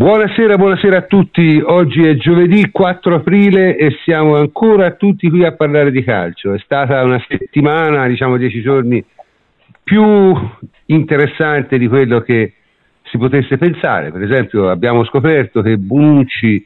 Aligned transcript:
Buonasera, 0.00 0.56
buonasera 0.56 0.96
a 0.98 1.02
tutti. 1.02 1.60
Oggi 1.60 2.06
è 2.06 2.14
giovedì 2.14 2.70
4 2.70 3.16
aprile 3.16 3.76
e 3.76 3.98
siamo 4.04 4.36
ancora 4.36 4.92
tutti 4.92 5.28
qui 5.28 5.44
a 5.44 5.56
parlare 5.56 5.90
di 5.90 6.04
calcio. 6.04 6.54
È 6.54 6.58
stata 6.60 7.02
una 7.02 7.20
settimana, 7.26 8.06
diciamo 8.06 8.36
dieci 8.36 8.62
giorni, 8.62 9.04
più 9.82 10.32
interessante 10.84 11.78
di 11.78 11.88
quello 11.88 12.20
che 12.20 12.52
si 13.10 13.18
potesse 13.18 13.58
pensare. 13.58 14.12
Per 14.12 14.22
esempio, 14.22 14.70
abbiamo 14.70 15.04
scoperto 15.04 15.62
che 15.62 15.76
Bonucci, 15.76 16.64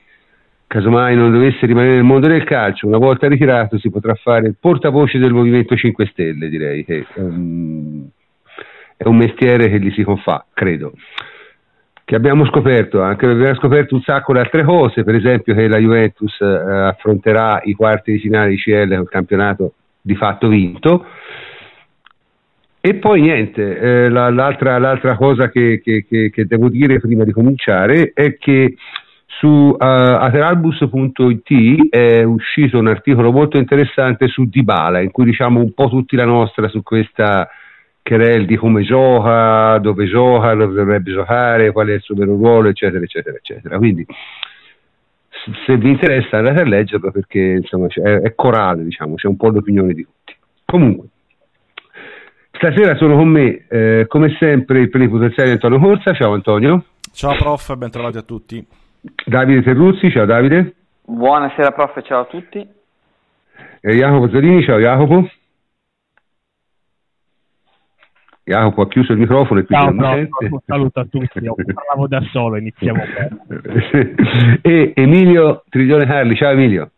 casomai 0.67 1.17
non 1.17 1.33
dovesse 1.33 1.65
rimanere 1.65 1.95
nel 1.95 2.05
mondo 2.05 2.29
del 2.29 2.45
calcio, 2.45 2.87
una 2.87 2.99
volta 2.99 3.29
ritirato 3.29 3.79
si 3.79 3.89
potrà 3.89 4.13
fare 4.13 4.47
il 4.47 4.57
portavoce 4.61 5.17
del 5.17 5.33
Movimento 5.33 5.75
5 5.75 6.05
Stelle, 6.09 6.51
direi 6.51 6.85
che 6.85 7.07
um, 7.15 8.07
è 8.95 9.07
un 9.07 9.17
mestiere 9.17 9.71
che 9.71 9.81
gli 9.81 9.91
si 9.93 10.03
confà, 10.03 10.45
credo 10.53 10.93
che 12.05 12.15
abbiamo 12.15 12.45
scoperto, 12.47 13.01
anche 13.01 13.27
abbiamo 13.27 13.55
scoperto 13.55 13.95
un 13.95 14.03
sacco 14.03 14.33
di 14.33 14.41
altre 14.41 14.65
cose, 14.65 15.05
per 15.05 15.15
esempio 15.15 15.55
che 15.55 15.69
la 15.69 15.79
Juventus 15.79 16.41
eh, 16.41 16.47
affronterà 16.47 17.61
i 17.65 17.75
quarti 17.75 18.13
di 18.13 18.19
finale 18.19 18.51
di 18.51 18.57
CL 18.57 18.89
con 18.89 19.03
il 19.03 19.09
campionato 19.09 19.75
di 20.01 20.17
fatto 20.17 20.49
vinto. 20.49 21.07
E 22.81 22.95
poi 22.95 23.21
niente, 23.21 23.79
eh, 23.79 24.09
la, 24.09 24.29
l'altra, 24.31 24.77
l'altra, 24.79 25.15
cosa 25.15 25.49
che, 25.49 25.81
che, 25.83 26.05
che, 26.05 26.31
che, 26.31 26.47
devo 26.47 26.69
dire 26.69 26.99
prima 26.99 27.23
di 27.23 27.31
cominciare 27.31 28.11
è 28.13 28.37
che 28.37 28.75
su 29.25 29.47
uh, 29.47 29.77
ateralbus.it 29.79 31.89
è 31.91 32.25
uscito 32.25 32.79
un 32.79 32.89
articolo 32.89 33.31
molto 33.31 33.57
interessante 33.57 34.27
su 34.27 34.49
Dybala, 34.49 35.01
in 35.01 35.13
cui 35.13 35.25
diciamo 35.25 35.61
un 35.61 35.73
po' 35.73 35.89
tutti 35.89 36.17
la 36.17 36.25
nostra 36.25 36.69
su 36.69 36.83
questa 36.83 37.49
querel 38.03 38.47
di 38.47 38.57
come 38.57 38.83
gioca, 38.83 39.79
dove 39.79 40.07
gioca, 40.07 40.55
dove 40.55 40.75
dovrebbe 40.75 41.13
giocare, 41.13 41.73
qual 41.73 41.89
è 41.89 41.95
il 41.95 42.01
suo 42.01 42.15
vero 42.15 42.35
ruolo, 42.35 42.69
eccetera, 42.69 43.03
eccetera, 43.03 43.37
eccetera. 43.37 43.79
Quindi 43.79 44.07
se 45.67 45.77
vi 45.77 45.91
interessa 45.91 46.39
andate 46.39 46.61
a 46.61 46.65
leggerlo 46.65 47.11
perché 47.11 47.41
insomma, 47.41 47.87
è, 47.89 48.21
è 48.21 48.35
corale, 48.35 48.85
diciamo, 48.85 49.15
c'è 49.15 49.27
un 49.27 49.37
po' 49.37 49.49
l'opinione 49.49 49.95
di 49.95 50.05
tutti. 50.05 50.37
Comunque, 50.65 51.07
stasera 52.51 52.97
sono 52.97 53.17
con 53.17 53.29
me, 53.29 53.67
eh, 53.69 54.05
come 54.09 54.37
sempre, 54.39 54.81
il 54.81 54.91
plenipotenziario 54.91 55.53
Antonio 55.53 55.79
Corsa. 55.79 56.13
Ciao 56.15 56.33
Antonio. 56.33 56.85
Ciao 57.13 57.37
prof, 57.37 57.75
ben 57.77 57.91
trovati 57.91 58.19
a 58.19 58.23
tutti. 58.23 58.65
Davide 59.25 59.63
Terruzzi, 59.63 60.11
ciao 60.11 60.25
Davide. 60.25 60.75
Buonasera 61.05 61.73
prof, 61.73 62.01
ciao 62.03 62.21
a 62.21 62.25
tutti. 62.25 62.67
E 63.85 63.97
Jacopo 63.97 64.29
Zolini, 64.29 64.63
ciao 64.63 64.79
Jacopo. 64.79 65.29
Jacopo 68.45 68.83
ha 68.83 68.89
chiuso 68.89 69.13
il 69.13 69.19
microfono 69.19 69.61
e 69.61 69.65
quindi 69.65 69.85
Ciao, 69.85 69.95
non 69.95 70.15
sente. 70.15 70.63
Saluto 70.67 71.01
a 71.01 71.07
tutti, 71.09 71.39
io 71.39 71.55
parlavo 71.73 72.09
da 72.09 72.21
solo, 72.33 72.57
iniziamo 72.57 73.03
bene. 73.47 74.15
e 74.63 74.93
Emilio 74.95 75.63
Trigione 75.69 76.07
Carli, 76.07 76.35
ciao 76.35 76.51
Emilio. 76.51 76.91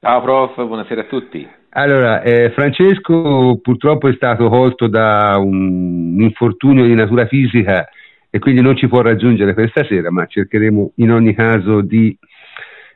Ciao 0.00 0.20
prof, 0.20 0.54
buonasera 0.56 1.02
a 1.02 1.04
tutti. 1.04 1.48
Allora, 1.74 2.20
eh, 2.22 2.50
Francesco 2.50 3.58
purtroppo 3.62 4.08
è 4.08 4.12
stato 4.14 4.48
colto 4.48 4.86
da 4.88 5.38
un 5.38 6.16
infortunio 6.20 6.84
di 6.84 6.94
natura 6.94 7.26
fisica 7.26 7.88
e 8.28 8.38
quindi 8.38 8.60
non 8.60 8.76
ci 8.76 8.88
può 8.88 9.00
raggiungere 9.00 9.54
per 9.54 9.70
stasera, 9.70 10.10
ma 10.10 10.26
cercheremo 10.26 10.92
in 10.96 11.12
ogni 11.12 11.34
caso 11.34 11.80
di 11.80 12.14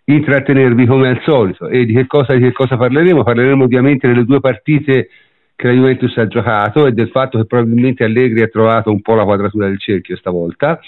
intrattenervi 0.04 0.84
come 0.84 1.08
al 1.08 1.20
solito. 1.22 1.68
E 1.68 1.86
di 1.86 1.94
che 1.94 2.06
cosa, 2.06 2.34
di 2.34 2.40
che 2.40 2.52
cosa 2.52 2.76
parleremo? 2.76 3.22
Parleremo 3.22 3.64
ovviamente 3.64 4.06
delle 4.08 4.24
due 4.24 4.40
partite 4.40 5.08
che 5.56 5.66
la 5.66 5.72
Juventus 5.72 6.16
ha 6.18 6.26
giocato 6.26 6.86
e 6.86 6.92
del 6.92 7.08
fatto 7.08 7.38
che 7.38 7.46
probabilmente 7.46 8.04
Allegri 8.04 8.42
ha 8.42 8.48
trovato 8.48 8.90
un 8.90 9.00
po' 9.00 9.14
la 9.14 9.24
quadratura 9.24 9.66
del 9.66 9.80
cerchio 9.80 10.16
stavolta. 10.16 10.78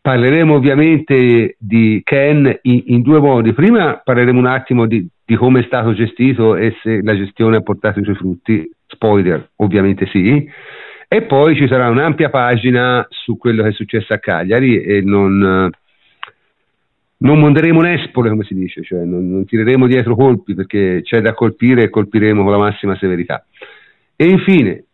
Parleremo 0.00 0.52
ovviamente 0.52 1.54
di 1.56 2.02
Ken 2.04 2.58
in, 2.62 2.82
in 2.86 3.02
due 3.02 3.20
modi. 3.20 3.52
Prima 3.52 4.00
parleremo 4.04 4.38
un 4.38 4.46
attimo 4.46 4.86
di, 4.86 5.06
di, 5.24 5.36
come 5.36 5.60
è 5.60 5.64
stato 5.64 5.94
gestito 5.94 6.56
e 6.56 6.76
se 6.82 7.00
la 7.02 7.16
gestione 7.16 7.58
ha 7.58 7.62
portato 7.62 8.00
i 8.00 8.04
suoi 8.04 8.16
frutti. 8.16 8.68
Spoiler, 8.84 9.50
ovviamente 9.56 10.06
sì. 10.06 10.44
E 11.06 11.22
poi 11.22 11.54
ci 11.54 11.68
sarà 11.68 11.88
un'ampia 11.88 12.30
pagina 12.30 13.06
su 13.08 13.38
quello 13.38 13.62
che 13.62 13.68
è 13.68 13.72
successo 13.72 14.12
a 14.12 14.18
Cagliari 14.18 14.82
e 14.82 15.02
non, 15.02 15.70
non 17.18 17.38
monderemo 17.38 17.80
nespole, 17.80 18.30
come 18.30 18.42
si 18.42 18.54
dice, 18.54 18.82
cioè 18.82 19.04
non, 19.04 19.30
non 19.30 19.44
tireremo 19.44 19.86
dietro 19.86 20.16
colpi 20.16 20.54
perché 20.54 21.02
c'è 21.04 21.20
da 21.20 21.34
colpire 21.34 21.84
e 21.84 21.90
colpiremo 21.90 22.42
con 22.42 22.50
la 22.50 22.58
massima 22.58 22.96
severità. 22.96 23.44
E 24.22 24.28
infine, 24.28 24.84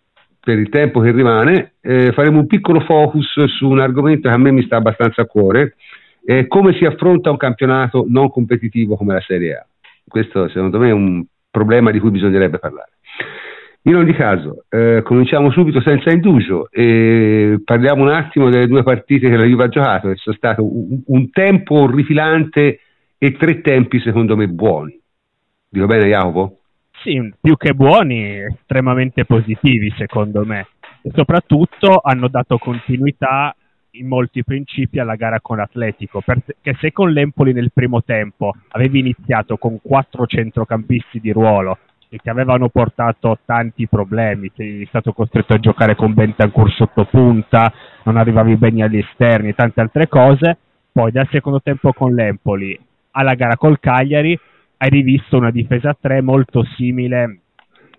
per 0.40 0.58
il 0.58 0.70
tempo 0.70 1.00
che 1.00 1.10
rimane, 1.10 1.74
eh, 1.82 2.12
faremo 2.12 2.38
un 2.38 2.46
piccolo 2.46 2.80
focus 2.80 3.44
su 3.44 3.68
un 3.68 3.78
argomento 3.78 4.26
che 4.26 4.34
a 4.34 4.38
me 4.38 4.50
mi 4.52 4.62
sta 4.62 4.76
abbastanza 4.76 5.20
a 5.20 5.26
cuore, 5.26 5.74
eh, 6.24 6.46
come 6.46 6.72
si 6.72 6.86
affronta 6.86 7.28
un 7.28 7.36
campionato 7.36 8.06
non 8.08 8.30
competitivo 8.30 8.96
come 8.96 9.12
la 9.12 9.20
Serie 9.20 9.54
A. 9.54 9.66
Questo 10.06 10.48
secondo 10.48 10.78
me 10.78 10.88
è 10.88 10.92
un 10.92 11.22
problema 11.50 11.90
di 11.90 11.98
cui 11.98 12.10
bisognerebbe 12.10 12.58
parlare. 12.58 12.92
In 13.82 13.96
ogni 13.96 14.14
caso, 14.14 14.64
eh, 14.70 15.02
cominciamo 15.04 15.50
subito 15.50 15.82
senza 15.82 16.10
indugio 16.10 16.70
e 16.70 17.60
parliamo 17.62 18.04
un 18.04 18.10
attimo 18.10 18.48
delle 18.48 18.66
due 18.66 18.82
partite 18.82 19.28
che 19.28 19.36
la 19.36 19.44
Juve 19.44 19.64
ha 19.64 19.68
giocato, 19.68 20.08
che 20.08 20.16
sono 20.16 20.36
stato 20.36 20.64
un, 20.64 21.02
un 21.04 21.30
tempo 21.30 21.74
orrifilante 21.74 22.80
e 23.18 23.32
tre 23.32 23.60
tempi 23.60 24.00
secondo 24.00 24.38
me 24.38 24.48
buoni. 24.48 24.98
Dico 25.68 25.84
bene 25.84 26.08
Jacopo? 26.08 26.57
Sì, 27.02 27.32
più 27.40 27.56
che 27.56 27.74
buoni, 27.74 28.40
estremamente 28.40 29.24
positivi 29.24 29.92
secondo 29.96 30.44
me. 30.44 30.66
E 31.02 31.10
soprattutto 31.14 32.00
hanno 32.02 32.28
dato 32.28 32.58
continuità 32.58 33.54
in 33.92 34.08
molti 34.08 34.42
principi 34.44 34.98
alla 34.98 35.14
gara 35.14 35.40
con 35.40 35.56
l'Atletico, 35.56 36.20
perché 36.20 36.54
se 36.80 36.92
con 36.92 37.10
l'Empoli 37.10 37.52
nel 37.52 37.70
primo 37.72 38.02
tempo 38.02 38.54
avevi 38.70 38.98
iniziato 38.98 39.56
con 39.56 39.80
quattro 39.80 40.26
centrocampisti 40.26 41.20
di 41.20 41.32
ruolo 41.32 41.78
e 42.08 42.18
ti 42.18 42.30
avevano 42.30 42.68
portato 42.68 43.38
tanti 43.44 43.86
problemi, 43.86 44.50
sei 44.56 44.84
stato 44.86 45.12
costretto 45.12 45.54
a 45.54 45.58
giocare 45.58 45.94
con 45.94 46.14
Bentancur 46.14 46.72
sotto 46.72 47.04
punta, 47.04 47.72
non 48.04 48.16
arrivavi 48.16 48.56
bene 48.56 48.84
agli 48.84 48.98
esterni 48.98 49.50
e 49.50 49.54
tante 49.54 49.80
altre 49.80 50.08
cose, 50.08 50.56
poi 50.90 51.12
dal 51.12 51.28
secondo 51.30 51.60
tempo 51.60 51.92
con 51.92 52.14
l'Empoli 52.14 52.78
alla 53.12 53.34
gara 53.34 53.56
col 53.56 53.78
Cagliari 53.80 54.38
hai 54.78 54.90
rivisto 54.90 55.36
una 55.36 55.50
difesa 55.50 55.96
3 55.98 56.22
molto 56.22 56.64
simile 56.76 57.40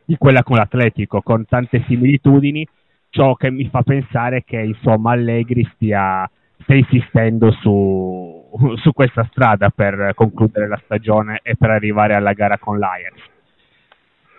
di 0.05 0.17
quella 0.17 0.43
con 0.43 0.57
l'Atletico, 0.57 1.21
con 1.21 1.45
tante 1.45 1.83
similitudini, 1.87 2.67
ciò 3.09 3.35
che 3.35 3.51
mi 3.51 3.67
fa 3.69 3.83
pensare 3.83 4.43
che 4.43 4.59
insomma 4.59 5.11
Allegri 5.11 5.69
stia, 5.75 6.29
stia 6.61 6.75
insistendo 6.75 7.51
su, 7.51 8.49
su, 8.81 8.91
questa 8.91 9.27
strada 9.31 9.69
per 9.69 10.13
concludere 10.15 10.67
la 10.67 10.81
stagione 10.83 11.41
e 11.43 11.55
per 11.55 11.69
arrivare 11.69 12.15
alla 12.15 12.33
gara 12.33 12.57
con 12.57 12.79
l'Ajax. 12.79 13.28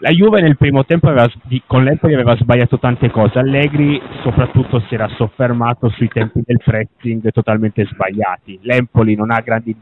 La 0.03 0.13
Juve 0.13 0.41
nel 0.41 0.57
primo 0.57 0.87
tempo 0.87 1.09
aveva, 1.09 1.31
con 1.67 1.85
l'Empoli 1.85 2.15
aveva 2.15 2.35
sbagliato 2.35 2.79
tante 2.79 3.11
cose, 3.11 3.39
Allegri 3.39 4.01
soprattutto 4.23 4.81
si 4.89 4.95
era 4.95 5.07
soffermato 5.09 5.91
sui 5.91 6.09
tempi 6.09 6.41
del 6.43 6.57
pressing 6.65 7.31
totalmente 7.31 7.85
sbagliati. 7.85 8.61
L'Empoli 8.63 9.15
non 9.15 9.31
ha 9.31 9.41
grandi 9.41 9.77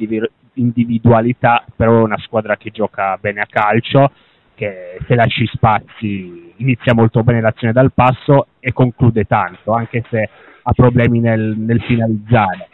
individualità, 0.55 1.65
però 1.77 2.01
è 2.01 2.03
una 2.03 2.19
squadra 2.19 2.57
che 2.57 2.73
gioca 2.73 3.17
bene 3.21 3.43
a 3.43 3.47
calcio, 3.49 4.11
che 4.57 4.99
se 5.07 5.15
lasci 5.15 5.47
spazi 5.47 6.53
inizia 6.57 6.95
molto 6.95 7.23
bene 7.23 7.41
l'azione 7.41 7.73
dal 7.73 7.93
passo 7.93 8.49
e 8.59 8.73
conclude 8.73 9.23
tanto, 9.23 9.71
anche 9.73 10.05
se 10.11 10.29
ha 10.63 10.73
problemi 10.73 11.21
nel, 11.21 11.55
nel 11.57 11.81
finalizzare. 11.83 12.69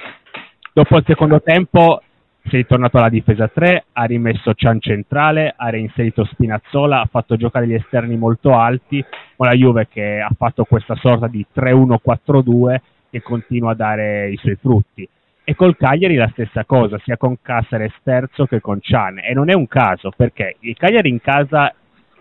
Dopo 0.72 0.96
il 0.96 1.04
secondo 1.06 1.42
tempo 1.42 2.00
si 2.46 2.56
è 2.56 2.58
ritornato 2.58 2.98
alla 2.98 3.08
difesa 3.08 3.48
3, 3.48 3.84
ha 3.92 4.04
rimesso 4.04 4.52
Cian 4.54 4.78
centrale, 4.80 5.54
ha 5.56 5.70
reinserito 5.70 6.24
Spinazzola, 6.24 7.00
ha 7.00 7.08
fatto 7.10 7.36
giocare 7.36 7.66
gli 7.66 7.74
esterni 7.74 8.16
molto 8.16 8.54
alti, 8.54 9.02
con 9.36 9.46
la 9.46 9.54
Juve 9.54 9.88
che 9.88 10.20
ha 10.20 10.30
fatto 10.36 10.64
questa 10.64 10.94
sorta 10.96 11.26
di 11.26 11.44
3-1-4-2 11.54 12.76
che 13.10 13.22
continua 13.22 13.70
a 13.70 13.74
dare 13.74 14.30
i 14.30 14.36
suoi 14.36 14.56
frutti. 14.56 15.08
E 15.42 15.54
col 15.54 15.76
Cagliari 15.76 16.16
la 16.16 16.28
stessa 16.32 16.64
cosa, 16.64 16.98
sia 17.02 17.16
con 17.16 17.36
Caceres 17.40 17.94
terzo 18.02 18.46
che 18.46 18.60
con 18.60 18.80
Ciane. 18.80 19.26
E 19.26 19.34
non 19.34 19.50
è 19.50 19.54
un 19.54 19.66
caso, 19.66 20.10
perché 20.14 20.56
il 20.60 20.76
Cagliari 20.76 21.08
in 21.08 21.20
casa 21.20 21.72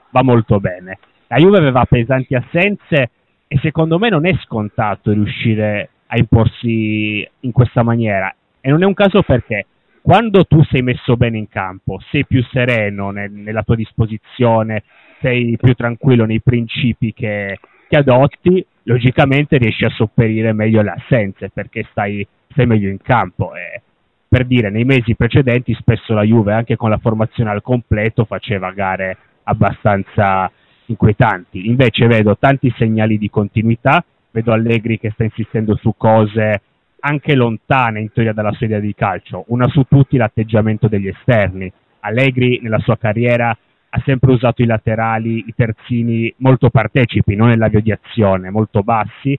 va 0.10 0.24
molto 0.24 0.60
bene. 0.60 1.00
La 1.28 1.38
Juve 1.38 1.58
aveva 1.58 1.86
pesanti 1.86 2.36
assenze 2.36 3.10
e 3.48 3.60
secondo 3.62 3.98
me 3.98 4.10
non 4.10 4.26
è 4.26 4.34
scontato 4.44 5.12
riuscire 5.12 5.90
a 6.08 6.18
imporsi 6.18 7.28
in 7.42 7.52
questa 7.52 7.84
maniera. 7.84 8.34
E 8.62 8.70
non 8.70 8.84
è 8.84 8.86
un 8.86 8.94
caso 8.94 9.22
perché 9.24 9.66
quando 10.04 10.44
tu 10.44 10.62
sei 10.66 10.84
messo 10.84 11.16
bene 11.16 11.40
in 11.40 11.48
campo, 11.48 12.00
sei 12.12 12.26
più 12.26 12.44
sereno 12.52 13.10
nel, 13.10 13.32
nella 13.32 13.64
tua 13.64 13.76
disposizione, 13.76 14.84
sei 15.22 15.58
più 15.60 15.74
tranquillo 15.74 16.26
nei 16.26 16.42
principi 16.42 17.14
che, 17.14 17.58
che 17.88 17.98
adotti, 17.98 18.64
logicamente 18.84 19.58
riesci 19.58 19.86
a 19.86 19.90
sopperire 19.90 20.52
meglio 20.52 20.82
le 20.82 20.92
assenze 20.92 21.50
perché 21.50 21.88
stai 21.90 22.28
stai 22.54 22.66
meglio 22.66 22.90
in 22.90 23.02
campo. 23.02 23.54
E 23.56 23.82
per 24.28 24.46
dire, 24.46 24.70
nei 24.70 24.86
mesi 24.86 25.16
precedenti 25.16 25.74
spesso 25.74 26.14
la 26.14 26.24
Juve, 26.24 26.54
anche 26.54 26.78
con 26.78 26.90
la 26.90 26.98
formazione 26.98 27.50
al 27.50 27.62
completo, 27.62 28.26
faceva 28.26 28.72
gare 28.72 29.18
abbastanza 29.44 30.50
inquietanti. 30.86 31.68
Invece 31.68 32.08
vedo 32.08 32.38
tanti 32.38 32.74
segnali 32.78 33.18
di 33.18 33.30
continuità, 33.30 34.04
vedo 34.32 34.54
Allegri 34.54 34.98
che 34.98 35.12
sta 35.12 35.24
insistendo 35.24 35.76
su 35.76 35.94
cose 35.98 36.62
anche 37.06 37.36
lontane 37.36 38.00
in 38.00 38.12
teoria 38.12 38.34
dalla 38.34 38.54
sua 38.54 38.66
idea 38.66 38.80
di 38.80 38.94
calcio. 38.96 39.44
Una 39.48 39.68
su 39.68 39.84
tutti 39.90 40.18
l'atteggiamento 40.18 40.88
degli 40.88 41.08
esterni. 41.08 41.72
Allegri 42.00 42.60
nella 42.62 42.80
sua 42.80 42.98
carriera 42.98 43.50
ha 43.96 44.02
sempre 44.06 44.32
usato 44.32 44.62
i 44.62 44.66
laterali, 44.66 45.44
i 45.48 45.54
terzini 45.56 46.34
molto 46.38 46.70
partecipi, 46.70 47.36
non 47.36 47.50
nell'avvio 47.50 47.82
di 47.82 47.92
azione, 47.92 48.50
molto 48.50 48.84
bassi. 48.84 49.38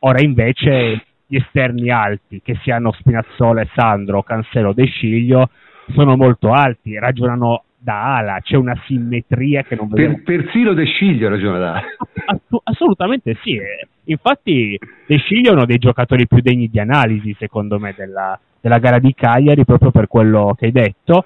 Ora 0.00 0.20
invece 0.20 1.04
gli 1.26 1.36
esterni 1.36 1.90
alti, 1.90 2.40
che 2.42 2.58
siano 2.62 2.92
Spinazzola, 2.92 3.66
Sandro, 3.74 4.22
Cancelo, 4.22 4.72
De 4.72 4.86
Sciglio, 4.86 5.48
sono 5.94 6.16
molto 6.16 6.52
alti, 6.52 6.98
ragionano 6.98 7.64
da 7.78 8.16
ala, 8.16 8.40
c'è 8.40 8.56
una 8.56 8.80
simmetria 8.86 9.62
che 9.62 9.74
non 9.74 9.88
vedo. 9.88 10.14
Per, 10.14 10.22
persino 10.22 10.72
De 10.72 10.84
Sciglio 10.84 11.28
ragiona 11.28 11.58
da 11.58 11.70
ala. 11.72 11.82
Ass- 12.26 12.60
assolutamente 12.64 13.36
sì. 13.42 13.58
Infatti 14.04 14.78
De 15.06 15.18
Sciglio 15.18 15.50
è 15.50 15.54
uno 15.54 15.66
dei 15.66 15.78
giocatori 15.78 16.26
più 16.26 16.40
degni 16.40 16.68
di 16.68 16.80
analisi, 16.80 17.34
secondo 17.38 17.78
me, 17.78 17.94
della, 17.96 18.38
della 18.60 18.78
gara 18.78 18.98
di 18.98 19.14
Cagliari, 19.14 19.64
proprio 19.64 19.90
per 19.90 20.08
quello 20.08 20.54
che 20.58 20.66
hai 20.66 20.72
detto, 20.72 21.24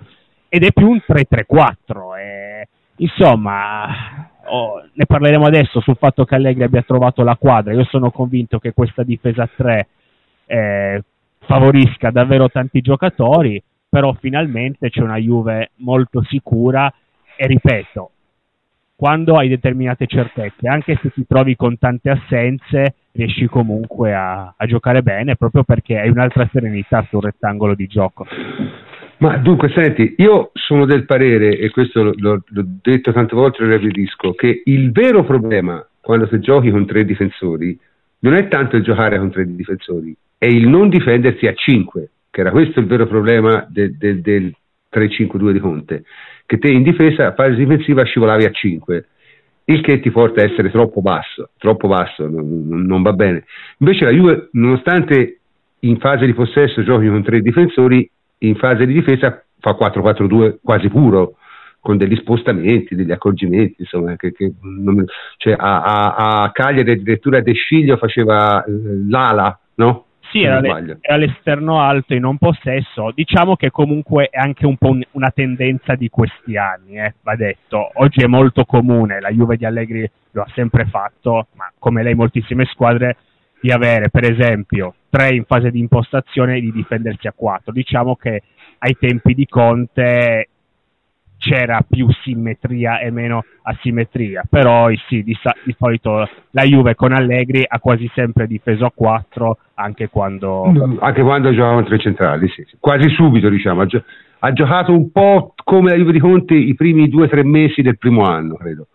ed 0.49 0.64
è 0.64 0.73
più 0.73 0.88
un 0.88 1.00
3-3-4. 1.06 2.19
E, 2.19 2.69
insomma, 2.96 4.29
oh, 4.46 4.82
ne 4.93 5.06
parleremo 5.06 5.46
adesso 5.46 5.81
sul 5.81 5.96
fatto 5.96 6.25
che 6.25 6.35
Allegri 6.35 6.64
abbia 6.64 6.82
trovato 6.82 7.23
la 7.23 7.37
quadra. 7.37 7.73
Io 7.73 7.85
sono 7.85 8.11
convinto 8.11 8.58
che 8.58 8.73
questa 8.73 9.03
difesa 9.03 9.44
a 9.44 9.50
3 9.55 9.88
eh, 10.46 11.03
favorisca 11.38 12.11
davvero 12.11 12.49
tanti 12.49 12.81
giocatori, 12.81 13.62
però 13.90 14.12
finalmente 14.14 14.88
c'è 14.88 15.02
una 15.02 15.16
Juve 15.16 15.72
molto 15.76 16.22
sicura 16.22 16.90
e 17.37 17.46
ripeto, 17.46 18.10
quando 18.94 19.37
hai 19.37 19.48
determinate 19.48 20.06
certezze, 20.06 20.69
anche 20.69 20.98
se 21.02 21.10
ti 21.10 21.26
trovi 21.26 21.56
con 21.56 21.76
tante 21.78 22.10
assenze, 22.10 22.94
riesci 23.12 23.46
comunque 23.46 24.14
a, 24.14 24.54
a 24.56 24.66
giocare 24.66 25.02
bene 25.02 25.37
proprio 25.37 25.64
perché 25.64 25.98
hai 25.98 26.10
un'altra 26.10 26.48
serenità 26.52 27.04
sul 27.08 27.22
rettangolo 27.22 27.75
di 27.75 27.87
gioco. 27.87 28.26
Ma 29.19 29.37
dunque, 29.38 29.70
senti, 29.70 30.14
io 30.19 30.50
sono 30.54 30.86
del 30.86 31.04
parere, 31.04 31.58
e 31.58 31.70
questo 31.70 32.02
l'ho, 32.02 32.43
l'ho 32.46 32.64
detto 32.82 33.12
tante 33.12 33.34
volte 33.34 33.62
e 33.62 33.66
lo 33.66 33.76
ripetisco, 33.76 34.32
che 34.32 34.62
il 34.64 34.93
vero 34.93 35.25
problema 35.25 35.84
quando 36.00 36.26
si 36.28 36.38
giochi 36.38 36.70
con 36.70 36.86
tre 36.86 37.04
difensori 37.04 37.78
non 38.20 38.34
è 38.34 38.48
tanto 38.48 38.76
il 38.76 38.82
giocare 38.82 39.19
con 39.19 39.31
tre 39.31 39.44
difensori, 39.46 40.14
è 40.38 40.46
il 40.46 40.69
non 40.69 40.88
difendersi 40.88 41.46
a 41.46 41.54
cinque, 41.54 42.10
che 42.31 42.41
era 42.41 42.50
questo 42.50 42.81
il 42.81 42.87
vero 42.87 43.06
problema 43.06 43.67
del, 43.69 43.97
del, 43.97 44.21
del 44.21 44.55
3-5-2 44.93 45.50
di 45.50 45.59
Conte, 45.59 46.05
che 46.47 46.59
te 46.59 46.69
in 46.69 46.82
difesa, 46.82 47.27
a 47.27 47.35
fase 47.35 47.55
difensiva 47.55 48.05
scivolavi 48.05 48.44
a 48.44 48.50
5, 48.50 49.06
il 49.65 49.81
che 49.82 50.00
ti 50.00 50.11
porta 50.11 50.41
a 50.41 50.44
essere 50.44 50.71
troppo 50.71 51.00
basso, 51.00 51.50
troppo 51.59 51.87
basso, 51.87 52.27
non, 52.29 52.87
non 52.87 53.03
va 53.03 53.12
bene. 53.12 53.44
Invece 53.79 54.05
la 54.05 54.11
Juve, 54.11 54.49
nonostante 54.53 55.38
in 55.81 55.99
fase 55.99 56.27
di 56.27 56.35
possesso 56.35 56.82
giochi 56.82 57.09
con 57.09 57.23
tre 57.23 57.41
difensori, 57.41 58.09
in 58.38 58.56
fase 58.56 58.87
di 58.87 58.93
difesa 58.93 59.44
fa 59.61 59.73
4-4-2 59.73 60.56
quasi 60.62 60.88
puro, 60.88 61.37
con 61.81 61.97
degli 61.97 62.17
spostamenti, 62.17 62.94
degli 62.94 63.11
accorgimenti, 63.11 63.77
insomma, 63.79 64.15
che, 64.17 64.32
che 64.32 64.53
non, 64.61 65.05
cioè 65.38 65.55
a, 65.56 65.82
a, 65.82 66.43
a, 66.43 66.50
Cagliari 66.53 66.93
addirittura 66.93 67.41
De 67.41 67.55
Sciglio 67.55 67.97
faceva 67.97 68.62
eh, 68.62 68.71
l'ala, 69.09 69.59
no? 69.77 70.05
Sì, 70.31 70.43
era, 70.43 70.61
le, 70.61 70.99
era, 71.00 71.17
l'esterno 71.17 71.81
alto 71.81 72.15
in 72.15 72.25
un 72.25 72.38
possesso. 72.38 73.11
Diciamo 73.12 73.56
che 73.56 73.71
comunque 73.71 74.29
è 74.31 74.38
anche 74.38 74.65
un 74.65 74.77
po' 74.77 74.91
un, 74.91 75.03
una 75.12 75.31
tendenza 75.31 75.97
di 75.97 76.09
questi 76.09 76.56
anni, 76.56 76.99
eh, 76.99 77.15
va 77.23 77.35
detto. 77.35 77.91
Oggi 77.94 78.23
è 78.23 78.27
molto 78.27 78.65
comune, 78.65 79.21
la 79.21 79.31
Juve 79.31 79.56
di 79.56 79.65
Allegri 79.65 80.09
lo 80.32 80.43
ha 80.43 80.50
sempre 80.55 80.87
fatto, 80.87 81.49
ma 81.55 81.71
come 81.79 82.03
lei 82.03 82.15
moltissime 82.15 82.65
squadre 82.67 83.17
di 83.61 83.71
avere 83.71 84.09
per 84.09 84.31
esempio 84.31 84.94
tre 85.11 85.35
in 85.35 85.44
fase 85.44 85.71
di 85.71 85.81
impostazione 85.81 86.56
e 86.56 86.61
di 86.61 86.71
difendersi 86.71 87.27
a 87.27 87.35
quattro. 87.35 87.73
Diciamo 87.73 88.15
che 88.15 88.43
ai 88.79 88.97
tempi 88.99 89.35
di 89.35 89.47
Conte 89.47 90.50
c'era 91.40 91.82
più 91.88 92.06
simmetria 92.22 93.00
e 93.00 93.10
meno 93.10 93.44
asimmetria, 93.62 94.42
però 94.48 94.90
sì, 95.08 95.22
di, 95.22 95.34
di, 95.64 95.75
solito 95.78 96.28
la 96.50 96.62
Juve 96.64 96.94
con 96.94 97.12
Allegri 97.12 97.64
ha 97.66 97.78
quasi 97.81 98.08
sempre 98.14 98.46
difeso 98.46 98.84
a 98.84 98.92
quattro 98.94 99.56
anche 99.75 100.10
quando... 100.10 100.64
Anche 101.00 101.22
quando 101.22 101.50
giocavano 101.50 101.84
tre 101.84 101.98
centrali, 101.98 102.46
sì, 102.48 102.62
sì. 102.69 102.76
quasi 102.78 103.08
subito 103.08 103.48
diciamo. 103.48 103.81
Ha, 103.81 103.87
gio- 103.87 104.04
ha, 104.40 104.52
giocato 104.52 104.92
un 104.92 105.10
po' 105.10 105.54
come 105.64 105.90
la 105.90 105.96
Juve 105.96 106.12
di 106.12 106.20
Conte 106.20 106.54
i 106.54 106.75
primi 106.75 107.08
due 107.08 107.25
o 107.25 107.28
tre 107.28 107.43
mesi 107.43 107.81
del 107.81 107.96
primo 107.96 108.25
anno, 108.25 108.56
credo 108.56 108.88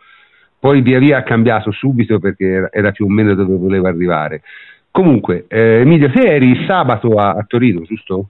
poi 0.66 0.82
via 0.82 0.98
via 0.98 1.18
ha 1.18 1.24
cambiato 1.24 1.70
subito 1.72 2.18
perché 2.18 2.70
era 2.72 2.92
più 2.92 3.06
o 3.06 3.08
meno 3.08 3.36
dove 3.36 3.56
voleva 3.56 3.88
arrivare. 3.88 4.42
Comunque, 4.90 5.46
eh, 5.48 5.82
Emilio, 5.82 6.10
te 6.10 6.22
eri 6.22 6.66
sabato 6.66 7.10
a, 7.20 7.34
a, 7.34 7.44
Torino, 7.46 7.82
giusto? 7.82 8.30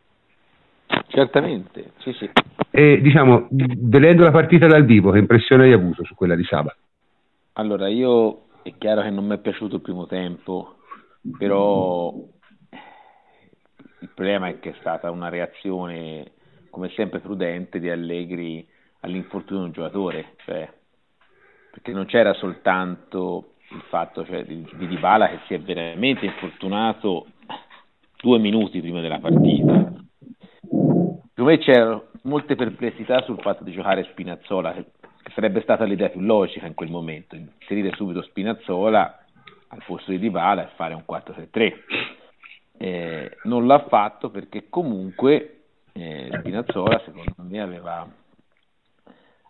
Certamente, 1.08 1.92
sì, 2.00 2.12
sì. 2.12 2.30
E 2.78 3.00
diciamo, 3.00 3.48
vedendo 3.52 4.26
la 4.26 4.32
partita 4.32 4.68
dal 4.68 4.84
vivo, 4.84 5.12
che 5.12 5.20
impressione 5.20 5.64
hai 5.64 5.72
avuto 5.72 6.04
su 6.04 6.14
quella 6.14 6.36
di 6.36 6.44
sabato? 6.44 6.76
Allora, 7.54 7.88
io 7.88 8.48
è 8.64 8.74
chiaro 8.78 9.02
che 9.02 9.12
non 9.12 9.26
mi 9.26 9.36
è 9.36 9.38
piaciuto 9.38 9.78
il 9.78 9.82
primo 9.82 10.08
tempo, 10.08 10.80
però 11.38 12.14
il 14.02 14.10
problema 14.14 14.50
è 14.50 14.60
che 14.60 14.72
è 14.72 14.76
stata 14.82 15.10
una 15.10 15.30
reazione, 15.30 16.34
come 16.70 16.90
sempre 16.90 17.22
prudente, 17.22 17.80
di 17.80 17.90
Allegri 17.90 18.68
all'infortunio 19.00 19.62
di 19.62 19.68
un 19.68 19.74
giocatore, 19.74 20.34
cioè 20.44 20.70
perché 21.72 21.94
non 21.94 22.06
c'era 22.08 22.34
soltanto 22.34 23.54
il 23.70 23.84
fatto 23.88 24.26
cioè, 24.26 24.44
di, 24.44 24.68
di 24.74 24.88
Dybala 24.88 25.30
che 25.30 25.40
si 25.48 25.54
è 25.54 25.62
veramente 25.62 26.26
infortunato 26.26 27.28
due 28.22 28.38
minuti 28.38 28.82
prima 28.82 29.00
della 29.00 29.20
partita. 29.20 29.94
Per 31.34 31.44
me 31.44 31.58
c'erano 31.60 32.14
molte 32.26 32.56
perplessità 32.56 33.22
sul 33.24 33.40
fatto 33.40 33.64
di 33.64 33.72
giocare 33.72 34.04
Spinazzola, 34.12 34.74
che, 34.74 34.86
sarebbe 35.34 35.62
stata 35.62 35.84
l'idea 35.86 36.10
più 36.10 36.22
logica 36.22 36.68
in 36.68 36.76
quel 36.76 36.90
momento, 36.90 37.36
inserire 37.36 37.92
subito 37.96 38.22
Spinazzola 38.22 39.26
al 39.70 39.84
posto 39.86 40.12
di 40.12 40.20
Dybala 40.20 40.66
e 40.66 40.76
fare 40.76 40.94
un 40.94 41.04
4-3-3. 41.08 41.74
Eh, 42.78 43.38
non 43.44 43.66
l'ha 43.66 43.86
fatto 43.88 44.30
perché 44.30 44.68
comunque 44.70 45.62
eh, 45.94 46.30
Spinazzola 46.40 47.02
secondo 47.06 47.34
me 47.38 47.62
aveva 47.62 48.08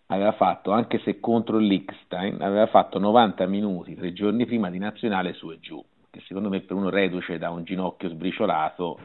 aveva 0.07 0.33
fatto, 0.33 0.71
anche 0.71 0.99
se 0.99 1.19
contro 1.19 1.57
l'Ickstein, 1.57 2.41
aveva 2.41 2.67
fatto 2.67 2.99
90 2.99 3.45
minuti 3.47 3.95
tre 3.95 4.13
giorni 4.13 4.45
prima 4.45 4.69
di 4.69 4.77
nazionale 4.77 5.33
su 5.33 5.49
e 5.51 5.59
giù, 5.59 5.83
che 6.11 6.21
secondo 6.27 6.49
me 6.49 6.59
per 6.61 6.75
uno 6.75 6.89
reduce 6.89 7.37
da 7.37 7.49
un 7.49 7.63
ginocchio 7.63 8.09
sbriciolato, 8.09 8.99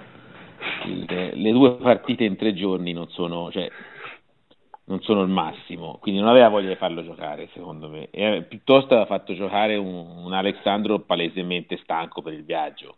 le 0.86 1.52
due 1.52 1.76
partite 1.76 2.24
in 2.24 2.36
tre 2.36 2.54
giorni 2.54 2.92
non 2.92 3.08
sono, 3.08 3.50
cioè, 3.50 3.68
non 4.85 5.00
sono, 5.02 5.23
il 5.23 5.28
massimo, 5.28 5.99
quindi 6.00 6.20
non 6.20 6.28
aveva 6.28 6.49
voglia 6.49 6.68
di 6.68 6.76
farlo 6.76 7.02
giocare 7.02 7.49
secondo 7.52 7.88
me, 7.88 8.08
e 8.11 8.44
piuttosto 8.49 8.94
aveva 8.94 9.06
fatto 9.06 9.35
giocare 9.35 9.76
un, 9.76 10.25
un 10.25 10.32
Alessandro 10.32 11.00
palesemente 11.00 11.78
stanco 11.82 12.23
per 12.23 12.32
il 12.32 12.44
viaggio, 12.44 12.96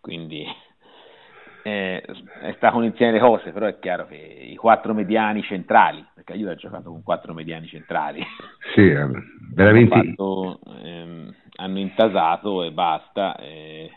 quindi 0.00 0.46
eh, 1.62 2.02
sta 2.56 2.70
con 2.70 2.84
insieme 2.84 3.12
le 3.12 3.18
cose, 3.18 3.50
però 3.52 3.66
è 3.66 3.78
chiaro 3.78 4.06
che 4.06 4.16
i 4.16 4.56
quattro 4.56 4.94
mediani 4.94 5.42
centrali, 5.42 6.04
perché 6.14 6.32
io 6.34 6.50
ho 6.50 6.54
giocato 6.54 6.90
con 6.90 7.02
quattro 7.02 7.34
mediani 7.34 7.66
centrali, 7.66 8.24
sì, 8.74 8.88
eh, 8.88 9.06
veramente... 9.52 9.94
hanno, 9.94 10.04
fatto, 10.04 10.60
ehm, 10.82 11.34
hanno 11.56 11.78
intasato 11.78 12.62
e 12.62 12.72
basta, 12.72 13.36
eh, 13.36 13.90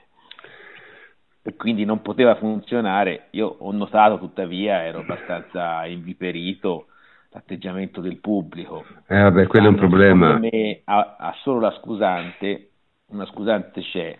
e 1.44 1.56
quindi 1.56 1.86
non 1.86 2.02
poteva 2.02 2.36
funzionare. 2.36 3.28
Io 3.32 3.48
ho 3.48 3.72
notato 3.72 4.20
tuttavia, 4.20 4.84
ero 4.84 5.00
abbastanza 5.00 5.86
inviperito 5.86 6.88
l'atteggiamento 7.30 8.02
del 8.02 8.18
pubblico. 8.18 8.86
Eh 9.08 9.22
vabbè, 9.22 9.48
quello 9.48 9.68
è 9.68 9.70
un 9.70 9.76
problema. 9.76 10.38
Me 10.38 10.82
ha, 10.84 11.16
ha 11.18 11.34
solo 11.42 11.60
la 11.60 11.72
scusante, 11.72 12.70
una 13.08 13.26
scusante 13.26 13.82
c'è, 13.82 14.18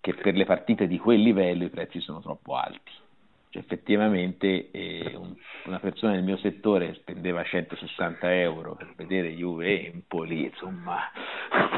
che 0.00 0.14
per 0.14 0.34
le 0.34 0.44
partite 0.44 0.86
di 0.86 0.98
quel 0.98 1.20
livello 1.20 1.64
i 1.64 1.70
prezzi 1.70 2.00
sono 2.00 2.20
troppo 2.20 2.56
alti. 2.56 2.92
Cioè, 3.50 3.62
effettivamente 3.62 4.70
eh, 4.70 5.14
un, 5.16 5.34
una 5.66 5.78
persona 5.78 6.12
nel 6.12 6.24
mio 6.24 6.36
settore 6.38 6.94
spendeva 6.94 7.44
160 7.44 8.34
euro 8.34 8.74
per 8.74 8.92
vedere 8.96 9.32
Juve 9.32 9.66
e 9.66 9.90
Empoli, 9.92 10.44
insomma, 10.44 10.98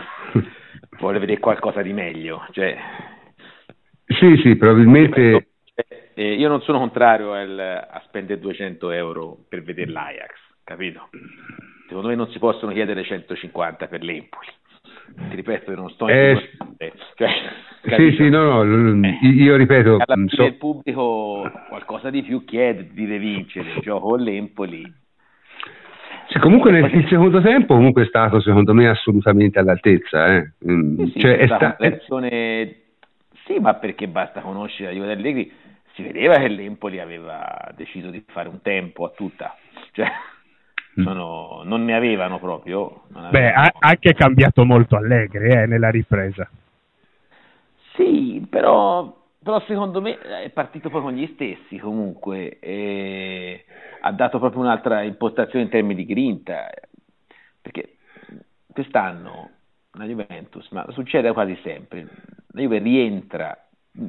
vuole 0.98 1.18
vedere 1.18 1.40
qualcosa 1.40 1.82
di 1.82 1.92
meglio. 1.92 2.46
Cioè, 2.52 2.76
sì, 4.06 4.36
sì, 4.42 4.56
probabilmente... 4.56 5.48
Eh, 6.14 6.34
io 6.34 6.48
non 6.48 6.62
sono 6.62 6.78
contrario 6.78 7.32
al, 7.32 7.58
a 7.58 8.02
spendere 8.06 8.40
200 8.40 8.90
euro 8.90 9.36
per 9.48 9.62
vedere 9.62 9.90
l'Ajax, 9.90 10.32
capito? 10.64 11.10
Secondo 11.86 12.08
me 12.08 12.14
non 12.14 12.30
si 12.30 12.38
possono 12.38 12.72
chiedere 12.72 13.04
150 13.04 13.86
per 13.86 14.02
l'Empoli 14.02 14.48
ti 15.28 15.36
ripeto, 15.36 15.74
non 15.74 15.90
sto 15.90 16.08
in 16.08 16.16
eh, 16.78 16.92
cioè, 17.14 17.30
sì, 17.96 18.16
sì, 18.16 18.28
no, 18.28 18.62
no, 18.64 19.06
eh, 19.06 19.18
io 19.26 19.56
ripeto, 19.56 19.96
alla 19.96 20.14
fine 20.14 20.28
so... 20.28 20.44
il 20.44 20.54
pubblico 20.54 21.50
qualcosa 21.68 22.10
di 22.10 22.22
più 22.22 22.44
chiede 22.44 22.88
di 22.92 23.04
vincere, 23.18 23.80
gioco 23.80 24.08
con 24.08 24.20
l'Empoli. 24.20 24.82
Sì, 26.28 26.38
comunque 26.40 26.72
nel 26.72 26.92
il 26.92 27.06
secondo 27.08 27.40
tempo 27.40 27.74
comunque 27.74 28.02
è 28.02 28.06
stato 28.06 28.40
secondo 28.40 28.74
me 28.74 28.88
assolutamente 28.88 29.60
all'altezza. 29.60 30.34
Eh. 30.34 30.52
Mm, 30.68 30.96
sì, 30.98 31.10
sì, 31.12 31.20
cioè, 31.20 31.36
è 31.36 31.46
sta... 31.46 31.76
Sì, 33.46 33.60
ma 33.60 33.74
perché 33.74 34.08
basta 34.08 34.40
conoscere 34.40 34.88
la 34.88 34.98
Juve 34.98 35.12
Allegri, 35.12 35.52
si 35.94 36.02
vedeva 36.02 36.34
che 36.34 36.48
l'Empoli 36.48 36.98
aveva 36.98 37.72
deciso 37.76 38.10
di 38.10 38.22
fare 38.26 38.48
un 38.48 38.60
tempo 38.60 39.04
a 39.04 39.10
tutta, 39.10 39.56
cioè 39.92 40.10
mm. 41.00 41.04
sono, 41.04 41.62
non 41.64 41.84
ne 41.84 41.94
avevano 41.94 42.40
proprio. 42.40 43.04
Avevano... 43.12 43.30
Beh, 43.30 43.52
ha 43.52 43.72
anche 43.78 44.14
cambiato 44.14 44.64
molto 44.64 44.96
Allegri 44.96 45.48
eh, 45.48 45.66
nella 45.66 45.90
ripresa. 45.90 46.50
Sì, 47.94 48.44
però, 48.50 49.16
però, 49.42 49.60
secondo 49.60 50.00
me 50.00 50.18
è 50.18 50.50
partito 50.50 50.90
poi 50.90 51.00
con 51.00 51.12
gli 51.12 51.30
stessi 51.34 51.78
comunque, 51.78 52.58
e 52.58 53.64
ha 54.00 54.10
dato 54.10 54.40
proprio 54.40 54.60
un'altra 54.60 55.02
impostazione 55.02 55.64
in 55.64 55.70
termini 55.70 56.04
di 56.04 56.12
grinta, 56.12 56.68
perché 57.62 57.94
quest'anno 58.72 59.50
la 59.96 60.04
Juventus, 60.04 60.68
ma 60.70 60.84
succede 60.90 61.32
quasi 61.32 61.58
sempre, 61.62 62.06
la 62.48 62.60
Juve 62.60 62.78
rientra 62.78 63.56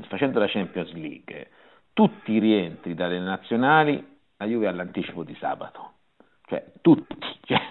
facendo 0.07 0.39
la 0.39 0.47
Champions 0.47 0.91
League, 0.93 1.49
tutti 1.93 2.33
i 2.33 2.39
rientri 2.39 2.93
dalle 2.93 3.19
nazionali, 3.19 4.05
la 4.37 4.45
Juve 4.45 4.67
all'anticipo 4.67 5.23
di 5.23 5.35
sabato, 5.39 5.91
cioè 6.47 6.63
tutti. 6.81 7.15
Cioè, 7.47 7.61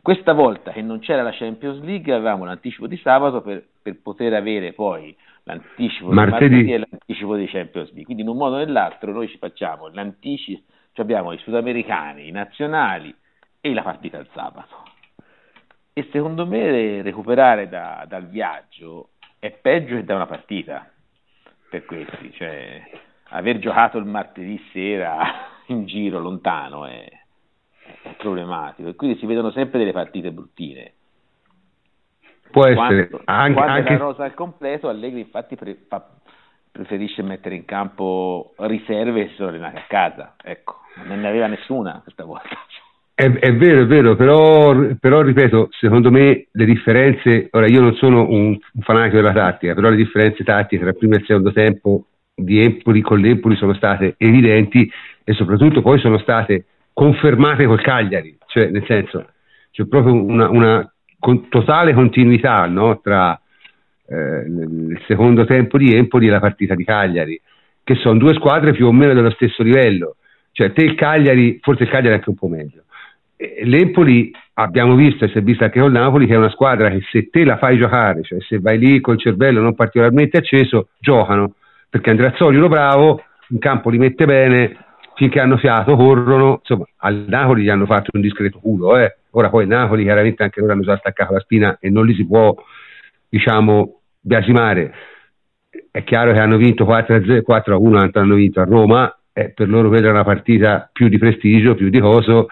questa 0.00 0.32
volta 0.32 0.72
che 0.72 0.80
non 0.80 1.00
c'era 1.00 1.22
la 1.22 1.32
Champions 1.32 1.80
League 1.82 2.12
avevamo 2.12 2.44
l'anticipo 2.46 2.86
di 2.86 2.96
sabato 2.96 3.42
per, 3.42 3.62
per 3.82 4.00
poter 4.00 4.32
avere 4.32 4.72
poi 4.72 5.14
l'anticipo 5.44 6.10
martedì. 6.10 6.48
di 6.48 6.54
martedì 6.54 6.72
e 6.72 6.78
l'anticipo 6.78 7.36
di 7.36 7.46
Champions 7.46 7.88
League. 7.88 8.04
Quindi 8.04 8.22
in 8.22 8.28
un 8.28 8.36
modo 8.38 8.56
o 8.56 8.58
nell'altro 8.58 9.12
noi 9.12 9.28
ci 9.28 9.36
facciamo 9.36 9.88
l'anticipo, 9.88 10.62
cioè 10.92 11.04
abbiamo 11.04 11.32
i 11.32 11.38
sudamericani, 11.38 12.26
i 12.26 12.30
nazionali 12.32 13.14
e 13.60 13.74
la 13.74 13.82
partita 13.82 14.18
il 14.18 14.28
sabato. 14.32 14.91
E 15.94 16.08
secondo 16.10 16.46
me 16.46 17.02
recuperare 17.02 17.68
da, 17.68 18.04
dal 18.08 18.26
viaggio 18.26 19.10
è 19.38 19.50
peggio 19.50 19.96
che 19.96 20.04
da 20.04 20.14
una 20.14 20.26
partita 20.26 20.90
per 21.68 21.84
questi, 21.84 22.32
cioè 22.32 22.82
aver 23.30 23.58
giocato 23.58 23.98
il 23.98 24.04
martedì 24.04 24.62
sera 24.72 25.20
in 25.68 25.84
giro 25.86 26.18
lontano 26.20 26.86
è, 26.86 27.06
è 28.02 28.14
problematico 28.16 28.88
e 28.88 28.94
quindi 28.94 29.18
si 29.18 29.26
vedono 29.26 29.50
sempre 29.50 29.78
delle 29.78 29.92
partite 29.92 30.32
bruttine. 30.32 30.92
Può 32.50 32.66
essere 32.66 33.08
quando, 33.08 33.22
anche, 33.24 33.52
quando 33.54 33.72
anche... 33.72 33.92
la 33.92 33.98
rosa 33.98 34.24
al 34.24 34.34
completo, 34.34 34.88
Allegri 34.88 35.20
infatti 35.20 35.56
pre, 35.56 35.74
fa, 35.88 36.06
preferisce 36.70 37.22
mettere 37.22 37.54
in 37.54 37.64
campo 37.64 38.54
riserve 38.58 39.22
e 39.22 39.28
si 39.28 39.34
sono 39.34 39.48
allenati 39.48 39.76
a 39.76 39.86
casa. 39.88 40.36
Ecco, 40.42 40.80
non 41.04 41.20
ne 41.20 41.28
aveva 41.28 41.46
nessuna 41.46 42.00
questa 42.02 42.24
volta. 42.24 42.56
È, 43.22 43.30
è, 43.30 43.54
vero, 43.54 43.82
è 43.82 43.86
vero, 43.86 44.16
però, 44.16 44.74
però, 44.98 45.22
ripeto, 45.22 45.68
secondo 45.70 46.10
me 46.10 46.48
le 46.50 46.64
differenze, 46.64 47.46
ora 47.52 47.68
io 47.68 47.80
non 47.80 47.94
sono 47.94 48.28
un, 48.28 48.46
un 48.48 48.80
fanatico 48.80 49.14
della 49.14 49.32
tattica, 49.32 49.74
però 49.74 49.90
le 49.90 49.94
differenze 49.94 50.42
tattiche 50.42 50.80
tra 50.80 50.90
il 50.90 50.96
primo 50.96 51.14
e 51.14 51.18
il 51.18 51.24
secondo 51.24 51.52
tempo 51.52 52.06
di 52.34 52.60
Empoli 52.60 53.00
con 53.00 53.20
l'Empoli 53.20 53.54
sono 53.54 53.74
state 53.74 54.16
evidenti 54.18 54.90
e 55.22 55.32
soprattutto 55.34 55.82
poi 55.82 56.00
sono 56.00 56.18
state 56.18 56.64
confermate 56.92 57.64
col 57.64 57.80
Cagliari, 57.80 58.36
cioè 58.46 58.70
nel 58.70 58.84
senso 58.88 59.24
c'è 59.70 59.86
proprio 59.86 60.14
una, 60.14 60.48
una 60.50 60.92
con, 61.20 61.48
totale 61.48 61.92
continuità 61.92 62.66
no, 62.66 62.98
tra 63.00 63.40
eh, 64.04 64.46
il 64.48 65.00
secondo 65.06 65.44
tempo 65.44 65.78
di 65.78 65.94
Empoli 65.94 66.26
e 66.26 66.30
la 66.30 66.40
partita 66.40 66.74
di 66.74 66.82
Cagliari, 66.82 67.40
che 67.84 67.94
sono 67.94 68.18
due 68.18 68.34
squadre 68.34 68.72
più 68.72 68.88
o 68.88 68.92
meno 68.92 69.14
dello 69.14 69.30
stesso 69.30 69.62
livello, 69.62 70.16
cioè 70.50 70.72
te 70.72 70.82
il 70.82 70.96
Cagliari, 70.96 71.60
forse 71.62 71.84
il 71.84 71.88
Cagliari 71.88 72.14
è 72.14 72.18
anche 72.18 72.30
un 72.30 72.36
po' 72.36 72.48
meglio 72.48 72.82
l'Empoli 73.64 74.30
abbiamo 74.54 74.94
visto 74.94 75.24
e 75.24 75.28
si 75.28 75.38
è 75.38 75.42
visto 75.42 75.64
anche 75.64 75.80
con 75.80 75.92
Napoli 75.92 76.26
che 76.26 76.34
è 76.34 76.36
una 76.36 76.50
squadra 76.50 76.90
che 76.90 77.00
se 77.10 77.28
te 77.30 77.44
la 77.44 77.56
fai 77.56 77.78
giocare, 77.78 78.22
cioè 78.22 78.40
se 78.40 78.58
vai 78.60 78.78
lì 78.78 79.00
col 79.00 79.18
cervello 79.18 79.60
non 79.60 79.74
particolarmente 79.74 80.38
acceso, 80.38 80.88
giocano, 80.98 81.54
perché 81.88 82.10
Andreazzoli 82.10 82.56
uno 82.56 82.68
bravo, 82.68 83.22
in 83.48 83.58
campo 83.58 83.90
li 83.90 83.98
mette 83.98 84.24
bene, 84.24 84.76
finché 85.14 85.40
hanno 85.40 85.56
fiato 85.56 85.96
corrono, 85.96 86.58
insomma 86.60 86.84
al 86.98 87.24
Napoli 87.26 87.62
gli 87.62 87.68
hanno 87.68 87.86
fatto 87.86 88.10
un 88.14 88.20
discreto 88.20 88.58
culo, 88.58 88.98
eh. 88.98 89.16
ora 89.30 89.48
poi 89.48 89.66
Napoli 89.66 90.04
chiaramente 90.04 90.42
anche 90.42 90.60
loro 90.60 90.72
hanno 90.72 90.82
già 90.82 90.96
staccato 90.96 91.32
la 91.32 91.40
spina 91.40 91.76
e 91.80 91.90
non 91.90 92.06
li 92.06 92.14
si 92.14 92.26
può 92.26 92.54
diciamo 93.28 94.00
biasimare, 94.20 94.94
è 95.90 96.04
chiaro 96.04 96.32
che 96.32 96.38
hanno 96.38 96.56
vinto 96.56 96.84
4 96.84 97.14
a 97.16 97.78
1, 97.78 98.10
hanno 98.12 98.34
vinto 98.34 98.60
a 98.60 98.64
Roma, 98.64 99.14
eh, 99.32 99.50
per 99.50 99.68
loro 99.68 99.88
quella 99.88 100.08
è 100.08 100.10
una 100.10 100.24
partita 100.24 100.88
più 100.92 101.08
di 101.08 101.18
prestigio, 101.18 101.74
più 101.74 101.88
di 101.88 102.00
coso, 102.00 102.48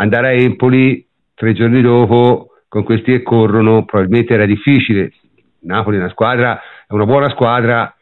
andare 0.00 0.28
a 0.28 0.32
Empoli 0.32 1.06
tre 1.34 1.52
giorni 1.52 1.80
dopo 1.82 2.52
con 2.68 2.84
questi 2.84 3.12
che 3.12 3.22
corrono 3.22 3.84
probabilmente 3.84 4.34
era 4.34 4.46
difficile. 4.46 5.12
Napoli 5.60 5.96
è 5.96 6.00
una 6.00 6.10
squadra, 6.10 6.60
è 6.86 6.92
una 6.92 7.04
buona 7.04 7.28
squadra, 7.30 7.94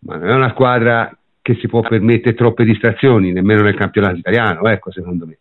ma 0.00 0.16
non 0.16 0.28
è 0.28 0.34
una 0.34 0.50
squadra 0.50 1.16
che 1.40 1.54
si 1.54 1.66
può 1.66 1.80
permettere 1.80 2.34
troppe 2.34 2.64
distrazioni, 2.64 3.32
nemmeno 3.32 3.62
nel 3.62 3.76
campionato 3.76 4.16
italiano, 4.16 4.68
ecco, 4.68 4.90
secondo 4.90 5.26
me. 5.26 5.38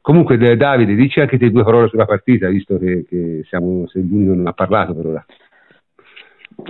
Comunque, 0.00 0.36
Davide, 0.56 0.94
dici 0.94 1.20
anche 1.20 1.38
te 1.38 1.50
due 1.50 1.64
parole 1.64 1.88
sulla 1.88 2.04
partita, 2.04 2.48
visto 2.48 2.78
che, 2.78 3.04
che 3.08 3.42
siamo, 3.48 3.86
sei 3.88 4.06
l'unico 4.08 4.30
che 4.32 4.36
non 4.36 4.46
ha 4.46 4.52
parlato 4.52 4.94
per 4.94 5.06
ora. 5.06 5.26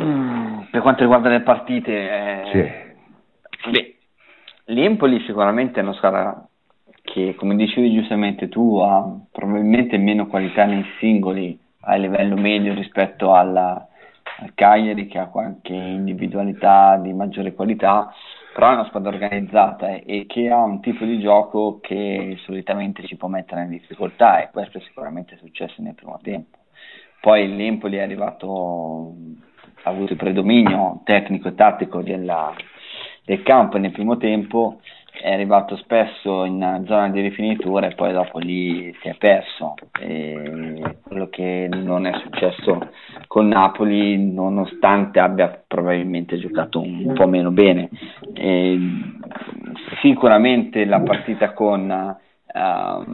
Mm, 0.01 0.61
per 0.71 0.81
quanto 0.81 1.03
riguarda 1.03 1.29
le 1.29 1.41
partite, 1.41 1.93
eh, 1.93 2.95
sì. 3.61 3.71
beh, 3.71 3.97
l'Empoli 4.67 5.21
sicuramente 5.21 5.81
è 5.81 5.83
una 5.83 5.93
squadra 5.95 6.49
che 7.07 7.35
come 7.37 7.55
dicevi 7.55 7.95
giustamente 7.95 8.49
tu 8.49 8.79
ha 8.79 9.09
probabilmente 9.31 9.97
meno 9.97 10.27
qualità 10.27 10.65
nei 10.65 10.85
singoli 10.99 11.59
a 11.83 11.95
livello 11.95 12.37
medio 12.37 12.75
rispetto 12.75 13.33
alla, 13.33 13.89
al 14.41 14.53
Cagliari 14.55 15.07
che 15.07 15.19
ha 15.19 15.29
qualche 15.29 15.73
individualità 15.73 16.97
di 16.97 17.13
maggiore 17.13 17.55
qualità, 17.55 18.13
però 18.53 18.71
è 18.71 18.75
una 18.75 18.87
squadra 18.87 19.11
organizzata 19.11 19.89
e, 19.91 20.03
e 20.05 20.27
che 20.27 20.51
ha 20.51 20.63
un 20.63 20.81
tipo 20.81 21.05
di 21.05 21.21
gioco 21.21 21.79
che 21.81 22.37
solitamente 22.45 23.07
ci 23.07 23.17
può 23.17 23.29
mettere 23.29 23.63
in 23.63 23.71
difficoltà 23.71 24.43
e 24.43 24.51
questo 24.51 24.79
è 24.79 24.81
sicuramente 24.83 25.37
successo 25.37 25.81
nel 25.83 25.95
primo 25.95 26.19
tempo. 26.23 26.59
Poi 27.21 27.55
l'Empoli 27.55 27.97
è 27.97 28.03
arrivato, 28.03 29.15
ha 29.83 29.91
avuto 29.91 30.13
il 30.13 30.19
predominio 30.19 31.01
tecnico 31.05 31.49
e 31.49 31.55
tattico 31.55 32.03
della, 32.03 32.53
del 33.25 33.43
campo 33.43 33.79
nel 33.79 33.93
primo 33.93 34.17
tempo 34.17 34.81
è 35.21 35.33
arrivato 35.33 35.77
spesso 35.77 36.45
in 36.45 36.85
zona 36.87 37.09
di 37.11 37.21
rifinitura 37.21 37.87
e 37.87 37.95
poi 37.95 38.13
dopo 38.13 38.39
lì 38.39 38.95
si 39.01 39.09
è 39.09 39.15
perso. 39.17 39.75
E 40.01 40.99
quello 41.03 41.29
che 41.29 41.69
non 41.71 42.07
è 42.07 42.13
successo 42.21 42.91
con 43.27 43.49
Napoli, 43.49 44.33
nonostante 44.33 45.19
abbia 45.19 45.63
probabilmente 45.67 46.39
giocato 46.39 46.81
un 46.81 47.13
po' 47.15 47.27
meno 47.27 47.51
bene. 47.51 47.89
E 48.35 48.79
sicuramente 50.01 50.85
la 50.85 51.01
partita 51.01 51.53
con 51.53 52.17
uh, 52.53 53.05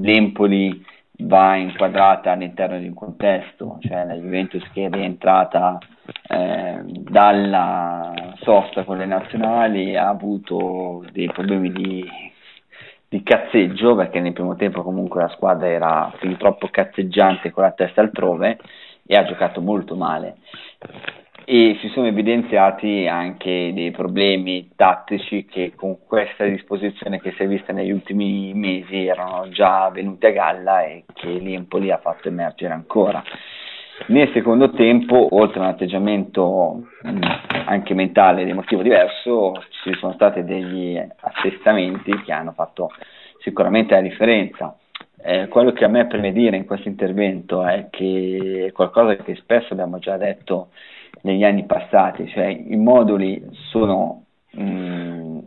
l'Empoli 0.00 0.84
va 1.22 1.56
inquadrata 1.56 2.32
all'interno 2.32 2.78
di 2.78 2.86
un 2.86 2.94
contesto, 2.94 3.78
cioè 3.80 4.04
la 4.04 4.14
Juventus 4.14 4.62
che 4.72 4.86
è 4.86 4.90
rientrata 4.90 5.78
eh, 6.28 6.80
dalla 6.84 8.34
sosta 8.42 8.84
con 8.84 8.98
le 8.98 9.06
nazionali 9.06 9.96
ha 9.96 10.08
avuto 10.08 11.04
dei 11.12 11.30
problemi 11.30 11.72
di, 11.72 12.04
di, 13.08 13.22
cazzeggio 13.22 13.94
perché 13.94 14.20
nel 14.20 14.32
primo 14.32 14.56
tempo 14.56 14.82
comunque 14.82 15.22
la 15.22 15.28
squadra 15.28 15.68
era 15.68 16.12
fin 16.18 16.36
troppo 16.36 16.68
cazzeggiante 16.68 17.50
con 17.50 17.64
la 17.64 17.72
testa 17.72 18.00
altrove 18.00 18.58
e 19.06 19.16
ha 19.16 19.24
giocato 19.24 19.60
molto 19.60 19.96
male 19.96 20.36
e 21.44 21.76
si 21.80 21.88
sono 21.88 22.06
evidenziati 22.06 23.08
anche 23.08 23.72
dei 23.74 23.90
problemi 23.90 24.70
tattici 24.76 25.46
che 25.46 25.72
con 25.74 25.98
questa 26.06 26.44
disposizione 26.44 27.20
che 27.20 27.32
si 27.32 27.42
è 27.42 27.48
vista 27.48 27.72
negli 27.72 27.90
ultimi 27.90 28.52
mesi 28.54 29.06
erano 29.06 29.48
già 29.48 29.90
venuti 29.90 30.26
a 30.26 30.30
galla 30.30 30.84
e 30.84 31.04
che 31.12 31.26
l'Empoli 31.26 31.90
ha 31.90 31.98
fatto 31.98 32.28
emergere 32.28 32.72
ancora. 32.72 33.20
Nel 34.06 34.30
secondo 34.32 34.70
tempo, 34.70 35.28
oltre 35.30 35.60
a 35.60 35.62
un 35.62 35.68
atteggiamento 35.68 36.88
mm, 37.06 37.22
anche 37.66 37.94
mentale 37.94 38.42
ed 38.42 38.48
emotivo 38.48 38.82
diverso, 38.82 39.62
ci 39.82 39.94
sono 39.98 40.14
stati 40.14 40.42
degli 40.42 41.00
assestamenti 41.20 42.10
che 42.22 42.32
hanno 42.32 42.52
fatto 42.52 42.90
sicuramente 43.40 43.94
la 43.94 44.00
differenza. 44.00 44.76
Eh, 45.22 45.48
quello 45.48 45.72
che 45.72 45.84
a 45.84 45.88
me 45.88 46.06
preme 46.06 46.32
dire 46.32 46.56
in 46.56 46.64
questo 46.64 46.88
intervento 46.88 47.64
è 47.64 47.88
che 47.90 48.66
è 48.68 48.72
qualcosa 48.72 49.16
che 49.16 49.34
spesso 49.36 49.74
abbiamo 49.74 49.98
già 49.98 50.16
detto 50.16 50.68
negli 51.22 51.44
anni 51.44 51.64
passati, 51.66 52.26
cioè 52.28 52.46
i 52.46 52.76
moduli 52.76 53.44
sono, 53.70 54.24
mh, 54.52 54.62
mm, 54.62 55.38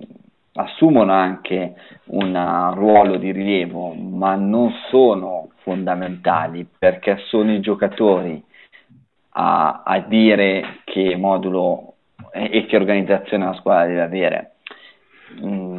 assumono 0.53 1.11
anche 1.11 1.73
un 2.05 2.71
ruolo 2.75 3.17
di 3.17 3.31
rilievo, 3.31 3.93
ma 3.93 4.35
non 4.35 4.71
sono 4.89 5.49
fondamentali 5.63 6.67
perché 6.77 7.17
sono 7.27 7.53
i 7.53 7.59
giocatori 7.59 8.41
a, 9.29 9.81
a 9.83 9.99
dire 9.99 10.81
che 10.83 11.15
modulo 11.15 11.95
e, 12.31 12.49
e, 12.51 12.65
che 12.65 12.75
organizzazione 12.75 13.45
la 13.45 13.53
squadra 13.53 13.87
deve 13.87 14.01
avere. 14.01 14.51
Mm, 15.43 15.72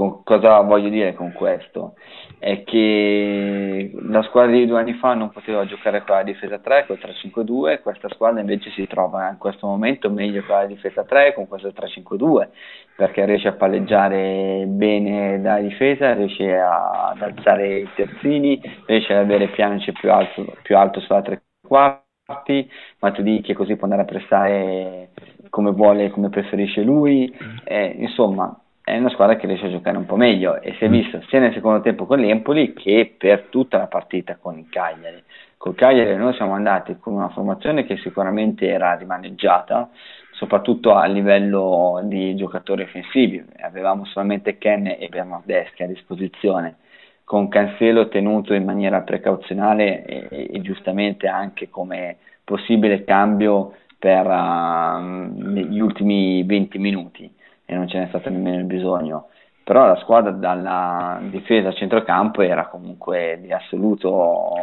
con, 0.00 0.22
cosa 0.24 0.60
voglio 0.60 0.88
dire 0.88 1.12
con 1.12 1.32
questo? 1.32 1.94
È 2.38 2.64
che 2.64 3.92
la 4.08 4.22
squadra 4.22 4.52
di 4.52 4.64
due 4.64 4.78
anni 4.78 4.94
fa 4.94 5.12
non 5.12 5.28
poteva 5.28 5.66
giocare 5.66 6.02
con 6.04 6.16
la 6.16 6.22
difesa 6.22 6.58
3, 6.58 6.86
con 6.86 6.96
il 6.98 7.30
3-5-2, 7.34 7.82
questa 7.82 8.08
squadra 8.08 8.40
invece 8.40 8.70
si 8.70 8.86
trova 8.86 9.28
in 9.28 9.36
questo 9.36 9.66
momento 9.66 10.08
meglio 10.08 10.42
con 10.46 10.56
la 10.56 10.64
difesa 10.64 11.04
3, 11.04 11.34
con 11.34 11.46
questo 11.48 11.68
3-5-2, 11.68 12.48
perché 12.96 13.26
riesce 13.26 13.48
a 13.48 13.52
palleggiare 13.52 14.64
bene 14.66 15.38
dalla 15.42 15.60
difesa, 15.60 16.14
riesce 16.14 16.58
a, 16.58 17.10
ad 17.10 17.20
alzare 17.20 17.80
i 17.80 17.88
terzini, 17.94 18.58
riesce 18.86 19.12
ad 19.12 19.24
avere 19.24 19.48
pianice 19.48 19.92
più 19.92 20.10
alto, 20.10 20.54
più 20.62 20.78
alto 20.78 21.00
sulla 21.00 21.20
tre 21.20 21.42
quarti, 21.60 22.70
Matuidi 23.00 23.42
che 23.42 23.52
così 23.52 23.76
può 23.76 23.84
andare 23.84 24.02
a 24.02 24.10
prestare 24.10 25.10
come 25.50 25.72
vuole, 25.72 26.10
come 26.10 26.30
preferisce 26.30 26.80
lui, 26.80 27.30
eh, 27.64 27.96
insomma 27.98 28.58
è 28.90 28.98
una 28.98 29.10
squadra 29.10 29.36
che 29.36 29.46
riesce 29.46 29.66
a 29.66 29.70
giocare 29.70 29.96
un 29.96 30.06
po' 30.06 30.16
meglio 30.16 30.60
e 30.60 30.74
si 30.74 30.84
è 30.84 30.88
mm. 30.88 30.92
visto 30.92 31.22
sia 31.28 31.38
nel 31.38 31.52
secondo 31.52 31.80
tempo 31.80 32.06
con 32.06 32.18
l'Empoli 32.18 32.72
che 32.72 33.14
per 33.16 33.46
tutta 33.48 33.78
la 33.78 33.86
partita 33.86 34.36
con 34.36 34.58
il 34.58 34.66
Cagliari. 34.68 35.22
Con 35.56 35.72
il 35.72 35.78
Cagliari 35.78 36.16
noi 36.16 36.34
siamo 36.34 36.54
andati 36.54 36.96
con 36.98 37.14
una 37.14 37.28
formazione 37.28 37.84
che 37.84 37.96
sicuramente 37.98 38.66
era 38.66 38.94
rimaneggiata, 38.94 39.90
soprattutto 40.32 40.94
a 40.94 41.04
livello 41.06 42.00
di 42.04 42.34
giocatori 42.34 42.82
offensivi. 42.82 43.44
Avevamo 43.60 44.04
solamente 44.06 44.58
Ken 44.58 44.86
e 44.86 45.08
Bernardeschi 45.08 45.82
a 45.82 45.86
disposizione, 45.86 46.76
con 47.24 47.48
Cancelo 47.48 48.08
tenuto 48.08 48.54
in 48.54 48.64
maniera 48.64 49.02
precauzionale 49.02 50.04
e, 50.04 50.48
e 50.52 50.60
giustamente 50.62 51.28
anche 51.28 51.68
come 51.68 52.16
possibile 52.42 53.04
cambio 53.04 53.74
per 53.98 54.26
uh, 54.26 54.98
gli 54.98 55.78
ultimi 55.78 56.42
20 56.42 56.78
minuti 56.78 57.38
e 57.70 57.76
non 57.76 57.86
ce 57.86 57.98
n'è 57.98 58.06
stato 58.08 58.28
nemmeno 58.30 58.58
il 58.58 58.64
bisogno. 58.64 59.28
Però 59.62 59.86
la 59.86 59.96
squadra 60.02 60.32
dalla 60.32 61.20
difesa 61.30 61.68
a 61.68 61.72
centrocampo 61.72 62.42
era 62.42 62.66
comunque 62.66 63.38
di 63.40 63.52
assoluto 63.52 64.54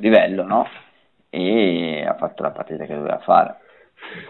livello, 0.00 0.44
no? 0.44 0.66
E 1.30 2.04
ha 2.04 2.14
fatto 2.14 2.42
la 2.42 2.50
partita 2.50 2.84
che 2.84 2.94
doveva 2.94 3.18
fare. 3.18 3.54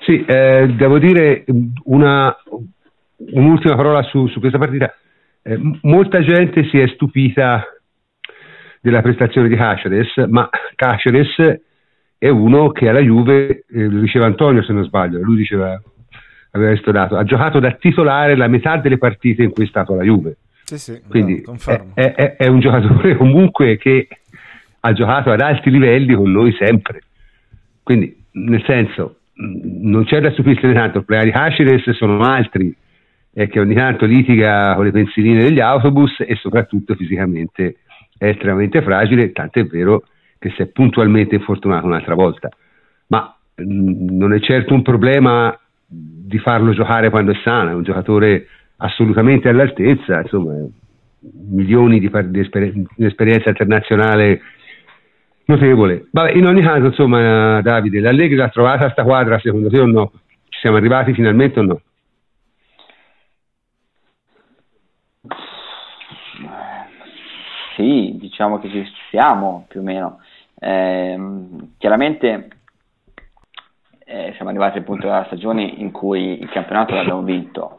Sì, 0.01 0.23
eh, 0.27 0.67
devo 0.77 0.99
dire 0.99 1.47
una, 1.85 2.37
un'ultima 3.33 3.77
parola 3.77 4.03
su, 4.03 4.27
su 4.27 4.41
questa 4.41 4.59
partita. 4.59 4.95
Eh, 5.41 5.59
molta 5.83 6.21
gente 6.21 6.65
si 6.65 6.79
è 6.79 6.87
stupita 6.89 7.65
della 8.83 9.01
prestazione 9.01 9.49
di 9.49 9.57
Caceres, 9.57 10.17
ma 10.29 10.51
Caceres 10.75 11.63
è 12.19 12.29
uno 12.29 12.73
che 12.73 12.91
alla 12.91 13.01
Juve, 13.01 13.65
eh, 13.71 13.89
lo 13.89 14.01
diceva 14.01 14.27
Antonio 14.27 14.63
se 14.63 14.75
non 14.75 14.85
sbaglio, 14.85 15.23
lui 15.23 15.37
diceva 15.37 15.81
aveva 16.53 16.77
studiato, 16.77 17.17
ha 17.17 17.25
giocato 17.25 17.61
da 17.61 17.73
titolare 17.73 18.37
la 18.37 18.49
metà 18.49 18.77
delle 18.77 18.99
partite 18.99 19.43
in 19.43 19.51
cui 19.51 19.65
è 19.65 19.69
stato 19.69 19.95
la 19.95 20.03
Juve. 20.03 20.37
Sì, 20.65 20.79
sì, 20.79 21.01
Quindi 21.09 21.43
no, 21.47 21.57
è, 21.95 22.13
è, 22.13 22.37
è, 22.37 22.47
un 22.47 22.61
giocatore 22.61 23.17
comunque 23.17 23.79
che 23.79 24.07
ha 24.81 24.93
giocato 24.93 25.31
ad 25.31 25.41
alti 25.41 25.71
livelli 25.71 26.15
con 26.15 26.31
noi 26.31 26.53
sempre. 26.59 27.01
Quindi, 27.83 28.15
nel 28.33 28.63
senso, 28.65 29.21
non 29.35 30.05
c'è 30.05 30.21
da 30.21 30.31
stupirsi 30.33 30.73
tanto, 30.73 30.99
il 30.99 31.05
problema 31.05 31.25
di 31.25 31.31
Caceres 31.31 31.89
sono 31.91 32.21
altri, 32.21 32.75
è 33.33 33.49
che 33.49 33.61
ogni 33.61 33.75
tanto 33.75 34.05
litiga 34.05 34.75
con 34.75 34.85
le 34.85 34.91
pensiline 34.91 35.43
degli 35.43 35.61
autobus 35.61 36.21
e 36.21 36.35
soprattutto 36.37 36.95
fisicamente 36.95 37.77
è 38.19 38.27
estremamente 38.27 38.83
fragile, 38.83 39.33
tant'è 39.33 39.65
vero 39.65 40.05
che 40.39 40.51
si 40.51 40.63
è 40.63 40.67
puntualmente 40.67 41.37
infortunato 41.37 41.87
un'altra 41.87 42.15
volta. 42.15 42.49
Ma 43.07 43.35
mh, 43.55 44.17
non 44.17 44.35
è 44.35 44.41
certo 44.41 44.75
un 44.75 44.83
problema 44.83 45.57
di 45.91 46.39
farlo 46.39 46.73
giocare 46.73 47.09
quando 47.09 47.33
è 47.33 47.41
sano, 47.43 47.71
è 47.71 47.75
un 47.75 47.83
giocatore 47.83 48.47
assolutamente 48.77 49.49
all'altezza, 49.49 50.21
insomma, 50.21 50.55
milioni 51.51 51.99
di, 51.99 52.11
di, 52.27 52.41
esper- 52.41 52.73
di 52.73 53.05
esperienza 53.05 53.49
internazionale 53.49 54.41
notevole. 55.47 56.07
Vabbè, 56.11 56.33
in 56.33 56.47
ogni 56.47 56.63
caso, 56.63 56.87
insomma, 56.87 57.63
Davide, 57.63 58.01
l'Allegri 58.01 58.37
l'ha 58.37 58.51
trovata 58.51 58.91
sta 58.91 59.03
quadra 59.03 59.39
secondo 59.39 59.71
te 59.71 59.81
o 59.81 59.87
no? 59.87 60.13
Ci 60.49 60.61
siamo 60.61 60.77
arrivati 60.77 61.15
finalmente 61.15 61.59
o 61.59 61.63
no? 61.63 61.81
Sì, 67.77 68.17
diciamo 68.19 68.59
che 68.59 68.69
ci 68.69 68.87
siamo 69.11 69.65
più 69.69 69.81
o 69.81 69.83
meno. 69.83 70.21
Eh, 70.59 71.17
chiaramente 71.79 72.49
eh, 74.09 74.33
siamo 74.37 74.49
arrivati 74.49 74.79
al 74.79 74.85
punto 74.85 75.07
della 75.07 75.25
stagione 75.27 75.63
in 75.63 75.91
cui 75.91 76.41
il 76.41 76.49
campionato 76.49 76.95
l'abbiamo 76.95 77.23
vinto 77.23 77.79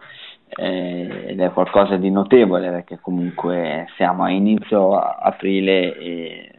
eh, 0.50 1.26
ed 1.30 1.39
è 1.39 1.52
qualcosa 1.52 1.98
di 1.98 2.12
notevole 2.12 2.70
perché 2.70 3.00
comunque 3.02 3.88
siamo 3.96 4.24
a 4.24 4.30
inizio 4.30 4.96
aprile 4.96 5.98
e, 5.98 6.52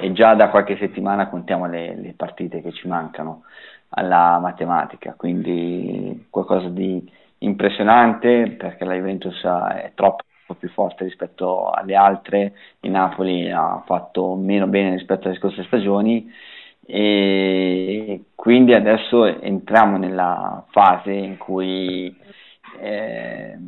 e 0.00 0.12
già 0.12 0.34
da 0.34 0.50
qualche 0.50 0.76
settimana 0.76 1.28
contiamo 1.28 1.66
le, 1.66 1.96
le, 1.96 2.12
partite 2.14 2.60
che 2.60 2.72
ci 2.72 2.86
mancano 2.86 3.44
alla 3.90 4.38
matematica, 4.38 5.14
quindi 5.16 6.26
qualcosa 6.28 6.68
di 6.68 7.10
impressionante 7.38 8.56
perché 8.58 8.84
la 8.84 8.94
Juventus 8.94 9.42
è 9.42 9.92
troppo 9.94 10.24
più 10.58 10.68
forte 10.68 11.04
rispetto 11.04 11.70
alle 11.70 11.94
altre, 11.94 12.52
il 12.80 12.90
Napoli 12.90 13.50
ha 13.50 13.82
fatto 13.86 14.34
meno 14.34 14.66
bene 14.66 14.90
rispetto 14.90 15.28
alle 15.28 15.36
scorse 15.38 15.64
stagioni 15.64 16.30
e 16.90 18.22
quindi 18.34 18.72
adesso 18.72 19.26
entriamo 19.26 19.98
nella 19.98 20.64
fase 20.70 21.12
in 21.12 21.36
cui 21.36 22.16
eh, 22.80 23.58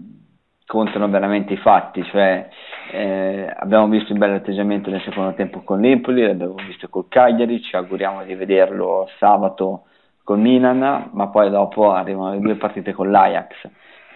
contano 0.65 1.07
veramente 1.11 1.53
i 1.53 1.59
fatti, 1.59 2.03
cioè 2.05 2.49
eh, 2.93 3.53
abbiamo 3.59 3.89
visto 3.89 4.15
il 4.15 4.23
atteggiamento 4.23 4.89
nel 4.89 5.03
secondo 5.03 5.35
tempo 5.35 5.61
con 5.61 5.81
l'Empoli, 5.81 6.23
l'abbiamo 6.23 6.55
visto 6.67 6.89
col 6.89 7.09
Cagliari, 7.09 7.61
ci 7.61 7.77
auguriamo 7.77 8.25
di 8.25 8.35
vederlo 8.35 9.07
sabato 9.19 9.85
col 10.25 10.39
Milan, 10.39 11.11
ma 11.13 11.29
poi 11.29 11.51
dopo 11.51 11.93
arrivano 11.93 12.33
le 12.33 12.41
due 12.41 12.55
partite 12.55 12.95
con 12.95 13.11
l'Ajax. 13.11 13.69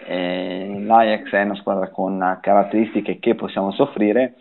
Eh, 0.07 0.81
L'Ajax 0.83 1.29
è 1.29 1.43
una 1.43 1.55
squadra 1.55 1.89
con 1.89 2.39
caratteristiche 2.41 3.19
che 3.19 3.35
possiamo 3.35 3.71
soffrire 3.71 4.33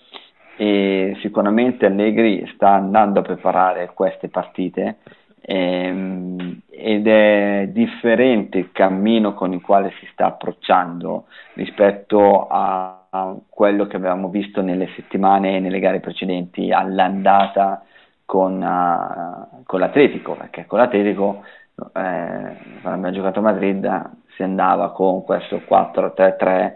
e 0.56 1.16
sicuramente 1.20 1.86
Allegri 1.86 2.50
sta 2.54 2.70
andando 2.70 3.20
a 3.20 3.22
preparare 3.22 3.90
queste 3.94 4.28
partite 4.28 4.98
ehm, 5.40 6.60
ed 6.70 7.06
è 7.06 7.68
differente 7.72 8.58
il 8.58 8.72
cammino 8.72 9.34
con 9.34 9.52
il 9.52 9.60
quale 9.60 9.92
si 9.98 10.06
sta 10.12 10.26
approcciando 10.26 11.26
rispetto 11.54 12.46
a, 12.46 13.06
a 13.10 13.36
quello 13.48 13.86
che 13.86 13.96
avevamo 13.96 14.28
visto 14.28 14.62
nelle 14.62 14.88
settimane 14.94 15.56
e 15.56 15.60
nelle 15.60 15.80
gare 15.80 16.00
precedenti 16.00 16.70
all'andata 16.70 17.84
con, 18.24 18.60
uh, 18.60 19.62
con 19.64 19.80
l'Atletico 19.80 20.34
perché 20.34 20.66
con 20.66 20.78
l'Atletico 20.78 21.42
eh, 21.76 21.82
quando 21.92 22.58
abbiamo 22.82 23.10
giocato 23.10 23.40
a 23.40 23.42
Madrid 23.42 24.10
si 24.36 24.42
andava 24.42 24.92
con 24.92 25.24
questo 25.24 25.56
4-3-3 25.68 26.72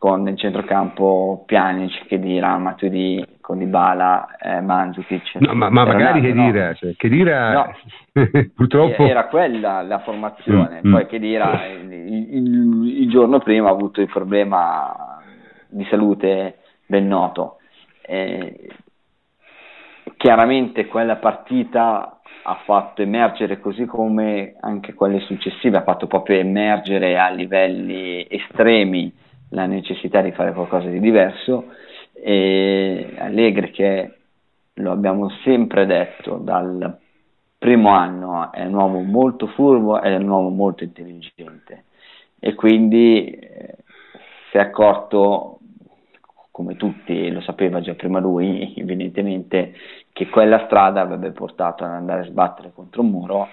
con 0.00 0.26
il 0.26 0.38
centrocampo 0.38 1.42
Pjanic, 1.44 2.06
che 2.06 2.18
dirà 2.18 2.56
Matuidi, 2.56 3.22
con 3.42 3.58
Dybala, 3.58 4.38
eh, 4.38 4.62
Mandzukic. 4.62 5.34
No, 5.40 5.52
ma, 5.52 5.68
ma 5.68 5.84
magari 5.84 6.22
che 6.22 6.32
dire, 6.32 6.68
no. 6.68 6.74
cioè, 6.74 6.96
che 6.96 7.08
dire 7.10 7.52
no. 7.52 7.74
purtroppo... 8.56 9.04
Era 9.04 9.26
quella 9.26 9.82
la 9.82 9.98
formazione, 9.98 10.80
mm, 10.82 10.90
poi 10.90 11.04
mm. 11.04 11.06
che 11.06 11.18
dire, 11.18 11.76
il, 11.82 11.92
il, 11.92 13.02
il, 13.02 13.10
giorno 13.10 13.40
prima 13.40 13.68
ha 13.68 13.72
avuto 13.72 14.00
il 14.00 14.06
problema 14.06 15.20
di 15.68 15.84
salute 15.90 16.60
ben 16.86 17.06
noto. 17.06 17.58
Eh, 18.00 18.70
chiaramente 20.16 20.86
quella 20.86 21.16
partita 21.16 22.20
ha 22.42 22.58
fatto 22.64 23.02
emergere, 23.02 23.60
così 23.60 23.84
come 23.84 24.54
anche 24.60 24.94
quelle 24.94 25.20
successive, 25.20 25.76
ha 25.76 25.82
fatto 25.82 26.06
proprio 26.06 26.38
emergere 26.38 27.18
a 27.18 27.28
livelli 27.28 28.26
estremi 28.30 29.28
la 29.50 29.66
necessità 29.66 30.20
di 30.20 30.32
fare 30.32 30.52
qualcosa 30.52 30.88
di 30.88 31.00
diverso. 31.00 31.66
E 32.12 33.14
Allegri 33.18 33.70
che 33.70 34.14
lo 34.74 34.92
abbiamo 34.92 35.30
sempre 35.42 35.86
detto 35.86 36.36
dal 36.36 36.98
primo 37.58 37.90
anno 37.90 38.50
è 38.52 38.64
un 38.64 38.74
uomo 38.74 39.02
molto 39.02 39.46
furbo 39.48 40.00
è 40.00 40.14
un 40.16 40.28
uomo 40.28 40.48
molto 40.48 40.84
intelligente. 40.84 41.84
E 42.38 42.54
quindi 42.54 43.30
eh, 43.30 43.76
si 44.50 44.56
è 44.56 44.60
accorto 44.60 45.58
come 46.50 46.76
tutti 46.76 47.30
lo 47.30 47.40
sapeva 47.40 47.80
già 47.80 47.94
prima 47.94 48.18
lui 48.18 48.74
evidentemente 48.76 49.74
che 50.12 50.28
quella 50.28 50.64
strada 50.66 51.00
avrebbe 51.00 51.30
portato 51.30 51.84
ad 51.84 51.90
andare 51.90 52.22
a 52.22 52.24
sbattere 52.24 52.72
contro 52.74 53.02
un 53.02 53.10
muro 53.10 53.48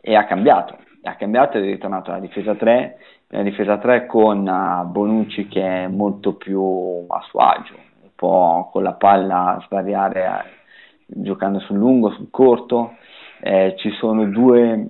e 0.00 0.14
ha 0.14 0.24
cambiato. 0.24 0.78
Ha 1.02 1.16
cambiato 1.16 1.58
ed 1.58 1.64
è 1.64 1.66
ritornato 1.66 2.10
alla 2.10 2.20
difesa 2.20 2.54
3 2.54 2.98
la 3.23 3.23
difesa 3.42 3.78
3 3.78 4.06
con 4.06 4.46
uh, 4.46 4.86
Bonucci 4.90 5.48
che 5.48 5.84
è 5.84 5.88
molto 5.88 6.34
più 6.34 7.06
a 7.08 7.20
suo 7.28 7.40
agio, 7.40 7.74
può 8.14 8.70
con 8.70 8.82
la 8.82 8.92
palla 8.92 9.62
svariare 9.66 10.24
eh, 10.24 10.42
giocando 11.06 11.58
sul 11.60 11.76
lungo, 11.76 12.10
sul 12.12 12.30
corto. 12.30 12.94
Eh, 13.40 13.74
ci 13.78 13.90
sono 13.98 14.24
due 14.26 14.88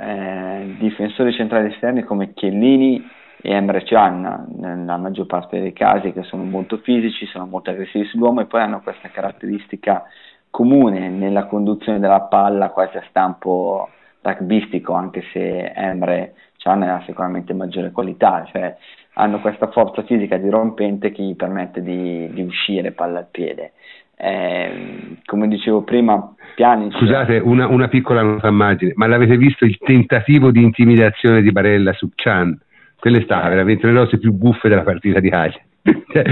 eh, 0.00 0.76
difensori 0.78 1.32
centrali 1.32 1.72
esterni 1.72 2.02
come 2.02 2.32
Chiellini 2.34 3.02
e 3.40 3.52
Emre 3.52 3.82
Can 3.84 4.46
nella 4.56 4.96
maggior 4.96 5.26
parte 5.26 5.60
dei 5.60 5.72
casi 5.72 6.12
che 6.12 6.22
sono 6.22 6.44
molto 6.44 6.78
fisici, 6.78 7.26
sono 7.26 7.46
molto 7.46 7.70
aggressivi 7.70 8.04
sull'uomo 8.06 8.40
e 8.40 8.46
poi 8.46 8.62
hanno 8.62 8.80
questa 8.80 9.08
caratteristica 9.08 10.04
comune 10.50 11.08
nella 11.08 11.46
conduzione 11.46 11.98
della 11.98 12.22
palla 12.22 12.70
quasi 12.70 12.96
a 12.96 13.04
stampo 13.08 13.88
rugbistico 14.20 14.94
anche 14.94 15.22
se 15.32 15.72
Emre 15.74 16.34
Ha 16.66 17.02
sicuramente 17.04 17.52
maggiore 17.52 17.90
qualità, 17.90 18.48
cioè 18.50 18.74
hanno 19.14 19.40
questa 19.40 19.68
forza 19.70 20.02
fisica 20.02 20.36
dirompente 20.38 21.12
che 21.12 21.22
gli 21.22 21.36
permette 21.36 21.82
di, 21.82 22.28
di 22.32 22.42
uscire 22.42 22.92
palla 22.92 23.18
al 23.18 23.28
piede. 23.30 23.72
Eh, 24.16 25.18
come 25.24 25.48
dicevo 25.48 25.82
prima, 25.82 26.34
piani. 26.54 26.90
Scusate, 26.92 27.38
una, 27.38 27.66
una, 27.66 27.88
piccola 27.88 28.22
nota 28.22 28.48
immagine, 28.48 28.92
ma 28.94 29.06
l'avete 29.06 29.36
visto 29.36 29.64
il 29.64 29.76
tentativo 29.78 30.50
di 30.50 30.62
intimidazione 30.62 31.42
di 31.42 31.52
Barella 31.52 31.92
su 31.92 32.08
Chan? 32.14 32.58
Quella 32.98 33.18
è 33.18 33.22
stata 33.22 33.48
veramente 33.48 33.84
una 33.84 33.94
delle 33.94 34.04
cose 34.06 34.18
più 34.18 34.32
buffe 34.32 34.68
della 34.68 34.82
partita 34.82 35.20
di 35.20 35.28
Asia. 35.28 35.60
cioè, 36.08 36.24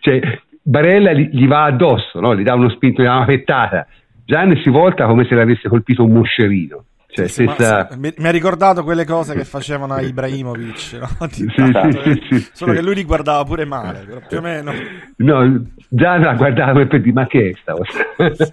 cioè, 0.00 0.20
Barella 0.62 1.12
gli, 1.12 1.30
gli 1.32 1.46
va 1.46 1.64
addosso, 1.64 2.20
no? 2.20 2.36
gli 2.36 2.42
dà 2.42 2.54
uno 2.54 2.68
spinto, 2.68 3.00
gli 3.00 3.06
dà 3.06 3.16
una 3.16 3.24
pettata. 3.24 3.86
Gian 4.26 4.54
si 4.62 4.68
volta 4.68 5.06
come 5.06 5.24
se 5.24 5.34
l'avesse 5.34 5.68
colpito 5.68 6.04
un 6.04 6.12
moscerino. 6.12 6.84
Cioè, 7.10 7.26
sì, 7.26 7.48
stessa... 7.48 7.88
mi, 7.96 8.12
mi, 8.18 8.28
ha 8.28 8.30
ricordato 8.30 8.84
quelle 8.84 9.06
cose 9.06 9.34
che 9.34 9.44
facevano 9.44 9.94
a 9.94 10.02
Ibrahimovic, 10.02 10.98
no? 11.00 11.08
sì, 11.30 11.46
sì, 12.28 12.48
solo 12.52 12.74
che 12.74 12.82
lui 12.82 12.94
li 12.96 13.04
guardava 13.04 13.42
pure 13.44 13.64
male, 13.64 14.04
più 14.28 14.36
o 14.36 14.40
meno. 14.42 14.72
No, 15.16 15.64
già 15.88 16.18
la 16.18 16.34
guardava 16.34 16.84
per 16.86 17.00
dire, 17.00 17.14
ma 17.14 17.26
che 17.26 17.48
è 17.48 17.52
sta 17.60 17.72
cosa? 17.72 18.52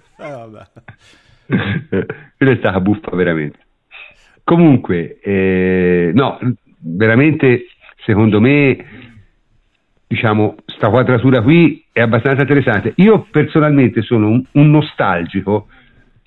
eh, 1.46 2.06
Quella 2.36 2.52
è 2.52 2.56
stata 2.56 2.80
buffa 2.80 3.14
veramente. 3.14 3.58
Comunque, 4.42 5.18
eh, 5.20 6.12
no, 6.14 6.38
veramente, 6.78 7.66
secondo 8.04 8.40
me, 8.40 8.84
diciamo, 10.06 10.56
sta 10.64 10.88
quadratura 10.88 11.42
qui 11.42 11.84
è 11.92 12.00
abbastanza 12.00 12.40
interessante. 12.40 12.92
Io 12.96 13.26
personalmente 13.30 14.00
sono 14.00 14.28
un, 14.28 14.42
un 14.52 14.70
nostalgico 14.70 15.68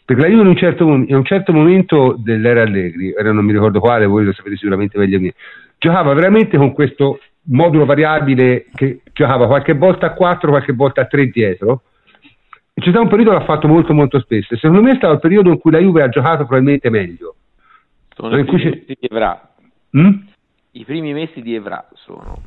perché 0.10 0.24
la 0.24 0.30
Juve 0.30 0.42
in 0.42 0.48
un, 0.48 0.58
certo, 0.58 0.84
in 0.88 1.16
un 1.16 1.24
certo 1.24 1.54
momento 1.54 2.16
dell'era 2.18 2.64
Allegri, 2.64 3.14
ora 3.16 3.32
non 3.32 3.46
mi 3.46 3.52
ricordo 3.52 3.80
quale, 3.80 4.08
voi 4.08 4.26
lo 4.26 4.34
sapete 4.34 4.56
sicuramente 4.56 4.98
meglio 4.98 5.20
me, 5.20 5.36
giocava 5.78 6.14
veramente 6.14 6.58
con 6.58 6.74
questo 6.74 7.20
modulo 7.44 7.86
variabile 7.86 8.66
che 8.74 9.02
giocava 9.14 9.46
qualche 9.46 9.74
volta 9.74 10.08
a 10.08 10.14
4, 10.14 10.50
qualche 10.50 10.74
volta 10.74 11.02
a 11.02 11.06
3 11.06 11.28
dietro. 11.28 11.84
E 12.74 12.82
c'è 12.82 12.90
stato 12.90 13.04
un 13.04 13.08
periodo 13.08 13.30
che 13.30 13.38
l'ha 13.38 13.46
fatto 13.46 13.68
molto 13.68 13.94
molto 13.94 14.20
spesso. 14.20 14.56
E 14.56 14.58
secondo 14.58 14.82
me 14.82 14.94
è 14.94 14.96
stato 14.96 15.14
il 15.14 15.20
periodo 15.20 15.52
in 15.52 15.60
cui 15.60 15.70
la 15.70 15.80
Juve 15.80 16.02
ha 16.02 16.10
giocato 16.10 16.38
probabilmente 16.38 16.90
meglio. 16.90 17.36
Sono 18.16 18.36
i 18.40 18.46
primi 18.46 18.64
mesi 18.64 18.86
di 18.88 18.98
Evra. 19.02 19.54
Mm? 19.96 20.12
I 20.72 20.86
primi 20.86 21.14
mesi 21.14 21.42
di 21.44 21.54
Evra 21.54 21.88
sono. 21.94 22.42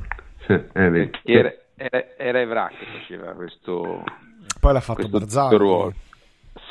Sì, 0.45 0.51
eh, 0.51 1.09
era, 1.23 1.53
era, 1.77 2.05
era, 2.17 2.41
Evra 2.41 2.69
che 2.77 2.85
faceva 2.99 3.31
questo. 3.31 4.03
Poi 4.59 4.73
l'ha 4.73 4.81
fatto 4.81 5.07
Barzagli. 5.07 5.55
Ruolo. 5.55 5.93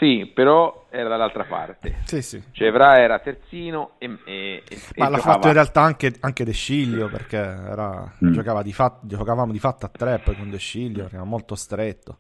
Sì, 0.03 0.27
però 0.27 0.87
era 0.91 1.09
dall'altra 1.09 1.45
parte. 1.45 1.99
Sì, 2.07 2.23
sì. 2.23 2.43
Cioè 2.51 2.67
Evra 2.67 2.99
era 2.99 3.21
terzino 3.21 3.93
e, 3.99 4.19
e, 4.25 4.63
Ma 4.97 5.07
e 5.07 5.11
l'ha 5.11 5.19
fatto 5.19 5.47
in 5.47 5.53
realtà 5.53 5.83
anche, 5.83 6.13
anche 6.19 6.45
De 6.45 6.53
Sciglio 6.53 7.09
perché 7.09 7.37
era, 7.37 8.13
mm. 8.25 8.33
giocava 8.33 8.63
di 8.63 8.73
fatto, 8.73 9.07
giocavamo 9.07 9.53
di 9.53 9.61
fatto 9.61 9.87
a 9.87 9.91
tre 9.91 10.19
poi 10.19 10.35
con 10.35 10.51
De 10.51 10.59
Sciglio, 10.59 11.09
era 11.09 11.23
molto 11.23 11.55
stretto. 11.55 12.19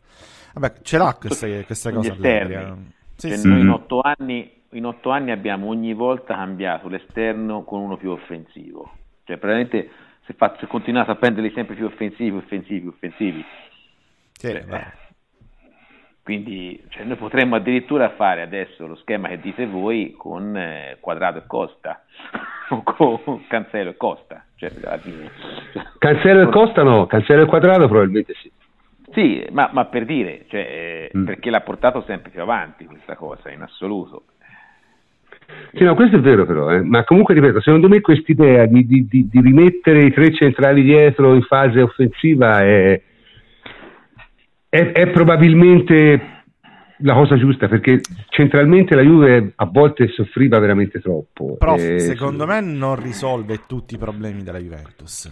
Vabbè, 0.54 0.74
ce 0.82 0.96
l'ha 0.96 1.16
queste, 1.18 1.64
queste 1.64 1.92
cose. 1.92 2.14
Sì, 2.14 2.20
cioè, 3.16 3.36
sì. 3.36 3.48
Noi 3.48 3.60
in 3.62 3.68
otto, 3.70 4.00
anni, 4.00 4.62
in 4.70 4.86
otto 4.86 5.10
anni 5.10 5.32
abbiamo 5.32 5.66
ogni 5.66 5.92
volta 5.92 6.36
cambiato 6.36 6.86
l'esterno 6.86 7.64
con 7.64 7.80
uno 7.80 7.96
più 7.96 8.10
offensivo. 8.10 8.92
Cioè 9.24 9.38
praticamente 9.38 9.90
se, 10.24 10.34
fa, 10.34 10.54
se 10.60 10.68
continuate 10.68 11.10
a 11.10 11.16
prenderli 11.16 11.50
sempre 11.52 11.74
più 11.74 11.86
offensivi, 11.86 12.36
offensivi, 12.36 12.86
offensivi. 12.86 13.44
Sì, 14.34 14.48
cioè, 14.48 14.92
quindi 16.22 16.80
cioè, 16.90 17.04
noi 17.04 17.16
potremmo 17.16 17.56
addirittura 17.56 18.10
fare 18.10 18.42
adesso 18.42 18.86
lo 18.86 18.94
schema 18.94 19.28
che 19.28 19.40
dite 19.40 19.66
voi 19.66 20.14
con 20.16 20.56
eh, 20.56 20.96
Quadrato 21.00 21.38
e 21.38 21.46
Costa, 21.46 22.04
o 22.70 22.82
con 22.82 23.46
Cancelo 23.48 23.90
e 23.90 23.96
Costa. 23.96 24.44
Cioè, 24.54 24.70
Cancelo 25.98 26.42
e 26.42 26.46
Costa 26.46 26.82
no, 26.84 27.06
Cancelo 27.06 27.42
e 27.42 27.46
Quadrato 27.46 27.88
probabilmente 27.88 28.34
sì. 28.34 28.50
Sì, 29.12 29.44
ma, 29.50 29.68
ma 29.72 29.84
per 29.86 30.06
dire, 30.06 30.46
cioè, 30.48 31.10
mm. 31.14 31.24
perché 31.24 31.50
l'ha 31.50 31.60
portato 31.60 32.02
sempre 32.06 32.30
più 32.30 32.40
avanti 32.40 32.86
questa 32.86 33.14
cosa, 33.14 33.50
in 33.50 33.60
assoluto. 33.60 34.24
Sì, 35.74 35.84
no, 35.84 35.94
questo 35.94 36.16
è 36.16 36.20
vero 36.20 36.46
però, 36.46 36.70
eh. 36.70 36.82
ma 36.82 37.04
comunque 37.04 37.34
ripeto, 37.34 37.60
secondo 37.60 37.88
me 37.88 38.00
quest'idea 38.00 38.64
di, 38.64 38.86
di, 38.86 39.06
di, 39.06 39.28
di 39.28 39.40
rimettere 39.40 40.04
i 40.04 40.12
tre 40.12 40.32
centrali 40.32 40.82
dietro 40.82 41.34
in 41.34 41.42
fase 41.42 41.82
offensiva 41.82 42.60
è, 42.60 43.00
è, 44.74 44.90
è 44.92 45.10
probabilmente 45.10 46.44
la 47.00 47.12
cosa 47.12 47.36
giusta 47.36 47.68
perché 47.68 48.00
centralmente 48.30 48.94
la 48.94 49.02
Juve 49.02 49.52
a 49.54 49.66
volte 49.66 50.08
soffriva 50.08 50.58
veramente 50.58 50.98
troppo. 50.98 51.56
Prof, 51.58 51.78
e... 51.78 51.98
secondo 51.98 52.46
me 52.46 52.62
non 52.62 52.96
risolve 52.96 53.60
tutti 53.66 53.96
i 53.96 53.98
problemi 53.98 54.42
della 54.42 54.58
Juventus. 54.58 55.30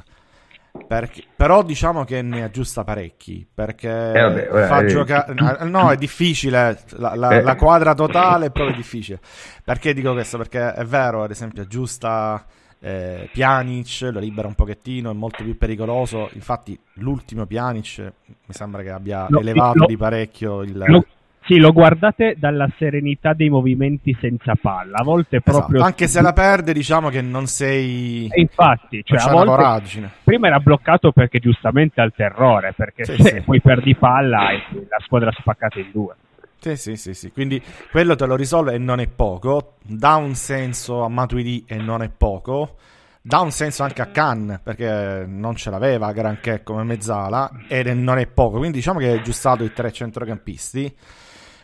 Perché, 0.86 1.22
però 1.34 1.62
diciamo 1.62 2.04
che 2.04 2.20
ne 2.20 2.44
aggiusta 2.44 2.84
parecchi 2.84 3.44
perché 3.52 3.88
eh 3.88 4.20
vabbè, 4.20 4.48
ora, 4.52 4.66
fa 4.66 4.80
eh, 4.82 4.86
giocare 4.86 5.34
eh, 5.58 5.64
no 5.64 5.90
è 5.90 5.96
difficile 5.96 6.78
la, 6.90 7.16
la, 7.16 7.30
eh. 7.30 7.42
la, 7.42 7.56
quadra 7.56 7.92
totale 7.92 8.46
è 8.46 8.50
proprio 8.52 8.76
difficile 8.76 9.18
perché 9.64 9.92
dico 9.92 10.12
questo 10.12 10.38
perché 10.38 10.72
è 10.72 10.84
vero 10.84 11.24
ad 11.24 11.32
esempio 11.32 11.62
aggiusta 11.62 12.46
eh, 12.80 13.28
Pjanic 13.30 14.08
lo 14.12 14.20
libera 14.20 14.48
un 14.48 14.54
pochettino, 14.54 15.10
è 15.10 15.14
molto 15.14 15.44
più 15.44 15.56
pericoloso. 15.56 16.30
Infatti, 16.32 16.78
l'ultimo 16.94 17.46
Pjanic 17.46 18.12
mi 18.26 18.54
sembra 18.54 18.82
che 18.82 18.90
abbia 18.90 19.26
no, 19.28 19.40
elevato 19.40 19.80
no, 19.80 19.86
di 19.86 19.96
parecchio 19.96 20.62
il. 20.62 20.84
No. 20.86 21.04
Sì, 21.42 21.58
lo 21.58 21.72
guardate 21.72 22.36
dalla 22.38 22.68
serenità 22.76 23.32
dei 23.32 23.48
movimenti 23.48 24.16
senza 24.20 24.54
palla. 24.60 24.98
A 24.98 25.02
volte 25.02 25.36
esatto, 25.36 25.50
proprio. 25.50 25.76
Esatto. 25.76 25.90
Anche 25.90 26.06
se 26.06 26.20
la 26.20 26.32
perde, 26.32 26.72
diciamo 26.72 27.08
che 27.08 27.22
non 27.22 27.46
sei. 27.46 28.28
E 28.30 28.40
infatti, 28.40 29.02
cioè, 29.04 29.18
a 29.18 29.32
volte... 29.32 30.10
prima 30.22 30.46
era 30.46 30.60
bloccato 30.60 31.12
perché 31.12 31.38
giustamente 31.38 32.00
ha 32.00 32.04
il 32.04 32.12
terrore. 32.14 32.72
Perché 32.74 33.04
sì, 33.04 33.16
se 33.22 33.28
sì. 33.30 33.40
poi 33.40 33.60
perdi 33.60 33.96
palla 33.96 34.50
e 34.50 34.62
la 34.88 34.98
squadra 35.00 35.32
spaccata 35.32 35.78
in 35.78 35.90
due. 35.92 36.14
Sì, 36.62 36.76
sì, 36.76 36.96
sì, 36.96 37.14
sì, 37.14 37.32
quindi 37.32 37.62
quello 37.90 38.14
te 38.16 38.26
lo 38.26 38.36
risolve 38.36 38.74
e 38.74 38.78
non 38.78 39.00
è 39.00 39.06
poco, 39.06 39.76
dà 39.82 40.16
un 40.16 40.34
senso 40.34 41.02
a 41.02 41.08
Matuidi 41.08 41.64
e 41.66 41.76
non 41.76 42.02
è 42.02 42.10
poco, 42.10 42.76
dà 43.22 43.40
un 43.40 43.50
senso 43.50 43.82
anche 43.82 44.02
a 44.02 44.08
Khan 44.08 44.60
perché 44.62 45.24
non 45.26 45.56
ce 45.56 45.70
l'aveva 45.70 46.12
granché 46.12 46.62
come 46.62 46.82
mezzala 46.84 47.50
e 47.66 47.82
non 47.94 48.18
è 48.18 48.26
poco, 48.26 48.58
quindi 48.58 48.76
diciamo 48.76 48.98
che 48.98 49.10
è 49.10 49.18
aggiustato 49.18 49.64
i 49.64 49.72
tre 49.72 49.90
centrocampisti, 49.90 50.94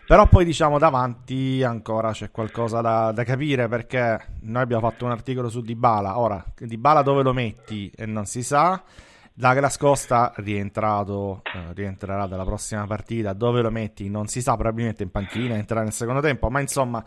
però 0.06 0.26
poi 0.28 0.46
diciamo 0.46 0.78
davanti 0.78 1.62
ancora 1.62 2.12
c'è 2.12 2.30
qualcosa 2.30 2.80
da, 2.80 3.12
da 3.12 3.22
capire 3.22 3.68
perché 3.68 4.18
noi 4.44 4.62
abbiamo 4.62 4.88
fatto 4.88 5.04
un 5.04 5.10
articolo 5.10 5.50
su 5.50 5.60
Dybala, 5.60 6.18
ora 6.18 6.42
Dybala 6.56 7.02
dove 7.02 7.22
lo 7.22 7.34
metti? 7.34 7.92
E 7.94 8.06
non 8.06 8.24
si 8.24 8.42
sa, 8.42 8.82
Douglas 9.38 9.76
Costa 9.76 10.32
rientrato, 10.36 11.42
eh, 11.44 11.74
rientrerà 11.74 12.26
dalla 12.26 12.44
prossima 12.44 12.86
partita. 12.86 13.34
Dove 13.34 13.60
lo 13.60 13.70
metti? 13.70 14.08
Non 14.08 14.28
si 14.28 14.40
sa, 14.40 14.54
probabilmente 14.54 15.02
in 15.02 15.10
panchina, 15.10 15.56
entrerà 15.56 15.82
nel 15.82 15.92
secondo 15.92 16.20
tempo, 16.20 16.48
ma 16.48 16.60
insomma... 16.60 17.04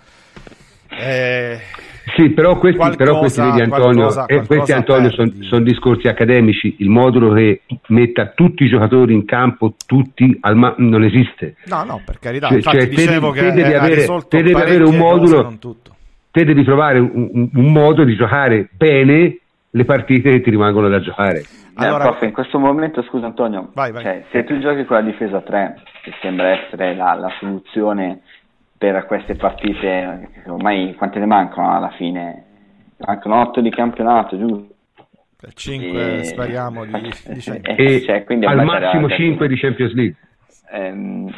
Eh, 0.92 1.60
sì, 2.16 2.30
però 2.30 2.58
questi, 2.58 2.78
qualcosa, 2.78 3.04
però 3.04 3.20
questi 3.20 3.42
vedi 3.42 3.62
Antonio, 3.62 3.94
qualcosa, 3.94 4.26
eh, 4.26 4.46
questi, 4.46 4.72
Antonio 4.74 5.12
sono 5.12 5.32
son 5.42 5.64
discorsi 5.64 6.08
accademici. 6.08 6.76
Il 6.80 6.90
modulo 6.90 7.34
che 7.34 7.62
metta 7.88 8.28
tutti 8.28 8.64
i 8.64 8.70
giocatori 8.70 9.14
in 9.14 9.26
campo, 9.26 9.74
tutti 9.88 10.38
al 10.42 10.56
ma- 10.56 10.76
non 10.78 11.04
esiste. 11.04 11.56
No, 11.66 11.84
no, 11.84 12.02
per 12.06 12.20
carità. 12.20 12.48
Cioè, 12.48 12.58
Infatti, 12.58 12.78
cioè, 12.78 12.88
dicevo 12.88 13.32
te, 13.32 13.40
che 13.40 13.52
devi 13.54 13.74
avere, 13.74 14.06
te 14.28 14.44
devi 14.44 14.60
avere 14.60 14.84
un 14.84 14.98
modulo, 14.98 15.58
te 16.32 16.44
devi 16.44 16.64
trovare 16.64 17.00
un, 17.00 17.30
un, 17.34 17.50
un 17.54 17.72
modo 17.72 18.04
di 18.04 18.16
giocare 18.16 18.68
bene 18.72 19.38
le 19.70 19.86
partite 19.86 20.32
che 20.32 20.42
ti 20.42 20.50
rimangono 20.50 20.90
da 20.90 21.00
giocare. 21.00 21.44
Allora, 21.86 22.04
prof, 22.06 22.22
in 22.24 22.34
questo 22.34 22.60
momento, 22.60 23.02
scusa 23.04 23.28
Antonio, 23.28 23.72
vai, 23.74 23.92
vai. 23.92 24.04
Cioè, 24.04 24.26
se 24.32 24.44
tu 24.44 24.60
giochi 24.60 24.86
con 24.86 24.98
la 24.98 25.04
difesa 25.04 25.42
3, 25.42 25.82
che 26.04 26.14
sembra 26.22 26.50
essere 26.50 26.96
la, 26.96 27.14
la 27.14 27.32
soluzione 27.40 28.22
per 28.78 29.06
queste 29.06 29.36
partite, 29.36 30.30
ormai 30.48 30.96
quante 30.96 31.20
ne 31.20 31.26
mancano 31.26 31.76
alla 31.76 31.92
fine? 31.92 32.46
Mancano 32.98 33.42
8 33.42 33.62
di 33.62 33.70
campionato, 33.70 34.38
giusto? 34.38 34.74
5 35.54 36.20
e... 36.20 36.24
speriamo 36.26 36.84
di, 36.84 36.92
di 36.92 37.62
e 37.64 38.02
cioè, 38.02 38.26
al 38.28 38.64
massimo 38.66 39.08
5 39.10 39.48
di 39.48 39.56
Champions 39.58 39.94
League. 39.94 40.16
Ehm, 40.72 41.34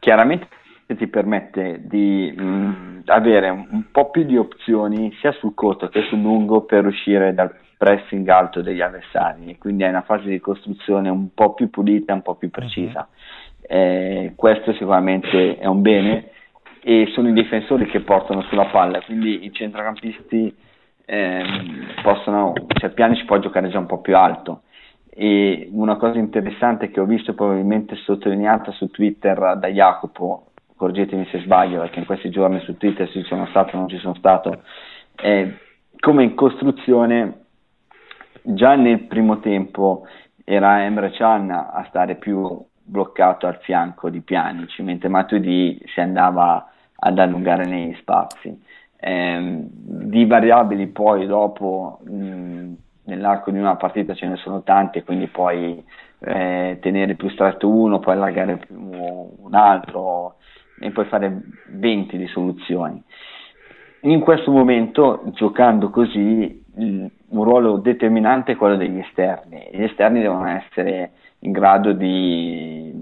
chiaramente 0.00 0.48
ti 0.86 1.06
permette 1.06 1.80
di 1.84 2.32
mh, 2.36 3.02
avere 3.06 3.50
un, 3.50 3.66
un 3.70 3.84
po' 3.90 4.10
più 4.10 4.24
di 4.24 4.36
opzioni 4.36 5.12
sia 5.20 5.32
sul 5.32 5.54
corto 5.54 5.88
che 5.88 6.02
sul 6.08 6.20
lungo 6.20 6.62
per 6.62 6.86
uscire 6.86 7.34
dal 7.34 7.52
pressing 7.76 8.26
alto 8.28 8.62
degli 8.62 8.80
avversari, 8.80 9.56
quindi 9.58 9.84
è 9.84 9.88
una 9.88 10.02
fase 10.02 10.28
di 10.28 10.40
costruzione 10.40 11.08
un 11.08 11.32
po' 11.34 11.54
più 11.54 11.68
pulita, 11.68 12.14
un 12.14 12.22
po' 12.22 12.34
più 12.36 12.50
precisa. 12.50 13.08
Eh, 13.60 14.32
questo 14.36 14.72
sicuramente 14.72 15.58
è 15.58 15.66
un 15.66 15.82
bene 15.82 16.30
e 16.82 17.10
sono 17.12 17.28
i 17.28 17.32
difensori 17.32 17.86
che 17.86 18.00
portano 18.00 18.42
sulla 18.42 18.66
palla, 18.66 19.00
quindi 19.00 19.44
i 19.44 19.52
centrocampisti 19.52 20.54
ehm, 21.04 21.86
possono, 22.02 22.52
cioè 22.78 22.90
Piani 22.90 23.16
ci 23.16 23.24
può 23.24 23.38
giocare 23.38 23.68
già 23.68 23.78
un 23.78 23.86
po' 23.86 24.00
più 24.00 24.16
alto. 24.16 24.62
E 25.10 25.68
una 25.72 25.96
cosa 25.96 26.18
interessante 26.18 26.90
che 26.90 27.00
ho 27.00 27.06
visto 27.06 27.34
probabilmente 27.34 27.96
sottolineata 27.96 28.70
su 28.72 28.90
Twitter 28.90 29.56
da 29.58 29.68
Jacopo, 29.68 30.52
correggetemi 30.76 31.26
se 31.30 31.40
sbaglio 31.40 31.80
perché 31.80 32.00
in 32.00 32.04
questi 32.04 32.28
giorni 32.28 32.60
su 32.60 32.76
Twitter 32.76 33.10
ci 33.10 33.22
sono 33.22 33.46
stato 33.46 33.76
o 33.76 33.78
non 33.78 33.88
ci 33.88 33.98
sono 33.98 34.14
stato, 34.14 34.62
è 35.14 35.50
come 35.98 36.22
in 36.22 36.34
costruzione 36.34 37.45
già 38.46 38.74
nel 38.76 39.00
primo 39.06 39.40
tempo 39.40 40.06
era 40.44 40.84
Emre 40.84 41.10
Can 41.10 41.50
a 41.50 41.84
stare 41.88 42.14
più 42.14 42.64
bloccato 42.82 43.46
al 43.46 43.58
fianco 43.62 44.08
di 44.08 44.20
Pjanic, 44.20 44.78
mentre 44.80 45.08
Matuidi 45.08 45.82
si 45.86 46.00
andava 46.00 46.70
ad 46.94 47.18
allungare 47.18 47.66
negli 47.66 47.94
spazi. 47.96 48.62
Eh, 48.98 49.64
di 49.68 50.24
variabili 50.24 50.86
poi 50.86 51.26
dopo 51.26 51.98
mh, 52.04 52.72
nell'arco 53.04 53.50
di 53.50 53.58
una 53.58 53.76
partita 53.76 54.14
ce 54.14 54.26
ne 54.26 54.36
sono 54.36 54.62
tanti, 54.62 55.02
quindi 55.02 55.26
puoi 55.26 55.84
eh, 56.20 56.78
tenere 56.80 57.14
più 57.14 57.28
stretto 57.30 57.68
uno, 57.68 57.98
poi 57.98 58.14
allargare 58.14 58.60
un 58.68 59.54
altro 59.54 60.36
e 60.78 60.90
puoi 60.90 61.06
fare 61.06 61.40
20 61.70 62.16
di 62.16 62.26
soluzioni. 62.28 63.02
In 64.02 64.20
questo 64.20 64.52
momento, 64.52 65.24
giocando 65.32 65.90
così, 65.90 66.64
un 66.76 67.10
ruolo 67.44 67.78
determinante 67.78 68.52
è 68.52 68.56
quello 68.56 68.76
degli 68.76 68.98
esterni. 68.98 69.68
Gli 69.72 69.82
esterni 69.82 70.20
devono 70.20 70.46
essere 70.46 71.12
in 71.40 71.52
grado 71.52 71.92
di 71.92 72.92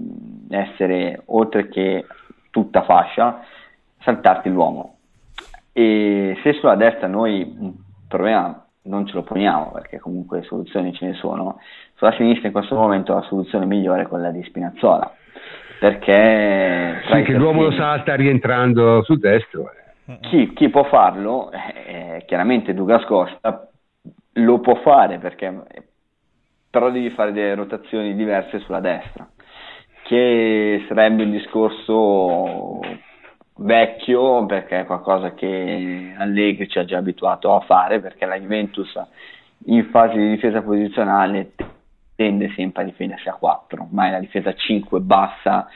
essere, 0.49 1.21
oltre 1.25 1.67
che 1.67 2.05
tutta 2.51 2.83
fascia, 2.83 3.43
saltarti 3.99 4.49
l'uomo. 4.49 4.97
E 5.73 6.37
se 6.41 6.53
sulla 6.53 6.75
destra 6.75 7.07
noi 7.07 7.55
un 7.59 7.73
problema 8.07 8.65
non 8.83 9.05
ce 9.07 9.13
lo 9.15 9.23
poniamo, 9.23 9.71
perché 9.71 9.99
comunque 9.99 10.43
soluzioni 10.43 10.93
ce 10.93 11.07
ne 11.07 11.13
sono, 11.15 11.59
sulla 11.95 12.13
sinistra 12.13 12.47
in 12.47 12.53
questo 12.53 12.75
momento 12.75 13.13
la 13.13 13.23
soluzione 13.23 13.65
migliore 13.65 14.03
è 14.03 14.07
quella 14.07 14.31
di 14.31 14.43
Spinazzola. 14.43 15.11
Perché 15.79 17.01
sì, 17.11 17.23
che 17.23 17.33
l'uomo 17.33 17.63
lo 17.63 17.71
salta 17.71 18.15
rientrando 18.15 19.03
sul 19.03 19.19
destro. 19.19 19.63
Eh. 19.63 19.84
Chi, 20.21 20.53
chi 20.53 20.69
può 20.69 20.83
farlo, 20.83 21.51
eh, 21.51 22.23
chiaramente 22.27 22.75
Dugas 22.75 23.03
Costa 23.05 23.67
lo 24.33 24.59
può 24.59 24.75
fare 24.75 25.17
perché 25.17 25.63
però 26.69 26.91
devi 26.91 27.09
fare 27.11 27.31
delle 27.31 27.55
rotazioni 27.55 28.13
diverse 28.15 28.59
sulla 28.59 28.81
destra, 28.81 29.27
che 30.03 30.83
sarebbe 30.87 31.23
un 31.23 31.31
discorso 31.31 32.81
vecchio 33.57 34.45
perché 34.45 34.81
è 34.81 34.85
qualcosa 34.85 35.33
che 35.33 36.13
Allegri 36.17 36.67
ci 36.67 36.77
ha 36.77 36.85
già 36.85 36.97
abituato 36.97 37.55
a 37.55 37.61
fare 37.61 37.99
perché 37.99 38.25
la 38.25 38.37
Juventus 38.37 38.93
in 39.67 39.85
fase 39.85 40.17
di 40.17 40.29
difesa 40.29 40.61
posizionale 40.61 41.53
tende 42.15 42.51
sempre 42.55 42.83
a 42.83 42.85
difendersi 42.85 43.27
a 43.29 43.33
4, 43.33 43.87
ma 43.91 44.09
la 44.09 44.19
difesa 44.19 44.53
5 44.53 44.99
bassa 44.99 45.67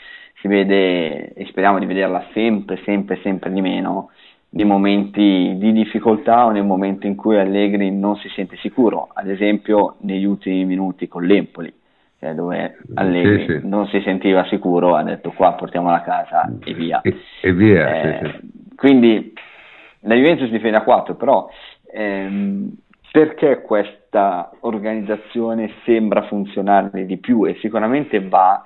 si 0.42 0.48
vede 0.48 1.34
e 1.34 1.46
speriamo 1.48 1.80
di 1.80 1.86
vederla 1.86 2.28
sempre, 2.34 2.82
sempre, 2.84 3.20
sempre 3.22 3.52
di 3.52 3.62
meno 3.62 4.12
nei 4.52 4.66
momenti 4.66 5.56
di 5.58 5.72
difficoltà 5.72 6.46
o 6.46 6.52
nel 6.52 6.64
momento 6.64 7.06
in 7.06 7.16
cui 7.16 7.38
Allegri 7.38 7.92
non 7.92 8.16
si 8.18 8.30
sente 8.30 8.58
sicuro, 8.58 9.10
ad 9.14 9.30
esempio 9.30 9.96
negli 10.02 10.26
ultimi 10.26 10.66
minuti 10.66 11.08
con 11.08 11.24
l'Empoli, 11.24 11.72
cioè 12.20 12.34
dove 12.34 12.78
Allegri 12.96 13.46
sì, 13.46 13.60
sì. 13.60 13.68
non 13.68 13.88
si 13.88 14.02
sentiva 14.02 14.46
sicuro, 14.46 14.96
ha 14.96 15.04
detto 15.04 15.32
qua 15.32 15.54
portiamo 15.54 15.92
la 15.92 16.02
casa 16.02 16.52
e 16.64 16.74
via. 16.74 17.02
E, 17.02 17.16
e 17.42 17.54
via 17.54 18.02
eh, 18.02 18.20
sì, 18.24 18.72
quindi 18.76 19.34
la 20.02 20.16
Juventus 20.16 20.50
difende 20.50 20.78
a 20.78 20.84
4, 20.84 21.16
però 21.16 21.48
ehm, 21.94 22.74
perché 23.12 23.62
questa 23.62 24.52
organizzazione 24.62 25.72
sembra 25.84 26.24
funzionare 26.24 27.06
di 27.06 27.18
più 27.18 27.46
e 27.46 27.56
sicuramente 27.60 28.20
va, 28.28 28.66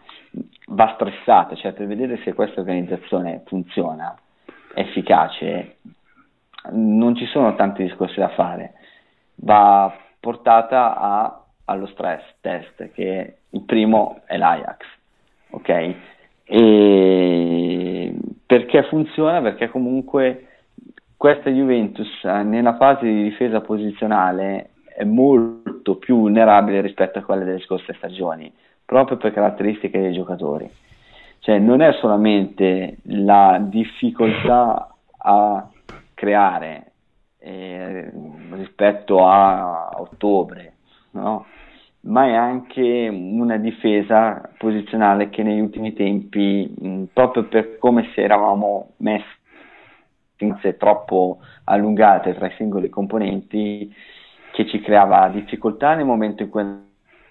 va 0.68 0.92
stressata, 0.96 1.56
cioè 1.56 1.74
per 1.74 1.88
vedere 1.88 2.20
se 2.24 2.34
questa 2.34 2.62
organizzazione 2.62 3.42
funziona 3.46 4.16
efficace, 4.74 5.78
non 6.72 7.16
ci 7.16 7.26
sono 7.26 7.56
tanti 7.56 7.84
discorsi 7.84 8.20
da 8.20 8.30
fare, 8.30 8.74
va 9.36 9.94
portata 10.20 10.98
a, 10.98 11.44
allo 11.66 11.88
stress 11.88 12.24
test, 12.42 12.92
che 12.92 13.38
il 13.50 13.62
primo 13.64 14.22
è 14.26 14.38
l'Ajax, 14.38 14.86
ok? 15.52 15.96
E 16.46 18.16
perché 18.46 18.84
funziona? 18.84 19.42
Perché 19.42 19.70
comunque 19.70 20.48
questa 21.18 21.50
Juventus 21.50 22.24
nella 22.24 22.76
fase 22.76 23.06
di 23.06 23.24
difesa 23.24 23.62
posizionale 23.62 24.72
è 24.96 25.04
molto 25.04 25.96
più 25.96 26.18
vulnerabile 26.18 26.82
rispetto 26.82 27.20
a 27.20 27.24
quelle 27.24 27.46
delle 27.46 27.62
scorse 27.62 27.94
stagioni, 27.94 28.52
proprio 28.86 29.18
per 29.18 29.34
caratteristiche 29.34 30.00
dei 30.00 30.14
giocatori 30.14 30.70
cioè 31.44 31.60
non 31.60 31.82
è 31.82 31.92
solamente 32.00 33.00
la 33.04 33.60
difficoltà 33.62 34.96
a 35.18 35.70
creare 36.14 36.92
eh, 37.40 38.10
rispetto 38.52 39.28
a 39.28 39.90
ottobre, 39.98 40.76
no? 41.12 41.46
ma 42.02 42.28
è 42.28 42.34
anche 42.34 43.10
una 43.12 43.58
difesa 43.58 44.54
posizionale 44.58 45.30
che 45.30 45.44
negli 45.44 45.60
ultimi 45.60 45.92
tempi, 45.92 46.74
mh, 46.80 47.04
proprio 47.12 47.44
per 47.50 47.78
come 47.78 48.10
si 48.14 48.22
eravamo 48.22 48.94
messi 48.98 49.28
troppo 50.78 51.40
allungate 51.66 52.34
tra 52.36 52.48
i 52.48 52.54
singoli 52.56 52.88
componenti, 52.88 53.94
che 54.54 54.66
ci 54.68 54.80
creava 54.80 55.28
difficoltà 55.28 55.94
nel 55.94 56.06
momento 56.06 56.44
in 56.44 56.50
cui 56.50 56.62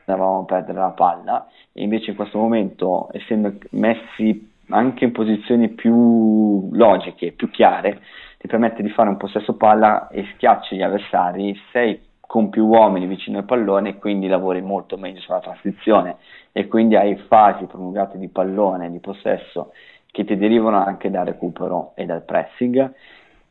andavamo 0.04 0.40
a 0.40 0.44
perdere 0.44 0.78
la 0.78 0.90
palla 0.90 1.46
e 1.72 1.82
invece 1.82 2.10
in 2.10 2.16
questo 2.16 2.38
momento 2.38 3.08
essendo 3.12 3.54
messi 3.70 4.50
anche 4.68 5.04
in 5.04 5.12
posizioni 5.12 5.68
più 5.68 6.68
logiche, 6.72 7.32
più 7.32 7.50
chiare, 7.50 8.00
ti 8.38 8.46
permette 8.46 8.82
di 8.82 8.90
fare 8.90 9.08
un 9.08 9.16
possesso 9.16 9.54
palla 9.54 10.08
e 10.08 10.26
schiacci 10.34 10.76
gli 10.76 10.82
avversari, 10.82 11.54
sei 11.70 12.00
con 12.20 12.48
più 12.48 12.64
uomini 12.64 13.06
vicino 13.06 13.38
al 13.38 13.44
pallone 13.44 13.90
e 13.90 13.98
quindi 13.98 14.26
lavori 14.26 14.62
molto 14.62 14.96
meglio 14.96 15.20
sulla 15.20 15.40
transizione 15.40 16.16
e 16.52 16.66
quindi 16.66 16.96
hai 16.96 17.14
fasi 17.28 17.66
prolungate 17.66 18.18
di 18.18 18.28
pallone, 18.28 18.90
di 18.90 19.00
possesso 19.00 19.72
che 20.10 20.24
ti 20.24 20.36
derivano 20.36 20.82
anche 20.82 21.10
dal 21.10 21.26
recupero 21.26 21.92
e 21.94 22.06
dal 22.06 22.22
pressing 22.22 22.92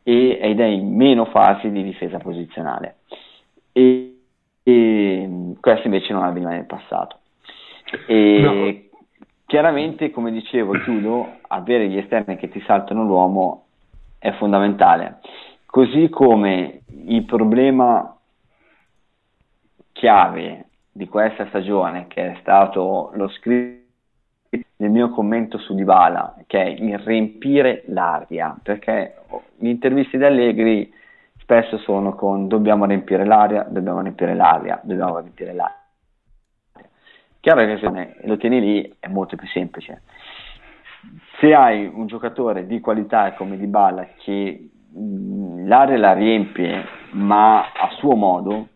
e, 0.03 0.39
hai 0.41 0.81
meno 0.81 1.25
fasi 1.25 1.69
di 1.71 1.83
difesa 1.83 2.17
posizionale. 2.17 2.95
E, 3.71 4.11
e 4.63 5.56
questo 5.60 5.88
invece 5.88 6.13
non 6.13 6.24
avveniva 6.24 6.52
nel 6.52 6.65
passato. 6.65 7.17
E 8.06 8.39
no. 8.89 9.00
chiaramente, 9.45 10.12
come 10.12 10.32
dicevo, 10.32 10.74
chiudo, 10.84 11.39
avere 11.47 11.88
gli 11.88 11.97
esterni 11.97 12.38
che 12.38 12.50
ti 12.50 12.62
saltano 12.62 13.04
l'uomo 13.04 13.65
è 14.17 14.32
fondamentale. 14.34 15.19
Così 15.65 16.10
come 16.10 16.82
il 17.06 17.24
problema 17.24 18.15
chiave 19.91 20.65
di 20.91 21.08
questa 21.08 21.47
stagione, 21.47 22.08
che 22.08 22.34
è 22.34 22.38
stato 22.41 23.12
lo 23.13 23.28
scritto 23.30 23.80
nel 24.78 24.89
mio 24.89 25.10
commento 25.12 25.58
su 25.58 25.74
Dybala, 25.76 26.36
che 26.47 26.62
è 26.62 26.67
il 26.67 26.97
riempire 27.00 27.84
l'aria, 27.88 28.58
perché 28.62 29.15
gli 29.58 29.67
intervisti 29.67 30.17
di 30.17 30.26
Allegri 30.26 30.93
spesso 31.51 31.77
sono 31.79 32.15
con 32.15 32.47
dobbiamo 32.47 32.85
riempire 32.85 33.25
l'aria, 33.25 33.65
dobbiamo 33.69 33.99
riempire 33.99 34.33
l'aria, 34.33 34.79
dobbiamo 34.83 35.19
riempire 35.19 35.53
l'aria. 35.53 35.75
Chiaro 37.41 37.65
che 37.65 37.77
se 37.77 38.15
lo 38.25 38.37
tieni 38.37 38.61
lì 38.61 38.95
è 38.99 39.07
molto 39.09 39.35
più 39.35 39.47
semplice. 39.47 40.03
Se 41.39 41.53
hai 41.53 41.91
un 41.93 42.07
giocatore 42.07 42.67
di 42.67 42.79
qualità 42.79 43.33
come 43.33 43.57
Di 43.57 43.67
Balla 43.67 44.07
che 44.17 44.69
mh, 44.93 45.67
l'area 45.67 45.97
la 45.97 46.13
riempie 46.13 46.85
ma 47.11 47.63
a 47.73 47.89
suo 47.97 48.15
modo, 48.15 48.69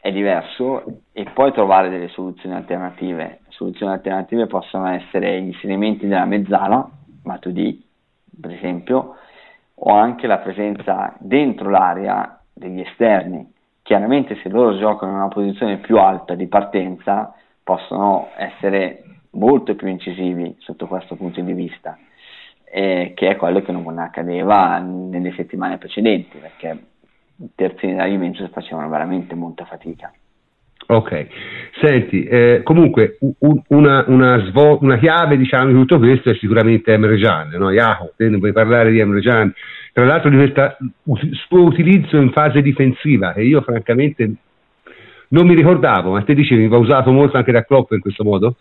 è 0.00 0.12
diverso 0.12 1.04
e 1.12 1.24
poi 1.32 1.52
trovare 1.52 1.88
delle 1.88 2.08
soluzioni 2.08 2.54
alternative. 2.54 3.40
Soluzioni 3.48 3.92
alternative 3.92 4.46
possono 4.46 4.88
essere 4.88 5.40
gli 5.40 5.46
inserimenti 5.46 6.06
della 6.06 6.26
mezzala, 6.26 6.86
Matuidi 7.22 7.82
per 8.40 8.52
esempio, 8.52 9.16
o 9.80 9.92
anche 9.92 10.26
la 10.26 10.38
presenza 10.38 11.14
dentro 11.18 11.70
l'area 11.70 12.40
degli 12.52 12.80
esterni. 12.80 13.52
Chiaramente 13.82 14.36
se 14.42 14.48
loro 14.48 14.76
giocano 14.76 15.12
in 15.12 15.18
una 15.18 15.28
posizione 15.28 15.78
più 15.78 15.98
alta 15.98 16.34
di 16.34 16.46
partenza 16.46 17.32
possono 17.62 18.28
essere 18.36 19.04
molto 19.30 19.74
più 19.74 19.88
incisivi 19.88 20.56
sotto 20.58 20.86
questo 20.86 21.16
punto 21.16 21.40
di 21.40 21.52
vista, 21.52 21.96
eh, 22.64 23.12
che 23.14 23.28
è 23.28 23.36
quello 23.36 23.62
che 23.62 23.72
non 23.72 23.98
accadeva 23.98 24.78
nelle 24.78 25.32
settimane 25.32 25.78
precedenti, 25.78 26.38
perché 26.38 26.84
i 27.36 27.50
terzini 27.54 27.94
della 27.94 28.06
Juventus 28.06 28.50
facevano 28.50 28.88
veramente 28.88 29.34
molta 29.34 29.64
fatica. 29.64 30.12
Ok, 30.90 31.26
senti, 31.82 32.24
eh, 32.24 32.62
comunque 32.64 33.18
un, 33.20 33.60
una, 33.68 34.04
una, 34.06 34.42
svo- 34.46 34.78
una, 34.80 34.96
chiave 34.96 35.36
diciamo, 35.36 35.66
di 35.66 35.74
tutto 35.74 35.98
questo 35.98 36.30
è 36.30 36.34
sicuramente 36.36 36.94
Emre 36.94 37.18
Can, 37.18 37.50
no? 37.58 37.70
Jacopo, 37.70 38.14
te 38.16 38.30
ne 38.30 38.38
puoi 38.38 38.52
parlare 38.52 38.90
di 38.90 38.98
Emre 38.98 39.20
Can, 39.20 39.52
tra 39.92 40.06
l'altro 40.06 40.30
di 40.30 40.36
questo 40.36 40.76
suo 41.46 41.62
utilizzo 41.62 42.16
in 42.16 42.32
fase 42.32 42.62
difensiva, 42.62 43.34
che 43.34 43.42
io 43.42 43.60
francamente 43.60 44.32
non 45.28 45.46
mi 45.46 45.54
ricordavo, 45.54 46.12
ma 46.12 46.22
te 46.22 46.32
dicevi 46.32 46.68
va 46.68 46.78
usato 46.78 47.10
molto 47.10 47.36
anche 47.36 47.52
da 47.52 47.64
Klopp 47.64 47.92
in 47.92 48.00
questo 48.00 48.24
modo? 48.24 48.56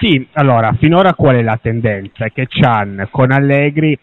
Sì, 0.00 0.28
allora, 0.32 0.74
finora 0.78 1.14
qual 1.14 1.36
è 1.36 1.42
la 1.42 1.58
tendenza? 1.60 2.26
È 2.26 2.32
che 2.32 2.46
Chan 2.46 3.08
con 3.10 3.32
Allegri 3.32 3.98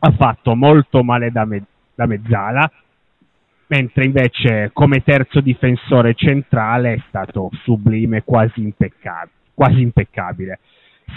ha 0.00 0.10
fatto 0.10 0.54
molto 0.54 1.02
male 1.02 1.30
da, 1.30 1.46
me- 1.46 1.64
da 1.94 2.04
mezzala, 2.04 2.70
mentre 3.68 4.04
invece 4.04 4.70
come 4.72 5.02
terzo 5.02 5.40
difensore 5.40 6.14
centrale 6.14 6.94
è 6.94 7.02
stato 7.08 7.50
sublime, 7.62 8.22
quasi, 8.24 8.60
impeccab- 8.60 9.30
quasi 9.54 9.80
impeccabile. 9.80 10.58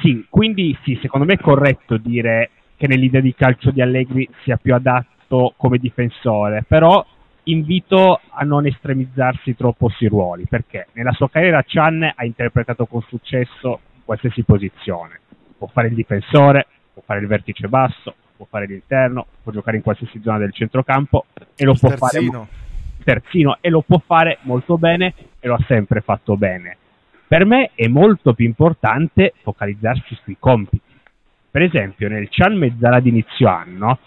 Sì, 0.01 0.25
quindi 0.29 0.77
sì, 0.83 0.97
secondo 1.01 1.25
me 1.25 1.33
è 1.33 1.39
corretto 1.39 1.97
dire 1.97 2.49
che 2.77 2.87
nell'idea 2.87 3.21
di 3.21 3.33
calcio 3.35 3.71
di 3.71 3.81
Allegri 3.81 4.27
sia 4.43 4.57
più 4.57 4.73
adatto 4.73 5.53
come 5.57 5.77
difensore, 5.77 6.63
però 6.67 7.05
invito 7.43 8.19
a 8.29 8.43
non 8.43 8.65
estremizzarsi 8.65 9.55
troppo 9.55 9.89
sui 9.89 10.07
ruoli, 10.07 10.45
perché 10.47 10.87
nella 10.93 11.11
sua 11.11 11.29
carriera 11.29 11.63
Chan 11.65 12.13
ha 12.15 12.25
interpretato 12.25 12.85
con 12.85 13.01
successo 13.01 13.79
qualsiasi 14.03 14.43
posizione. 14.43 15.19
Può 15.57 15.67
fare 15.67 15.87
il 15.87 15.93
difensore, 15.93 16.67
può 16.93 17.01
fare 17.05 17.19
il 17.19 17.27
vertice 17.27 17.67
basso, 17.67 18.15
può 18.41 18.45
fare 18.49 18.65
l'interno, 18.65 19.27
può 19.43 19.51
giocare 19.51 19.77
in 19.77 19.84
qualsiasi 19.84 20.19
zona 20.23 20.39
del 20.39 20.51
centrocampo 20.51 21.25
e 21.56 21.63
lo 21.63 21.75
può 21.75 21.89
terzino. 21.89 22.32
fare 22.32 22.60
terzino 23.04 23.58
e 23.62 23.69
lo 23.69 23.82
può 23.82 24.01
fare 24.04 24.39
molto 24.41 24.77
bene 24.77 25.13
e 25.39 25.47
lo 25.47 25.56
ha 25.56 25.63
sempre 25.67 26.01
fatto 26.01 26.36
bene. 26.38 26.77
Per 27.27 27.45
me 27.45 27.71
è 27.75 27.88
molto 27.88 28.34
più 28.34 28.45
importante 28.45 29.34
focalizzarsi 29.41 30.17
sui 30.23 30.38
compiti. 30.39 30.82
Per 31.49 31.62
esempio, 31.62 32.10
nel 32.10 32.27
Chan 32.30 32.56
Mezzala 32.56 32.99
di 32.99 33.10
inizio 33.10 33.47
anno 33.47 33.99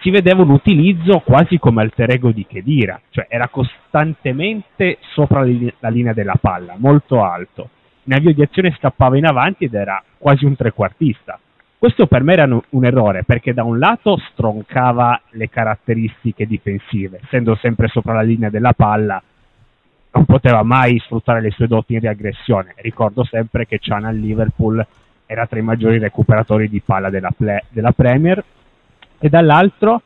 si 0.00 0.10
vedeva 0.10 0.42
un 0.42 0.50
utilizzo 0.50 1.20
quasi 1.20 1.58
come 1.58 1.82
alter 1.82 2.10
ego 2.10 2.32
di 2.32 2.46
Kedira, 2.46 3.00
cioè 3.10 3.26
era 3.28 3.48
costantemente 3.48 4.98
sopra 5.12 5.44
la 5.44 5.88
linea 5.88 6.12
della 6.12 6.36
palla, 6.40 6.74
molto 6.76 7.22
alto. 7.22 7.68
In 8.04 8.14
avvio 8.14 8.32
di 8.32 8.42
azione 8.42 8.74
scappava 8.78 9.16
in 9.16 9.26
avanti 9.26 9.64
ed 9.64 9.74
era 9.74 10.02
quasi 10.18 10.44
un 10.44 10.56
trequartista. 10.56 11.38
Questo 11.82 12.06
per 12.06 12.22
me 12.22 12.34
era 12.34 12.44
un 12.44 12.84
errore 12.84 13.24
perché 13.24 13.52
da 13.52 13.64
un 13.64 13.80
lato 13.80 14.16
stroncava 14.30 15.20
le 15.30 15.48
caratteristiche 15.48 16.46
difensive, 16.46 17.18
essendo 17.24 17.56
sempre 17.56 17.88
sopra 17.88 18.12
la 18.12 18.22
linea 18.22 18.50
della 18.50 18.72
palla, 18.72 19.20
non 20.12 20.24
poteva 20.24 20.62
mai 20.62 20.96
sfruttare 21.00 21.40
le 21.40 21.50
sue 21.50 21.66
doti 21.66 21.94
in 21.94 21.98
riaggressione. 21.98 22.74
Ricordo 22.76 23.24
sempre 23.24 23.66
che 23.66 23.80
Chan 23.80 24.04
al 24.04 24.14
Liverpool 24.14 24.86
era 25.26 25.44
tra 25.46 25.58
i 25.58 25.62
maggiori 25.62 25.98
recuperatori 25.98 26.68
di 26.68 26.80
palla 26.82 27.10
della, 27.10 27.32
ple- 27.36 27.64
della 27.70 27.90
Premier 27.90 28.44
e 29.18 29.28
dall'altro 29.28 30.02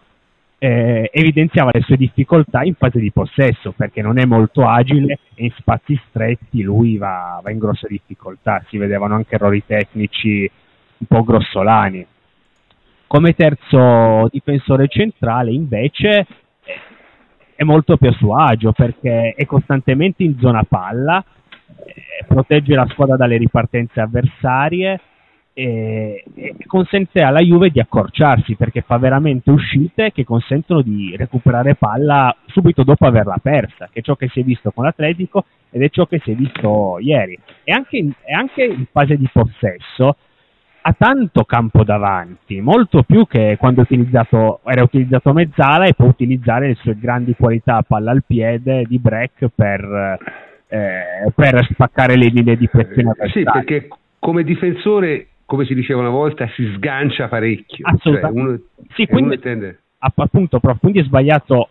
eh, 0.56 1.10
evidenziava 1.12 1.72
le 1.74 1.82
sue 1.82 1.98
difficoltà 1.98 2.62
in 2.62 2.76
fase 2.76 2.98
di 2.98 3.12
possesso 3.12 3.72
perché 3.72 4.00
non 4.00 4.18
è 4.18 4.24
molto 4.24 4.66
agile 4.66 5.18
e 5.34 5.44
in 5.44 5.52
spazi 5.58 6.00
stretti 6.08 6.62
lui 6.62 6.96
va, 6.96 7.38
va 7.42 7.50
in 7.50 7.58
grosse 7.58 7.86
difficoltà, 7.86 8.64
si 8.68 8.78
vedevano 8.78 9.14
anche 9.14 9.34
errori 9.34 9.62
tecnici 9.66 10.50
un 10.98 11.06
po' 11.06 11.24
grossolani. 11.24 12.06
Come 13.06 13.35
terzo 13.35 14.28
difensore 14.30 14.88
centrale 14.88 15.52
invece 15.52 16.26
è 17.54 17.62
molto 17.62 17.96
più 17.96 18.09
a 18.09 18.12
suo 18.12 18.37
agio 18.37 18.72
perché 18.72 19.35
è 19.37 19.46
costantemente 19.46 20.22
in 20.22 20.38
zona 20.38 20.64
palla, 20.64 21.24
eh, 21.85 22.24
protegge 22.26 22.74
la 22.74 22.87
squadra 22.90 23.16
dalle 23.16 23.37
ripartenze 23.38 24.00
avversarie 24.00 25.00
e, 25.59 26.22
consente 26.66 27.22
alla 27.22 27.40
Juve 27.40 27.70
di 27.70 27.80
accorciarsi 27.80 28.56
perché 28.56 28.82
fa 28.82 28.98
veramente 28.98 29.50
uscite 29.50 30.12
che 30.12 30.22
consentono 30.22 30.82
di 30.82 31.16
recuperare 31.16 31.76
palla 31.76 32.37
subito 32.44 32.82
dopo 32.82 33.06
averla 33.06 33.38
persa, 33.40 33.88
che 33.90 34.00
è 34.00 34.02
ciò 34.02 34.16
che 34.16 34.28
si 34.28 34.40
è 34.40 34.42
visto 34.42 34.70
con 34.70 34.85
l'Atletico 34.85 35.46
ed 35.70 35.82
è 35.82 35.88
ciò 35.88 36.04
che 36.04 36.20
si 36.22 36.32
è 36.32 36.35
visto 36.35 36.98
ieri. 37.00 37.38
E 37.64 37.72
anche 37.72 37.96
in, 37.96 38.12
anche 38.37 38.64
in 38.64 38.85
fase 38.92 39.16
di 39.16 39.28
possesso 39.32 40.16
ha 40.88 40.94
tanto 40.96 41.42
campo 41.42 41.83
davanti, 41.83 42.61
molto 42.61 43.03
più 43.03 43.27
che 43.27 43.57
quando 43.59 43.81
utilizzato, 43.81 44.61
era 44.64 44.85
utilizzato 44.85 45.33
mezzala 45.33 45.87
e 45.87 45.94
può 45.94 46.07
utilizzare 46.07 46.68
le 46.68 46.75
sue 46.77 46.96
grandi 46.96 47.35
qualità 47.35 47.79
a 47.79 47.83
palla 47.83 48.12
al 48.12 48.22
piede 48.25 48.85
di 48.85 49.01
break 49.01 49.49
per, 49.53 50.18
eh, 50.68 51.33
per 51.35 51.66
spaccare 51.72 52.16
le 52.16 52.29
linee 52.29 52.57
di 52.57 52.68
pressione 52.68 53.11
avversarie. 53.11 53.44
Sì, 53.44 53.51
perché 53.51 53.88
come 54.20 54.44
difensore, 54.44 55.27
come 55.44 55.64
si 55.64 55.75
diceva 55.75 55.99
una 55.99 56.11
volta, 56.11 56.46
si 56.55 56.64
sgancia 56.77 57.27
parecchio. 57.27 57.85
Cioè, 57.85 57.92
Assolutamente. 57.96 58.40
Cioè 58.40 58.49
uno, 58.49 58.87
sì, 58.94 59.07
quindi, 59.07 59.38
tende... 59.40 59.81
appunto, 59.99 60.61
prof, 60.61 60.79
quindi 60.79 61.01
è 61.01 61.03
sbagliato 61.03 61.70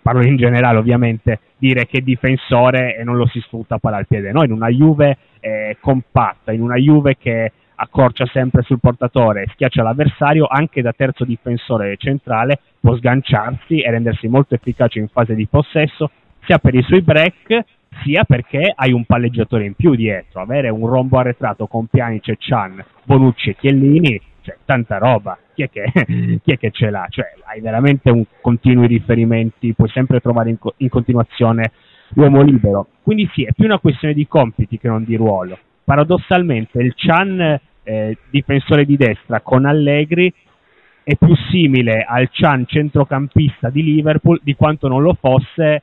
parlo 0.00 0.24
in 0.24 0.36
generale 0.36 0.78
ovviamente, 0.78 1.40
dire 1.58 1.86
che 1.86 2.00
difensore 2.00 2.96
e 2.96 3.02
non 3.02 3.16
lo 3.16 3.26
si 3.26 3.40
sfrutta 3.40 3.78
palla 3.78 3.96
al 3.96 4.06
piede. 4.06 4.30
Noi 4.30 4.46
in 4.46 4.52
una 4.52 4.68
Juve 4.68 5.18
eh, 5.40 5.76
compatta, 5.80 6.52
in 6.52 6.62
una 6.62 6.76
Juve 6.76 7.16
che 7.18 7.52
accorcia 7.76 8.26
sempre 8.26 8.62
sul 8.62 8.80
portatore, 8.80 9.46
schiaccia 9.52 9.82
l'avversario, 9.82 10.46
anche 10.46 10.82
da 10.82 10.92
terzo 10.92 11.24
difensore 11.24 11.96
centrale 11.96 12.60
può 12.80 12.96
sganciarsi 12.96 13.80
e 13.80 13.90
rendersi 13.90 14.28
molto 14.28 14.54
efficace 14.54 14.98
in 14.98 15.08
fase 15.08 15.34
di 15.34 15.46
possesso, 15.46 16.10
sia 16.44 16.58
per 16.58 16.74
i 16.74 16.82
suoi 16.82 17.02
break, 17.02 17.64
sia 18.02 18.24
perché 18.24 18.72
hai 18.74 18.92
un 18.92 19.04
palleggiatore 19.04 19.64
in 19.64 19.74
più 19.74 19.94
dietro. 19.94 20.40
Avere 20.40 20.68
un 20.68 20.86
rombo 20.86 21.18
arretrato 21.18 21.66
con 21.66 21.86
Pjanic 21.86 22.28
e 22.28 22.36
Chan, 22.38 22.84
Bonucci 23.04 23.50
e 23.50 23.56
Chiellini, 23.56 24.20
cioè 24.42 24.56
tanta 24.64 24.98
roba. 24.98 25.38
Chi 25.54 25.62
è 25.62 25.70
che, 25.70 25.90
chi 26.42 26.52
è 26.52 26.58
che 26.58 26.70
ce 26.70 26.90
l'ha? 26.90 27.06
Cioè, 27.08 27.34
hai 27.46 27.60
veramente 27.60 28.10
un 28.10 28.24
continui 28.40 28.86
riferimenti, 28.86 29.72
puoi 29.72 29.88
sempre 29.88 30.20
trovare 30.20 30.50
in, 30.50 30.58
in 30.78 30.88
continuazione 30.88 31.72
l'uomo 32.10 32.42
libero. 32.42 32.88
Quindi 33.02 33.28
sì, 33.32 33.44
è 33.44 33.52
più 33.52 33.64
una 33.64 33.78
questione 33.78 34.14
di 34.14 34.26
compiti 34.26 34.78
che 34.78 34.88
non 34.88 35.04
di 35.04 35.16
ruolo 35.16 35.58
paradossalmente 35.84 36.80
il 36.80 36.94
Chan 36.96 37.60
eh, 37.82 38.16
difensore 38.30 38.84
di 38.84 38.96
destra 38.96 39.40
con 39.40 39.66
Allegri 39.66 40.32
è 41.02 41.16
più 41.16 41.34
simile 41.50 42.04
al 42.08 42.30
Chan 42.32 42.66
centrocampista 42.66 43.68
di 43.68 43.82
Liverpool 43.82 44.40
di 44.42 44.54
quanto 44.54 44.88
non 44.88 45.02
lo 45.02 45.16
fosse 45.20 45.82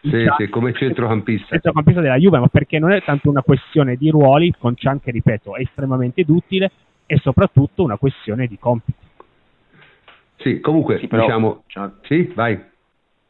sì, 0.00 0.26
sì, 0.38 0.48
come 0.48 0.72
centrocampista. 0.74 1.48
centrocampista 1.48 2.00
della 2.00 2.16
Juve, 2.16 2.38
ma 2.38 2.48
perché 2.48 2.78
non 2.78 2.92
è 2.92 3.02
tanto 3.02 3.28
una 3.28 3.42
questione 3.42 3.96
di 3.96 4.08
ruoli, 4.10 4.54
con 4.56 4.74
Chan 4.76 5.00
che 5.00 5.10
ripeto 5.10 5.56
è 5.56 5.62
estremamente 5.62 6.24
duttile, 6.24 6.70
e 7.06 7.18
soprattutto 7.18 7.82
una 7.82 7.96
questione 7.96 8.46
di 8.46 8.58
compiti. 8.58 9.04
Sì, 10.36 10.60
comunque 10.60 10.98
sì, 10.98 11.06
però, 11.06 11.24
diciamo... 11.24 11.62
Sì, 12.02 12.32
vai. 12.34 12.60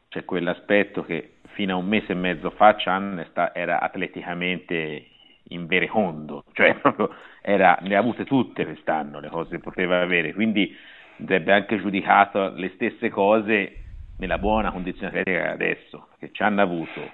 C'è 0.09 0.25
quell'aspetto 0.25 1.03
che 1.05 1.35
fino 1.53 1.75
a 1.75 1.77
un 1.77 1.87
mese 1.87 2.13
e 2.13 2.15
mezzo 2.15 2.51
fa 2.51 2.75
Chan 2.77 3.25
era 3.55 3.81
atleticamente 3.81 5.07
in 5.49 5.67
verecondo, 5.67 6.45
cioè 6.53 6.75
proprio 6.81 7.15
era, 7.43 7.79
ne 7.83 7.95
ha 7.95 7.99
avute 7.99 8.25
tutte 8.25 8.65
quest'anno 8.65 9.21
le 9.21 9.29
cose 9.29 9.57
che 9.57 9.59
poteva 9.59 10.01
avere, 10.01 10.35
quindi 10.35 10.75
andrebbe 11.19 11.53
anche 11.53 11.81
giudicato 11.81 12.53
le 12.55 12.71
stesse 12.75 13.09
cose 13.09 13.83
nella 14.19 14.39
buona 14.39 14.71
condizione 14.71 15.09
atletica 15.09 15.53
adesso, 15.53 16.09
che 16.19 16.31
ci 16.33 16.43
hanno 16.43 16.63
avuto. 16.63 17.11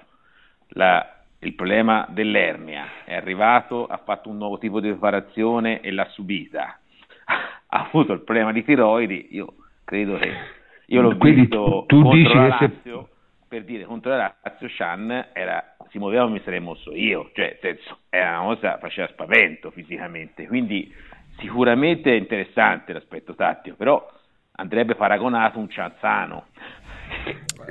La, 0.75 1.21
il 1.39 1.53
problema 1.53 2.05
dell'ernia, 2.09 2.85
è 3.03 3.15
arrivato, 3.15 3.85
ha 3.85 3.97
fatto 3.97 4.29
un 4.29 4.37
nuovo 4.37 4.57
tipo 4.57 4.79
di 4.79 4.89
preparazione 4.89 5.81
e 5.81 5.91
l'ha 5.91 6.07
subita, 6.09 6.79
ha 7.67 7.87
avuto 7.87 8.13
il 8.13 8.21
problema 8.21 8.51
di 8.51 8.63
tiroidi, 8.63 9.27
io 9.31 9.53
credo 9.83 10.17
che 10.17 10.61
io 10.87 11.01
l'ho 11.01 11.17
Quindi 11.17 11.41
visto 11.41 11.85
tu, 11.87 12.01
tu 12.01 12.11
dici 12.11 12.33
la 12.33 12.47
Lazio, 12.47 13.07
se... 13.07 13.12
per 13.53 13.65
dire 13.65 13.85
contro 13.85 14.09
la 14.17 14.33
Lazio 14.41 14.67
Shan 14.67 15.27
era 15.31 15.75
si 15.91 15.99
muoveva 15.99 16.25
mi 16.27 16.41
sarei 16.43 16.59
mosso 16.59 16.91
io, 16.95 17.29
cioè 17.35 17.59
senso, 17.61 17.99
era 18.09 18.39
una 18.39 18.55
cosa 18.55 18.79
faceva 18.79 19.07
spavento 19.09 19.69
fisicamente, 19.69 20.47
quindi 20.47 20.91
sicuramente 21.37 22.13
è 22.13 22.15
interessante 22.15 22.93
l'aspetto 22.93 23.35
tattico, 23.35 23.75
però 23.75 24.11
andrebbe 24.53 24.95
paragonato 24.95 25.59
un 25.59 25.69
Cianzano 25.69 26.47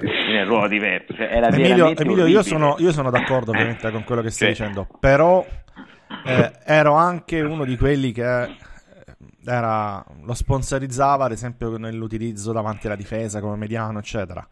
un 0.05 0.45
ruolo 0.45 0.69
diverso. 0.69 1.15
Cioè, 1.15 1.33
Emilio, 1.53 1.97
Emilio 1.97 2.27
io, 2.27 2.45
sono, 2.45 2.77
io, 2.79 2.93
sono, 2.93 3.11
d'accordo 3.11 3.51
ovviamente 3.51 3.91
con 3.91 4.05
quello 4.05 4.23
che 4.23 4.31
stai 4.31 4.55
cioè. 4.55 4.69
dicendo, 4.69 4.89
però 5.01 5.45
eh, 6.25 6.53
ero 6.65 6.93
anche 6.95 7.41
uno 7.41 7.65
di 7.65 7.77
quelli 7.77 8.13
che 8.13 8.43
eh, 8.43 8.57
era, 9.45 10.05
lo 10.23 10.35
sponsorizzava 10.35 11.25
ad 11.25 11.33
esempio 11.33 11.77
nell'utilizzo 11.77 12.53
davanti 12.53 12.87
alla 12.87 12.95
difesa 12.95 13.41
come 13.41 13.57
mediano 13.57 13.99
eccetera 13.99 14.47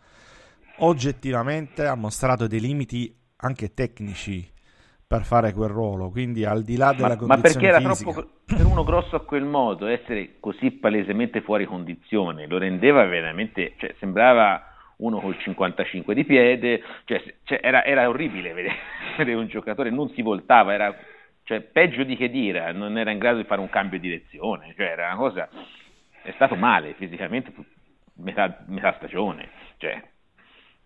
oggettivamente 0.80 1.86
ha 1.86 1.94
mostrato 1.94 2.46
dei 2.46 2.60
limiti 2.60 3.14
anche 3.36 3.72
tecnici 3.72 4.48
per 5.06 5.24
fare 5.24 5.52
quel 5.52 5.70
ruolo, 5.70 6.08
quindi 6.10 6.44
al 6.44 6.62
di 6.62 6.76
là 6.76 6.92
della 6.92 7.08
ma, 7.08 7.16
condizione 7.16 7.36
Ma 7.36 7.40
perché 7.40 7.66
era 7.66 7.78
fisica... 7.78 8.12
troppo 8.12 8.30
per 8.44 8.64
uno 8.64 8.84
grosso 8.84 9.16
a 9.16 9.24
quel 9.24 9.44
modo, 9.44 9.86
essere 9.86 10.36
così 10.38 10.70
palesemente 10.70 11.40
fuori 11.40 11.64
condizione, 11.64 12.46
lo 12.46 12.58
rendeva 12.58 13.04
veramente, 13.06 13.74
cioè 13.78 13.92
sembrava 13.98 14.70
uno 14.98 15.18
col 15.18 15.36
55 15.36 16.14
di 16.14 16.24
piede, 16.24 16.82
cioè, 17.06 17.22
cioè 17.42 17.58
era, 17.60 17.84
era, 17.84 18.08
orribile 18.08 18.52
vedere, 18.52 18.76
vedere, 19.18 19.36
un 19.36 19.48
giocatore, 19.48 19.90
non 19.90 20.10
si 20.10 20.22
voltava, 20.22 20.72
era 20.72 20.94
cioè, 21.42 21.60
peggio 21.60 22.04
di 22.04 22.16
che 22.16 22.30
dire, 22.30 22.70
non 22.72 22.96
era 22.96 23.10
in 23.10 23.18
grado 23.18 23.38
di 23.38 23.44
fare 23.44 23.60
un 23.60 23.68
cambio 23.68 23.98
di 23.98 24.08
direzione, 24.08 24.72
cioè 24.76 24.86
era 24.86 25.06
una 25.06 25.16
cosa, 25.16 25.48
è 26.22 26.30
stato 26.36 26.54
male 26.54 26.94
fisicamente, 26.94 27.52
metà, 28.14 28.62
metà 28.66 28.94
stagione. 28.96 29.48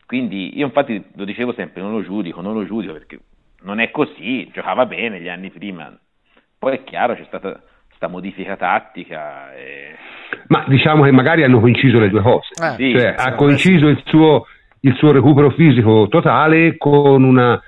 Quindi 0.07 0.57
io 0.59 0.67
infatti 0.67 1.03
lo 1.15 1.25
dicevo 1.25 1.53
sempre, 1.55 1.81
non 1.81 1.93
lo 1.93 2.03
giudico, 2.03 2.41
non 2.41 2.55
lo 2.55 2.65
giudico 2.65 2.93
perché 2.93 3.19
non 3.63 3.81
è 3.81 3.91
così, 3.91 4.49
giocava 4.53 4.87
bene 4.87 5.21
gli 5.21 5.29
anni 5.29 5.51
prima, 5.51 5.97
poi 6.59 6.77
è 6.77 6.85
chiaro 6.85 7.15
c'è 7.15 7.25
stata 7.27 7.61
questa 7.87 8.09
modifica 8.09 8.57
tattica. 8.57 9.55
E... 9.55 9.97
Ma 10.49 10.65
diciamo 10.69 11.05
che 11.05 11.13
magari 11.13 11.43
hanno 11.43 11.61
coinciso 11.61 11.99
le 11.99 12.11
due 12.11 12.23
cose, 12.23 12.49
eh, 12.63 12.75
sì, 12.77 12.99
cioè, 12.99 13.15
ha 13.17 13.35
coinciso 13.35 13.87
il 13.87 14.03
suo, 14.07 14.47
il 14.81 14.95
suo, 14.97 15.13
recupero 15.13 15.51
fisico 15.51 16.07
totale 16.09 16.77
con 16.77 17.23
una, 17.23 17.61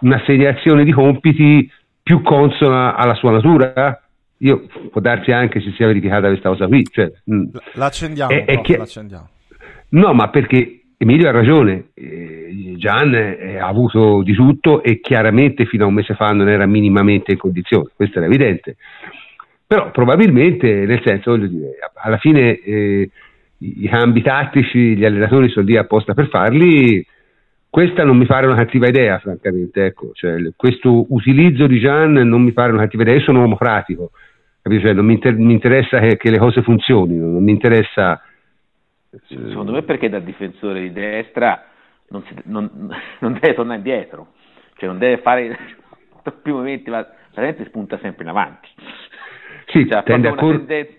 un'assegnazione 0.00 0.84
di 0.84 0.92
compiti 0.92 1.70
più 2.02 2.22
consona 2.22 2.94
alla 2.94 3.14
sua 3.14 3.32
natura. 3.32 4.00
Io 4.42 4.66
può 4.90 5.02
darsi 5.02 5.32
anche 5.32 5.60
si 5.60 5.70
sia 5.72 5.86
verificata 5.86 6.28
questa 6.28 6.48
cosa 6.48 6.66
qui. 6.66 6.82
Cioè, 6.84 7.12
mm. 7.30 7.44
l'accendiamo, 7.74 8.30
è, 8.30 8.44
è 8.44 8.60
che... 8.62 8.76
l'accendiamo. 8.78 9.28
No, 9.90 10.14
ma 10.14 10.30
perché 10.30 10.79
Emilio 11.02 11.30
ha 11.30 11.32
ragione, 11.32 11.86
eh, 11.94 12.74
Gian 12.76 13.14
eh, 13.14 13.56
ha 13.56 13.66
avuto 13.66 14.20
di 14.22 14.34
tutto 14.34 14.82
e 14.82 15.00
chiaramente 15.00 15.64
fino 15.64 15.84
a 15.84 15.86
un 15.86 15.94
mese 15.94 16.14
fa 16.14 16.28
non 16.32 16.46
era 16.46 16.66
minimamente 16.66 17.32
in 17.32 17.38
condizione, 17.38 17.88
questo 17.96 18.18
era 18.18 18.26
evidente. 18.26 18.76
Però 19.66 19.90
probabilmente, 19.92 20.84
nel 20.84 21.00
senso, 21.02 21.30
voglio 21.30 21.46
dire, 21.46 21.78
alla 21.94 22.18
fine 22.18 22.58
eh, 22.58 23.10
i 23.56 23.88
cambi 23.88 24.20
tattici, 24.20 24.94
gli 24.94 25.06
allenatori 25.06 25.48
sono 25.48 25.64
lì 25.64 25.78
apposta 25.78 26.12
per 26.12 26.28
farli, 26.28 27.02
questa 27.70 28.04
non 28.04 28.18
mi 28.18 28.26
pare 28.26 28.44
una 28.44 28.56
cattiva 28.56 28.86
idea, 28.86 29.18
francamente. 29.20 29.86
Ecco. 29.86 30.10
Cioè, 30.12 30.34
questo 30.54 31.06
utilizzo 31.14 31.66
di 31.66 31.80
Gian 31.80 32.12
non 32.12 32.42
mi 32.42 32.52
pare 32.52 32.72
una 32.72 32.82
cattiva 32.82 33.04
idea. 33.04 33.14
Io 33.14 33.22
sono 33.22 33.38
un 33.38 33.44
uomo 33.44 33.56
pratico, 33.56 34.10
cioè, 34.62 34.92
non 34.92 35.06
mi, 35.06 35.14
inter- 35.14 35.38
mi 35.38 35.54
interessa 35.54 35.98
che, 35.98 36.18
che, 36.18 36.30
le 36.30 36.38
cose 36.38 36.60
funzionino, 36.60 37.26
non 37.26 37.42
mi 37.42 37.52
interessa 37.52 38.20
Secondo 39.26 39.72
me 39.72 39.82
perché 39.82 40.08
da 40.08 40.20
difensore 40.20 40.80
di 40.82 40.92
destra 40.92 41.64
non, 42.08 42.22
si, 42.24 42.34
non, 42.44 42.70
non 43.18 43.32
deve 43.32 43.54
tornare 43.54 43.78
indietro, 43.78 44.32
cioè 44.76 44.88
non 44.88 44.98
deve 44.98 45.18
fare 45.18 45.56
troppi 46.22 46.52
momenti, 46.52 46.90
ma 46.90 46.98
la 47.32 47.42
gente 47.42 47.64
spunta 47.66 47.98
sempre 47.98 48.22
in 48.22 48.30
avanti. 48.30 48.68
Sì, 49.66 49.88
cioè, 49.88 50.02
tende 50.04 50.28
a 50.28 50.34
cor- 50.34 50.56
tendenza, 50.56 50.92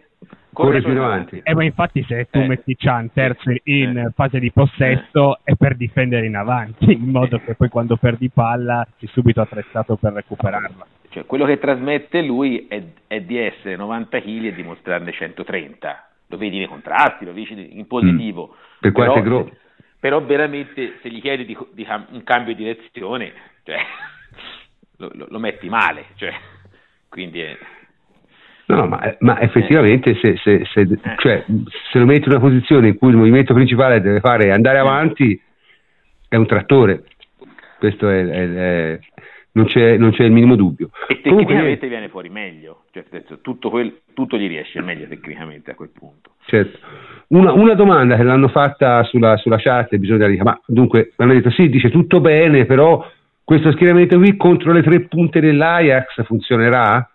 corre 0.51 0.81
più 0.81 0.91
in 0.91 0.97
avanti. 0.97 1.41
Eh, 1.43 1.53
ma 1.53 1.63
infatti 1.63 2.03
se 2.03 2.27
tu 2.29 2.39
eh. 2.39 2.47
metti 2.47 2.75
Chan 2.75 3.11
terzo 3.13 3.49
in 3.63 3.97
eh. 3.97 4.11
fase 4.13 4.39
di 4.39 4.51
possesso 4.51 5.37
eh. 5.37 5.51
è 5.51 5.55
per 5.55 5.75
difendere 5.77 6.25
in 6.25 6.35
avanti, 6.35 6.91
in 6.91 7.09
modo 7.09 7.39
che 7.39 7.55
poi 7.55 7.69
quando 7.69 7.95
perdi 7.95 8.29
palla 8.29 8.85
sei 8.97 9.07
subito 9.09 9.41
attrezzato 9.41 9.95
per 9.95 10.13
recuperarla. 10.13 10.85
Cioè, 11.09 11.25
quello 11.25 11.45
che 11.45 11.59
trasmette 11.59 12.21
lui 12.21 12.67
è, 12.69 12.81
è 13.07 13.21
di 13.21 13.37
essere 13.37 13.75
90 13.75 14.21
kg 14.21 14.45
e 14.45 14.53
dimostrarne 14.53 15.11
130 15.11 16.10
lo 16.31 16.37
vedi 16.37 16.57
nei 16.57 16.67
contratti, 16.67 17.25
lo 17.25 17.33
vedi 17.33 17.77
in 17.77 17.85
positivo. 17.85 18.55
Mm. 18.55 18.79
Per 18.79 18.91
però, 18.93 19.21
gro- 19.21 19.51
però 19.99 20.23
veramente 20.23 20.97
se 21.01 21.09
gli 21.09 21.21
chiedi 21.21 21.45
di, 21.45 21.57
di 21.73 21.85
un 22.11 22.23
cambio 22.23 22.55
di 22.55 22.63
direzione, 22.63 23.33
cioè, 23.63 23.77
lo, 24.97 25.11
lo, 25.13 25.27
lo, 25.29 25.39
metti 25.39 25.69
male. 25.69 26.05
Cioè, 26.15 26.33
quindi 27.09 27.41
è... 27.41 27.57
No, 28.67 28.87
ma, 28.87 29.15
ma 29.19 29.41
effettivamente 29.41 30.15
se, 30.21 30.37
se, 30.37 30.63
se, 30.71 30.81
eh. 30.81 31.15
cioè, 31.17 31.43
se, 31.91 31.99
lo 31.99 32.05
metti 32.05 32.27
in 32.27 32.31
una 32.31 32.39
posizione 32.39 32.87
in 32.87 32.97
cui 32.97 33.09
il 33.09 33.17
movimento 33.17 33.53
principale 33.53 33.99
deve 33.99 34.21
fare 34.21 34.51
andare 34.51 34.77
avanti, 34.77 35.39
è 36.29 36.37
un 36.37 36.47
trattore. 36.47 37.03
Questo 37.77 38.07
è, 38.07 38.23
è, 38.25 38.53
è 38.53 38.99
non 39.53 39.65
c'è, 39.65 39.97
non 39.97 40.11
c'è, 40.11 40.23
il 40.23 40.31
minimo 40.31 40.55
dubbio. 40.55 40.89
E 41.07 41.21
tecnicamente 41.21 41.55
Comunque, 41.55 41.87
viene 41.87 42.09
fuori 42.09 42.29
meglio, 42.29 42.83
cioè, 42.91 43.05
tutto, 43.41 43.69
quel, 43.69 44.01
tutto, 44.13 44.37
gli 44.37 44.47
riesce 44.47 44.81
meglio 44.81 45.07
tecnicamente 45.07 45.71
a 45.71 45.75
quel 45.75 45.89
punto. 45.89 46.31
Certo. 46.45 46.79
Una, 47.27 47.53
una 47.53 47.73
domanda 47.73 48.15
che 48.15 48.23
l'hanno 48.23 48.47
fatta 48.47 49.03
sulla, 49.03 49.37
sulla 49.37 49.57
chat, 49.57 49.95
bisogna 49.97 50.27
dire, 50.27 50.43
ma 50.43 50.59
dunque, 50.65 51.13
hanno 51.17 51.33
detto 51.33 51.49
sì, 51.49 51.69
dice 51.69 51.89
tutto 51.89 52.21
bene, 52.21 52.65
però 52.65 53.05
questo 53.43 53.71
schieramento 53.71 54.17
qui 54.17 54.37
contro 54.37 54.71
le 54.71 54.81
tre 54.81 55.01
punte 55.01 55.39
dell'Ajax 55.39 56.23
funzionerà? 56.23 57.09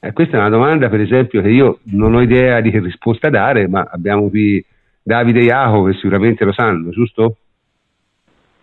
Eh, 0.00 0.12
questa 0.12 0.36
è 0.36 0.40
una 0.40 0.48
domanda, 0.48 0.88
per 0.88 1.00
esempio, 1.00 1.40
che 1.42 1.48
io 1.48 1.78
non 1.84 2.14
ho 2.14 2.20
idea 2.20 2.60
di 2.60 2.70
che 2.70 2.80
risposta 2.80 3.30
dare, 3.30 3.68
ma 3.68 3.88
abbiamo 3.88 4.28
qui 4.28 4.64
Davide 5.00 5.40
e 5.40 5.44
Iaco 5.44 5.84
che 5.84 5.92
sicuramente 5.94 6.44
lo 6.44 6.52
sanno, 6.52 6.90
giusto? 6.90 7.36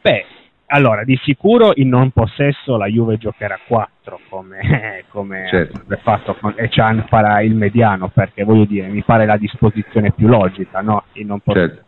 Beh, 0.01 0.25
allora, 0.71 1.03
di 1.03 1.17
sicuro 1.23 1.71
in 1.75 1.89
non 1.89 2.11
possesso 2.11 2.77
la 2.77 2.85
Juve 2.85 3.17
giocherà 3.17 3.57
4 3.65 4.19
come, 4.29 5.03
come 5.09 5.47
certo. 5.49 5.81
fatto 6.03 6.35
con, 6.35 6.53
e 6.55 6.69
Chan 6.69 7.05
farà 7.07 7.41
il 7.41 7.55
mediano 7.55 8.09
perché 8.09 8.43
voglio 8.43 8.65
dire, 8.65 8.87
mi 8.87 9.01
pare 9.01 9.25
la 9.25 9.37
disposizione 9.37 10.11
più 10.11 10.27
logica, 10.27 10.81
no? 10.81 11.05
In 11.13 11.27
non, 11.27 11.41
certo. 11.43 11.83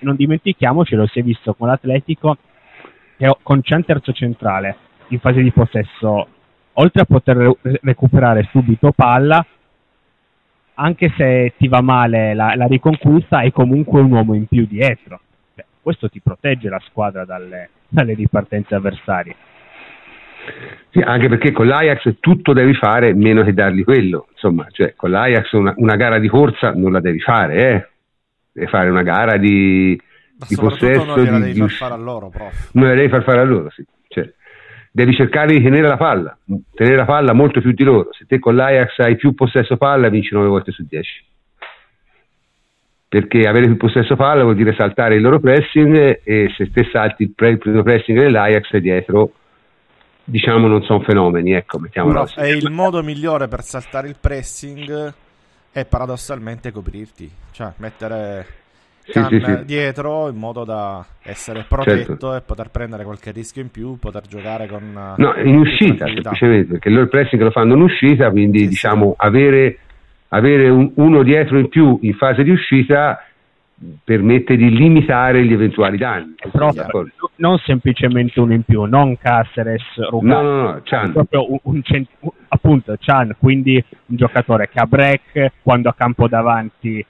non 0.00 0.16
dimentichiamoci, 0.16 0.94
lo 0.96 1.06
si 1.06 1.20
è 1.20 1.22
visto 1.22 1.54
con 1.54 1.68
l'Atletico 1.68 2.36
che 3.16 3.36
con 3.42 3.60
Chan 3.62 3.84
terzo 3.84 4.12
centrale 4.12 4.76
in 5.08 5.18
fase 5.18 5.40
di 5.40 5.50
possesso, 5.50 6.26
oltre 6.74 7.02
a 7.02 7.06
poter 7.06 7.36
re- 7.36 7.56
recuperare 7.82 8.48
subito 8.50 8.92
palla, 8.92 9.44
anche 10.74 11.12
se 11.16 11.54
ti 11.56 11.68
va 11.68 11.80
male 11.80 12.34
la, 12.34 12.54
la 12.54 12.66
riconquista, 12.66 13.38
hai 13.38 13.50
comunque 13.50 14.00
un 14.00 14.12
uomo 14.12 14.34
in 14.34 14.46
più 14.46 14.66
dietro. 14.66 15.20
Questo 15.82 16.08
ti 16.08 16.20
protegge 16.20 16.68
la 16.68 16.80
squadra 16.86 17.24
dalle, 17.24 17.70
dalle 17.88 18.14
ripartenze 18.14 18.74
avversarie. 18.74 19.36
Sì, 20.90 21.00
anche 21.00 21.28
perché 21.28 21.52
con 21.52 21.66
l'Ajax 21.66 22.16
tutto 22.20 22.52
devi 22.52 22.74
fare 22.74 23.14
meno 23.14 23.42
che 23.42 23.52
dargli 23.52 23.84
quello. 23.84 24.26
Insomma, 24.32 24.66
cioè, 24.70 24.94
con 24.96 25.10
l'Ajax 25.10 25.52
una, 25.52 25.72
una 25.76 25.96
gara 25.96 26.18
di 26.18 26.28
corsa 26.28 26.72
non 26.72 26.92
la 26.92 27.00
devi 27.00 27.20
fare, 27.20 27.54
eh? 27.70 27.88
devi 28.52 28.66
fare 28.66 28.90
una 28.90 29.02
gara 29.02 29.36
di, 29.36 30.00
di 30.48 30.56
possesso. 30.56 31.04
Non 31.04 31.24
la 31.24 31.38
devi 31.38 31.52
di, 31.52 31.60
far 31.60 31.70
fare 31.70 31.94
a 31.94 31.96
loro, 31.96 32.28
prof. 32.30 32.70
Non 32.72 32.88
la 32.88 32.94
devi 32.94 33.08
far 33.08 33.22
fare 33.22 33.40
a 33.40 33.44
loro, 33.44 33.70
sì. 33.70 33.84
Cioè, 34.08 34.32
devi 34.90 35.14
cercare 35.14 35.52
di 35.54 35.62
tenere 35.62 35.86
la 35.86 35.96
palla, 35.96 36.36
tenere 36.74 36.96
la 36.96 37.04
palla 37.04 37.32
molto 37.32 37.60
più 37.60 37.72
di 37.72 37.84
loro. 37.84 38.08
Se 38.12 38.26
te 38.26 38.38
con 38.38 38.56
l'Ajax 38.56 38.98
hai 38.98 39.16
più 39.16 39.34
possesso 39.34 39.76
palla, 39.76 40.08
vinci 40.08 40.34
9 40.34 40.48
volte 40.48 40.72
su 40.72 40.84
10 40.86 41.28
perché 43.10 43.48
avere 43.48 43.66
più 43.66 43.76
possesso 43.76 44.14
palla 44.14 44.44
vuol 44.44 44.54
dire 44.54 44.72
saltare 44.78 45.16
il 45.16 45.20
loro 45.20 45.40
pressing 45.40 46.20
e 46.22 46.54
se 46.56 46.70
te 46.70 46.88
salti 46.92 47.24
il, 47.24 47.32
pre- 47.34 47.50
il 47.50 47.58
primo 47.58 47.82
pressing 47.82 48.16
dell'Ajax 48.16 48.76
dietro 48.76 49.32
diciamo 50.22 50.68
non 50.68 50.84
sono 50.84 51.00
fenomeni 51.00 51.52
ecco 51.54 51.80
mettiamolo 51.80 52.20
così. 52.20 52.38
e 52.38 52.52
il 52.52 52.70
modo 52.70 53.02
migliore 53.02 53.48
per 53.48 53.62
saltare 53.62 54.06
il 54.06 54.14
pressing 54.20 55.12
è 55.72 55.84
paradossalmente 55.86 56.70
coprirti 56.70 57.28
cioè 57.50 57.72
mettere 57.78 58.46
sì, 59.02 59.20
sì, 59.28 59.42
sì. 59.44 59.64
dietro 59.64 60.28
in 60.28 60.36
modo 60.36 60.62
da 60.64 61.04
essere 61.24 61.64
protetto 61.66 62.04
certo. 62.04 62.36
e 62.36 62.42
poter 62.42 62.70
prendere 62.70 63.02
qualche 63.02 63.32
rischio 63.32 63.60
in 63.60 63.70
più, 63.70 63.98
poter 63.98 64.22
giocare 64.28 64.68
con... 64.68 65.14
No, 65.16 65.34
in 65.42 65.56
uscita 65.56 66.06
semplicemente, 66.06 66.72
perché 66.72 66.90
loro 66.90 67.02
il 67.02 67.08
pressing 67.08 67.42
lo 67.42 67.50
fanno 67.50 67.74
in 67.74 67.80
uscita, 67.80 68.30
quindi 68.30 68.68
diciamo 68.68 69.14
avere 69.16 69.78
avere 70.30 70.68
un, 70.68 70.92
uno 70.96 71.22
dietro 71.22 71.58
in 71.58 71.68
più 71.68 71.98
in 72.02 72.14
fase 72.14 72.42
di 72.42 72.50
uscita 72.50 73.24
permette 74.04 74.56
di 74.56 74.70
limitare 74.70 75.42
gli 75.44 75.52
eventuali 75.52 75.96
danni. 75.96 76.34
Però, 76.50 76.70
non 77.36 77.56
semplicemente 77.58 78.38
uno 78.38 78.52
in 78.52 78.62
più, 78.62 78.82
non 78.82 79.16
Caceres, 79.16 79.82
Rugato, 80.10 80.42
no, 80.42 80.50
no, 80.50 80.70
no, 80.72 80.80
Chan. 80.84 81.12
proprio 81.12 81.50
un, 81.50 81.58
un 81.62 81.82
cent- 81.82 82.10
appunto 82.48 82.94
Chan, 82.98 83.36
quindi 83.38 83.82
un 84.06 84.16
giocatore 84.16 84.68
che 84.68 84.78
ha 84.78 84.86
break, 84.86 85.52
quando 85.62 85.88
a 85.88 85.94
campo 85.94 86.28
davanti 86.28 87.04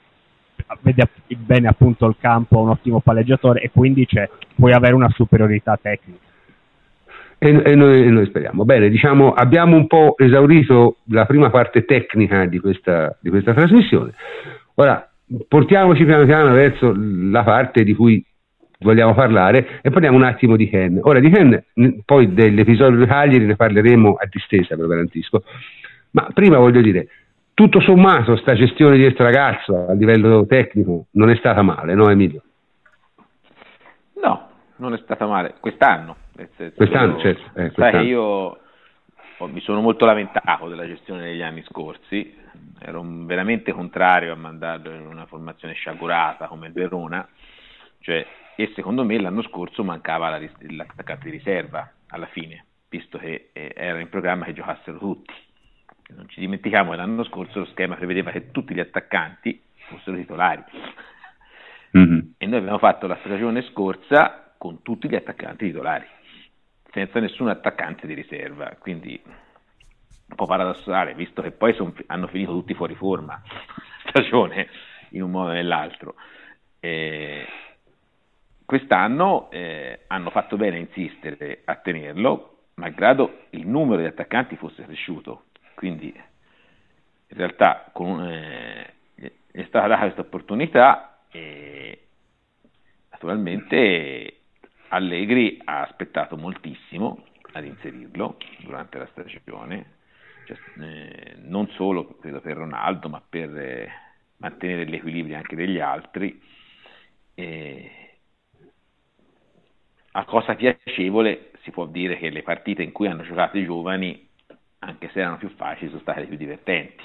vede 0.79 1.09
bene 1.37 1.67
appunto 1.67 2.05
il 2.05 2.15
campo, 2.17 2.59
un 2.59 2.69
ottimo 2.69 3.01
palleggiatore 3.01 3.59
e 3.61 3.71
quindi 3.71 4.07
puoi 4.55 4.71
avere 4.71 4.93
una 4.93 5.09
superiorità 5.09 5.77
tecnica 5.81 6.29
e, 7.43 7.59
e, 7.65 7.75
noi, 7.75 8.03
e, 8.03 8.09
noi, 8.11 8.27
speriamo. 8.27 8.65
Bene, 8.65 8.87
diciamo, 8.87 9.33
abbiamo 9.33 9.75
un 9.75 9.87
po' 9.87 10.13
esaurito 10.15 10.97
la 11.05 11.25
prima 11.25 11.49
parte 11.49 11.85
tecnica 11.85 12.45
di 12.45 12.59
questa, 12.59 13.17
di 13.19 13.31
questa 13.31 13.55
trasmissione. 13.55 14.13
Ora 14.75 15.09
portiamoci 15.47 16.05
piano 16.05 16.25
piano 16.25 16.53
verso 16.53 16.93
la 16.95 17.41
parte 17.41 17.83
di 17.83 17.95
cui 17.95 18.23
vogliamo 18.81 19.15
parlare 19.15 19.79
e 19.81 19.89
parliamo 19.89 20.17
un 20.17 20.23
attimo 20.23 20.55
di 20.55 20.69
Ken. 20.69 20.99
Ora 21.01 21.19
di 21.19 21.31
Ken, 21.31 21.63
poi 22.05 22.31
dell'episodio 22.31 22.99
di 22.99 23.07
Cagliari 23.07 23.45
ne 23.45 23.55
parleremo 23.55 24.17
a 24.19 24.27
distesa, 24.29 24.75
ve 24.75 24.83
lo 24.83 24.87
garantisco, 24.87 25.43
ma 26.11 26.27
prima 26.31 26.59
voglio 26.59 26.81
dire, 26.81 27.07
tutto 27.55 27.81
sommato 27.81 28.35
sta 28.35 28.53
gestione 28.53 28.97
di 28.97 29.01
questo 29.01 29.23
ragazzo 29.23 29.87
a 29.87 29.93
livello 29.93 30.45
tecnico 30.45 31.07
non 31.13 31.31
è 31.31 31.35
stata 31.37 31.63
male, 31.63 31.95
no 31.95 32.07
Emilio? 32.07 32.43
No, 34.21 34.47
non 34.75 34.93
è 34.93 34.99
stata 34.99 35.25
male, 35.25 35.55
quest'anno 35.59 36.20
senso, 36.55 36.75
quest'anno, 36.75 37.19
certo. 37.19 37.41
Eh, 37.59 37.71
quest'anno. 37.71 37.91
Sai, 37.91 38.07
io 38.07 38.59
mi 39.47 39.61
sono 39.61 39.81
molto 39.81 40.05
lamentato 40.05 40.67
della 40.67 40.85
gestione 40.85 41.23
degli 41.23 41.41
anni 41.41 41.63
scorsi, 41.63 42.37
ero 42.79 43.03
veramente 43.03 43.71
contrario 43.71 44.33
a 44.33 44.35
mandarlo 44.35 44.91
in 44.93 45.05
una 45.05 45.25
formazione 45.25 45.73
sciagurata 45.73 46.47
come 46.47 46.67
il 46.67 46.73
Verona, 46.73 47.27
cioè, 47.99 48.25
e 48.55 48.71
secondo 48.75 49.03
me 49.03 49.19
l'anno 49.19 49.41
scorso 49.43 49.83
mancava 49.83 50.29
la, 50.29 50.39
l'attaccante 50.69 51.25
di 51.25 51.37
riserva 51.37 51.91
alla 52.09 52.27
fine, 52.27 52.65
visto 52.89 53.17
che 53.17 53.49
eh, 53.53 53.73
era 53.75 53.99
in 53.99 54.09
programma 54.09 54.45
che 54.45 54.53
giocassero 54.53 54.97
tutti. 54.97 55.33
Non 56.09 56.27
ci 56.27 56.41
dimentichiamo 56.41 56.91
che 56.91 56.97
l'anno 56.97 57.23
scorso 57.23 57.59
lo 57.59 57.65
schema 57.65 57.95
prevedeva 57.95 58.31
che 58.31 58.51
tutti 58.51 58.73
gli 58.73 58.81
attaccanti 58.81 59.61
fossero 59.87 60.17
titolari. 60.17 60.63
Mm-hmm. 61.97 62.19
E 62.37 62.45
noi 62.45 62.59
abbiamo 62.59 62.77
fatto 62.77 63.07
la 63.07 63.17
stagione 63.21 63.61
scorsa 63.63 64.53
con 64.57 64.81
tutti 64.81 65.07
gli 65.07 65.15
attaccanti 65.15 65.65
titolari, 65.65 66.05
senza 66.91 67.19
nessun 67.19 67.49
attaccante 67.49 68.07
di 68.07 68.13
riserva, 68.13 68.75
quindi 68.79 69.19
un 69.23 70.35
po' 70.35 70.45
paradossale, 70.45 71.13
visto 71.13 71.41
che 71.41 71.51
poi 71.51 71.73
son, 71.73 71.93
hanno 72.07 72.27
finito 72.27 72.51
tutti 72.51 72.73
fuori 72.73 72.95
forma 72.95 73.41
stagione 74.07 74.69
in 75.09 75.23
un 75.23 75.31
modo 75.31 75.49
o 75.49 75.53
nell'altro. 75.53 76.15
Eh, 76.79 77.45
quest'anno 78.65 79.49
eh, 79.51 80.01
hanno 80.07 80.29
fatto 80.29 80.55
bene 80.55 80.77
a 80.77 80.79
insistere 80.79 81.61
a 81.65 81.75
tenerlo, 81.75 82.67
malgrado 82.75 83.45
il 83.51 83.67
numero 83.67 84.01
di 84.01 84.07
attaccanti 84.07 84.55
fosse 84.55 84.83
cresciuto. 84.83 85.45
Quindi 85.75 86.07
in 86.07 87.37
realtà 87.37 87.89
con, 87.91 88.25
eh, 88.25 88.93
è 89.51 89.63
stata 89.67 89.87
data 89.87 90.01
questa 90.01 90.21
opportunità 90.21 91.23
e 91.29 92.07
naturalmente 93.09 94.40
Allegri 94.93 95.59
ha 95.63 95.81
aspettato 95.81 96.35
moltissimo 96.35 97.25
ad 97.53 97.65
inserirlo 97.65 98.37
durante 98.59 98.97
la 98.97 99.07
stagione, 99.11 99.85
cioè, 100.45 100.57
eh, 100.79 101.35
non 101.43 101.67
solo 101.69 102.17
credo 102.19 102.41
per 102.41 102.57
Ronaldo, 102.57 103.07
ma 103.07 103.21
per 103.27 103.57
eh, 103.57 103.89
mantenere 104.37 104.85
l'equilibrio 104.85 105.37
anche 105.37 105.55
degli 105.55 105.79
altri. 105.79 106.41
E, 107.33 107.91
a 110.13 110.25
cosa 110.25 110.55
piacevole 110.55 111.51
si 111.61 111.71
può 111.71 111.85
dire 111.85 112.17
che 112.17 112.29
le 112.29 112.43
partite 112.43 112.83
in 112.83 112.91
cui 112.91 113.07
hanno 113.07 113.23
giocato 113.23 113.57
i 113.57 113.63
giovani, 113.63 114.27
anche 114.79 115.09
se 115.13 115.19
erano 115.19 115.37
più 115.37 115.49
facili, 115.55 115.89
sono 115.89 116.01
state 116.01 116.25
più 116.25 116.35
divertenti. 116.35 117.03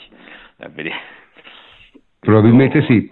Probabilmente 2.18 2.82
sì, 2.82 3.08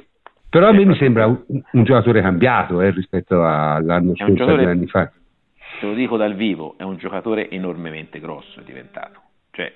però 0.54 0.68
a 0.68 0.72
me 0.72 0.84
mi 0.84 0.94
sembra 0.94 1.26
un, 1.26 1.42
un 1.48 1.82
giocatore 1.82 2.22
cambiato 2.22 2.80
eh, 2.80 2.90
rispetto 2.92 3.44
all'anno 3.44 4.14
scorso, 4.14 4.44
due 4.44 4.66
anni 4.66 4.86
fa. 4.86 5.10
Te 5.80 5.86
lo 5.86 5.94
dico 5.94 6.16
dal 6.16 6.36
vivo, 6.36 6.76
è 6.78 6.84
un 6.84 6.96
giocatore 6.96 7.50
enormemente 7.50 8.20
grosso, 8.20 8.60
è 8.60 8.62
diventato. 8.62 9.20
Cioè, 9.50 9.72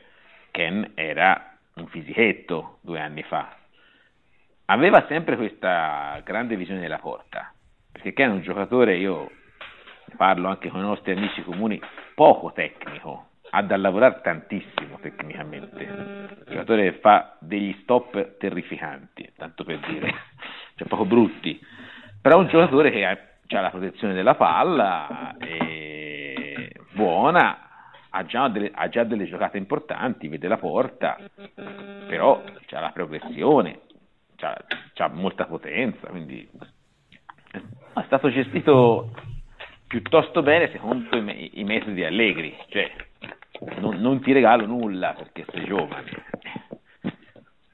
Ken 0.52 0.92
era 0.94 1.56
un 1.74 1.88
fisichetto 1.88 2.78
due 2.82 3.00
anni 3.00 3.24
fa. 3.24 3.56
Aveva 4.66 5.04
sempre 5.08 5.34
questa 5.34 6.22
grande 6.24 6.54
visione 6.54 6.78
della 6.78 6.98
porta, 6.98 7.52
perché 7.90 8.12
Ken 8.12 8.30
è 8.30 8.34
un 8.34 8.42
giocatore, 8.42 8.98
io 8.98 9.32
parlo 10.16 10.46
anche 10.46 10.68
con 10.68 10.78
i 10.78 10.84
nostri 10.84 11.10
amici 11.10 11.42
comuni, 11.42 11.80
poco 12.14 12.52
tecnico, 12.52 13.30
ha 13.50 13.62
da 13.62 13.76
lavorare 13.76 14.20
tantissimo 14.22 14.98
tecnicamente. 15.00 15.84
Un 15.84 16.36
giocatore 16.46 16.92
fa 16.94 17.36
degli 17.40 17.76
stop 17.82 18.36
terrificanti, 18.38 19.32
tanto 19.36 19.64
per 19.64 19.78
dire, 19.80 20.14
cioè 20.76 20.88
poco 20.88 21.04
brutti, 21.04 21.58
però 22.20 22.36
è 22.36 22.42
un 22.42 22.48
giocatore 22.48 22.90
che 22.90 23.04
ha, 23.04 23.16
ha 23.56 23.60
la 23.60 23.70
protezione 23.70 24.14
della 24.14 24.34
palla, 24.34 25.36
è 25.38 26.70
buona, 26.92 27.68
ha 28.10 28.24
già, 28.24 28.48
delle, 28.48 28.70
ha 28.74 28.88
già 28.88 29.04
delle 29.04 29.26
giocate 29.26 29.56
importanti, 29.56 30.28
vede 30.28 30.48
la 30.48 30.58
porta, 30.58 31.18
però 32.06 32.42
ha 32.70 32.80
la 32.80 32.90
progressione, 32.90 33.80
ha 34.40 35.08
molta 35.08 35.46
potenza, 35.46 36.08
quindi 36.08 36.48
è 37.50 38.02
stato 38.04 38.30
gestito 38.30 39.10
piuttosto 39.86 40.42
bene 40.42 40.70
secondo 40.70 41.16
i, 41.16 41.20
me- 41.22 41.50
i 41.52 41.64
metodi 41.64 42.04
allegri, 42.04 42.56
cioè 42.68 42.90
non, 43.78 44.00
non, 44.00 44.20
ti 44.20 44.32
regalo 44.32 44.66
nulla 44.66 45.14
perché 45.14 45.44
sei 45.50 45.64
giovane. 45.64 46.10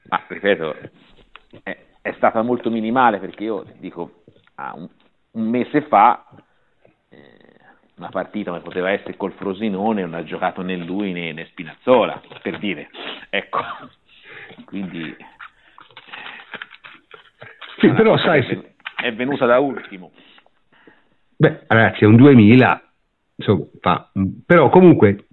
Ma 0.09 0.23
ripeto, 0.27 0.75
è, 1.63 1.77
è 2.01 2.13
stata 2.13 2.41
molto 2.41 2.69
minimale 2.69 3.19
perché 3.19 3.43
io 3.43 3.65
dico 3.77 4.23
ah, 4.55 4.73
un, 4.75 4.87
un, 5.31 5.49
mese 5.49 5.81
fa 5.83 6.25
eh, 7.09 7.17
una 7.97 8.09
partita 8.09 8.51
come 8.51 8.61
poteva 8.61 8.91
essere 8.91 9.17
col 9.17 9.33
Frosinone 9.33 10.01
non 10.01 10.13
ha 10.13 10.23
giocato 10.23 10.61
né 10.61 10.75
lui 10.75 11.11
né, 11.11 11.33
né 11.33 11.45
Spinazzola, 11.47 12.21
per 12.41 12.59
dire. 12.59 12.89
Ecco, 13.29 13.59
quindi... 14.65 15.15
Sì, 17.79 17.89
però 17.89 18.17
sai... 18.17 18.45
È, 18.45 18.73
è 19.05 19.13
venuta 19.13 19.45
da 19.45 19.59
ultimo. 19.59 20.11
Beh, 21.37 21.65
ragazzi, 21.67 22.03
è 22.03 22.07
un 22.07 22.15
2000, 22.15 22.93
insomma, 23.35 23.65
fa, 23.81 24.09
però 24.45 24.69
comunque, 24.69 25.27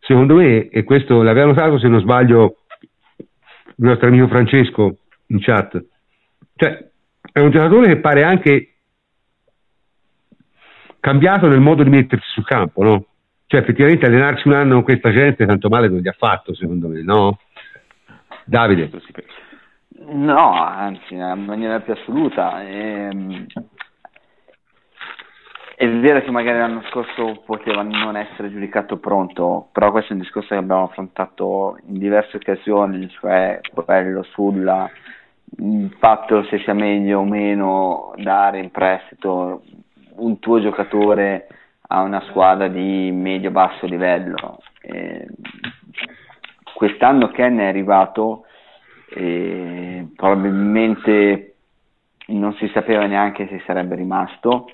secondo 0.00 0.34
me, 0.34 0.68
e 0.68 0.84
questo 0.84 1.22
l'aveva 1.22 1.46
notato 1.46 1.78
se 1.78 1.88
non 1.88 2.00
sbaglio 2.00 2.56
il 3.18 3.26
nostro 3.76 4.08
amico 4.08 4.28
Francesco 4.28 4.96
in 5.26 5.40
chat, 5.40 5.84
cioè 6.56 6.86
è 7.32 7.40
un 7.40 7.50
giocatore 7.50 7.86
che 7.88 8.00
pare 8.00 8.24
anche 8.24 8.74
cambiato 11.00 11.46
nel 11.48 11.60
modo 11.60 11.82
di 11.82 11.90
mettersi 11.90 12.28
sul 12.30 12.44
campo, 12.44 12.82
no? 12.82 13.04
Cioè 13.46 13.60
effettivamente 13.60 14.06
allenarsi 14.06 14.46
un 14.48 14.54
anno 14.54 14.74
con 14.74 14.82
questa 14.82 15.10
gente 15.10 15.46
tanto 15.46 15.68
male 15.68 15.88
non 15.88 16.00
gli 16.00 16.08
ha 16.08 16.16
fatto, 16.16 16.54
secondo 16.54 16.88
me, 16.88 17.02
no? 17.02 17.38
Davide. 18.44 18.90
No, 20.10 20.52
anzi, 20.52 21.14
in 21.14 21.44
maniera 21.46 21.80
più 21.80 21.92
assoluta. 21.92 22.62
Ehm, 22.62 23.46
è 25.78 25.88
vero 25.88 26.20
che 26.22 26.32
magari 26.32 26.58
l'anno 26.58 26.82
scorso 26.90 27.40
poteva 27.46 27.82
non 27.82 28.16
essere 28.16 28.50
giudicato 28.50 28.96
pronto, 28.96 29.68
però 29.70 29.92
questo 29.92 30.10
è 30.10 30.16
un 30.16 30.22
discorso 30.22 30.48
che 30.48 30.56
abbiamo 30.56 30.82
affrontato 30.82 31.78
in 31.86 32.00
diverse 32.00 32.36
occasioni, 32.36 33.08
cioè 33.10 33.60
quello 33.72 34.24
sul 34.24 34.90
fatto 35.98 36.42
se 36.46 36.58
sia 36.58 36.74
meglio 36.74 37.20
o 37.20 37.24
meno 37.24 38.12
dare 38.16 38.58
in 38.58 38.72
prestito 38.72 39.62
un 40.16 40.40
tuo 40.40 40.60
giocatore 40.60 41.46
a 41.86 42.00
una 42.00 42.22
squadra 42.22 42.66
di 42.66 43.12
medio-basso 43.12 43.86
livello. 43.86 44.60
E 44.80 45.28
quest'anno 46.74 47.30
Ken 47.30 47.56
è 47.58 47.66
arrivato 47.66 48.46
e 49.10 50.08
probabilmente 50.16 51.54
non 52.26 52.52
si 52.54 52.68
sapeva 52.74 53.06
neanche 53.06 53.46
se 53.46 53.62
sarebbe 53.64 53.94
rimasto 53.94 54.68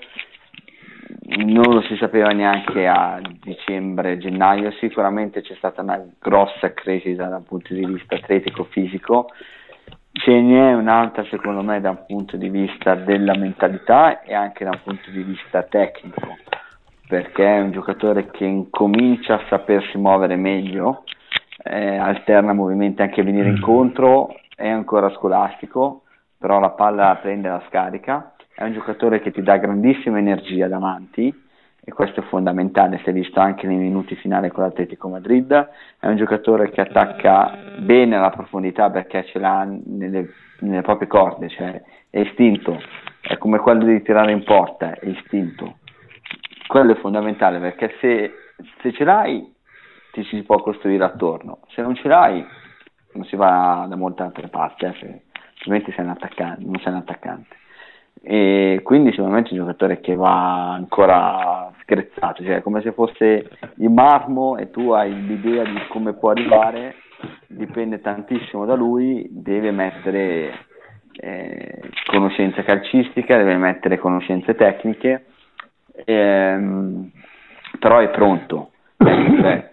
non 1.27 1.73
lo 1.73 1.81
si 1.81 1.95
sapeva 1.97 2.29
neanche 2.29 2.87
a 2.87 3.19
dicembre, 3.41 4.17
gennaio, 4.17 4.71
sicuramente 4.79 5.41
c'è 5.41 5.55
stata 5.55 5.81
una 5.81 6.03
grossa 6.19 6.73
crescita 6.73 7.27
dal 7.27 7.43
punto 7.43 7.73
di 7.73 7.85
vista 7.85 8.15
atletico-fisico, 8.15 9.27
ce 10.11 10.31
n'è 10.31 10.73
un'altra 10.73 11.25
secondo 11.25 11.61
me 11.61 11.81
da 11.81 11.89
un 11.89 12.05
punto 12.07 12.37
di 12.37 12.49
vista 12.49 12.95
della 12.95 13.35
mentalità 13.35 14.21
e 14.21 14.33
anche 14.33 14.63
da 14.63 14.71
un 14.71 14.79
punto 14.83 15.11
di 15.11 15.23
vista 15.23 15.63
tecnico, 15.63 16.37
perché 17.07 17.45
è 17.45 17.61
un 17.61 17.71
giocatore 17.71 18.31
che 18.31 18.45
incomincia 18.45 19.35
a 19.35 19.45
sapersi 19.49 19.97
muovere 19.97 20.35
meglio, 20.35 21.03
eh, 21.63 21.97
alterna 21.97 22.53
movimenti 22.53 23.01
anche 23.01 23.21
a 23.21 23.23
venire 23.23 23.49
mm. 23.49 23.55
incontro, 23.55 24.35
è 24.55 24.69
ancora 24.69 25.09
scolastico, 25.11 26.03
però 26.37 26.59
la 26.59 26.69
palla 26.69 27.07
la 27.07 27.15
prende 27.15 27.49
la 27.49 27.63
scarica 27.67 28.34
è 28.55 28.63
un 28.63 28.71
giocatore 28.71 29.19
che 29.19 29.31
ti 29.31 29.41
dà 29.41 29.57
grandissima 29.57 30.17
energia 30.17 30.69
davanti 30.69 31.43
e 31.87 31.91
questo 31.91 32.21
è 32.21 32.23
fondamentale, 32.23 32.99
si 33.03 33.09
è 33.09 33.13
visto 33.13 33.41
anche 33.41 33.67
nei 33.67 33.75
minuti 33.75 34.15
finali 34.15 34.49
con 34.49 34.63
l'Atletico 34.63 35.09
Madrid, 35.09 35.51
è 35.99 36.07
un 36.07 36.15
giocatore 36.15 36.71
che 36.71 36.81
attacca 36.81 37.75
bene 37.79 38.15
alla 38.15 38.29
profondità 38.29 38.89
perché 38.89 39.25
ce 39.25 39.39
l'ha 39.39 39.67
nelle, 39.85 40.29
nelle 40.61 40.81
proprie 40.81 41.07
corde, 41.07 41.49
cioè 41.49 41.83
è 42.09 42.19
istinto, 42.19 42.81
è 43.21 43.37
come 43.37 43.59
quello 43.59 43.83
di 43.83 44.01
tirare 44.01 44.31
in 44.31 44.43
porta, 44.43 44.93
è 44.93 45.05
istinto. 45.05 45.79
Quello 46.65 46.93
è 46.93 46.99
fondamentale 47.01 47.59
perché 47.59 47.95
se, 47.99 48.31
se 48.81 48.93
ce 48.93 49.03
l'hai 49.03 49.53
ti 50.13 50.23
si 50.23 50.41
può 50.43 50.61
costruire 50.61 51.03
attorno, 51.03 51.59
se 51.67 51.81
non 51.81 51.93
ce 51.93 52.07
l'hai 52.07 52.43
non 53.11 53.25
si 53.25 53.35
va 53.35 53.85
da 53.87 53.95
molte 53.95 54.23
altre 54.23 54.47
parti, 54.47 54.85
eh, 54.85 55.21
altrimenti 55.57 55.91
sei 55.91 56.05
un 56.05 56.15
non 56.59 56.79
sei 56.79 56.93
un 56.93 56.99
attaccante 56.99 57.57
e 58.27 58.79
quindi 58.81 59.11
sicuramente 59.11 59.49
è 59.49 59.53
un 59.53 59.59
giocatore 59.59 59.99
che 59.99 60.15
va 60.15 60.73
ancora 60.73 61.71
screzzato, 61.83 62.43
cioè 62.43 62.63
come 62.63 62.81
se 62.81 62.91
fosse 62.91 63.47
il 63.75 63.89
marmo 63.91 64.57
e 64.57 64.71
tu 64.71 64.89
hai 64.89 65.13
l'idea 65.27 65.63
di 65.63 65.79
come 65.89 66.13
può 66.13 66.31
arrivare, 66.31 66.95
dipende 67.45 68.01
tantissimo 68.01 68.65
da 68.65 68.73
lui, 68.73 69.27
deve 69.29 69.69
mettere 69.69 70.65
eh, 71.13 71.81
conoscenze 72.07 72.63
calcistiche, 72.63 73.37
deve 73.37 73.57
mettere 73.57 73.99
conoscenze 73.99 74.55
tecniche, 74.55 75.25
ehm, 76.03 77.11
però 77.77 77.99
è 77.99 78.09
pronto. 78.09 78.71
Cioè, 78.97 79.69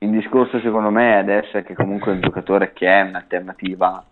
il 0.00 0.10
discorso 0.10 0.60
secondo 0.60 0.90
me 0.90 1.16
adesso 1.16 1.56
è 1.56 1.62
che 1.62 1.72
comunque 1.72 2.12
è 2.12 2.14
un 2.16 2.20
giocatore 2.20 2.74
che 2.74 2.86
è 2.86 3.00
un'alternativa 3.00 4.04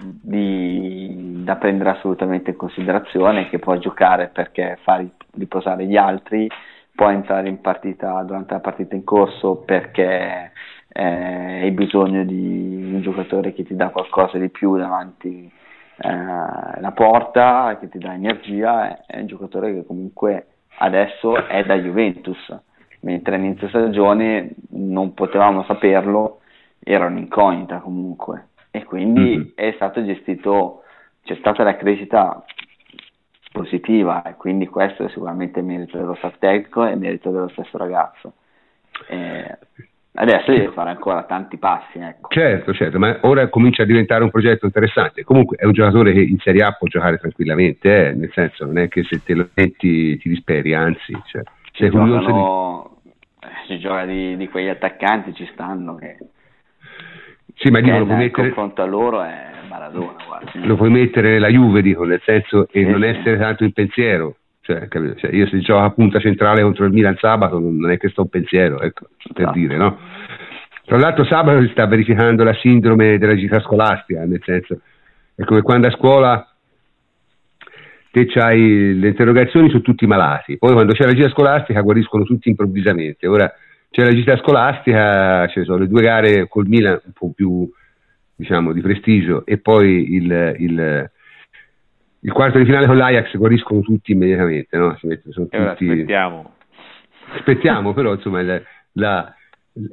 di, 0.00 1.42
da 1.44 1.56
prendere 1.56 1.90
assolutamente 1.90 2.50
in 2.50 2.56
considerazione, 2.56 3.48
che 3.48 3.58
può 3.58 3.76
giocare 3.76 4.28
perché 4.28 4.78
fa 4.82 5.04
riposare 5.32 5.86
gli 5.86 5.96
altri, 5.96 6.48
può 6.94 7.08
entrare 7.08 7.48
in 7.48 7.60
partita 7.60 8.22
durante 8.22 8.54
la 8.54 8.60
partita 8.60 8.94
in 8.94 9.04
corso 9.04 9.56
perché 9.56 10.52
eh, 10.88 11.60
hai 11.62 11.70
bisogno 11.70 12.24
di 12.24 12.90
un 12.92 13.00
giocatore 13.00 13.52
che 13.52 13.64
ti 13.64 13.76
dà 13.76 13.88
qualcosa 13.88 14.38
di 14.38 14.48
più 14.48 14.76
davanti 14.76 15.50
eh, 16.02 16.80
la 16.80 16.92
porta, 16.94 17.76
che 17.78 17.88
ti 17.88 17.98
dà 17.98 18.14
energia, 18.14 19.04
è, 19.06 19.20
un 19.20 19.26
giocatore 19.26 19.72
che 19.72 19.84
comunque 19.84 20.46
adesso 20.78 21.46
è 21.46 21.64
da 21.64 21.76
Juventus, 21.76 22.38
mentre 23.00 23.36
all'inizio 23.36 23.68
stagione 23.68 24.54
non 24.70 25.14
potevamo 25.14 25.64
saperlo, 25.64 26.40
era 26.82 27.06
un'incognita 27.06 27.78
comunque 27.78 28.48
e 28.70 28.84
quindi 28.84 29.36
mm-hmm. 29.36 29.48
è 29.54 29.72
stato 29.76 30.04
gestito, 30.04 30.82
c'è 31.24 31.36
stata 31.36 31.62
la 31.62 31.76
crescita 31.76 32.44
positiva 33.52 34.22
e 34.22 34.34
quindi 34.36 34.66
questo 34.68 35.04
è 35.04 35.08
sicuramente 35.08 35.60
merito 35.60 35.98
dello 35.98 36.14
staff 36.14 36.38
tecnico 36.38 36.86
e 36.86 36.94
merito 36.94 37.30
dello 37.30 37.48
stesso 37.48 37.76
ragazzo. 37.76 38.34
Eh, 39.08 39.58
adesso 40.14 40.52
deve 40.52 40.70
fare 40.72 40.90
ancora 40.90 41.24
tanti 41.24 41.56
passi. 41.56 41.98
Ecco. 41.98 42.28
Certo, 42.30 42.72
certo, 42.72 42.98
ma 42.98 43.18
ora 43.22 43.48
comincia 43.48 43.82
a 43.82 43.86
diventare 43.86 44.22
un 44.22 44.30
progetto 44.30 44.66
interessante. 44.66 45.24
Comunque 45.24 45.56
è 45.56 45.64
un 45.64 45.72
giocatore 45.72 46.12
che 46.12 46.20
in 46.20 46.38
Serie 46.38 46.64
A 46.64 46.72
può 46.72 46.86
giocare 46.86 47.18
tranquillamente, 47.18 48.08
eh? 48.08 48.12
nel 48.14 48.30
senso 48.32 48.64
non 48.64 48.78
è 48.78 48.88
che 48.88 49.02
se 49.04 49.22
te 49.22 49.34
lo 49.34 49.48
metti 49.54 50.16
ti 50.18 50.28
disperi, 50.28 50.74
anzi, 50.74 51.12
cioè, 51.26 51.42
si, 51.72 51.88
giocano, 51.88 52.98
di... 53.40 53.46
Eh, 53.46 53.66
si 53.66 53.78
gioca 53.78 54.04
di, 54.04 54.36
di, 54.36 54.48
quegli 54.48 54.68
attaccanti, 54.68 55.34
ci 55.34 55.48
stanno 55.52 55.96
che... 55.96 56.16
Sì, 57.54 57.70
ma 57.70 57.80
dico, 57.80 57.98
lo 57.98 58.06
puoi 58.06 58.16
mettere... 58.16 58.48
Il 58.48 58.54
confronto 58.54 58.82
a 58.82 58.86
loro 58.86 59.22
è 59.22 59.48
Maradona, 59.68 60.16
guarda. 60.26 60.50
Lo 60.66 60.76
puoi 60.76 60.90
mettere 60.90 61.30
nella 61.30 61.48
Juve, 61.48 61.82
dico, 61.82 62.04
nel 62.04 62.20
senso, 62.24 62.68
e 62.70 62.84
sì, 62.84 62.90
non 62.90 63.04
essere 63.04 63.38
tanto 63.38 63.64
in 63.64 63.72
pensiero. 63.72 64.36
Cioè, 64.62 64.88
cioè, 64.88 65.34
io 65.34 65.46
se 65.48 65.58
gioco 65.60 65.82
a 65.82 65.90
punta 65.90 66.20
centrale 66.20 66.62
contro 66.62 66.84
il 66.84 66.92
Milan 66.92 67.16
sabato 67.16 67.58
non 67.58 67.90
è 67.90 67.96
che 67.96 68.08
sto 68.10 68.22
un 68.22 68.28
pensiero, 68.28 68.80
ecco, 68.80 69.06
per 69.32 69.42
esatto. 69.42 69.58
dire, 69.58 69.76
no? 69.76 69.98
Tra 70.84 70.98
l'altro 70.98 71.24
sabato 71.24 71.62
si 71.62 71.70
sta 71.70 71.86
verificando 71.86 72.44
la 72.44 72.54
sindrome 72.54 73.18
della 73.18 73.36
gita 73.36 73.60
scolastica, 73.60 74.24
nel 74.24 74.42
senso, 74.44 74.80
è 75.34 75.44
come 75.44 75.62
quando 75.62 75.86
a 75.86 75.90
scuola 75.92 76.44
te 78.10 78.28
hai 78.40 78.98
le 78.98 79.08
interrogazioni 79.08 79.70
su 79.70 79.80
tutti 79.82 80.04
i 80.04 80.08
malati, 80.08 80.58
poi 80.58 80.72
quando 80.72 80.92
c'è 80.92 81.04
la 81.04 81.14
gita 81.14 81.30
scolastica 81.30 81.80
guariscono 81.80 82.24
tutti 82.24 82.48
improvvisamente. 82.48 83.26
Ora 83.26 83.50
c'è 83.90 84.04
la 84.04 84.14
gita 84.14 84.36
scolastica, 84.38 85.46
ci 85.48 85.64
sono 85.64 85.78
le 85.78 85.88
due 85.88 86.02
gare 86.02 86.48
col 86.48 86.66
Milan 86.66 87.00
un 87.04 87.12
po' 87.12 87.32
più 87.34 87.68
diciamo, 88.34 88.72
di 88.72 88.80
prestigio 88.80 89.44
e 89.44 89.58
poi 89.58 90.14
il, 90.14 90.56
il 90.58 91.10
il 92.22 92.32
quarto 92.32 92.58
di 92.58 92.64
finale 92.64 92.86
con 92.86 92.96
l'Ajax 92.96 93.36
guariscono 93.36 93.80
tutti 93.80 94.12
immediatamente, 94.12 94.76
no? 94.76 94.96
Si 94.98 95.06
mette, 95.06 95.32
sono 95.32 95.46
tutti... 95.46 95.56
aspettiamo. 95.56 96.54
Aspettiamo, 97.32 97.94
però 97.94 98.14
insomma 98.14 98.42
la, 98.42 98.60
la, 98.92 99.34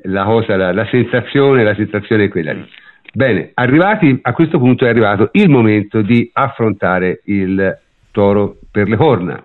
la 0.03 0.23
cosa, 0.23 0.57
la, 0.57 0.73
la, 0.73 0.85
sensazione, 0.87 1.63
la 1.63 1.75
sensazione 1.75 2.25
è 2.25 2.27
quella 2.27 2.53
lì. 2.53 2.67
Bene, 3.13 3.51
arrivati 3.53 4.19
a 4.21 4.33
questo 4.33 4.57
punto 4.57 4.85
è 4.85 4.89
arrivato 4.89 5.29
il 5.33 5.49
momento 5.49 6.01
di 6.01 6.29
affrontare 6.33 7.21
il 7.25 7.79
toro 8.11 8.57
per 8.71 8.89
le 8.89 8.97
corna. 8.97 9.43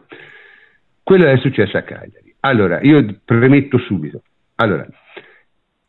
Quello 1.03 1.26
è 1.26 1.36
successo 1.38 1.76
a 1.76 1.82
Cagliari. 1.82 2.34
Allora, 2.40 2.80
io 2.80 3.20
premetto 3.24 3.78
subito. 3.78 4.22
Allora, 4.62 4.86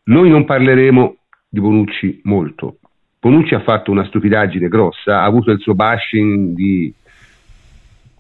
noi 0.06 0.30
non 0.30 0.46
parleremo 0.46 1.18
di 1.48 1.60
Bonucci 1.60 2.22
molto, 2.24 2.78
Bonucci 3.20 3.54
ha 3.54 3.62
fatto 3.62 3.92
una 3.92 4.04
stupidaggine 4.06 4.68
grossa, 4.68 5.22
ha 5.22 5.26
avuto 5.26 5.52
il 5.52 5.60
suo 5.60 5.76
bashing 5.76 6.56
di 6.56 6.92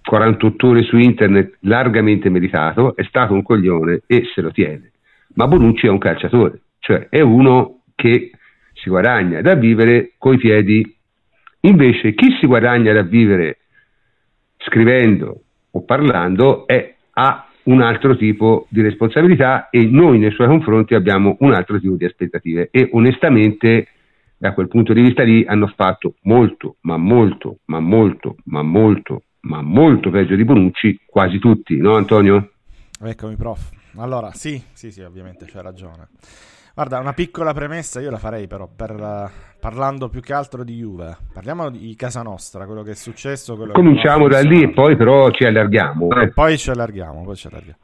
48 0.03 0.67
ore 0.67 0.83
su 0.83 0.97
internet 0.97 1.57
largamente 1.61 2.29
meritato, 2.29 2.95
è 2.95 3.03
stato 3.03 3.33
un 3.33 3.41
coglione 3.41 4.01
e 4.05 4.29
se 4.33 4.41
lo 4.41 4.51
tiene. 4.51 4.91
Ma 5.33 5.47
Bonucci 5.47 5.87
è 5.87 5.89
un 5.89 5.97
calciatore, 5.97 6.61
cioè 6.77 7.07
è 7.09 7.21
uno 7.21 7.81
che 7.95 8.29
si 8.73 8.89
guadagna 8.89 9.41
da 9.41 9.55
vivere 9.55 10.13
coi 10.19 10.37
piedi. 10.37 10.95
Invece 11.61 12.13
chi 12.13 12.37
si 12.39 12.45
guadagna 12.45 12.93
da 12.93 13.01
vivere 13.01 13.57
scrivendo 14.57 15.41
o 15.71 15.83
parlando 15.83 16.67
è, 16.67 16.95
ha 17.13 17.47
un 17.63 17.81
altro 17.81 18.15
tipo 18.15 18.67
di 18.69 18.81
responsabilità 18.81 19.69
e 19.69 19.85
noi 19.85 20.19
nei 20.19 20.31
suoi 20.31 20.47
confronti 20.47 20.95
abbiamo 20.95 21.37
un 21.39 21.53
altro 21.53 21.79
tipo 21.79 21.95
di 21.95 22.05
aspettative 22.05 22.69
e 22.71 22.89
onestamente 22.91 23.87
da 24.37 24.53
quel 24.53 24.67
punto 24.67 24.91
di 24.93 25.01
vista 25.01 25.23
lì 25.23 25.45
hanno 25.45 25.67
fatto 25.67 26.15
molto, 26.23 26.75
ma 26.81 26.97
molto, 26.97 27.59
ma 27.65 27.79
molto, 27.79 28.35
ma 28.45 28.61
molto, 28.61 29.23
ma 29.41 29.61
molto 29.61 30.09
peggio 30.09 30.35
di 30.35 30.43
Bonucci, 30.43 30.99
quasi 31.05 31.39
tutti, 31.39 31.77
no 31.77 31.95
Antonio? 31.95 32.51
Eccomi 33.01 33.35
prof. 33.35 33.71
Allora, 33.97 34.31
sì, 34.33 34.61
sì, 34.73 34.91
sì, 34.91 35.01
ovviamente 35.01 35.45
c'è 35.45 35.61
ragione. 35.61 36.09
Guarda, 36.75 36.97
una 36.97 37.13
piccola 37.13 37.53
premessa 37.53 38.01
io 38.01 38.09
la 38.09 38.17
farei 38.17 38.47
però, 38.47 38.67
per, 38.67 38.91
uh, 38.99 39.29
parlando 39.59 40.09
più 40.09 40.21
che 40.21 40.33
altro 40.33 40.63
di 40.63 40.77
Juve. 40.77 41.17
Parliamo 41.31 41.69
di 41.69 41.95
casa 41.95 42.23
nostra, 42.23 42.65
quello 42.65 42.81
che 42.81 42.91
è 42.91 42.95
successo. 42.95 43.55
Cominciamo 43.55 44.27
da 44.27 44.39
lì 44.39 44.63
e 44.63 44.71
poi 44.71 44.97
però 44.97 45.29
ci 45.29 45.43
allarghiamo. 45.43 46.09
Eh. 46.19 46.31
Poi 46.31 46.57
ci 46.57 46.71
allarghiamo, 46.71 47.23
poi 47.23 47.35
ci 47.35 47.45
allarghiamo. 47.45 47.77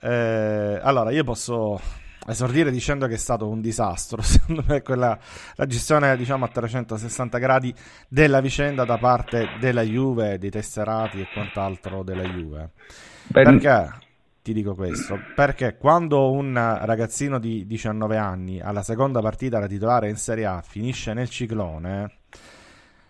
Eh, 0.00 0.80
allora, 0.82 1.12
io 1.12 1.22
posso 1.22 1.80
esordire 2.26 2.72
dicendo 2.72 3.06
che 3.06 3.14
è 3.14 3.18
stato 3.18 3.48
un 3.48 3.60
disastro, 3.60 4.20
secondo 4.22 4.64
me 4.66 4.82
quella, 4.82 5.16
la 5.54 5.66
gestione 5.66 6.16
diciamo 6.16 6.44
a 6.44 6.48
360 6.48 7.38
gradi 7.38 7.72
della 8.08 8.40
vicenda 8.40 8.84
da 8.84 8.98
parte 8.98 9.50
della 9.60 9.82
Juve, 9.82 10.38
dei 10.38 10.50
tesserati 10.50 11.20
e 11.20 11.28
quant'altro 11.32 12.02
della 12.02 12.24
Juve. 12.24 12.70
Beh, 13.28 13.42
Perché 13.42 14.06
ti 14.48 14.54
dico 14.54 14.74
questo? 14.74 15.18
Perché 15.34 15.76
quando 15.76 16.30
un 16.30 16.54
ragazzino 16.54 17.38
di 17.38 17.66
19 17.66 18.16
anni 18.16 18.60
alla 18.60 18.82
seconda 18.82 19.20
partita 19.20 19.58
da 19.58 19.66
titolare 19.66 20.08
in 20.08 20.16
Serie 20.16 20.46
A 20.46 20.62
finisce 20.62 21.12
nel 21.12 21.28
ciclone, 21.28 22.12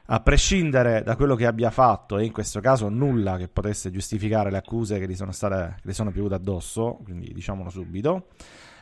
a 0.07 0.20
prescindere 0.20 1.05
da 1.05 1.14
quello 1.14 1.36
che 1.36 1.47
abbia 1.47 1.70
fatto, 1.70 2.18
e 2.18 2.24
in 2.24 2.32
questo 2.32 2.59
caso 2.59 2.89
nulla 2.89 3.36
che 3.36 3.47
potesse 3.47 3.93
giustificare 3.93 4.51
le 4.51 4.57
accuse 4.57 4.99
che 4.99 5.07
gli 5.07 5.14
sono, 5.14 5.30
state, 5.30 5.76
che 5.80 5.91
gli 5.91 5.93
sono 5.93 6.11
piovute 6.11 6.34
addosso, 6.34 6.99
quindi 7.05 7.32
diciamolo 7.32 7.70
subito, 7.70 8.26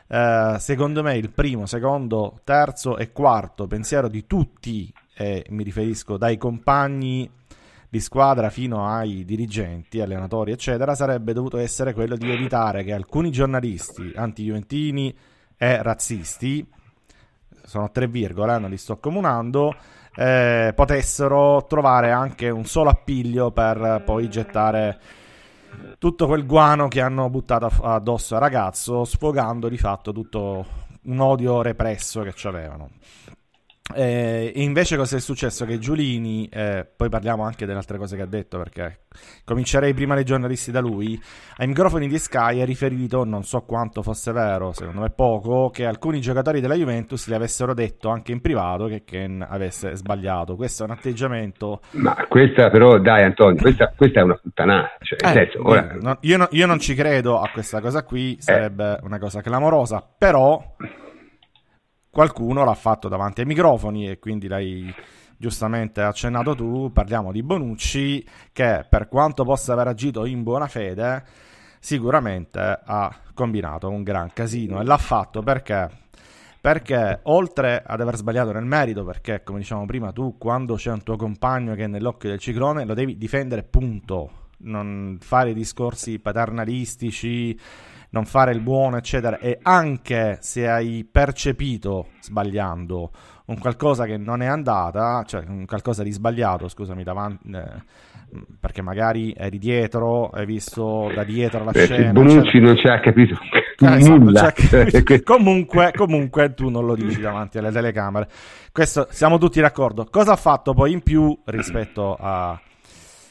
eh, 0.07 0.55
secondo 0.57 1.03
me 1.03 1.15
il 1.15 1.29
primo, 1.29 1.67
secondo, 1.67 2.39
terzo 2.43 2.97
e 2.97 3.11
quarto 3.11 3.67
pensiero 3.67 4.07
di 4.07 4.25
tutti, 4.25 4.91
e 5.15 5.45
mi 5.49 5.61
riferisco 5.61 6.17
dai 6.17 6.37
compagni 6.37 7.29
di 7.89 7.99
squadra 7.99 8.49
fino 8.49 8.85
ai 8.87 9.23
dirigenti, 9.23 10.01
allenatori, 10.01 10.51
eccetera, 10.51 10.93
sarebbe 10.95 11.33
dovuto 11.33 11.57
essere 11.57 11.93
quello 11.93 12.15
di 12.15 12.29
evitare 12.31 12.83
che 12.83 12.93
alcuni 12.93 13.31
giornalisti 13.31 14.11
anti-juventini 14.15 15.15
e 15.57 15.81
razzisti, 15.81 16.67
sono 17.63 17.89
tre 17.91 18.07
virgole, 18.07 18.55
eh, 18.55 18.59
non 18.59 18.69
li 18.69 18.77
sto 18.77 18.97
comunando, 18.97 19.73
eh, 20.15 20.73
potessero 20.75 21.65
trovare 21.67 22.11
anche 22.11 22.49
un 22.49 22.65
solo 22.65 22.89
appiglio 22.89 23.51
per 23.51 24.01
poi 24.05 24.29
gettare 24.29 24.99
tutto 25.99 26.27
quel 26.27 26.45
guano 26.45 26.87
che 26.87 27.01
hanno 27.01 27.29
buttato 27.29 27.71
addosso 27.81 28.35
al 28.35 28.41
ragazzo, 28.41 29.05
sfogando 29.05 29.69
di 29.69 29.77
fatto 29.77 30.11
tutto 30.11 30.65
un 31.03 31.19
odio 31.19 31.61
represso 31.61 32.21
che 32.21 32.47
avevano. 32.47 32.89
E 33.95 34.51
invece 34.55 34.97
cosa 34.97 35.15
è 35.15 35.19
successo? 35.19 35.65
Che 35.65 35.79
Giulini, 35.79 36.49
eh, 36.51 36.85
poi 36.93 37.09
parliamo 37.09 37.43
anche 37.43 37.65
delle 37.65 37.77
altre 37.77 37.97
cose 37.97 38.15
che 38.15 38.21
ha 38.21 38.27
detto 38.27 38.57
perché 38.57 38.99
comincerei 39.45 39.93
prima 39.93 40.13
dei 40.13 40.25
giornalisti 40.25 40.71
da 40.71 40.81
lui, 40.81 41.19
ai 41.57 41.67
microfoni 41.67 42.07
di 42.07 42.19
Sky 42.19 42.61
ha 42.61 42.65
riferito, 42.65 43.23
non 43.23 43.43
so 43.43 43.61
quanto 43.61 44.03
fosse 44.03 44.31
vero, 44.31 44.73
secondo 44.73 45.01
me 45.01 45.09
poco, 45.09 45.69
che 45.69 45.85
alcuni 45.85 46.19
giocatori 46.19 46.59
della 46.59 46.75
Juventus 46.75 47.29
gli 47.29 47.33
avessero 47.33 47.73
detto 47.73 48.09
anche 48.09 48.31
in 48.31 48.41
privato 48.41 48.87
che 48.87 49.03
Ken 49.03 49.45
avesse 49.47 49.95
sbagliato. 49.95 50.55
Questo 50.55 50.83
è 50.83 50.85
un 50.85 50.91
atteggiamento... 50.91 51.81
Ma 51.91 52.15
questa 52.27 52.69
però, 52.69 52.99
dai 52.99 53.23
Antonio, 53.23 53.61
questa, 53.61 53.93
questa 53.95 54.19
è 54.19 54.23
una 54.23 54.35
puttanata. 54.35 54.97
Cioè, 54.99 55.27
eh, 55.27 55.33
senso, 55.33 55.67
ora... 55.67 55.95
no, 55.99 56.17
io, 56.21 56.37
no, 56.37 56.47
io, 56.51 56.67
non 56.67 56.79
ci 56.79 56.93
credo 56.93 57.39
a 57.39 57.49
questa 57.51 57.79
cosa 57.79 58.03
qui, 58.03 58.35
sarebbe 58.39 58.97
eh. 58.97 58.99
una 59.03 59.17
cosa 59.17 59.41
clamorosa, 59.41 60.05
però 60.17 60.75
qualcuno 62.09 62.63
l'ha 62.63 62.73
fatto 62.73 63.07
davanti 63.07 63.41
ai 63.41 63.47
microfoni 63.47 64.09
e 64.09 64.19
quindi 64.19 64.47
l'hai 64.47 64.93
giustamente 65.37 66.01
accennato 66.01 66.55
tu, 66.55 66.91
parliamo 66.91 67.31
di 67.31 67.43
Bonucci 67.43 68.25
che 68.51 68.85
per 68.89 69.07
quanto 69.07 69.43
possa 69.43 69.73
aver 69.73 69.87
agito 69.87 70.25
in 70.25 70.43
buona 70.43 70.67
fede 70.67 71.23
sicuramente 71.79 72.59
ha 72.59 73.15
combinato 73.33 73.87
un 73.89 74.03
gran 74.03 74.33
casino 74.33 74.81
e 74.81 74.83
l'ha 74.83 74.97
fatto 74.97 75.43
perché 75.43 76.05
perché 76.59 77.19
oltre 77.23 77.81
ad 77.85 78.01
aver 78.01 78.17
sbagliato 78.17 78.51
nel 78.51 78.65
merito, 78.65 79.05
perché 79.05 79.41
come 79.43 79.59
diciamo 79.59 79.85
prima 79.85 80.11
tu 80.11 80.37
quando 80.37 80.75
c'è 80.75 80.91
un 80.91 81.01
tuo 81.01 81.15
compagno 81.15 81.75
che 81.75 81.85
è 81.85 81.87
nell'occhio 81.87 82.29
del 82.29 82.39
ciclone 82.39 82.83
lo 82.83 82.93
devi 82.93 83.17
difendere 83.17 83.63
punto, 83.63 84.49
non 84.59 85.17
fare 85.21 85.53
discorsi 85.53 86.19
paternalistici 86.19 87.57
non 88.09 88.25
fare 88.25 88.51
il 88.51 88.61
buono, 88.61 88.97
eccetera, 88.97 89.39
e 89.39 89.59
anche 89.61 90.37
se 90.41 90.67
hai 90.67 91.07
percepito 91.09 92.09
sbagliando 92.21 93.11
un 93.47 93.57
qualcosa 93.59 94.05
che 94.05 94.17
non 94.17 94.41
è 94.41 94.45
andata, 94.45 95.23
cioè 95.25 95.43
un 95.47 95.65
qualcosa 95.65 96.03
di 96.03 96.11
sbagliato, 96.11 96.67
scusami, 96.67 97.03
davanti, 97.03 97.49
eh, 97.51 97.65
perché 98.59 98.81
magari 98.81 99.33
eri 99.37 99.57
dietro, 99.57 100.29
hai 100.29 100.45
visto 100.45 101.09
da 101.15 101.23
dietro 101.23 101.63
la 101.63 101.71
Beh, 101.71 101.85
scena. 101.85 102.11
Bonucci 102.11 102.59
non 102.59 102.75
ci 102.75 102.87
ha 102.87 102.99
capito 102.99 103.37
nulla. 103.79 104.51
Cioè, 104.51 105.23
comunque, 105.23 105.91
comunque 105.95 106.53
tu 106.53 106.69
non 106.69 106.85
lo 106.85 106.95
dici 106.95 107.21
davanti 107.21 107.57
alle 107.57 107.71
telecamere. 107.71 108.27
Questo 108.71 109.07
siamo 109.11 109.37
tutti 109.37 109.61
d'accordo. 109.61 110.05
Cosa 110.09 110.33
ha 110.33 110.37
fatto 110.37 110.73
poi 110.73 110.91
in 110.91 111.01
più 111.01 111.37
rispetto 111.45 112.17
a, 112.19 112.59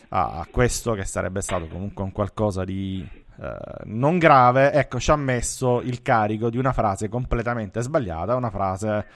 a 0.08 0.46
questo 0.50 0.92
che 0.94 1.04
sarebbe 1.04 1.42
stato 1.42 1.66
comunque 1.66 2.04
un 2.04 2.12
qualcosa 2.12 2.64
di 2.64 3.06
eh, 3.40 3.84
non 3.84 4.18
grave? 4.18 4.72
Ecco, 4.72 4.98
ci 4.98 5.10
ha 5.10 5.16
messo 5.16 5.80
il 5.80 6.02
carico 6.02 6.50
di 6.50 6.58
una 6.58 6.72
frase 6.72 7.08
completamente 7.08 7.80
sbagliata, 7.80 8.34
una 8.34 8.50
frase 8.50 9.06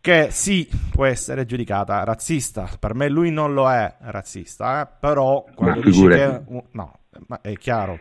che 0.00 0.28
sì, 0.30 0.68
può 0.90 1.04
essere 1.04 1.46
giudicata 1.46 2.04
razzista. 2.04 2.68
Per 2.78 2.94
me 2.94 3.08
lui 3.08 3.30
non 3.30 3.54
lo 3.54 3.70
è 3.70 3.96
razzista, 4.00 4.82
eh? 4.82 4.88
però 5.00 5.44
quando 5.54 5.80
dice 5.80 6.08
che... 6.08 6.42
No, 6.72 6.98
ma 7.26 7.40
è 7.40 7.52
chiaro. 7.54 7.98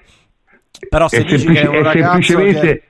Però 0.89 1.07
se 1.07 1.17
è 1.17 1.23
dici 1.23 1.47
che 1.47 1.61
è 1.61 1.67
un 1.67 1.81
ragazzo 1.83 2.21
semplicemente... 2.21 2.59
Che 2.61 2.83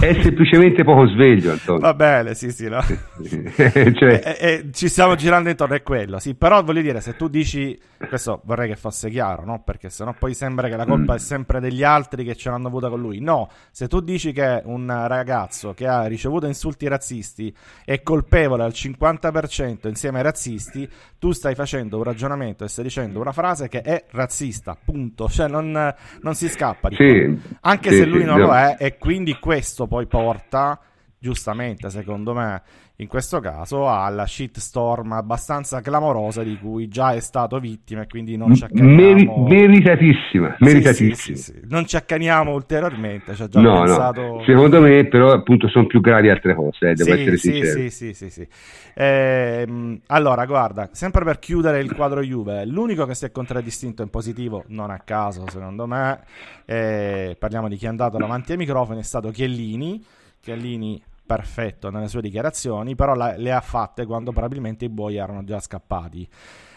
è 0.00 0.20
semplicemente 0.22 0.84
poco 0.84 1.06
sveglio, 1.08 1.52
Antonio. 1.52 1.80
Va 1.80 1.94
bene, 1.94 2.34
sì, 2.34 2.50
sì, 2.50 2.68
no? 2.68 2.80
cioè... 2.82 4.20
e, 4.24 4.36
e, 4.38 4.68
ci 4.72 4.88
stiamo 4.88 5.14
girando 5.14 5.48
intorno, 5.48 5.74
è 5.74 5.82
quello, 5.82 6.18
sì. 6.18 6.34
Però 6.34 6.62
voglio 6.62 6.80
dire, 6.80 7.00
se 7.00 7.16
tu 7.16 7.28
dici, 7.28 7.78
questo 8.08 8.40
vorrei 8.44 8.68
che 8.68 8.76
fosse 8.76 9.10
chiaro, 9.10 9.44
no? 9.44 9.62
Perché 9.64 9.90
sennò 9.90 10.14
poi 10.18 10.34
sembra 10.34 10.68
che 10.68 10.76
la 10.76 10.86
colpa 10.86 11.12
mm. 11.12 11.16
è 11.16 11.18
sempre 11.18 11.60
degli 11.60 11.82
altri 11.82 12.24
che 12.24 12.34
ce 12.34 12.50
l'hanno 12.50 12.68
avuta 12.68 12.88
con 12.88 13.00
lui. 13.00 13.20
No, 13.20 13.48
se 13.70 13.88
tu 13.88 14.00
dici 14.00 14.32
che 14.32 14.62
un 14.64 14.86
ragazzo 15.06 15.74
che 15.74 15.86
ha 15.86 16.06
ricevuto 16.06 16.46
insulti 16.46 16.88
razzisti 16.88 17.54
è 17.84 18.02
colpevole 18.02 18.62
al 18.62 18.72
50% 18.74 19.88
insieme 19.88 20.18
ai 20.18 20.24
razzisti, 20.24 20.88
tu 21.18 21.32
stai 21.32 21.54
facendo 21.54 21.98
un 21.98 22.02
ragionamento 22.02 22.64
e 22.64 22.68
stai 22.68 22.84
dicendo 22.84 23.20
una 23.20 23.32
frase 23.32 23.68
che 23.68 23.82
è 23.82 24.04
razzista, 24.10 24.76
punto. 24.82 25.28
Cioè 25.28 25.48
non, 25.48 25.94
non 26.20 26.34
si 26.34 26.48
scappa 26.48 26.88
di 26.88 26.96
sì, 26.96 27.40
Anche 27.60 27.90
sì, 27.90 27.96
se 27.98 28.04
lui 28.06 28.20
sì, 28.20 28.26
non 28.26 28.40
no. 28.40 28.46
lo 28.46 28.54
è, 28.54 28.76
e 28.78 28.98
quindi 28.98 29.38
questo 29.38 29.81
poi 29.86 30.06
porta, 30.06 30.80
giustamente 31.18 31.90
secondo 31.90 32.34
me, 32.34 32.62
in 33.02 33.08
questo 33.08 33.40
caso 33.40 33.88
alla 33.88 34.26
shitstorm 34.26 35.12
abbastanza 35.12 35.80
clamorosa 35.80 36.42
di 36.42 36.56
cui 36.58 36.88
già 36.88 37.12
è 37.12 37.20
stato 37.20 37.58
vittima 37.58 38.02
e 38.02 38.06
quindi 38.06 38.36
non 38.36 38.54
ci 38.54 38.64
accaniamo 38.64 38.94
Meri- 38.94 39.28
meritatissima, 39.28 40.56
meritatissima. 40.58 41.14
Sì, 41.14 41.34
sì, 41.34 41.52
sì, 41.52 41.60
non 41.68 41.86
ci 41.86 41.96
accaniamo 41.96 42.52
ulteriormente 42.52 43.34
ci 43.34 43.46
no, 43.52 43.82
pensato... 43.82 44.22
no. 44.22 44.42
secondo 44.44 44.80
me 44.80 45.06
però 45.06 45.32
appunto 45.32 45.68
sono 45.68 45.86
più 45.86 46.00
gravi 46.00 46.30
altre 46.30 46.54
cose 46.54 46.90
eh, 46.90 46.94
devo 46.94 47.12
essere 47.12 47.36
sincero 47.36 47.80
sì, 47.80 47.90
sì, 47.90 48.14
sì, 48.14 48.30
sì. 48.30 48.48
Eh, 48.94 50.00
allora 50.06 50.46
guarda 50.46 50.88
sempre 50.92 51.24
per 51.24 51.38
chiudere 51.38 51.80
il 51.80 51.92
quadro 51.92 52.22
Juve 52.22 52.64
l'unico 52.64 53.04
che 53.04 53.14
si 53.14 53.24
è 53.24 53.32
contraddistinto 53.32 54.02
in 54.02 54.10
positivo 54.10 54.64
non 54.68 54.90
a 54.90 55.00
caso 55.04 55.44
secondo 55.48 55.86
me 55.86 56.20
eh, 56.64 57.36
parliamo 57.38 57.68
di 57.68 57.76
chi 57.76 57.86
è 57.86 57.88
andato 57.88 58.16
davanti 58.16 58.52
ai 58.52 58.58
microfoni 58.58 59.00
è 59.00 59.04
stato 59.04 59.30
Chiellini 59.30 60.02
Chiellini 60.40 61.00
perfetto 61.24 61.90
nelle 61.90 62.08
sue 62.08 62.20
dichiarazioni, 62.20 62.94
però 62.94 63.14
la, 63.14 63.36
le 63.36 63.52
ha 63.52 63.60
fatte 63.60 64.06
quando 64.06 64.32
probabilmente 64.32 64.84
i 64.84 64.88
buoi 64.88 65.16
erano 65.16 65.44
già 65.44 65.60
scappati. 65.60 66.28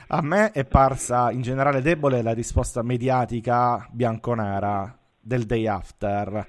A 0.08 0.22
me 0.22 0.52
è 0.52 0.66
parsa 0.66 1.32
in 1.32 1.42
generale 1.42 1.82
debole 1.82 2.22
la 2.22 2.34
risposta 2.34 2.84
mediatica 2.84 3.88
bianconera 3.92 4.98
del 5.20 5.46
day 5.46 5.66
after 5.66 6.48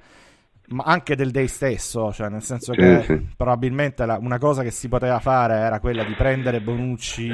ma 0.68 0.82
anche 0.84 1.14
del 1.14 1.30
day 1.30 1.46
stesso, 1.46 2.12
cioè 2.12 2.28
nel 2.28 2.42
senso 2.42 2.72
sì, 2.72 2.78
che 2.78 3.02
sì. 3.02 3.26
probabilmente 3.36 4.04
la, 4.04 4.18
una 4.20 4.38
cosa 4.38 4.62
che 4.62 4.70
si 4.70 4.88
poteva 4.88 5.20
fare 5.20 5.54
era 5.54 5.78
quella 5.78 6.02
di 6.02 6.14
prendere 6.14 6.60
Bonucci 6.60 7.30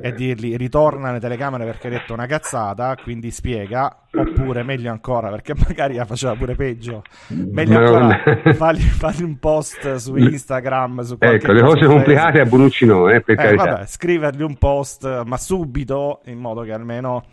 e 0.00 0.12
dirgli 0.12 0.56
ritorna 0.56 1.08
alle 1.08 1.20
telecamere 1.20 1.64
perché 1.64 1.86
hai 1.86 1.94
detto 1.94 2.12
una 2.12 2.26
cazzata, 2.26 2.94
quindi 3.02 3.30
spiega, 3.30 4.04
oppure 4.12 4.62
meglio 4.62 4.90
ancora 4.90 5.30
perché 5.30 5.54
magari 5.66 5.94
la 5.94 6.04
faceva 6.04 6.34
pure 6.34 6.54
peggio, 6.54 7.02
meglio 7.28 7.78
ancora 7.78 8.20
fargli, 8.52 8.80
fargli, 8.80 9.22
un 9.22 9.38
post 9.38 9.94
su 9.94 10.16
Instagram, 10.16 11.00
su 11.00 11.16
ecco, 11.18 11.52
le 11.52 11.62
cose 11.62 11.86
complicate 11.86 12.40
a 12.40 12.44
Bonucci 12.44 12.84
no, 12.84 13.08
eh, 13.08 13.22
per 13.22 13.40
eh, 13.40 13.54
vabbè, 13.54 13.86
scrivergli 13.86 14.42
un 14.42 14.56
post 14.56 15.22
ma 15.24 15.38
subito 15.38 16.20
in 16.26 16.38
modo 16.38 16.62
che 16.62 16.72
almeno 16.72 17.24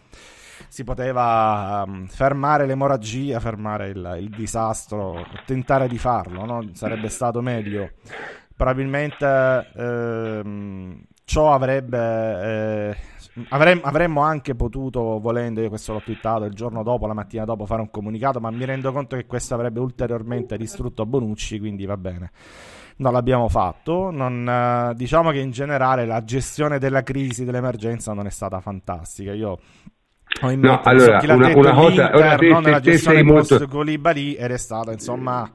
si 0.72 0.86
poteva 0.86 1.84
um, 1.86 2.08
fermare 2.08 2.66
l'emorragia, 2.66 3.42
fermare 3.42 3.90
il, 3.90 4.18
il, 4.22 4.30
disastro, 4.30 5.26
tentare 5.46 5.90
di 5.90 5.98
farlo, 5.98 6.46
no? 6.46 6.70
sarebbe 6.72 7.10
stato 7.10 7.42
meglio. 7.42 7.90
Probabilmente 8.56 9.70
ehm, 9.76 11.04
ciò 11.26 11.52
avrebbe... 11.52 11.98
Eh, 12.00 12.96
avremmo, 13.50 13.82
avremmo 13.84 14.22
anche 14.22 14.56
potuto, 14.56 15.20
volendo, 15.20 15.60
io 15.60 15.68
questo 15.68 15.92
l'ho 15.92 16.02
twittato 16.02 16.46
il 16.46 16.54
giorno 16.54 16.84
dopo, 16.84 17.06
la 17.06 17.14
mattina 17.14 17.44
dopo, 17.44 17.66
fare 17.66 17.82
un 17.82 17.90
comunicato, 17.90 18.40
ma 18.40 18.50
mi 18.50 18.64
rendo 18.64 18.94
conto 18.94 19.18
che 19.18 19.26
questo 19.26 19.56
avrebbe 19.56 19.82
ulteriormente 19.82 20.56
distrutto 20.56 21.06
Bonucci, 21.06 21.60
quindi 21.60 21.86
va 21.86 21.98
bene 21.98 22.32
non 22.98 23.12
l'abbiamo 23.12 23.50
fatto. 23.50 24.10
Non, 24.10 24.48
eh, 24.48 24.94
diciamo 24.96 25.32
che 25.32 25.40
in 25.40 25.52
generale 25.52 26.06
la 26.06 26.24
gestione 26.24 26.80
della 26.80 27.04
crisi, 27.04 27.44
dell'emergenza 27.44 28.14
non 28.14 28.26
è 28.26 28.30
stata 28.30 28.62
fantastica. 28.62 29.34
Io 29.34 29.60
no, 30.56 30.82
allora, 30.84 31.20
una, 31.24 31.56
una 31.56 31.74
cosa, 31.74 32.12
ora 32.16 32.36
te, 32.36 32.48
no, 32.48 32.62
te, 32.62 32.80
te 32.82 32.98
sei 32.98 33.24
molto 33.24 33.68
Colibali 33.68 34.34
ed 34.36 34.52
è 34.52 34.58
stata 34.58 34.92
insomma 34.92 35.50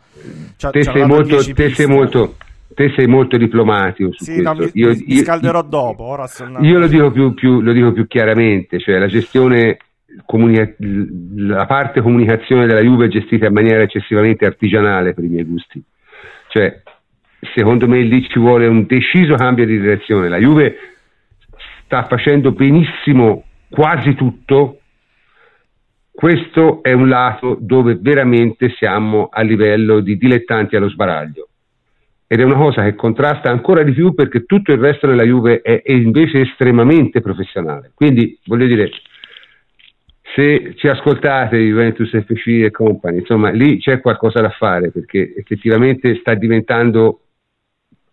te, 0.70 0.82
sei 0.82 1.06
molto, 1.06 1.42
te 1.52 1.74
sei 1.74 1.86
molto 1.86 2.36
te 2.74 2.92
sei 2.94 3.06
molto 3.06 3.36
diplomatico 3.36 4.12
su 4.12 4.24
sì, 4.24 4.42
no, 4.42 4.54
mi, 4.54 4.70
io, 4.74 4.90
mi 4.90 5.04
io, 5.06 5.22
scalderò 5.22 5.60
io, 5.60 5.68
dopo 5.68 6.04
ora 6.04 6.26
sono... 6.26 6.60
io 6.60 6.78
lo 6.78 6.86
dico, 6.86 7.10
più, 7.10 7.34
più, 7.34 7.60
lo 7.60 7.72
dico 7.72 7.92
più 7.92 8.06
chiaramente 8.06 8.78
cioè 8.78 8.98
la 8.98 9.06
gestione 9.06 9.78
comunica- 10.24 10.74
la 10.78 11.66
parte 11.66 12.00
comunicazione 12.00 12.66
della 12.66 12.80
Juve 12.80 13.06
è 13.06 13.08
gestita 13.08 13.46
in 13.46 13.52
maniera 13.52 13.82
eccessivamente 13.82 14.46
artigianale 14.46 15.12
per 15.12 15.24
i 15.24 15.28
miei 15.28 15.44
gusti. 15.44 15.82
Cioè 16.48 16.82
secondo 17.54 17.86
me 17.86 18.00
lì 18.00 18.26
ci 18.28 18.38
vuole 18.38 18.66
un 18.66 18.86
deciso 18.86 19.34
cambio 19.34 19.66
di 19.66 19.78
direzione. 19.78 20.28
La 20.28 20.38
Juve 20.38 20.76
sta 21.84 22.04
facendo 22.04 22.52
benissimo 22.52 23.44
quasi 23.68 24.14
tutto, 24.14 24.80
questo 26.10 26.82
è 26.82 26.92
un 26.92 27.08
lato 27.08 27.58
dove 27.60 27.98
veramente 28.00 28.70
siamo 28.70 29.28
a 29.30 29.42
livello 29.42 30.00
di 30.00 30.16
dilettanti 30.16 30.76
allo 30.76 30.88
sbaraglio. 30.88 31.48
Ed 32.28 32.40
è 32.40 32.42
una 32.42 32.56
cosa 32.56 32.82
che 32.82 32.94
contrasta 32.94 33.50
ancora 33.50 33.82
di 33.82 33.92
più 33.92 34.14
perché 34.14 34.44
tutto 34.46 34.72
il 34.72 34.78
resto 34.78 35.06
della 35.06 35.22
Juve 35.22 35.60
è, 35.60 35.82
è 35.82 35.92
invece 35.92 36.40
estremamente 36.40 37.20
professionale. 37.20 37.92
Quindi, 37.94 38.36
voglio 38.46 38.66
dire, 38.66 38.90
se 40.34 40.74
ci 40.76 40.88
ascoltate 40.88 41.56
Juventus 41.56 42.10
FC 42.10 42.46
e 42.64 42.70
compagni, 42.70 43.18
insomma, 43.18 43.50
lì 43.50 43.78
c'è 43.78 44.00
qualcosa 44.00 44.40
da 44.40 44.50
fare 44.50 44.90
perché 44.90 45.34
effettivamente 45.36 46.16
sta 46.16 46.34
diventando 46.34 47.20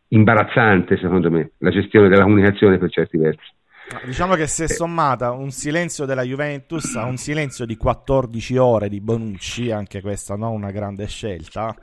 imbarazzante, 0.09 0.97
secondo 0.97 1.31
me, 1.31 1.51
la 1.57 1.71
gestione 1.71 2.07
della 2.07 2.23
comunicazione 2.23 2.77
per 2.77 2.89
certi 2.91 3.17
versi. 3.17 3.51
Diciamo 4.05 4.35
che 4.35 4.47
si 4.47 4.63
è 4.63 4.67
sommata 4.67 5.31
un 5.31 5.51
silenzio 5.51 6.05
della 6.05 6.23
Juventus 6.23 6.95
a 6.95 7.05
un 7.05 7.17
silenzio 7.17 7.65
di 7.65 7.77
14 7.77 8.57
ore 8.57 8.89
di 8.89 8.99
Bonucci, 8.99 9.71
anche 9.71 10.01
questa 10.01 10.35
non 10.35 10.53
una 10.53 10.71
grande 10.71 11.07
scelta. 11.07 11.75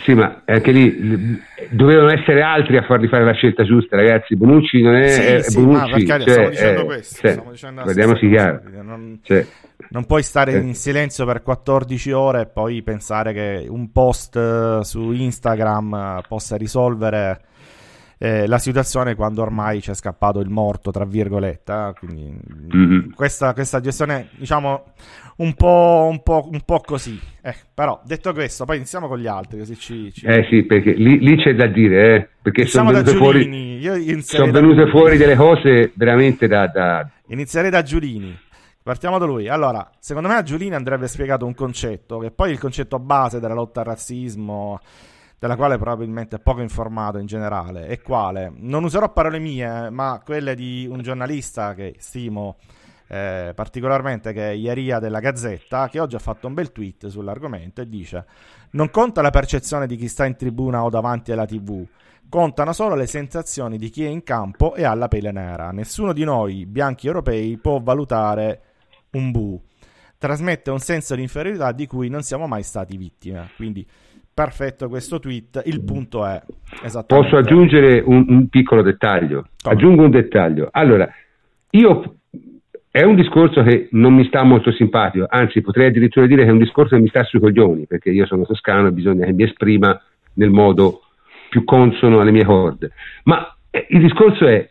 Sì, 0.00 0.14
ma 0.14 0.42
anche 0.46 0.70
lì 0.70 1.38
dovevano 1.70 2.10
essere 2.10 2.40
altri 2.42 2.78
a 2.78 2.82
fargli 2.82 3.08
fare 3.08 3.24
la 3.24 3.34
scelta 3.34 3.62
giusta, 3.62 3.96
ragazzi. 3.96 4.36
Bonucci 4.36 4.80
non 4.80 4.94
è, 4.94 5.08
sì, 5.08 5.20
è 5.20 5.42
sì, 5.42 5.60
Bonucci. 5.60 6.06
Cioè, 6.06 6.20
stavo 6.20 6.48
dicendo 6.48 6.80
eh, 6.80 6.84
questo, 6.84 7.20
cioè, 7.20 7.32
stavo 7.32 7.50
dicendo 7.50 7.82
guardiamoci 7.82 8.28
chiaro. 8.28 8.62
Non, 8.82 9.20
cioè, 9.22 9.46
non, 9.90 10.06
puoi 10.06 10.22
stare 10.22 10.52
eh. 10.52 10.58
in 10.58 10.74
silenzio 10.74 11.26
per 11.26 11.42
14 11.42 12.10
ore 12.12 12.40
e 12.42 12.46
poi 12.46 12.82
pensare 12.82 13.32
che 13.32 13.66
un 13.68 13.92
post 13.92 14.36
eh, 14.36 14.78
su 14.82 15.12
Instagram 15.12 15.94
eh, 15.94 16.22
possa 16.26 16.56
risolvere 16.56 17.40
eh, 18.22 18.46
la 18.46 18.58
situazione 18.58 19.16
quando 19.16 19.42
ormai 19.42 19.80
c'è 19.80 19.94
scappato 19.94 20.38
il 20.38 20.48
morto, 20.48 20.92
tra 20.92 21.04
virgolette. 21.04 21.72
Eh? 21.72 21.92
Quindi 21.98 22.32
mm-hmm. 22.72 23.10
questa, 23.16 23.52
questa, 23.52 23.80
gestione, 23.80 24.28
diciamo, 24.36 24.92
un 25.38 25.54
po', 25.54 26.06
un 26.08 26.22
po', 26.22 26.48
un 26.48 26.60
po 26.64 26.80
così. 26.86 27.18
Eh, 27.42 27.52
però, 27.74 28.00
detto 28.04 28.32
questo, 28.32 28.64
poi 28.64 28.76
iniziamo 28.76 29.08
con 29.08 29.18
gli 29.18 29.26
altri. 29.26 29.58
Così 29.58 29.76
ci, 29.76 30.12
ci... 30.12 30.24
Eh 30.24 30.46
sì, 30.48 30.62
perché 30.62 30.92
lì, 30.92 31.18
lì 31.18 31.34
c'è 31.34 31.56
da 31.56 31.66
dire, 31.66 32.14
eh, 32.14 32.28
perché 32.40 32.64
sono 32.66 32.92
venute, 32.92 33.16
fuori, 33.16 34.22
sono 34.22 34.52
venute 34.52 34.88
fuori 34.88 35.16
delle 35.16 35.34
cose 35.34 35.90
veramente 35.96 36.46
da, 36.46 36.68
da... 36.68 37.10
Inizierei 37.26 37.70
da 37.70 37.82
Giulini. 37.82 38.38
Partiamo 38.84 39.18
da 39.18 39.24
lui. 39.24 39.48
Allora, 39.48 39.90
secondo 39.98 40.28
me 40.28 40.36
a 40.36 40.44
Giulini 40.44 40.76
andrebbe 40.76 41.08
spiegato 41.08 41.44
un 41.44 41.54
concetto, 41.54 42.18
che 42.18 42.30
poi 42.30 42.50
è 42.50 42.52
il 42.52 42.60
concetto 42.60 43.00
base 43.00 43.40
della 43.40 43.54
lotta 43.54 43.80
al 43.80 43.86
razzismo, 43.86 44.78
della 45.42 45.56
quale 45.56 45.76
probabilmente 45.76 46.36
è 46.36 46.38
poco 46.38 46.60
informato 46.60 47.18
in 47.18 47.26
generale, 47.26 47.88
e 47.88 48.00
quale? 48.00 48.52
Non 48.54 48.84
userò 48.84 49.12
parole 49.12 49.40
mie, 49.40 49.90
ma 49.90 50.22
quelle 50.24 50.54
di 50.54 50.86
un 50.88 51.02
giornalista 51.02 51.74
che 51.74 51.96
stimo 51.98 52.58
eh, 53.08 53.50
particolarmente, 53.52 54.32
che 54.32 54.50
è 54.50 54.52
Iaria 54.52 55.00
della 55.00 55.18
Gazzetta, 55.18 55.88
che 55.88 55.98
oggi 55.98 56.14
ha 56.14 56.20
fatto 56.20 56.46
un 56.46 56.54
bel 56.54 56.70
tweet 56.70 57.08
sull'argomento 57.08 57.80
e 57.80 57.88
dice 57.88 58.24
non 58.70 58.90
conta 58.90 59.20
la 59.20 59.30
percezione 59.30 59.88
di 59.88 59.96
chi 59.96 60.06
sta 60.06 60.26
in 60.26 60.36
tribuna 60.36 60.84
o 60.84 60.88
davanti 60.90 61.32
alla 61.32 61.44
tv, 61.44 61.84
contano 62.28 62.72
solo 62.72 62.94
le 62.94 63.08
sensazioni 63.08 63.78
di 63.78 63.90
chi 63.90 64.04
è 64.04 64.08
in 64.08 64.22
campo 64.22 64.76
e 64.76 64.84
ha 64.84 64.94
la 64.94 65.08
pelle 65.08 65.32
nera. 65.32 65.72
Nessuno 65.72 66.12
di 66.12 66.22
noi, 66.22 66.66
bianchi 66.66 67.08
europei, 67.08 67.58
può 67.58 67.80
valutare 67.80 68.62
un 69.10 69.32
bu. 69.32 69.60
Trasmette 70.18 70.70
un 70.70 70.78
senso 70.78 71.16
di 71.16 71.22
inferiorità 71.22 71.72
di 71.72 71.88
cui 71.88 72.08
non 72.08 72.22
siamo 72.22 72.46
mai 72.46 72.62
stati 72.62 72.96
vittime. 72.96 73.50
Quindi 73.56 73.84
perfetto 74.32 74.88
questo 74.88 75.18
tweet. 75.18 75.62
Il 75.66 75.82
punto 75.82 76.26
è 76.26 76.40
Posso 77.06 77.36
aggiungere 77.36 78.02
un, 78.04 78.24
un 78.28 78.48
piccolo 78.48 78.82
dettaglio? 78.82 79.46
Come? 79.62 79.74
Aggiungo 79.74 80.04
un 80.04 80.10
dettaglio. 80.10 80.68
Allora, 80.70 81.08
io 81.70 82.16
è 82.90 83.02
un 83.02 83.14
discorso 83.14 83.62
che 83.62 83.88
non 83.92 84.14
mi 84.14 84.26
sta 84.26 84.42
molto 84.42 84.70
simpatico, 84.72 85.26
anzi 85.28 85.62
potrei 85.62 85.88
addirittura 85.88 86.26
dire 86.26 86.42
che 86.42 86.48
è 86.48 86.52
un 86.52 86.58
discorso 86.58 86.94
che 86.94 87.00
mi 87.00 87.08
sta 87.08 87.24
sui 87.24 87.40
coglioni, 87.40 87.86
perché 87.86 88.10
io 88.10 88.26
sono 88.26 88.44
toscano 88.44 88.88
e 88.88 88.92
bisogna 88.92 89.24
che 89.24 89.32
mi 89.32 89.44
esprima 89.44 89.98
nel 90.34 90.50
modo 90.50 91.00
più 91.48 91.64
consono 91.64 92.20
alle 92.20 92.32
mie 92.32 92.44
corde. 92.44 92.92
Ma 93.24 93.56
eh, 93.70 93.86
il 93.88 94.00
discorso 94.00 94.46
è, 94.46 94.68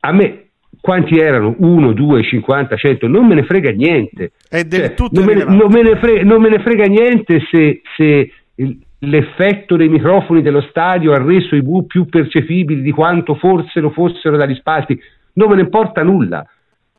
a 0.00 0.12
me 0.12 0.50
quanti 0.80 1.18
erano? 1.18 1.54
1, 1.58 1.92
2, 1.92 2.22
50, 2.22 2.76
100, 2.76 3.08
non 3.08 3.26
me 3.26 3.34
ne 3.34 3.44
frega 3.44 3.70
niente. 3.70 4.32
È 4.48 4.62
del 4.64 4.80
cioè, 4.80 4.94
tutto 4.94 5.24
non, 5.24 5.34
me, 5.34 5.44
non, 5.44 5.70
me 5.70 5.82
ne 5.82 5.96
frega, 5.96 6.22
non 6.24 6.42
me 6.42 6.50
ne 6.50 6.58
frega 6.60 6.84
niente 6.84 7.40
se, 7.50 7.80
se 7.96 8.30
il, 8.56 8.78
l'effetto 9.04 9.76
dei 9.76 9.88
microfoni 9.88 10.42
dello 10.42 10.62
stadio 10.62 11.12
ha 11.12 11.22
reso 11.22 11.54
i 11.56 11.62
bu 11.62 11.86
più 11.86 12.06
percepibili 12.06 12.82
di 12.82 12.90
quanto 12.90 13.34
forse 13.34 13.80
lo 13.80 13.90
fossero 13.90 14.36
dagli 14.36 14.54
spalti. 14.54 15.00
Non 15.34 15.48
me 15.48 15.56
ne 15.56 15.62
importa 15.62 16.02
nulla. 16.02 16.46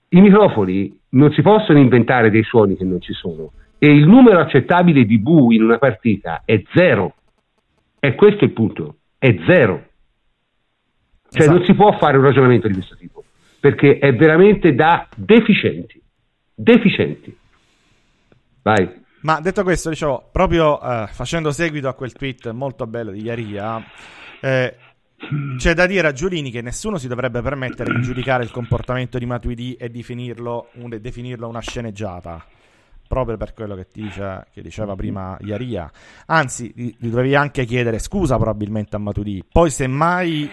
I 0.10 0.22
microfoni 0.22 0.98
non 1.10 1.32
si 1.32 1.42
possono 1.42 1.80
inventare 1.80 2.30
dei 2.30 2.44
suoni 2.44 2.76
che 2.76 2.84
non 2.84 3.02
ci 3.02 3.14
sono 3.14 3.52
e 3.78 3.92
il 3.92 4.08
numero 4.08 4.40
accettabile 4.40 5.06
di 5.06 5.20
bu 5.20 5.52
in 5.52 5.64
una 5.64 5.78
partita 5.78 6.42
è 6.46 6.62
zero. 6.74 7.16
E 8.00 8.16
questo 8.16 8.44
è 8.44 8.48
il 8.48 8.54
punto, 8.54 8.98
è 9.18 9.36
zero. 9.46 9.90
Cioè 11.30 11.42
esatto. 11.42 11.58
non 11.58 11.66
si 11.66 11.74
può 11.74 11.98
fare 11.98 12.18
un 12.18 12.24
ragionamento 12.24 12.68
di 12.68 12.74
questo 12.74 12.96
tipo, 12.96 13.24
perché 13.60 13.98
è 13.98 14.14
veramente 14.16 14.74
da 14.74 15.08
deficienti. 15.16 16.02
Deficienti. 16.54 17.36
Vai. 18.62 19.04
Ma 19.26 19.40
detto 19.40 19.64
questo, 19.64 19.90
dicevo, 19.90 20.30
proprio 20.32 20.80
eh, 20.80 21.08
facendo 21.08 21.52
seguito 21.52 21.88
a 21.88 21.96
quel 21.96 22.14
tweet 22.14 22.52
molto 22.52 22.86
bello 22.86 23.10
di 23.10 23.24
Iaria, 23.24 23.84
eh, 24.40 24.76
c'è 25.58 25.74
da 25.74 25.88
dire 25.88 26.10
a 26.10 26.12
Giulini 26.12 26.52
che 26.52 26.62
nessuno 26.62 27.00
si 27.00 27.08
dovrebbe 27.08 27.42
permettere 27.42 27.92
di 27.92 28.04
giudicare 28.04 28.44
il 28.44 28.52
comportamento 28.52 29.18
di 29.18 29.26
Matuidi 29.26 29.74
e 29.74 29.90
definirlo, 29.90 30.70
un, 30.74 30.96
definirlo 31.02 31.48
una 31.48 31.60
sceneggiata. 31.60 32.46
Proprio 33.08 33.36
per 33.36 33.56
quello 33.56 33.74
che, 33.74 33.88
dice, 33.92 34.46
che 34.54 34.62
diceva 34.62 34.96
prima 34.96 35.36
Iaria. 35.42 35.92
Anzi, 36.28 36.72
gli, 36.76 36.96
dovevi 37.00 37.34
anche 37.34 37.66
chiedere 37.66 37.98
scusa 37.98 38.36
probabilmente 38.36 38.96
a 38.96 39.00
Matuidi. 39.00 39.44
Poi, 39.52 39.72
semmai 39.72 40.52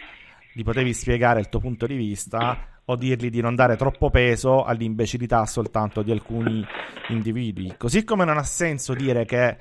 gli 0.52 0.62
potevi 0.62 0.92
spiegare 0.92 1.40
il 1.40 1.48
tuo 1.48 1.60
punto 1.60 1.86
di 1.86 1.96
vista 1.96 2.58
o 2.84 2.96
dirgli 2.96 3.30
di 3.30 3.40
non 3.40 3.54
dare 3.54 3.76
troppo 3.76 4.10
peso 4.10 4.64
all'imbecillità 4.64 5.46
soltanto 5.46 6.02
di 6.02 6.10
alcuni 6.10 6.64
individui. 7.08 7.74
Così 7.76 8.04
come 8.04 8.24
non 8.24 8.36
ha 8.36 8.42
senso 8.42 8.92
dire 8.92 9.24
che 9.24 9.56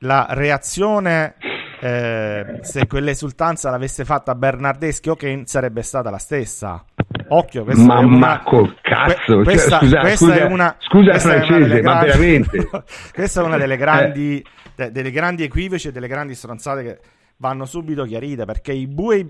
la 0.00 0.26
reazione, 0.30 1.36
eh, 1.80 2.58
se 2.60 2.86
quell'esultanza 2.86 3.70
l'avesse 3.70 4.04
fatta 4.04 4.34
Bernardeschi 4.34 5.08
o 5.08 5.16
Kane, 5.16 5.44
sarebbe 5.46 5.82
stata 5.82 6.10
la 6.10 6.18
stessa. 6.18 6.84
Occhio, 7.28 7.64
questa 7.64 7.84
ma, 7.84 8.00
è 8.00 8.04
una... 8.04 8.16
ma 8.18 8.42
col 8.42 8.76
cazzo, 8.82 9.36
que- 9.36 9.44
questa, 9.44 9.78
cioè, 9.78 9.88
scusa, 9.88 10.00
questa 10.00 10.26
scusa, 10.26 10.38
è 10.38 10.44
una, 10.44 10.76
scusa 10.78 11.18
francese, 11.18 11.82
ma 11.82 11.98
grandi... 11.98 12.06
veramente. 12.06 12.68
questa 13.14 13.40
è 13.40 13.44
una 13.44 13.56
delle 13.56 13.76
grandi, 13.76 14.44
de- 14.74 14.90
delle 14.90 15.10
grandi 15.10 15.44
equivoci 15.44 15.88
e 15.88 15.92
delle 15.92 16.08
grandi 16.08 16.34
stronzate 16.34 16.82
che 16.82 17.00
vanno 17.38 17.64
subito 17.64 18.04
chiarite 18.04 18.44
perché 18.44 18.72
i 18.72 18.86
bue 18.86 19.26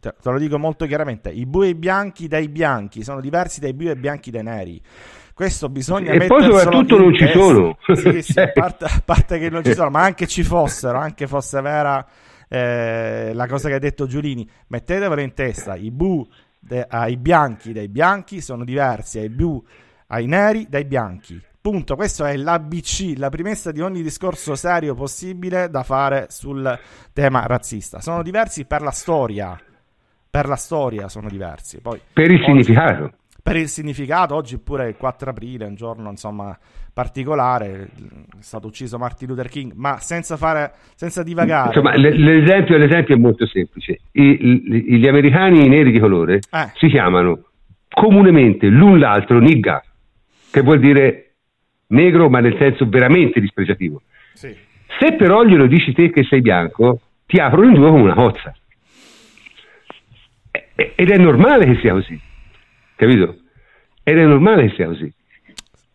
te, 0.00 0.14
te 0.20 0.30
lo 0.30 0.38
dico 0.38 0.58
molto 0.58 0.86
chiaramente, 0.86 1.30
i 1.30 1.46
bui 1.46 1.74
bianchi 1.74 2.26
dai 2.26 2.48
bianchi 2.48 3.04
sono 3.04 3.20
diversi 3.20 3.60
dai 3.60 3.74
bui 3.74 3.94
bianchi 3.94 4.30
dai 4.30 4.42
neri. 4.42 4.82
Questo 5.32 5.68
bisogna 5.68 6.12
e 6.12 6.26
poi 6.26 6.42
soprattutto 6.42 6.98
non 6.98 7.14
ci 7.14 7.28
sono. 7.28 7.78
Sì, 7.94 8.20
sì, 8.22 8.38
a, 8.38 8.48
parte, 8.48 8.84
a 8.84 9.02
parte 9.04 9.38
che 9.38 9.48
non 9.48 9.64
ci 9.64 9.72
sono, 9.72 9.88
ma 9.88 10.02
anche 10.02 10.26
ci 10.26 10.42
fossero, 10.42 10.98
anche 10.98 11.26
fosse 11.26 11.60
vera 11.62 12.06
eh, 12.48 13.30
la 13.32 13.46
cosa 13.46 13.68
che 13.68 13.74
ha 13.74 13.78
detto 13.78 14.06
Giulini, 14.06 14.46
mettetevelo 14.66 15.20
in 15.20 15.32
testa, 15.32 15.76
i 15.76 15.90
bu 15.90 16.28
de, 16.58 16.84
ai 16.86 17.16
bianchi 17.16 17.72
dai 17.72 17.88
bianchi 17.88 18.40
sono 18.40 18.64
diversi 18.64 19.18
ai 19.18 19.30
bu 19.30 19.64
ai 20.08 20.26
neri 20.26 20.66
dai 20.68 20.84
bianchi. 20.84 21.40
Punto, 21.60 21.94
questo 21.94 22.24
è 22.24 22.36
l'ABC, 22.36 23.18
la 23.18 23.28
premessa 23.28 23.70
di 23.70 23.82
ogni 23.82 24.02
discorso 24.02 24.54
serio 24.54 24.94
possibile 24.94 25.68
da 25.68 25.82
fare 25.82 26.26
sul 26.30 26.78
tema 27.12 27.46
razzista. 27.46 28.00
Sono 28.00 28.22
diversi 28.22 28.64
per 28.64 28.80
la 28.80 28.90
storia, 28.90 29.60
per 30.30 30.46
la 30.46 30.56
storia 30.56 31.08
sono 31.08 31.28
diversi. 31.28 31.80
Poi, 31.80 32.00
per 32.12 32.30
il 32.30 32.36
oggi, 32.36 32.44
significato. 32.44 33.12
Per 33.42 33.56
il 33.56 33.68
significato, 33.68 34.34
oggi 34.34 34.58
pure 34.58 34.88
il 34.88 34.96
4 34.96 35.30
aprile, 35.30 35.64
un 35.64 35.74
giorno 35.74 36.10
insomma 36.10 36.56
particolare, 36.92 37.88
è 38.38 38.42
stato 38.42 38.66
ucciso 38.66 38.98
Martin 38.98 39.28
Luther 39.28 39.48
King, 39.48 39.72
ma 39.74 39.98
senza, 39.98 40.36
fare, 40.36 40.72
senza 40.94 41.22
divagare. 41.22 41.68
Insomma, 41.68 41.96
l'esempio, 41.96 42.76
l'esempio, 42.76 43.14
è 43.14 43.18
molto 43.18 43.46
semplice. 43.46 44.00
I, 44.12 44.98
gli 44.98 45.06
americani 45.08 45.66
neri 45.68 45.90
di 45.90 45.98
colore 45.98 46.34
eh. 46.34 46.70
si 46.74 46.88
chiamano 46.88 47.44
comunemente 47.88 48.68
l'un 48.68 48.98
l'altro 48.98 49.40
nigga, 49.40 49.82
che 50.50 50.60
vuol 50.60 50.78
dire 50.78 51.24
negro 51.88 52.28
ma 52.28 52.40
nel 52.40 52.56
senso 52.58 52.88
veramente 52.88 53.40
dispregiativo. 53.40 54.02
Sì. 54.34 54.54
Se 54.98 55.14
però 55.16 55.44
glielo 55.44 55.66
dici 55.66 55.92
te 55.92 56.10
che 56.10 56.24
sei 56.24 56.40
bianco, 56.40 57.00
ti 57.26 57.38
aprono 57.38 57.68
in 57.68 57.74
due 57.74 57.90
come 57.90 58.02
una 58.02 58.14
cozza. 58.14 58.54
Ed 60.94 61.10
è 61.10 61.16
normale 61.18 61.66
che 61.66 61.78
sia 61.80 61.92
così, 61.92 62.18
capito? 62.96 63.36
Ed 64.02 64.18
è 64.18 64.24
normale 64.24 64.68
che 64.68 64.74
sia 64.74 64.86
così. 64.86 65.12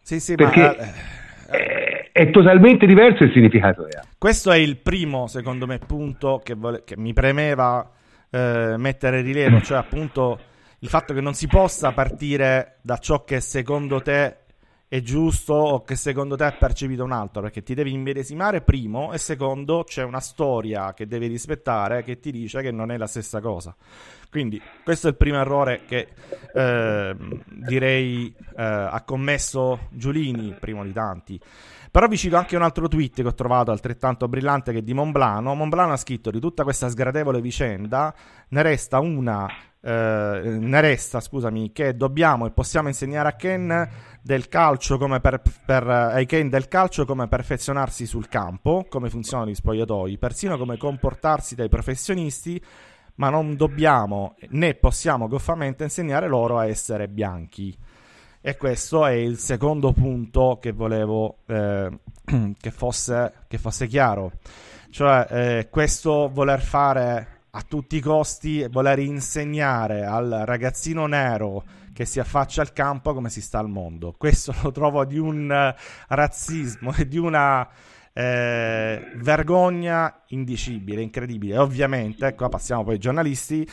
Sì, 0.01 0.19
sì, 0.19 0.35
Perché 0.35 0.61
ma... 0.61 1.57
è, 1.57 2.09
è, 2.11 2.29
totalmente 2.29 2.85
diverso 2.85 3.23
il 3.23 3.31
significato. 3.31 3.87
Questo 4.17 4.51
è 4.51 4.57
il 4.57 4.77
primo, 4.77 5.27
secondo 5.27 5.65
me, 5.65 5.79
punto 5.79 6.39
che, 6.43 6.53
vole... 6.53 6.83
che 6.85 6.95
mi 6.95 7.13
premeva 7.13 7.89
eh, 8.29 8.75
mettere 8.77 9.19
in 9.19 9.25
rilievo, 9.25 9.61
cioè 9.61 9.77
appunto 9.77 10.39
il 10.79 10.89
fatto 10.89 11.13
che 11.15 11.21
non 11.21 11.33
si 11.33 11.47
possa 11.47 11.91
partire 11.91 12.77
da 12.81 12.97
ciò 12.97 13.23
che 13.23 13.39
secondo 13.39 14.01
te 14.01 14.44
è 14.87 15.01
giusto 15.01 15.53
o 15.53 15.83
che 15.83 15.95
secondo 15.95 16.35
te 16.35 16.47
è 16.47 16.57
percepito 16.57 17.03
un 17.03 17.11
altro, 17.11 17.41
perché 17.41 17.63
ti 17.63 17.73
devi 17.73 17.91
immedesimare 17.91 18.61
primo 18.61 19.13
e 19.13 19.17
secondo 19.17 19.83
c'è 19.83 20.03
una 20.03 20.19
storia 20.19 20.93
che 20.93 21.07
devi 21.07 21.27
rispettare 21.27 22.03
che 22.03 22.19
ti 22.19 22.31
dice 22.31 22.61
che 22.61 22.71
non 22.71 22.91
è 22.91 22.97
la 22.97 23.07
stessa 23.07 23.41
cosa. 23.41 23.75
Quindi 24.29 24.61
questo 24.83 25.07
è 25.07 25.11
il 25.11 25.15
primo 25.15 25.39
errore 25.39 25.83
che 25.85 26.09
eh, 26.53 27.15
direi 27.47 28.33
eh, 28.57 28.63
ha 28.63 29.01
commesso 29.05 29.87
Giulini, 29.91 30.55
primo 30.59 30.83
di 30.83 30.93
tanti. 30.93 31.39
Però 31.89 32.07
vi 32.07 32.17
cito 32.17 32.35
anche 32.35 32.57
un 32.57 32.61
altro 32.61 32.89
tweet 32.89 33.21
che 33.21 33.27
ho 33.27 33.33
trovato 33.33 33.71
altrettanto 33.71 34.27
brillante 34.27 34.73
che 34.73 34.79
è 34.79 34.81
di 34.81 34.93
Monblano. 34.93 35.55
Monblano 35.55 35.93
ha 35.93 35.97
scritto 35.97 36.29
di 36.29 36.41
tutta 36.41 36.63
questa 36.63 36.89
sgradevole 36.89 37.39
vicenda 37.39 38.13
ne 38.49 38.61
resta 38.61 38.99
una 38.99 39.47
eh, 39.85 40.57
ne 40.59 40.81
resta, 40.81 41.19
scusami, 41.19 41.71
che 41.71 41.95
dobbiamo 41.95 42.47
e 42.47 42.51
possiamo 42.51 42.87
insegnare 42.87 43.29
a 43.29 43.33
Ken 43.33 43.89
del 44.19 44.47
calcio 44.47 44.97
come 44.97 45.19
per, 45.19 45.43
per, 45.63 45.87
ai 45.87 46.25
Ken 46.25 46.49
del 46.49 46.67
calcio 46.67 47.05
come 47.05 47.27
perfezionarsi 47.27 48.07
sul 48.07 48.27
campo, 48.27 48.87
come 48.89 49.11
funzionano 49.11 49.51
gli 49.51 49.55
spogliatoi, 49.55 50.17
persino 50.17 50.57
come 50.57 50.77
comportarsi 50.77 51.53
dai 51.53 51.69
professionisti, 51.69 52.59
ma 53.15 53.29
non 53.29 53.55
dobbiamo 53.55 54.35
né 54.49 54.73
possiamo 54.73 55.27
goffamente 55.27 55.83
insegnare 55.83 56.27
loro 56.27 56.57
a 56.57 56.65
essere 56.65 57.07
bianchi. 57.07 57.77
E 58.41 58.57
questo 58.57 59.05
è 59.05 59.11
il 59.11 59.37
secondo 59.37 59.91
punto 59.91 60.57
che 60.59 60.71
volevo 60.71 61.37
eh, 61.45 61.99
che, 62.59 62.71
fosse, 62.71 63.33
che, 63.47 63.59
fosse, 63.59 63.85
chiaro. 63.85 64.31
Cioè, 64.89 65.27
eh, 65.29 65.69
questo 65.69 66.29
voler 66.33 66.61
fare 66.61 67.34
a 67.57 67.63
tutti 67.65 67.95
i 67.95 68.01
costi 68.01 68.67
voler 68.69 68.99
insegnare 68.99 70.05
al 70.05 70.43
ragazzino 70.45 71.07
nero 71.07 71.63
che 71.93 72.03
si 72.03 72.19
affaccia 72.19 72.61
al 72.61 72.73
campo 72.73 73.13
come 73.13 73.29
si 73.29 73.41
sta 73.41 73.59
al 73.59 73.69
mondo. 73.69 74.13
Questo 74.17 74.53
lo 74.61 74.71
trovo 74.71 75.05
di 75.05 75.17
un 75.17 75.49
uh, 75.49 76.13
razzismo 76.13 76.93
e 76.93 77.07
di 77.07 77.17
una 77.17 77.65
eh, 78.11 79.11
vergogna 79.15 80.23
indicibile, 80.27 81.01
incredibile. 81.01 81.57
Ovviamente, 81.57 82.27
ecco, 82.27 82.49
passiamo 82.49 82.83
poi 82.83 82.93
ai 82.93 82.99
giornalisti. 82.99 83.67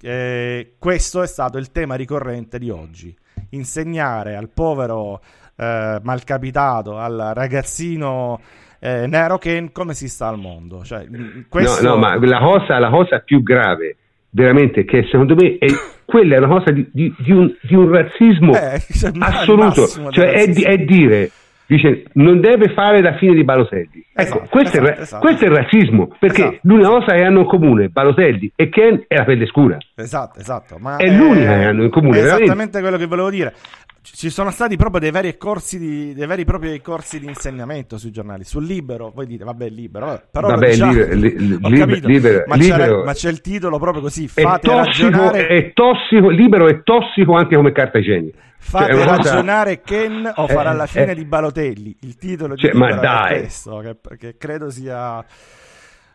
Eh, 0.00 0.74
questo 0.78 1.22
è 1.22 1.26
stato 1.26 1.58
il 1.58 1.70
tema 1.70 1.94
ricorrente 1.94 2.58
di 2.58 2.70
oggi. 2.70 3.16
Insegnare 3.50 4.34
al 4.34 4.48
povero 4.50 5.20
eh, 5.56 6.00
malcapitato, 6.02 6.98
al 6.98 7.30
ragazzino 7.34 8.40
eh, 8.80 9.06
Nero 9.06 9.38
Kane 9.38 9.70
come 9.72 9.94
si 9.94 10.08
sta 10.08 10.28
al 10.28 10.38
mondo. 10.38 10.84
Cioè, 10.84 11.06
questo... 11.48 11.82
No, 11.82 11.94
no, 11.94 11.96
ma 11.96 12.18
la 12.18 12.38
cosa, 12.38 12.78
la 12.78 12.90
cosa 12.90 13.20
più 13.20 13.42
grave, 13.42 13.96
veramente, 14.30 14.84
che 14.84 15.06
secondo 15.10 15.34
me 15.34 15.58
è, 15.58 15.66
quella 16.04 16.36
è 16.36 16.38
una 16.38 16.48
cosa 16.48 16.70
di, 16.70 16.88
di, 16.92 17.14
di, 17.18 17.32
un, 17.32 17.52
di 17.60 17.74
un, 17.74 17.88
razzismo 17.90 18.52
eh, 18.54 18.80
cioè, 18.92 19.12
assoluto, 19.18 19.86
cioè 20.10 20.30
è, 20.32 20.52
è 20.52 20.78
dire 20.78 21.30
dice 21.68 22.04
non 22.14 22.40
deve 22.40 22.72
fare 22.72 23.02
la 23.02 23.14
fine 23.18 23.34
di 23.34 23.44
Balotelli. 23.44 24.06
Ecco, 24.14 24.36
esatto, 24.40 24.48
questo, 24.48 24.78
esatto, 24.78 24.98
è, 24.98 25.02
esatto. 25.02 25.20
questo, 25.20 25.44
è, 25.44 25.48
il 25.48 25.54
razzismo, 25.54 26.16
perché 26.18 26.42
esatto. 26.42 26.58
l'unica 26.62 26.88
cosa 26.88 27.14
che 27.14 27.22
hanno 27.22 27.40
in 27.40 27.46
comune 27.46 27.88
Balotelli 27.88 28.52
e 28.56 28.68
Ken 28.70 29.04
è 29.06 29.16
la 29.16 29.24
pelle 29.24 29.46
scura. 29.46 29.76
Esatto, 29.94 30.40
esatto. 30.40 30.78
Ma 30.78 30.96
è, 30.96 31.04
è 31.04 31.10
l'unica 31.10 31.58
che 31.58 31.64
hanno 31.64 31.84
in 31.84 31.90
comune. 31.90 32.18
È 32.18 32.22
esattamente 32.22 32.80
quello 32.80 32.96
che 32.96 33.06
volevo 33.06 33.28
dire. 33.28 33.54
Ci 34.00 34.30
sono 34.30 34.50
stati 34.50 34.76
proprio 34.76 35.00
dei 35.00 35.10
veri 35.10 35.36
corsi 35.36 35.78
di, 35.78 36.14
dei 36.14 36.26
veri 36.26 36.44
propri 36.44 36.80
corsi 36.80 37.20
di 37.20 37.26
insegnamento 37.26 37.98
sui 37.98 38.10
giornali. 38.10 38.44
Sul 38.44 38.64
libero, 38.64 39.10
voi 39.14 39.26
dite, 39.26 39.44
vabbè, 39.44 39.68
libero, 39.68 40.22
però 40.30 40.48
vabbè, 40.48 40.70
diciamo, 40.70 40.92
libero, 40.92 41.14
li, 41.14 41.58
libero, 41.60 42.06
libero, 42.06 42.44
ma, 42.46 42.54
libero, 42.56 43.04
ma, 43.04 43.12
c'è 43.12 43.28
il 43.28 43.40
titolo 43.40 43.78
proprio 43.78 44.02
così, 44.02 44.26
fate 44.28 44.66
è 44.66 44.70
tossico, 44.70 45.08
ragionare... 45.08 45.46
È 45.48 45.72
tossico, 45.72 46.28
libero 46.28 46.68
è 46.68 46.82
tossico 46.82 47.34
anche 47.34 47.56
come 47.56 47.72
carta 47.72 47.98
igienica. 47.98 48.38
Fate 48.58 48.92
cioè, 48.92 49.04
ragionare 49.04 49.80
cosa... 49.80 49.98
Ken 49.98 50.32
o 50.34 50.46
farà 50.46 50.72
eh, 50.72 50.76
la 50.76 50.86
fine 50.86 51.10
eh, 51.10 51.14
di 51.14 51.24
Balotelli. 51.24 51.96
Il 52.00 52.16
titolo 52.16 52.54
di 52.54 52.60
cioè, 52.60 52.72
ma 52.72 52.92
dai. 52.94 53.40
questo, 53.40 53.78
che, 53.78 54.16
che 54.16 54.36
credo 54.36 54.70
sia 54.70 55.24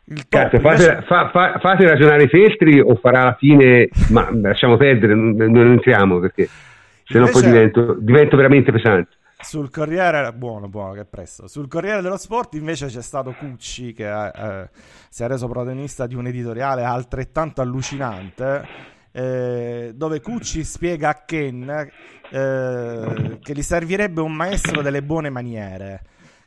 il 0.05 0.27
top. 0.27 0.41
Cazzo, 0.41 0.59
fate, 0.59 0.83
invece... 0.83 1.05
fa, 1.05 1.29
fa, 1.31 1.59
fate, 1.59 1.87
ragionare 1.87 2.27
Feltri 2.27 2.79
o 2.79 2.95
farà 2.95 3.23
la 3.23 3.35
fine, 3.37 3.89
ma 4.09 4.29
lasciamo 4.33 4.77
perdere, 4.77 5.13
non, 5.13 5.35
non 5.35 5.71
entriamo 5.71 6.19
perché 6.19 6.49
se 7.13 7.19
no 7.19 7.29
poi 7.29 7.41
divento, 7.43 7.95
divento 7.99 8.35
veramente 8.35 8.71
pesante. 8.71 9.09
Sul 9.39 9.69
Corriere, 9.69 10.31
buono, 10.33 10.69
buono, 10.69 10.93
che 10.93 11.05
presto. 11.05 11.47
Sul 11.47 11.67
Corriere 11.67 12.01
dello 12.01 12.17
Sport 12.17 12.53
invece 12.53 12.87
c'è 12.87 13.01
stato 13.01 13.35
Cucci 13.37 13.91
che 13.91 14.09
eh, 14.09 14.69
si 15.09 15.23
è 15.23 15.27
reso 15.27 15.47
protagonista 15.47 16.07
di 16.07 16.15
un 16.15 16.27
editoriale 16.27 16.83
altrettanto 16.83 17.61
allucinante 17.61 18.65
eh, 19.11 19.91
dove 19.93 20.21
Cucci 20.21 20.63
spiega 20.63 21.09
a 21.09 21.23
Ken 21.25 21.69
eh, 22.31 23.37
che 23.41 23.53
gli 23.53 23.61
servirebbe 23.61 24.21
un 24.21 24.33
maestro 24.33 24.81
delle 24.81 25.03
buone 25.03 25.29
maniere 25.29 26.01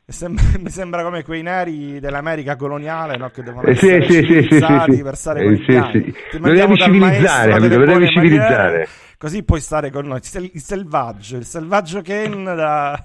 mi 0.60 0.70
sembra 0.70 1.02
come 1.02 1.24
quei 1.24 1.42
neri 1.42 1.98
dell'America 1.98 2.54
coloniale 2.54 3.16
no? 3.16 3.28
che 3.30 3.42
devono 3.42 3.66
eh, 3.66 3.72
essere 3.72 4.06
sì, 4.06 4.12
civilizzati 4.22 4.92
sì, 4.92 4.96
sì, 4.98 5.02
per 5.02 5.16
stare 5.16 5.42
con 5.42 5.52
i 5.52 5.64
sì, 5.64 6.38
Lo 6.38 6.52
devi 6.52 6.76
civilizzare? 6.76 7.58
Lo 7.58 7.66
devi 7.66 8.06
civilizzare. 8.06 8.88
così 9.18 9.42
puoi 9.42 9.60
stare 9.60 9.90
con 9.90 10.06
noi. 10.06 10.20
Il 10.52 10.60
selvaggio, 10.60 11.38
il 11.38 11.44
selvaggio 11.44 12.02
Ken 12.02 12.44
da, 12.44 13.02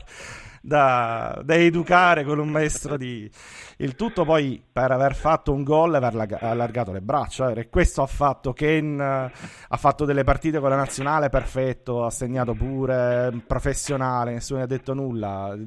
da, 0.62 1.42
da 1.44 1.56
educare 1.56 2.24
con 2.24 2.38
un 2.38 2.50
maestro 2.50 2.96
di 2.96 3.30
il 3.78 3.96
tutto 3.96 4.24
poi 4.24 4.64
per 4.72 4.92
aver 4.92 5.16
fatto 5.16 5.52
un 5.52 5.64
gol 5.64 5.96
e 5.96 5.98
aver 5.98 6.38
allargato 6.40 6.92
le 6.92 7.02
braccia. 7.02 7.52
E 7.52 7.70
questo 7.70 8.04
ha 8.04 8.08
fatto 8.08 8.54
Ken, 8.54 9.00
ha 9.00 9.78
fatto 9.78 10.06
delle 10.06 10.24
partite 10.24 10.60
con 10.60 10.70
la 10.70 10.76
nazionale 10.76 11.30
perfetto, 11.30 12.06
ha 12.06 12.12
segnato 12.12 12.54
pure, 12.54 13.42
professionale, 13.46 14.34
nessuno 14.34 14.62
ha 14.62 14.68
detto 14.68 14.94
nulla. 14.94 15.58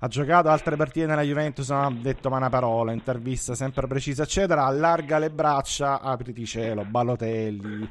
Ha 0.00 0.08
giocato 0.08 0.50
altre 0.50 0.76
partite 0.76 1.06
nella 1.06 1.22
Juventus, 1.22 1.70
non 1.70 1.84
ha 1.84 1.90
detto 1.90 2.28
mai 2.28 2.38
una 2.38 2.50
parola, 2.50 2.92
intervista 2.92 3.54
sempre 3.54 3.86
precisa, 3.86 4.24
eccetera. 4.24 4.66
Allarga 4.66 5.18
le 5.18 5.30
braccia, 5.30 6.00
apriti 6.00 6.44
cielo, 6.44 6.84
Balotelli, 6.84 7.90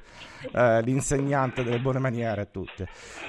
eh, 0.51 0.81
l'insegnante 0.83 1.63
delle 1.63 1.79
buone 1.79 1.99
maniere 1.99 2.41
e 2.41 2.47
tutte. 2.51 2.87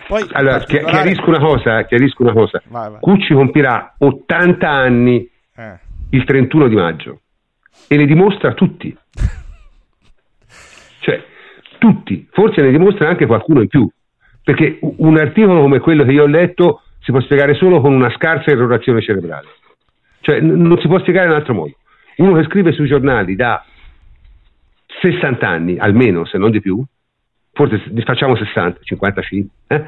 Poi, 0.08 0.26
allora, 0.32 0.58
particolare... 0.58 0.90
chiarisco 0.90 1.28
una 1.28 1.40
cosa, 1.40 1.84
chiarisco 1.84 2.22
una 2.22 2.32
cosa. 2.32 2.62
Vai, 2.68 2.90
vai. 2.90 3.00
Cucci 3.00 3.34
compirà 3.34 3.94
80 3.98 4.68
anni. 4.68 5.30
Eh 5.56 5.92
il 6.14 6.24
31 6.24 6.68
di 6.68 6.74
maggio 6.76 7.20
e 7.88 7.96
le 7.96 8.06
dimostra 8.06 8.50
a 8.50 8.54
tutti. 8.54 8.96
Cioè, 11.04 11.22
tutti, 11.76 12.26
forse 12.32 12.62
ne 12.62 12.70
dimostra 12.70 13.06
anche 13.06 13.26
qualcuno 13.26 13.60
in 13.60 13.68
più, 13.68 13.86
perché 14.42 14.78
un 14.80 15.18
articolo 15.18 15.60
come 15.60 15.80
quello 15.80 16.02
che 16.02 16.12
io 16.12 16.22
ho 16.22 16.26
letto 16.26 16.80
si 17.00 17.10
può 17.10 17.20
spiegare 17.20 17.52
solo 17.52 17.82
con 17.82 17.92
una 17.92 18.10
scarsa 18.16 18.50
errorazione 18.50 19.02
cerebrale. 19.02 19.48
Cioè, 20.20 20.40
n- 20.40 20.62
non 20.62 20.78
si 20.78 20.88
può 20.88 20.98
spiegare 21.00 21.26
in 21.26 21.34
altro 21.34 21.52
modo. 21.52 21.72
Uno 22.16 22.32
che 22.36 22.44
scrive 22.44 22.72
sui 22.72 22.86
giornali 22.86 23.36
da 23.36 23.62
60 25.02 25.46
anni, 25.46 25.76
almeno, 25.76 26.24
se 26.24 26.38
non 26.38 26.50
di 26.50 26.62
più, 26.62 26.82
forse 27.54 27.82
facciamo 28.04 28.36
60, 28.36 28.80
55, 28.82 29.50
eh? 29.68 29.84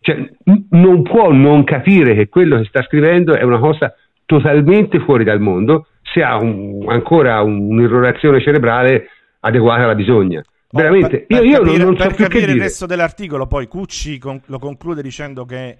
cioè, 0.00 0.28
non 0.70 1.02
può 1.02 1.30
non 1.30 1.62
capire 1.64 2.14
che 2.14 2.28
quello 2.28 2.58
che 2.58 2.64
sta 2.64 2.82
scrivendo 2.82 3.34
è 3.34 3.42
una 3.42 3.58
cosa 3.58 3.94
totalmente 4.24 4.98
fuori 5.00 5.24
dal 5.24 5.40
mondo 5.40 5.86
se 6.02 6.22
ha 6.22 6.36
un, 6.36 6.84
ancora 6.88 7.42
un'irrorazione 7.42 8.40
cerebrale 8.40 9.08
adeguata 9.40 9.84
alla 9.84 9.94
bisogna. 9.94 10.40
Oh, 10.40 10.78
Veramente, 10.78 11.24
per, 11.24 11.26
per 11.26 11.44
io, 11.44 11.58
capire, 11.58 11.76
io, 11.76 11.78
non, 11.78 11.86
non 11.86 11.98
so 11.98 12.14
più 12.14 12.26
che 12.28 12.38
dire. 12.40 12.52
il 12.52 12.60
resto 12.60 12.86
dell'articolo, 12.86 13.46
poi 13.46 13.66
Cucci 13.66 14.18
con, 14.18 14.40
lo 14.46 14.58
conclude 14.58 15.02
dicendo 15.02 15.44
che 15.44 15.76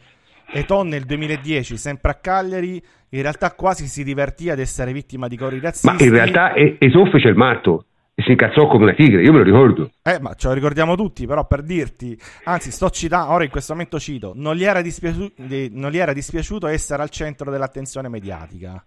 Eton 0.53 0.88
nel 0.88 1.05
2010, 1.05 1.76
sempre 1.76 2.11
a 2.11 2.14
Cagliari, 2.14 2.82
in 3.11 3.22
realtà 3.22 3.53
quasi 3.53 3.86
si 3.86 4.05
divertì 4.05 4.51
ad 4.51 4.59
essere 4.59 4.93
vittima 4.93 5.28
di 5.28 5.36
cori 5.36 5.61
razzisti. 5.61 5.86
Ma 5.86 5.97
in 5.99 6.11
realtà 6.11 6.55
Eton 6.55 7.11
fece 7.11 7.28
il 7.28 7.36
matto 7.36 7.86
si 8.23 8.33
incazzò 8.33 8.66
come 8.66 8.85
una 8.85 8.95
tigre, 8.95 9.23
io 9.23 9.33
me 9.33 9.39
lo 9.39 9.45
ricordo. 9.45 9.91
Eh, 10.03 10.18
ma 10.21 10.35
ce 10.35 10.49
lo 10.49 10.55
ricordiamo 10.55 10.97
tutti, 10.97 11.27
però 11.27 11.47
per 11.47 11.62
dirti, 11.62 12.18
anzi 12.45 12.71
sto 12.71 12.91
citando, 12.91 13.33
ora 13.33 13.45
in 13.45 13.51
questo 13.51 13.73
momento 13.73 13.99
cito, 13.99 14.33
non 14.35 14.55
gli 14.55 14.64
era, 14.64 14.81
dispiaciuto, 14.83 15.43
non 15.73 15.91
gli 15.91 15.99
era 15.99 16.12
dispiaciuto 16.12 16.66
essere 16.66 17.03
al 17.03 17.11
centro 17.11 17.51
dell'attenzione 17.51 18.09
mediatica. 18.09 18.85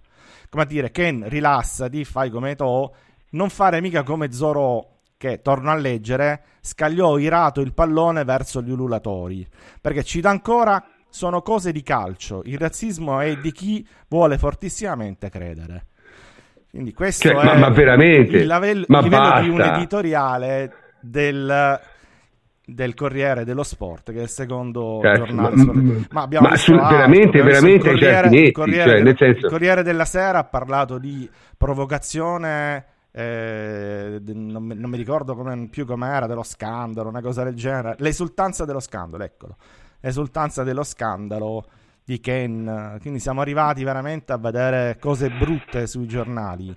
Come 0.50 0.64
a 0.64 0.66
dire, 0.66 0.92
Ken, 0.92 1.24
rilassati, 1.28 2.06
fai 2.06 2.30
come 2.30 2.56
to, 2.56 2.94
non 3.32 3.50
fare 3.50 3.82
mica 3.82 4.04
come 4.04 4.32
Zoro 4.32 5.00
che, 5.18 5.42
torno 5.42 5.72
a 5.72 5.76
leggere, 5.76 6.44
scagliò 6.62 7.18
irato 7.18 7.62
il 7.62 7.74
pallone 7.74 8.24
verso 8.24 8.62
gli 8.62 8.72
ululatori. 8.72 9.48
Perché 9.80 10.04
cita 10.04 10.30
ancora, 10.30 10.84
sono 11.10 11.42
cose 11.42 11.72
di 11.72 11.82
calcio, 11.82 12.42
il 12.46 12.58
razzismo 12.58 13.20
è 13.20 13.38
di 13.38 13.52
chi 13.52 13.88
vuole 14.08 14.38
fortissimamente 14.38 15.30
credere. 15.30 15.88
Quindi 16.74 16.92
questo 16.92 17.30
cioè, 17.30 17.40
è 17.40 17.46
ma, 17.46 17.54
ma 17.54 17.70
veramente, 17.70 18.38
il, 18.38 18.48
lavel- 18.48 18.86
ma 18.88 19.02
livello 19.02 19.22
basta. 19.22 19.42
di 19.42 19.50
un 19.50 19.62
editoriale 19.62 20.74
del, 21.02 21.80
del 22.66 22.94
Corriere 22.96 23.46
dello 23.46 23.62
Sport, 23.62 24.12
che 24.12 24.18
è 24.18 24.22
il 24.24 24.30
secondo 24.30 24.98
certo, 25.04 25.26
giornale. 25.26 25.56
Ma, 25.56 26.06
ma 26.10 26.22
abbiamo 26.24 26.48
ma 26.48 26.56
sul, 26.56 26.78
veramente, 26.78 27.38
altro, 27.38 27.44
veramente, 27.44 27.90
il 27.90 27.94
Corriere, 27.94 28.28
il, 28.40 28.52
Corriere, 28.52 28.90
cioè, 28.90 29.02
nel 29.04 29.16
senso... 29.16 29.46
il 29.46 29.52
Corriere 29.52 29.84
della 29.84 30.06
Sera 30.06 30.40
ha 30.40 30.44
parlato 30.46 30.98
di 30.98 31.30
provocazione. 31.56 32.86
Eh, 33.12 34.20
non, 34.34 34.66
non, 34.76 34.90
mi 34.90 34.98
ricordo 34.98 35.36
come, 35.36 35.68
più 35.70 35.86
com'era 35.86 36.26
dello 36.26 36.42
scandalo, 36.42 37.08
una 37.08 37.22
cosa 37.22 37.44
del 37.44 37.54
genere. 37.54 37.98
L'esultanza 38.00 38.66
dello 38.66 38.80
scandalo, 38.80 39.24
eccolo. 39.24 39.58
L'esultanza 40.00 40.64
dello 40.64 40.84
scandalo 40.84 41.66
di 42.06 42.20
Ken. 42.20 42.97
Quindi 43.01 43.20
siamo 43.20 43.41
arrivati 43.41 43.84
veramente 43.84 44.34
a 44.34 44.38
vedere 44.38 44.97
cose 44.99 45.30
brutte 45.30 45.88
sui 45.88 46.08
giornali. 46.08 46.74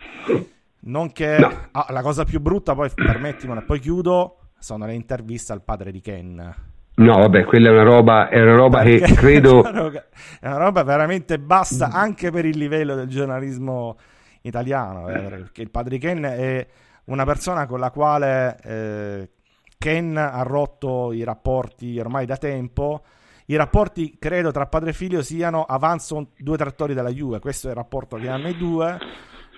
Non 0.80 1.10
che 1.12 1.38
no. 1.38 1.68
ah, 1.72 1.86
la 1.90 2.02
cosa 2.02 2.24
più 2.24 2.40
brutta, 2.40 2.74
poi 2.74 2.90
permettimelo, 2.94 3.60
e 3.60 3.64
poi 3.64 3.80
chiudo, 3.80 4.38
sono 4.58 4.86
le 4.86 4.94
interviste 4.94 5.52
al 5.52 5.62
padre 5.62 5.90
di 5.90 6.00
Ken. 6.00 6.54
No, 6.98 7.12
vabbè, 7.12 7.44
quella 7.44 7.68
è 7.68 7.72
una 7.72 7.82
roba, 7.82 8.28
è 8.28 8.40
una 8.40 8.54
roba 8.54 8.82
che 8.82 9.00
credo. 9.14 9.62
È 9.64 10.46
una 10.46 10.56
roba 10.56 10.82
veramente 10.82 11.38
bassa 11.38 11.90
anche 11.90 12.30
per 12.30 12.44
il 12.44 12.56
livello 12.56 12.94
del 12.94 13.08
giornalismo 13.08 13.96
italiano. 14.42 15.08
Eh, 15.08 15.20
perché 15.20 15.62
il 15.62 15.70
padre 15.70 15.98
di 15.98 15.98
Ken 15.98 16.22
è 16.22 16.66
una 17.06 17.24
persona 17.24 17.66
con 17.66 17.80
la 17.80 17.90
quale 17.90 18.56
eh, 18.62 19.30
Ken 19.76 20.16
ha 20.16 20.42
rotto 20.42 21.12
i 21.12 21.22
rapporti 21.22 21.98
ormai 21.98 22.24
da 22.26 22.36
tempo 22.36 23.02
i 23.46 23.56
rapporti, 23.56 24.16
credo, 24.18 24.50
tra 24.50 24.66
padre 24.66 24.90
e 24.90 24.92
figlio 24.92 25.22
siano 25.22 25.62
avanzo 25.62 26.28
due 26.36 26.56
trattori 26.56 26.94
della 26.94 27.10
Juve. 27.10 27.38
Questo 27.38 27.68
è 27.68 27.70
il 27.70 27.76
rapporto 27.76 28.16
che 28.16 28.28
hanno 28.28 28.48
i 28.48 28.56
due. 28.56 28.98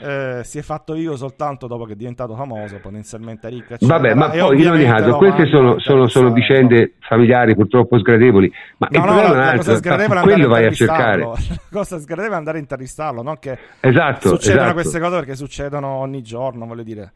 Eh, 0.01 0.43
si 0.45 0.59
è 0.59 0.63
fatto 0.63 0.95
io 0.95 1.17
soltanto 1.17 1.67
dopo 1.67 1.85
che 1.85 1.95
è 1.95 1.97
diventato 1.97 2.37
famoso, 2.37 2.79
potenzialmente 2.81 3.49
ricco. 3.49 3.75
Eccetera. 3.75 3.99
Vabbè, 3.99 4.15
ma 4.15 4.29
poi 4.29 4.61
in 4.61 4.71
ogni 4.71 4.85
caso, 4.85 5.17
queste 5.17 5.47
sono, 5.47 5.79
sono, 5.81 6.07
sono, 6.07 6.33
vicende 6.33 6.97
familiari 7.01 7.55
purtroppo 7.55 7.99
sgradevoli. 7.99 8.53
Ma 8.77 8.89
no, 8.91 9.05
no, 9.07 9.13
no, 9.13 9.23
è 9.23 9.31
un 9.31 9.41
altro, 9.41 10.21
quello 10.21 10.49
vai 10.49 10.67
a 10.67 10.71
cercare. 10.71 11.23
La 11.25 11.35
cosa 11.71 11.99
sgradevole 11.99 12.35
è 12.35 12.39
andare 12.39 12.59
a 12.59 12.61
intervistarlo, 12.61 13.23
non 13.23 13.39
che 13.41 13.59
esatto, 13.81 14.29
succedono 14.29 14.61
esatto. 14.61 14.75
queste 14.75 15.01
cose 15.01 15.17
perché 15.17 15.35
succedono 15.35 15.89
ogni 15.89 16.23
giorno, 16.23 16.67
voglio 16.67 16.85
dire. 16.85 17.13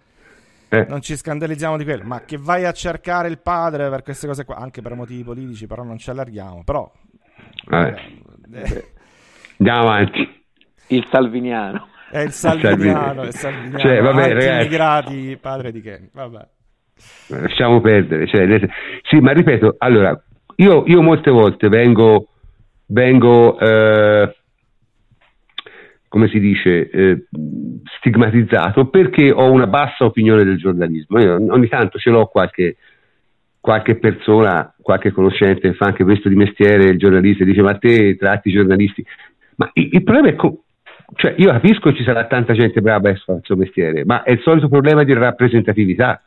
Eh. 0.72 0.86
Non 0.88 1.02
ci 1.02 1.16
scandalizziamo 1.16 1.76
di 1.76 1.84
quello, 1.84 2.02
ma 2.04 2.22
che 2.22 2.38
vai 2.40 2.64
a 2.64 2.72
cercare 2.72 3.28
il 3.28 3.38
padre 3.40 3.90
per 3.90 4.02
queste 4.02 4.26
cose 4.26 4.46
qua, 4.46 4.56
anche 4.56 4.80
per 4.80 4.94
motivi 4.94 5.22
politici, 5.22 5.66
però 5.66 5.82
non 5.82 5.98
ci 5.98 6.08
allarghiamo. 6.08 6.62
Però, 6.64 6.90
eh. 7.70 7.94
Eh. 8.54 8.84
Andiamo 9.58 9.80
avanti. 9.80 10.44
Il 10.86 11.06
salviniano. 11.10 11.88
È 12.10 12.20
il 12.20 12.32
salviniano, 12.32 13.24
il 13.24 13.34
salviniano. 13.34 13.78
Cioè, 13.78 14.00
vabbè, 14.00 14.32
ragazzi. 14.32 14.48
immigrati, 14.48 15.38
padre 15.38 15.72
di 15.72 15.82
Ken. 15.82 16.08
Vabbè. 16.10 16.48
Lasciamo 17.26 17.82
perdere. 17.82 18.26
Cioè, 18.26 18.68
sì, 19.02 19.20
ma 19.20 19.32
ripeto, 19.32 19.74
allora, 19.76 20.18
io, 20.56 20.84
io 20.86 21.02
molte 21.02 21.30
volte 21.30 21.68
vengo, 21.68 22.28
vengo 22.86 23.58
eh, 23.58 24.36
come 26.12 26.28
si 26.28 26.40
dice, 26.40 26.90
eh, 26.90 27.24
stigmatizzato 27.96 28.88
perché 28.88 29.30
ho 29.30 29.50
una 29.50 29.66
bassa 29.66 30.04
opinione 30.04 30.44
del 30.44 30.58
giornalismo. 30.58 31.18
Io 31.18 31.36
ogni 31.50 31.68
tanto 31.68 31.98
ce 31.98 32.10
l'ho 32.10 32.26
qualche, 32.26 32.76
qualche 33.58 33.96
persona, 33.96 34.74
qualche 34.78 35.10
conoscente 35.10 35.70
che 35.70 35.74
fa 35.74 35.86
anche 35.86 36.04
questo 36.04 36.28
di 36.28 36.34
mestiere, 36.34 36.90
il 36.90 36.98
giornalista, 36.98 37.44
dice 37.44 37.62
ma 37.62 37.78
te 37.78 38.14
tratti 38.16 38.50
i 38.50 38.52
giornalisti. 38.52 39.02
Ma 39.56 39.70
il, 39.72 39.88
il 39.90 40.02
problema 40.02 40.28
è, 40.28 40.34
co- 40.34 40.64
cioè 41.14 41.34
io 41.38 41.50
capisco 41.50 41.88
che 41.88 41.96
ci 41.96 42.04
sarà 42.04 42.26
tanta 42.26 42.52
gente 42.52 42.82
brava 42.82 43.08
a 43.08 43.14
fare 43.14 43.38
il 43.38 43.44
suo 43.44 43.56
mestiere, 43.56 44.04
ma 44.04 44.22
è 44.22 44.32
il 44.32 44.40
solito 44.42 44.68
problema 44.68 45.04
di 45.04 45.14
rappresentatività. 45.14 46.22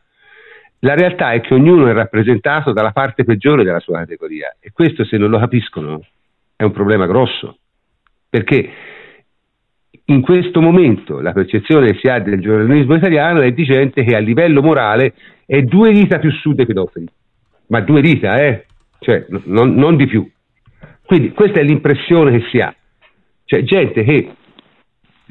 La 0.80 0.96
realtà 0.96 1.34
è 1.34 1.42
che 1.42 1.54
ognuno 1.54 1.86
è 1.86 1.94
rappresentato 1.94 2.72
dalla 2.72 2.92
parte 2.92 3.24
peggiore 3.24 3.64
della 3.64 3.80
sua 3.80 4.00
categoria 4.00 4.56
e 4.60 4.72
questo 4.72 5.06
se 5.06 5.18
non 5.20 5.30
lo 5.30 5.38
capiscono 5.38 6.04
è 6.56 6.64
un 6.64 6.72
problema 6.72 7.06
grosso, 7.06 7.60
perché 8.28 8.94
in 10.06 10.22
questo 10.22 10.62
momento 10.62 11.20
la 11.20 11.32
percezione 11.32 11.92
che 11.92 12.00
si 12.00 12.08
ha 12.08 12.20
del 12.20 12.40
giornalismo 12.40 12.96
italiano 12.96 13.42
è 13.42 13.52
di 13.52 13.64
gente 13.64 14.04
che 14.04 14.16
a 14.16 14.20
livello 14.20 14.62
morale 14.62 15.14
è 15.46 15.62
due 15.62 15.92
dita 15.92 16.20
più 16.20 16.32
su 16.32 16.54
dei 16.54 16.66
pedofili, 16.66 17.08
ma 17.68 17.82
due 17.82 18.02
dita, 18.02 18.40
eh? 18.42 18.66
cioè, 19.00 19.26
non, 19.46 19.74
non 19.74 19.96
di 19.96 20.06
più. 20.06 20.30
Quindi 21.06 21.32
questa 21.32 21.60
è 21.60 21.64
l'impressione 21.64 22.38
che 22.38 22.46
si 22.50 22.60
ha, 22.60 22.76
cioè 23.46 23.64
gente 23.64 24.04
che 24.04 24.32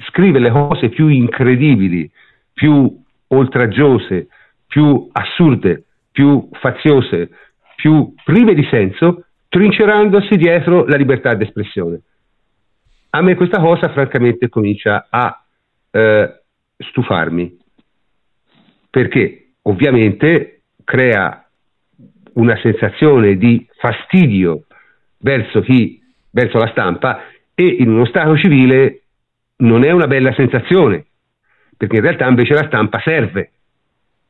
scrive 0.08 0.38
le 0.38 0.50
cose 0.50 0.88
più 0.88 1.08
incredibili, 1.08 2.10
più 2.52 3.00
oltraggiose, 3.28 4.28
più 4.66 5.08
assurde, 5.12 5.84
più 6.10 6.48
faziose, 6.52 7.30
più 7.76 8.12
prive 8.24 8.54
di 8.54 8.66
senso, 8.70 9.26
trincerandosi 9.48 10.36
dietro 10.36 10.84
la 10.84 10.96
libertà 10.96 11.34
d'espressione. 11.34 12.00
A 13.16 13.22
me 13.22 13.36
questa 13.36 13.60
cosa 13.60 13.90
francamente 13.90 14.48
comincia 14.48 15.06
a 15.08 15.40
eh, 15.92 16.42
stufarmi, 16.78 17.56
perché 18.90 19.52
ovviamente 19.62 20.62
crea 20.82 21.48
una 22.32 22.58
sensazione 22.60 23.36
di 23.36 23.64
fastidio 23.76 24.64
verso 25.18 25.60
chi, 25.60 26.02
verso 26.28 26.58
la 26.58 26.66
stampa 26.72 27.26
e 27.54 27.64
in 27.64 27.90
uno 27.90 28.04
Stato 28.04 28.36
civile 28.36 29.02
non 29.58 29.84
è 29.84 29.92
una 29.92 30.08
bella 30.08 30.34
sensazione, 30.34 31.06
perché 31.76 31.94
in 31.94 32.02
realtà 32.02 32.26
invece 32.26 32.54
la 32.54 32.66
stampa 32.66 32.98
serve, 32.98 33.52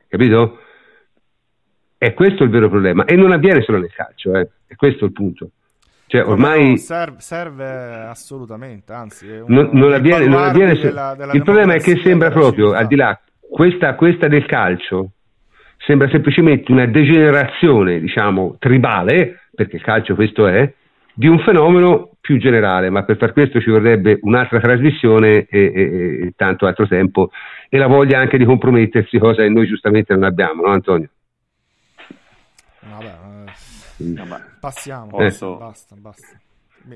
capito? 0.07 0.59
È 1.97 2.13
questo 2.13 2.43
il 2.43 2.51
vero 2.51 2.69
problema 2.69 3.05
e 3.05 3.15
non 3.15 3.31
avviene 3.31 3.63
solo 3.63 3.79
nel 3.79 3.91
calcio, 3.91 4.35
eh. 4.35 4.47
è 4.67 4.75
questo 4.75 5.05
il 5.05 5.11
punto. 5.11 5.49
Cioè, 6.07 6.23
ormai 6.23 6.69
no, 6.69 6.75
serve, 6.77 7.19
serve, 7.19 7.65
assolutamente, 8.07 8.93
anzi, 8.93 9.25
non, 9.47 9.69
non 9.71 9.91
avviene, 9.91 10.27
non 10.27 10.43
avviene 10.43 10.75
della, 10.75 11.15
della 11.15 11.33
il 11.33 11.41
problema 11.41 11.73
è 11.73 11.79
che 11.79 11.99
sembra 12.03 12.29
proprio, 12.29 12.73
al 12.73 12.85
di 12.85 12.95
là, 12.95 13.19
questa, 13.49 13.95
questa 13.95 14.27
del 14.27 14.45
calcio 14.45 15.11
sembra 15.77 16.07
semplicemente 16.09 16.71
una 16.71 16.85
degenerazione, 16.85 17.99
diciamo, 17.99 18.55
tribale, 18.59 19.47
perché 19.53 19.77
il 19.77 19.81
calcio 19.81 20.13
questo 20.13 20.47
è, 20.47 20.71
di 21.13 21.27
un 21.27 21.39
fenomeno 21.39 22.11
più 22.21 22.37
generale, 22.37 22.89
ma 22.89 23.03
per 23.03 23.17
far 23.17 23.33
questo 23.33 23.61
ci 23.61 23.69
vorrebbe 23.69 24.19
un'altra 24.21 24.59
trasmissione 24.59 25.45
e, 25.45 25.47
e, 25.49 25.71
e, 25.73 26.33
tanto 26.35 26.65
altro 26.65 26.87
tempo 26.87 27.29
e 27.69 27.77
la 27.77 27.87
voglia 27.87 28.19
anche 28.19 28.37
di 28.37 28.45
compromettersi, 28.45 29.17
cosa 29.17 29.43
che 29.43 29.49
noi 29.49 29.65
giustamente 29.65 30.13
non 30.13 30.23
abbiamo, 30.23 30.63
no 30.63 30.71
Antonio? 30.71 31.09
Vabbè, 32.81 33.11
passiamo, 34.59 35.07
Posso... 35.07 35.55
basta, 35.57 35.95
basta. 35.97 36.39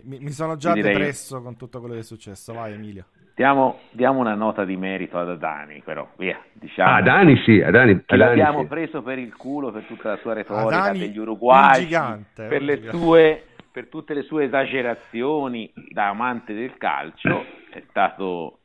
Mi, 0.03 0.19
mi 0.19 0.31
sono 0.31 0.55
già 0.55 0.73
direi... 0.73 0.93
depresso 0.93 1.41
con 1.41 1.55
tutto 1.55 1.79
quello 1.79 1.95
che 1.95 2.01
è 2.01 2.03
successo, 2.03 2.53
vai 2.53 2.73
Emilio. 2.73 3.05
Diamo, 3.35 3.79
diamo, 3.91 4.19
una 4.19 4.35
nota 4.35 4.65
di 4.65 4.75
merito 4.75 5.17
ad 5.17 5.29
Adani, 5.29 5.81
però, 5.83 6.07
via, 6.17 6.39
diciamo. 6.51 6.89
Ah, 6.89 6.95
Adani 6.97 7.41
sì, 7.45 7.61
Adani. 7.61 8.03
Adani, 8.05 8.19
l'abbiamo 8.19 8.61
sì. 8.61 8.67
preso 8.67 9.01
per 9.01 9.17
il 9.17 9.35
culo 9.35 9.71
per 9.71 9.83
tutta 9.85 10.09
la 10.09 10.17
sua 10.17 10.33
retorica 10.33 10.83
Adani, 10.83 10.99
degli 10.99 11.17
uruguay, 11.17 11.83
gigante, 11.83 12.47
per 12.47 12.61
le 12.61 12.89
sue 12.89 13.43
per 13.71 13.87
tutte 13.87 14.13
le 14.13 14.23
sue 14.23 14.45
esagerazioni 14.45 15.71
da 15.91 16.09
amante 16.09 16.53
del 16.53 16.75
calcio, 16.77 17.45
è 17.69 17.81
stato 17.87 18.58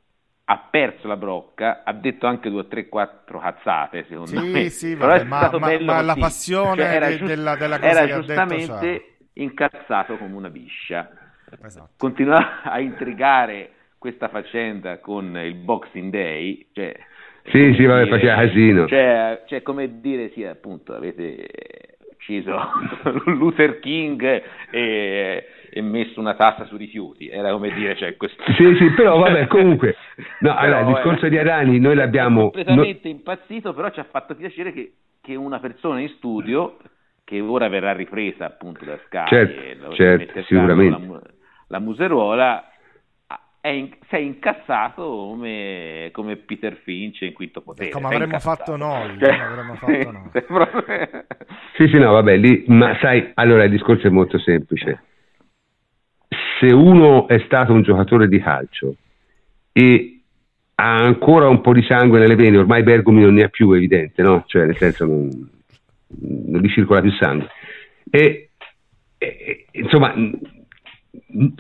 ha 0.47 0.69
perso 0.71 1.07
la 1.09 1.17
brocca, 1.17 1.83
ha 1.85 1.93
detto 1.93 2.27
anche 2.27 2.51
due 2.51 2.61
o 2.61 2.67
tre, 2.67 2.89
quattro 2.89 3.39
cazzate, 3.39 4.05
secondo 4.09 4.41
sì, 4.41 4.51
me. 4.51 4.69
Sì, 4.69 4.95
vabbè, 4.95 5.25
ma, 5.25 5.51
ma, 5.59 5.81
ma 5.81 6.03
la 6.03 6.17
passione 6.17 6.83
cioè, 6.83 6.95
era, 6.95 7.09
giust- 7.11 7.25
della, 7.25 7.57
della 7.57 7.79
cosa 7.79 7.91
era 7.91 8.07
che 8.07 8.13
giustamente 8.15 8.73
ha 8.73 8.79
detto, 8.79 9.05
incazzato 9.35 10.17
come 10.19 10.35
una 10.35 10.51
biscia. 10.51 11.11
Esatto. 11.63 11.91
Continua 11.97 12.63
a 12.63 12.81
intrigare 12.81 13.71
questa 13.97 14.29
faccenda 14.29 14.99
con 14.99 15.37
il 15.39 15.55
Boxing 15.55 16.11
Day, 16.11 16.69
cioè, 16.73 16.95
sì, 17.47 17.75
sì, 17.77 17.85
vabbè, 17.85 18.09
faceva 18.09 18.37
casino. 18.37 18.87
Cioè, 18.87 19.43
cioè, 19.47 19.63
come 19.63 20.01
dire, 20.01 20.31
sì, 20.31 20.45
appunto, 20.45 20.95
avete 20.95 21.47
ucciso 22.13 22.59
Luther 23.27 23.81
King 23.81 24.43
e, 24.71 25.47
e, 25.77 25.83
messo 25.83 26.21
una 26.21 26.35
tassa 26.35 26.67
sui 26.67 26.79
rifiuti, 26.79 27.29
era 27.29 27.51
come 27.51 27.73
dire, 27.73 27.97
cioè 27.97 28.17
questo... 28.17 28.41
Sì, 28.53 28.77
sì, 28.77 28.91
però 28.95 29.19
vabbè, 29.19 29.49
comunque, 29.49 29.97
no, 30.39 30.55
allora, 30.55 30.81
il 30.81 30.87
discorso 30.87 31.29
di 31.29 31.37
Arani 31.37 31.81
noi 31.81 31.97
l'abbiamo... 31.97 32.43
Completamente 32.43 33.09
no... 33.09 33.15
impazzito, 33.17 33.75
però 33.75 33.91
ci 33.91 33.99
ha 33.99 34.07
fatto 34.09 34.37
piacere 34.37 34.73
che, 34.73 34.93
che, 35.21 35.35
una 35.35 35.59
persona 35.59 35.99
in 35.99 36.11
studio, 36.11 36.77
che 37.25 37.41
ora 37.41 37.69
verrà 37.69 37.93
ripresa 37.93 38.47
appunto 38.47 38.85
da 38.85 38.97
Sky, 39.07 39.27
certo, 39.27 39.95
certo 39.95 40.43
sicuramente. 40.45 41.07
La, 41.07 41.21
la 41.67 41.79
museruola, 41.81 42.69
in, 43.63 43.89
si 44.09 44.15
è 44.15 44.19
incassato 44.19 45.03
come, 45.03 46.11
come, 46.13 46.37
Peter 46.37 46.77
Finch 46.85 47.23
in 47.23 47.33
quinto 47.33 47.63
potere. 47.63 47.91
Come 47.93 48.15
avremmo 48.15 48.39
fatto 48.39 48.77
noi. 48.77 49.19
Cioè, 49.19 49.33
avremmo 49.33 49.75
fatto 49.75 50.11
noi. 50.13 50.29
sì, 51.77 51.89
sì, 51.89 51.99
no, 51.99 52.13
vabbè, 52.13 52.37
lì, 52.37 52.65
ma 52.69 52.97
sai, 53.01 53.33
allora 53.35 53.65
il 53.65 53.71
discorso 53.71 54.07
è 54.07 54.11
molto 54.11 54.39
semplice. 54.39 55.03
Se 56.59 56.67
uno 56.67 57.29
è 57.29 57.39
stato 57.47 57.73
un 57.73 57.83
giocatore 57.83 58.29
di 58.29 58.41
calcio 58.41 58.97
e 59.73 60.21
ha 60.77 60.95
ancora 60.95 61.49
un 61.49 61.61
po' 61.61 61.73
di 61.73 61.83
sangue 61.83 62.19
nelle 62.19 62.35
vene, 62.35 62.59
ormai 62.59 62.83
Bergomi 62.83 63.23
non 63.23 63.35
ne 63.35 63.45
ha 63.45 63.49
più, 63.49 63.73
evidente, 63.73 64.23
no? 64.23 64.45
Cioè, 64.47 64.67
nel 64.67 64.77
senso, 64.77 65.05
non, 65.05 65.29
non 66.47 66.61
gli 66.61 66.71
circola 66.71 67.01
più 67.01 67.13
sangue. 67.13 67.49
E, 68.11 68.51
e 69.19 69.67
insomma 69.73 70.15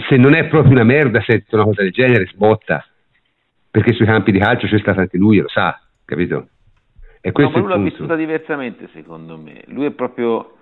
se 0.08 0.16
non 0.16 0.34
è 0.34 0.46
proprio 0.46 0.72
una 0.72 0.84
merda 0.84 1.22
sente 1.22 1.54
una 1.54 1.64
cosa 1.64 1.82
del 1.82 1.92
genere 1.92 2.26
sbotta. 2.26 2.86
Perché 3.70 3.92
sui 3.92 4.06
campi 4.06 4.30
di 4.30 4.38
calcio 4.38 4.68
c'è 4.68 4.78
stato 4.78 5.00
anche 5.00 5.18
lui 5.18 5.38
lo 5.38 5.48
sa 5.48 5.76
capito? 6.04 6.48
E 7.20 7.32
no, 7.34 7.50
ma 7.50 7.58
lui 7.58 7.68
l'ha 7.68 7.76
vissuta 7.78 8.14
diversamente 8.14 8.88
secondo 8.92 9.36
me. 9.36 9.62
Lui 9.66 9.86
è 9.86 9.90
proprio 9.90 10.58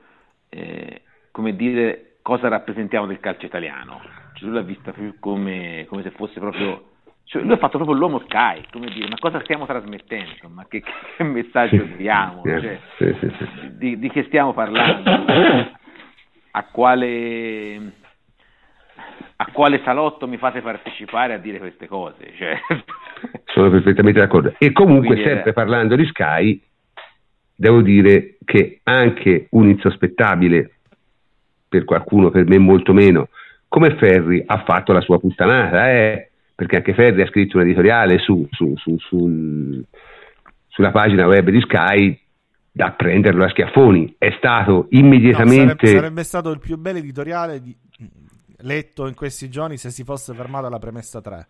eh, 0.48 1.02
come 1.30 1.54
dire 1.54 2.16
cosa 2.22 2.48
rappresentiamo 2.48 3.06
del 3.06 3.20
calcio 3.20 3.46
italiano 3.46 4.00
cioè, 4.42 4.50
lui 4.50 4.52
l'ha 4.52 4.62
vista 4.62 4.92
più 4.92 5.14
come, 5.20 5.86
come 5.88 6.02
se 6.02 6.10
fosse 6.10 6.40
proprio 6.40 6.90
cioè, 7.24 7.42
lui 7.42 7.52
ha 7.52 7.56
fatto 7.56 7.78
proprio 7.78 7.96
l'uomo 7.96 8.20
Sky, 8.26 8.64
come 8.70 8.90
dire, 8.90 9.08
ma 9.08 9.16
cosa 9.18 9.40
stiamo 9.42 9.64
trasmettendo? 9.64 10.48
Ma 10.52 10.66
che, 10.68 10.82
che 11.16 11.22
messaggio 11.22 11.86
sì, 11.86 11.96
diamo? 11.96 12.42
Cioè, 12.44 12.78
sì, 12.98 13.16
sì, 13.18 13.76
di, 13.76 13.98
di, 13.98 14.10
che 14.10 14.24
stiamo 14.24 14.52
parlando? 14.52 15.10
A 16.54 16.64
quale, 16.70 17.92
a 19.36 19.46
quale 19.52 19.80
salotto 19.84 20.28
mi 20.28 20.36
fate 20.36 20.60
partecipare 20.60 21.32
a 21.32 21.38
dire 21.38 21.58
queste 21.58 21.86
cose? 21.86 22.34
Cioè... 22.36 22.60
Sono 23.46 23.70
perfettamente 23.70 24.20
d'accordo. 24.20 24.54
E 24.58 24.72
comunque, 24.72 25.14
Quindi 25.14 25.24
sempre 25.24 25.52
era... 25.52 25.52
parlando 25.54 25.96
di 25.96 26.04
Sky, 26.04 26.60
devo 27.54 27.80
dire 27.80 28.36
che 28.44 28.80
anche 28.82 29.46
un 29.52 29.68
insospettabile, 29.70 30.72
per 31.66 31.86
qualcuno, 31.86 32.28
per 32.28 32.46
me 32.46 32.58
molto 32.58 32.92
meno, 32.92 33.28
come 33.72 33.96
Ferri 33.96 34.42
ha 34.44 34.62
fatto 34.66 34.92
la 34.92 35.00
sua 35.00 35.18
puttanata, 35.18 35.90
eh? 35.90 36.30
perché 36.54 36.76
anche 36.76 36.92
Ferri 36.92 37.22
ha 37.22 37.26
scritto 37.26 37.56
un 37.56 37.62
editoriale 37.62 38.18
su, 38.18 38.46
su, 38.50 38.74
su, 38.76 38.98
sul, 38.98 39.82
sulla 40.68 40.90
pagina 40.90 41.26
web 41.26 41.48
di 41.48 41.58
Sky 41.62 42.20
da 42.70 42.90
prenderlo 42.90 43.44
a 43.44 43.48
schiaffoni. 43.48 44.16
È 44.18 44.30
stato 44.36 44.88
immediatamente. 44.90 45.62
No, 45.62 45.74
sarebbe, 45.78 45.96
sarebbe, 45.96 46.22
stato 46.22 46.50
il 46.50 46.58
più 46.58 46.76
bel 46.76 46.96
editoriale 46.96 47.62
di, 47.62 47.74
letto 48.58 49.06
in 49.06 49.14
questi 49.14 49.48
giorni 49.48 49.78
se 49.78 49.88
si 49.88 50.04
fosse 50.04 50.34
fermato 50.34 50.66
alla 50.66 50.78
premessa 50.78 51.22
3. 51.22 51.46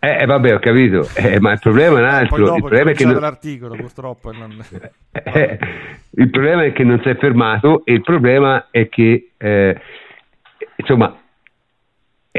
Eh, 0.00 0.22
eh, 0.22 0.26
vabbè, 0.26 0.54
ho 0.54 0.58
capito, 0.58 1.06
eh, 1.14 1.38
ma 1.38 1.52
il 1.52 1.60
problema 1.60 1.98
è 1.98 2.00
un 2.00 2.08
altro. 2.08 2.36
Poi 2.36 2.44
dopo 2.46 2.56
il 2.56 2.62
problema 2.62 2.90
è 2.90 2.94
che 2.94 3.04
non... 3.04 3.20
l'articolo, 3.20 3.76
purtroppo. 3.76 4.32
Non... 4.32 4.58
Eh, 5.26 5.58
il 6.16 6.30
problema 6.30 6.64
è 6.64 6.72
che 6.72 6.82
non 6.82 7.00
si 7.00 7.08
è 7.08 7.16
fermato 7.16 7.84
e 7.84 7.92
il 7.92 8.02
problema 8.02 8.66
è 8.72 8.88
che, 8.88 9.30
eh, 9.36 9.80
insomma, 10.76 11.16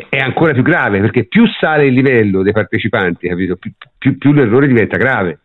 è 0.10 0.18
ancora 0.18 0.52
più 0.52 0.62
grave 0.62 1.00
perché 1.00 1.24
più 1.24 1.46
sale 1.48 1.86
il 1.86 1.94
livello 1.94 2.44
dei 2.44 2.52
partecipanti, 2.52 3.30
capito? 3.30 3.56
Più, 3.56 3.72
più, 3.98 4.18
più 4.18 4.34
l'errore 4.34 4.68
diventa 4.68 4.98
grave. 4.98 5.40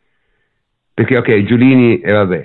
Perché, 0.92 1.16
ok, 1.16 1.44
Giulini, 1.44 2.00
e 2.00 2.12
vabbè, 2.12 2.42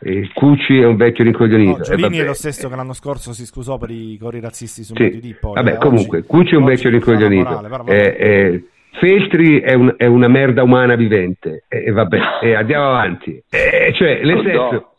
e 0.00 0.28
Cucci 0.34 0.80
è 0.80 0.86
un 0.86 0.96
vecchio 0.96 1.22
rincoglionito. 1.22 1.78
No, 1.78 1.84
Giolini 1.84 2.18
è 2.18 2.24
lo 2.24 2.34
stesso 2.34 2.68
che 2.68 2.74
l'anno 2.74 2.92
scorso 2.94 3.32
si 3.32 3.46
scusò 3.46 3.78
per 3.78 3.90
i 3.90 4.18
cori 4.20 4.40
razzisti 4.40 4.82
su 4.82 4.94
sì. 4.96 5.04
MotoD. 5.04 5.38
Poi, 5.38 5.54
vabbè, 5.54 5.72
eh, 5.74 5.78
comunque, 5.78 6.18
oggi, 6.18 6.26
Cucci 6.26 6.54
è 6.54 6.58
un 6.58 6.64
vecchio 6.64 6.90
rincoglionito. 6.90 7.48
Morale, 7.48 8.16
eh, 8.16 8.26
eh, 8.28 8.64
Feltri 8.98 9.60
è, 9.60 9.74
un, 9.74 9.94
è, 9.96 10.06
una 10.06 10.28
merda 10.28 10.64
umana 10.64 10.96
vivente. 10.96 11.64
E 11.68 11.84
eh, 11.86 11.90
vabbè, 11.92 12.18
andiamo 12.56 12.88
avanti. 12.88 13.40
cioè, 13.48 14.20
nel 14.24 14.42
senso... 14.42 14.90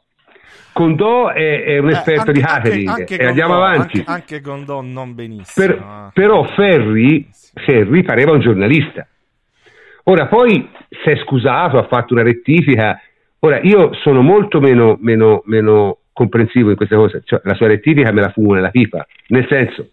Condò 0.78 1.30
è, 1.30 1.64
è 1.64 1.78
un 1.80 1.90
eh, 1.90 1.94
esperto 1.94 2.30
anche, 2.30 2.34
di 2.34 2.42
catering 2.42 2.88
anche, 2.88 3.02
anche 3.02 3.18
e 3.18 3.26
andiamo 3.26 3.56
avanti. 3.56 3.98
Anche, 3.98 4.12
anche 4.12 4.42
Condò 4.42 4.82
non 4.82 5.16
benissimo. 5.16 5.66
Per, 5.66 6.12
però 6.14 6.44
Ferri, 6.44 7.28
Ferri 7.54 8.04
pareva 8.04 8.34
un 8.34 8.42
giornalista. 8.42 9.08
Ora 10.04 10.28
poi 10.28 10.70
si 10.90 11.10
è 11.10 11.18
scusato, 11.18 11.78
ha 11.78 11.88
fatto 11.88 12.14
una 12.14 12.24
rettifica, 12.24 13.02
Ora, 13.40 13.60
io 13.62 13.94
sono 13.94 14.22
molto 14.22 14.60
meno, 14.60 14.98
meno, 15.00 15.44
meno 15.46 16.00
comprensivo 16.12 16.72
in 16.72 16.76
queste 16.76 16.96
cose, 16.96 17.22
cioè, 17.24 17.40
la 17.44 17.54
sua 17.54 17.68
rettifica 17.68 18.12
me 18.12 18.22
la 18.22 18.32
fumo 18.32 18.54
nella 18.54 18.72
pipa, 18.72 19.06
nel 19.28 19.46
senso, 19.48 19.92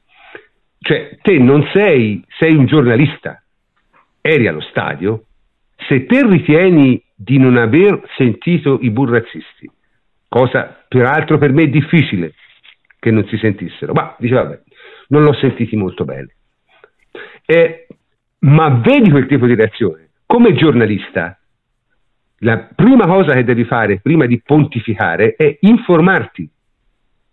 cioè, 0.78 1.18
te 1.20 1.38
non 1.38 1.68
sei, 1.72 2.24
sei 2.38 2.54
un 2.54 2.64
giornalista, 2.64 3.42
eri 4.22 4.46
allo 4.46 4.62
stadio, 4.62 5.24
se 5.86 6.06
te 6.06 6.26
ritieni 6.26 7.02
di 7.14 7.38
non 7.38 7.58
aver 7.58 8.00
sentito 8.16 8.78
i 8.80 8.90
burrazzisti, 8.90 9.70
cosa 10.34 10.84
peraltro 10.88 11.38
per 11.38 11.52
me 11.52 11.68
difficile 11.68 12.34
che 12.98 13.12
non 13.12 13.24
si 13.28 13.36
sentissero, 13.36 13.92
ma 13.92 14.16
dice 14.18 14.34
vabbè, 14.34 14.60
non 15.08 15.22
l'ho 15.22 15.32
sentiti 15.34 15.76
molto 15.76 16.04
bene. 16.04 16.34
Eh, 17.46 17.86
ma 18.40 18.68
vedi 18.70 19.10
quel 19.10 19.26
tipo 19.26 19.46
di 19.46 19.54
reazione. 19.54 20.08
Come 20.26 20.54
giornalista, 20.54 21.38
la 22.38 22.68
prima 22.74 23.06
cosa 23.06 23.32
che 23.34 23.44
devi 23.44 23.62
fare 23.64 24.00
prima 24.00 24.26
di 24.26 24.42
pontificare 24.44 25.36
è 25.36 25.56
informarti. 25.60 26.50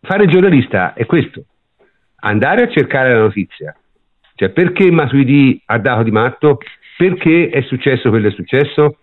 Fare 0.01 0.27
giornalista 0.27 0.93
è 0.93 1.07
questo, 1.07 1.45
andare 2.17 2.65
a 2.65 2.69
cercare 2.69 3.13
la 3.13 3.21
notizia. 3.21 3.75
Cioè, 4.35 4.49
perché 4.49 4.91
Matuidi 4.91 5.59
ha 5.65 5.79
dato 5.79 6.03
di 6.03 6.11
matto? 6.11 6.59
Perché 6.97 7.49
è 7.49 7.61
successo 7.61 8.09
quello 8.09 8.27
che 8.27 8.33
è 8.33 8.35
successo? 8.35 8.97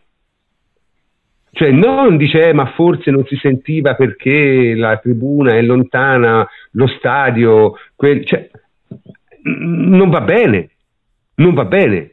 Cioè, 1.59 1.73
non 1.73 2.17
dice, 2.17 2.51
eh, 2.51 2.53
ma 2.53 2.67
forse 2.67 3.11
non 3.11 3.25
si 3.27 3.35
sentiva 3.35 3.97
perché 3.97 4.77
la 4.77 4.97
tribuna 4.99 5.57
è 5.57 5.63
lontana, 5.63 6.47
lo 6.71 6.87
stadio, 6.87 7.73
quel... 7.97 8.25
cioè, 8.25 8.49
non 9.43 10.09
va 10.09 10.21
bene, 10.21 10.71
non 11.35 11.55
va 11.55 11.65
bene, 11.65 12.13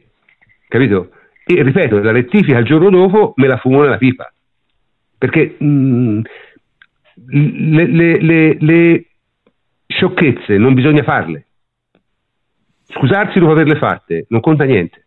capito? 0.66 1.10
E 1.44 1.62
ripeto, 1.62 2.00
la 2.00 2.10
rettifica 2.10 2.58
il 2.58 2.64
giorno 2.64 2.90
dopo 2.90 3.34
me 3.36 3.46
la 3.46 3.56
fumo 3.58 3.82
nella 3.82 3.98
pipa, 3.98 4.32
perché 5.16 5.54
mh, 5.56 5.64
mm, 5.64 6.20
le, 7.28 7.86
le, 7.86 8.20
le, 8.20 8.56
le 8.58 9.06
sciocchezze 9.86 10.58
non 10.58 10.74
bisogna 10.74 11.04
farle. 11.04 11.46
Scusarsi 12.82 13.38
dopo 13.38 13.52
averle 13.52 13.76
fatte 13.76 14.26
non 14.30 14.40
conta 14.40 14.64
niente, 14.64 15.06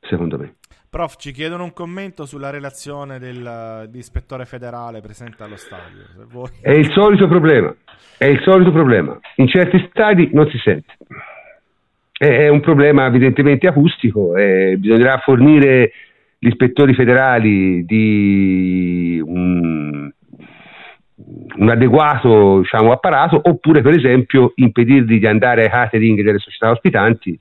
secondo 0.00 0.36
me. 0.36 0.56
Prof, 0.92 1.16
ci 1.16 1.32
chiedono 1.32 1.64
un 1.64 1.72
commento 1.72 2.26
sulla 2.26 2.50
relazione 2.50 3.18
dell'ispettore 3.18 4.44
federale 4.44 5.00
presente 5.00 5.42
allo 5.42 5.56
stadio. 5.56 6.02
È 6.60 6.70
il 6.70 6.92
solito 6.92 7.26
problema, 7.28 7.74
è 8.18 8.26
il 8.26 8.42
solito 8.42 8.70
problema. 8.72 9.18
In 9.36 9.48
certi 9.48 9.88
stadi 9.88 10.28
non 10.34 10.50
si 10.50 10.58
sente. 10.58 10.98
È 12.12 12.46
un 12.48 12.60
problema 12.60 13.06
evidentemente 13.06 13.66
acustico 13.68 14.36
e 14.36 14.76
bisognerà 14.78 15.16
fornire 15.24 15.92
gli 16.38 16.48
ispettori 16.48 16.92
federali 16.92 17.86
di 17.86 19.18
un, 19.24 20.12
un 21.56 21.68
adeguato 21.70 22.58
diciamo, 22.60 22.92
apparato 22.92 23.40
oppure 23.42 23.80
per 23.80 23.94
esempio 23.94 24.52
impedirgli 24.56 25.18
di 25.18 25.26
andare 25.26 25.62
ai 25.62 25.70
catering 25.70 26.20
delle 26.20 26.38
società 26.38 26.70
ospitanti 26.70 27.40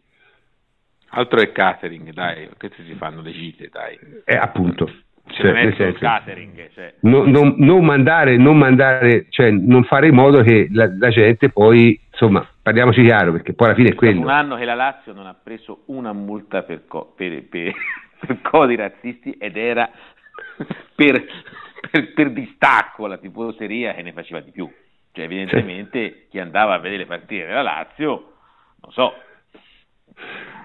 Altro 1.14 1.42
è 1.42 1.52
catering, 1.52 2.14
dai, 2.14 2.50
queste 2.58 2.84
si 2.86 2.94
fanno 2.96 3.22
le 3.22 3.32
gite, 3.32 3.70
dai. 3.70 4.00
Eh, 4.24 4.36
appunto. 4.36 4.90
Cioè, 5.28 5.52
nel 5.52 5.76
senso, 5.76 6.00
catering, 6.00 6.70
cioè. 6.74 6.94
non, 7.02 7.30
non, 7.30 7.56
non, 7.58 7.86
mandare, 7.86 8.38
non 8.38 8.58
mandare, 8.58 9.28
cioè 9.30 9.50
non 9.52 9.84
fare 9.84 10.08
in 10.08 10.16
modo 10.16 10.42
che 10.42 10.68
la, 10.72 10.90
la, 10.98 11.10
gente 11.10 11.50
poi, 11.50 12.00
insomma, 12.12 12.46
parliamoci 12.62 13.02
chiaro, 13.04 13.32
perché 13.32 13.54
poi 13.54 13.68
alla 13.68 13.76
fine 13.76 13.90
è 13.90 13.96
quello. 13.96 14.22
un 14.22 14.30
anno 14.30 14.56
che 14.56 14.66
la 14.66 14.74
Lazio 14.74 15.14
non 15.14 15.28
ha 15.28 15.34
preso 15.34 15.84
una 15.88 16.12
multa 16.12 16.64
per, 16.64 16.86
co- 16.86 17.14
per, 17.16 17.48
per, 17.48 17.74
per 18.20 18.42
codi 18.42 18.76
razzisti 18.76 19.32
ed 19.32 19.58
era 19.58 19.90
per, 20.96 21.26
per, 22.14 22.32
distacco 22.32 23.06
alla 23.06 23.18
tifoseria 23.18 23.94
che 23.94 24.02
ne 24.02 24.14
faceva 24.14 24.40
di 24.40 24.52
più. 24.52 24.70
Cioè, 25.12 25.26
evidentemente 25.26 26.10
sì. 26.10 26.28
chi 26.32 26.40
andava 26.40 26.74
a 26.74 26.80
vedere 26.80 27.04
le 27.04 27.08
partite 27.08 27.46
della 27.46 27.62
Lazio, 27.62 28.34
non 28.82 28.92
so, 28.92 29.14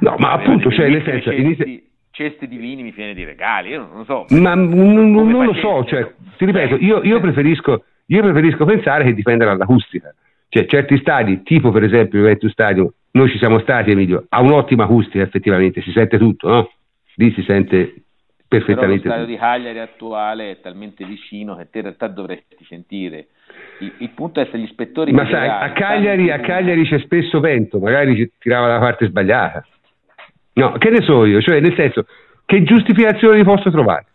No, 0.01 0.17
ma 0.19 0.33
appunto, 0.33 0.71
cioè, 0.71 0.89
nel 0.89 1.03
senso, 1.05 1.31
inizia... 1.31 1.65
cesti 2.11 2.47
di 2.49 2.57
vini 2.57 2.83
mi 2.83 2.91
viene 2.91 3.15
di 3.15 3.25
regali, 3.25 3.71
io 3.71 3.87
non 3.87 3.99
lo 3.99 4.05
so. 4.05 4.27
Ma 4.41 4.55
non, 4.55 5.11
non 5.11 5.45
lo 5.45 5.55
so, 5.55 5.85
cioè, 5.85 6.13
ti 6.37 6.45
ripeto, 6.45 6.77
io, 6.77 7.03
io, 7.03 7.21
preferisco, 7.21 7.85
io 8.07 8.23
preferisco 8.23 8.65
pensare 8.65 9.05
che 9.05 9.15
dipenda 9.15 9.45
dall'acustica. 9.45 10.15
Cioè, 10.49 10.67
certi 10.67 10.97
stadi, 10.99 11.43
tipo 11.43 11.71
per 11.71 11.83
esempio 11.83 12.19
il 12.19 12.25
Juventus 12.25 12.53
Stadio, 12.53 12.95
noi 13.13 13.31
ci 13.31 13.39
siamo 13.39 13.59
stati, 13.61 13.91
Emilio, 13.91 14.27
ha 14.29 14.41
un'ottima 14.41 14.85
acustica 14.85 15.23
effettivamente, 15.23 15.81
si 15.83 15.91
sente 15.93 16.19
tutto, 16.19 16.49
no? 16.49 16.71
Lì 17.15 17.33
si 17.33 17.43
sente 17.43 17.95
perfettamente 18.47 19.09
Però 19.09 19.17
lo 19.17 19.25
stadio 19.25 19.25
tutto. 19.25 19.31
di 19.33 19.37
Cagliari 19.37 19.79
attuale 19.79 20.51
è 20.51 20.61
talmente 20.61 21.05
vicino 21.05 21.57
che 21.57 21.69
te 21.71 21.79
in 21.79 21.85
realtà 21.85 22.09
dovresti 22.09 22.65
sentire 22.65 23.29
il, 23.81 23.93
il, 23.99 24.11
punto 24.11 24.41
è 24.41 24.49
se 24.51 24.59
gli 24.59 24.65
ispettori. 24.65 25.13
Ma 25.13 25.29
sai, 25.29 25.49
a 25.49 25.73
Cagliari, 25.73 26.31
a 26.31 26.41
Cagliari, 26.41 26.87
c'è 26.87 26.99
spesso 27.01 27.41
vento, 27.41 27.79
magari 27.79 28.31
tirava 28.39 28.67
la 28.69 28.79
parte 28.79 29.07
sbagliata. 29.07 29.65
No, 30.55 30.73
che 30.73 30.91
ne 30.91 31.03
so 31.03 31.25
io, 31.25 31.41
cioè 31.41 31.61
nel 31.61 31.75
senso, 31.75 32.07
che 32.45 32.63
giustificazione 32.63 33.43
posso 33.45 33.71
trovare? 33.71 34.07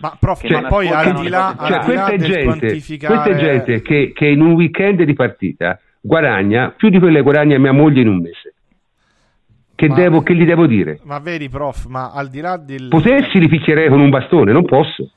Ma 0.00 0.16
prof, 0.18 0.46
cioè, 0.46 0.60
ma 0.60 0.68
poi 0.68 0.88
al 0.88 1.14
di 1.20 1.28
là, 1.28 1.56
cioè, 1.58 1.78
questa, 1.78 2.08
è 2.08 2.18
gente, 2.18 2.44
quantificare... 2.44 3.14
questa 3.14 3.30
è 3.30 3.42
gente 3.42 3.82
che, 3.82 4.12
che, 4.14 4.26
in 4.26 4.42
un 4.42 4.52
weekend 4.52 5.02
di 5.02 5.14
partita 5.14 5.80
guadagna 6.00 6.70
più 6.76 6.90
di 6.90 6.98
quelle 6.98 7.16
che 7.16 7.22
guadagna 7.22 7.58
mia 7.58 7.72
moglie 7.72 8.02
in 8.02 8.08
un 8.08 8.20
mese. 8.20 8.54
Che, 9.74 9.88
ma, 9.88 9.94
devo, 9.94 10.22
che 10.22 10.34
gli 10.34 10.44
devo 10.44 10.66
dire? 10.66 11.00
Ma 11.04 11.18
vedi, 11.18 11.48
prof, 11.48 11.86
ma 11.86 12.12
al 12.12 12.28
di 12.28 12.40
là 12.40 12.56
del. 12.56 12.88
Potessi 12.88 13.38
li 13.38 13.48
picchierei 13.48 13.88
con 13.88 14.00
un 14.00 14.10
bastone, 14.10 14.52
non 14.52 14.64
posso. 14.64 15.10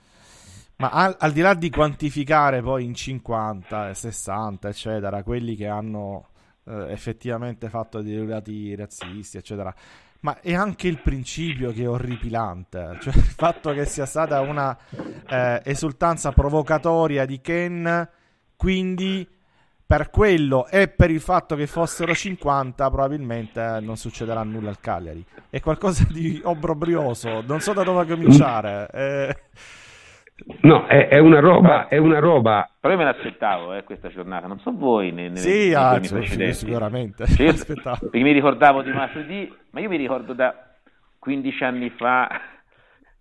Ma 0.80 0.90
al, 0.92 1.16
al, 1.20 1.34
di 1.34 1.42
là 1.42 1.54
di 1.56 1.70
quantificare 1.70 2.62
poi 2.62 2.86
in 2.86 2.94
50, 2.94 3.94
60, 3.94 4.70
eccetera, 4.70 5.24
quelli 5.24 5.56
che 5.56 5.68
hanno 5.68 6.30
eh, 6.64 6.92
effettivamente 6.92 7.68
fatto 7.68 8.02
dei 8.02 8.26
reati 8.26 8.74
razzisti, 8.76 9.36
eccetera, 9.36 9.76
ma 10.22 10.40
è 10.40 10.54
anche 10.54 10.88
il 10.88 11.02
principio 11.02 11.74
che 11.74 11.84
è 11.84 11.90
orripilante, 11.90 12.98
cioè 13.02 13.14
il 13.14 13.24
fatto 13.24 13.74
che 13.74 13.84
sia 13.84 14.06
stata 14.06 14.40
una 14.40 14.78
eh, 15.28 15.62
esultanza 15.66 16.32
provocatoria 16.32 17.26
di 17.26 17.42
Ken, 17.42 18.10
quindi 18.56 19.28
per 19.86 20.10
quello 20.10 20.66
e 20.68 20.88
per 20.88 21.12
il 21.12 21.20
fatto 21.20 21.58
che 21.58 21.68
fossero 21.68 22.14
50 22.14 22.90
probabilmente 22.90 23.80
non 23.82 23.98
succederà 23.98 24.44
nulla 24.44 24.70
al 24.70 24.80
Cagliari. 24.80 25.26
È 25.50 25.60
qualcosa 25.60 26.06
di 26.10 26.40
obbrobrioso, 26.42 27.42
non 27.42 27.60
so 27.60 27.74
da 27.74 27.84
dove 27.84 28.06
cominciare. 28.06 28.88
Eh, 28.94 29.38
No, 30.62 30.86
è, 30.86 31.08
è, 31.08 31.20
una 31.20 31.40
roba, 31.40 31.88
è 31.88 31.98
una 31.98 32.20
roba. 32.20 32.70
Però 32.80 32.94
io 32.94 33.00
me 33.00 33.06
l'aspettavo 33.06 33.74
eh, 33.74 33.84
questa 33.84 34.10
giornata, 34.10 34.48
non 34.48 34.60
so 34.60 34.72
voi 34.72 35.12
nei, 35.12 35.30
nei, 35.30 35.38
sì, 35.38 35.50
nei 35.50 35.74
ah, 35.74 36.02
cioè, 36.02 36.52
sicuramente. 36.52 37.26
Cioè, 37.28 37.54
perché 38.00 38.20
mi 38.20 38.32
ricordavo 38.32 38.82
di 38.82 38.92
martedì, 38.92 39.54
ma 39.72 39.80
io 39.80 39.90
mi 39.90 39.98
ricordo 39.98 40.34
da 40.34 40.54
15 41.20 41.64
anni 41.64 41.90
fa 41.90 42.28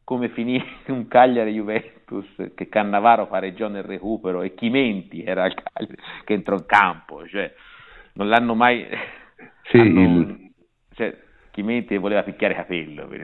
come 0.04 0.30
finì 0.30 0.62
un 0.88 1.06
Cagliari 1.06 1.52
Juventus 1.52 2.26
che 2.54 2.68
Cannavaro 2.68 3.26
pareggiò 3.26 3.68
nel 3.68 3.82
recupero 3.82 4.42
e 4.42 4.54
Chimenti 4.54 5.22
era 5.22 5.44
il 5.46 5.54
Cagliari 5.54 6.00
che 6.24 6.32
entrò 6.32 6.56
in 6.56 6.66
campo, 6.66 7.26
cioè 7.26 7.52
non 8.14 8.28
l'hanno 8.28 8.54
mai 8.54 8.86
sì, 9.64 9.76
hanno, 9.78 10.00
il... 10.00 10.52
cioè, 10.94 11.14
Chimenti 11.58 11.96
voleva 11.96 12.22
picchiare 12.22 12.54
capello, 12.54 13.08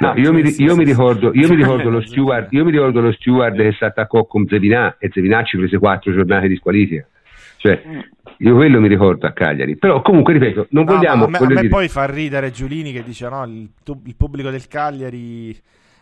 No, 0.00 0.12
io, 0.16 0.32
mi, 0.32 0.42
io, 0.42 0.74
mi 0.74 0.84
ricordo, 0.84 1.30
io, 1.32 1.48
mi 1.48 1.54
ricordo, 1.54 1.88
lo 1.88 2.02
steward, 2.02 2.48
io 2.50 2.64
mi 2.64 2.72
ricordo 2.72 3.00
lo 3.00 3.12
steward 3.12 3.56
che 3.56 3.72
si 3.72 3.84
attaccò 3.84 4.26
con 4.26 4.46
Zevinà 4.46 4.96
e 4.98 5.08
Zevinà 5.10 5.42
ci 5.44 5.56
prese 5.56 5.78
quattro 5.78 6.12
giornate 6.12 6.48
di 6.48 6.56
squalifica. 6.56 7.06
Cioè, 7.56 7.82
io 8.38 8.54
quello 8.54 8.80
mi 8.80 8.88
ricordo 8.88 9.26
a 9.26 9.32
Cagliari. 9.32 9.76
Però 9.76 10.02
comunque, 10.02 10.34
ripeto, 10.34 10.66
non 10.70 10.84
vogliamo... 10.84 11.24
a 11.24 11.28
me, 11.28 11.38
a 11.38 11.46
me 11.46 11.54
dire... 11.54 11.68
poi 11.68 11.88
fa 11.88 12.04
ridere 12.04 12.50
Giulini 12.50 12.92
che 12.92 13.02
dice 13.04 13.28
no, 13.28 13.44
il, 13.44 13.70
il 14.04 14.16
pubblico 14.16 14.50
del 14.50 14.66
Cagliari 14.66 15.56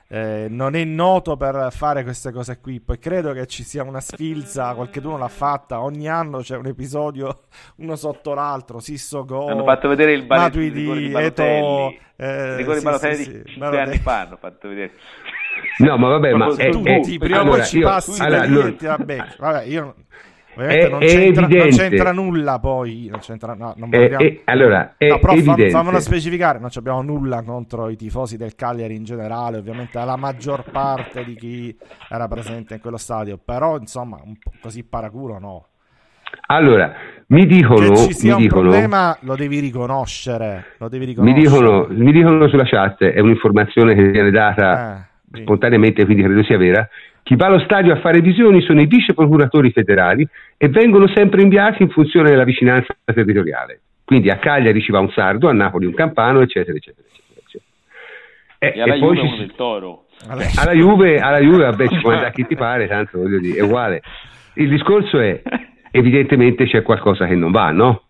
eh, 0.09 0.47
non 0.49 0.75
è 0.75 0.85
noto 0.85 1.37
per 1.37 1.69
fare 1.71 2.03
queste 2.03 2.31
cose 2.31 2.61
qui. 2.61 2.81
Poi 2.81 2.99
credo 2.99 3.33
che 3.33 3.47
ci 3.47 3.63
sia 3.63 3.83
una 3.83 4.01
sfilza, 4.01 4.75
qualcuno 4.75 5.17
l'ha 5.17 5.29
fatta. 5.29 5.83
Ogni 5.83 6.09
anno 6.09 6.39
c'è 6.39 6.57
un 6.57 6.67
episodio 6.67 7.41
uno 7.77 7.97
sotto 7.97 8.35
l'altro. 8.35 8.81
Sisso 8.81 9.25
Go, 9.25 9.47
hanno 9.49 9.65
fatto 9.65 9.89
vedere 9.89 10.13
il 10.13 10.25
balletto 10.25 10.59
di 10.59 11.13
Eto, 11.15 11.43
eh, 12.17 12.57
rigore 12.57 12.79
sì, 12.79 12.85
Balotelli 12.85 13.25
sì, 13.25 13.43
sì, 13.45 13.59
due 13.59 13.81
anni 13.81 13.99
fa 13.99 14.21
hanno 14.21 14.37
fatto 14.37 14.69
vedere. 14.69 14.93
No, 15.79 15.97
ma 15.97 16.09
vabbè, 16.09 16.33
ma 16.33 16.55
è, 16.55 16.71
tutti, 16.71 17.15
è, 17.15 17.19
prima 17.19 17.41
allora, 17.41 17.63
ci 17.63 17.79
io, 17.79 17.87
passi 17.87 18.21
allora, 18.21 18.43
allora, 18.43 18.97
vabbè, 19.39 19.65
io 19.65 19.95
Ovviamente 20.57 20.89
non 20.89 21.01
c'entra, 21.01 21.47
non, 21.47 21.69
c'entra, 21.69 22.13
nulla 22.13 22.59
poi. 22.59 23.09
Non 23.11 23.21
c'entra, 23.21 23.55
no, 23.55 23.75
non 23.77 23.89
è, 23.93 24.09
è, 24.09 24.41
allora, 24.45 24.95
è 24.97 25.09
no, 25.09 25.19
però 25.19 25.33
evidente. 25.33 25.71
fammelo 25.71 26.01
specificare: 26.01 26.59
non 26.59 26.71
abbiamo 26.75 27.03
nulla 27.03 27.43
contro 27.43 27.89
i 27.89 27.97
tifosi 27.97 28.37
del 28.37 28.55
Cagliari 28.55 28.95
in 28.95 29.05
generale. 29.05 29.59
Ovviamente 29.59 30.03
la 30.05 30.17
maggior 30.17 30.65
parte 30.71 31.25
di 31.25 31.35
chi 31.35 31.77
era 32.09 32.29
presente 32.29 32.75
in 32.75 32.81
quello 32.81 32.99
stadio, 32.99 33.39
però 33.43 33.77
insomma, 33.79 34.21
così 34.61 34.85
paraculo 34.85 35.39
no. 35.39 35.67
Allora, 36.47 36.93
mi 37.29 37.47
dicono. 37.47 37.91
Che 37.91 37.97
ci 37.97 38.15
sia 38.15 38.37
un 38.37 38.43
dicono, 38.43 38.71
problema, 38.71 39.17
lo 39.21 39.37
devi 39.37 39.61
riconoscere. 39.61 40.65
Lo 40.79 40.89
devi 40.89 41.05
riconoscere. 41.07 41.41
Mi, 41.41 41.49
dicono, 41.49 41.87
mi 41.91 42.13
dicono 42.13 42.49
sulla 42.49 42.65
chat: 42.65 43.05
è 43.05 43.21
un'informazione 43.21 43.95
che 43.95 44.11
viene 44.11 44.31
data. 44.31 44.97
Eh 44.97 45.13
spontaneamente, 45.35 46.05
quindi 46.05 46.23
credo 46.23 46.45
sia 46.45 46.57
vera, 46.57 46.89
chi 47.25 47.37
va 47.37 47.47
allo 47.47 47.61
stadio 47.61 47.91
a 47.95 48.01
fare 48.01 48.21
visioni 48.21 48.61
sono 48.61 48.83
i 48.83 48.87
vice 48.87 49.15
procuratori 49.15 49.73
federali 49.73 50.29
e 50.59 50.69
vengono 50.69 51.09
sempre 51.09 51.41
inviati 51.41 51.83
in 51.83 51.89
funzione 51.89 52.29
della 52.29 52.45
vicinanza 52.45 52.95
territoriale. 53.03 53.81
Quindi 54.05 54.29
a 54.29 54.37
Cagliari 54.37 54.83
ci 54.83 54.93
va 54.93 55.01
un 55.01 55.11
sardo, 55.11 55.49
a 55.49 55.55
Napoli 55.55 55.87
un 55.87 55.95
campano, 55.95 56.43
eccetera, 56.43 56.77
eccetera. 56.77 57.09
eccetera, 57.09 57.41
eccetera. 57.43 57.71
E, 58.59 58.73
e 58.77 58.83
alla 58.83 58.95
e 58.95 58.99
Juve 58.99 59.17
ci... 59.17 59.39
del 59.39 59.55
Toro. 59.57 60.05
Alla 60.29 60.73
Juve, 60.73 61.19
alla 61.19 61.39
Juve 61.39 61.65
vabbè, 61.65 61.89
ci 61.89 61.99
può 62.03 62.11
andare 62.11 62.33
chi 62.33 62.47
ti 62.47 62.57
pare, 62.57 62.87
tanto 62.87 63.19
voglio 63.19 63.39
dire, 63.39 63.59
è 63.59 63.63
uguale. 63.63 64.03
Il 64.57 64.69
discorso 64.69 65.19
è, 65.19 65.41
evidentemente 65.91 66.67
c'è 66.67 66.83
qualcosa 66.83 67.27
che 67.27 67.35
non 67.35 67.51
va, 67.51 67.71
no? 67.71 68.03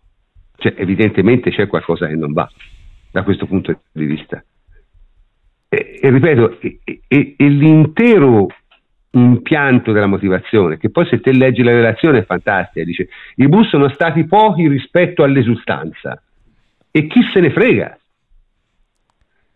Cioè, 0.56 0.74
evidentemente 0.76 1.52
c'è 1.52 1.68
qualcosa 1.68 2.08
che 2.08 2.16
non 2.16 2.32
va 2.32 2.50
da 3.12 3.22
questo 3.22 3.46
punto 3.46 3.78
di 3.92 4.06
vista. 4.06 4.42
E, 5.68 6.00
e 6.02 6.10
ripeto, 6.10 6.58
e, 6.60 6.90
e, 7.06 7.48
l'intero 7.48 8.48
impianto 9.14 9.92
della 9.92 10.06
motivazione, 10.06 10.78
che 10.78 10.90
poi 10.90 11.06
se 11.06 11.20
te 11.20 11.32
leggi 11.32 11.62
la 11.62 11.72
relazione 11.72 12.18
è 12.18 12.24
fantastica, 12.24 12.84
dice 12.84 13.08
i 13.36 13.48
bus 13.48 13.68
sono 13.68 13.88
stati 13.88 14.24
pochi 14.24 14.68
rispetto 14.68 15.22
all'esultanza 15.22 16.20
e 16.90 17.06
chi 17.06 17.20
se 17.32 17.40
ne 17.40 17.50
frega? 17.50 17.98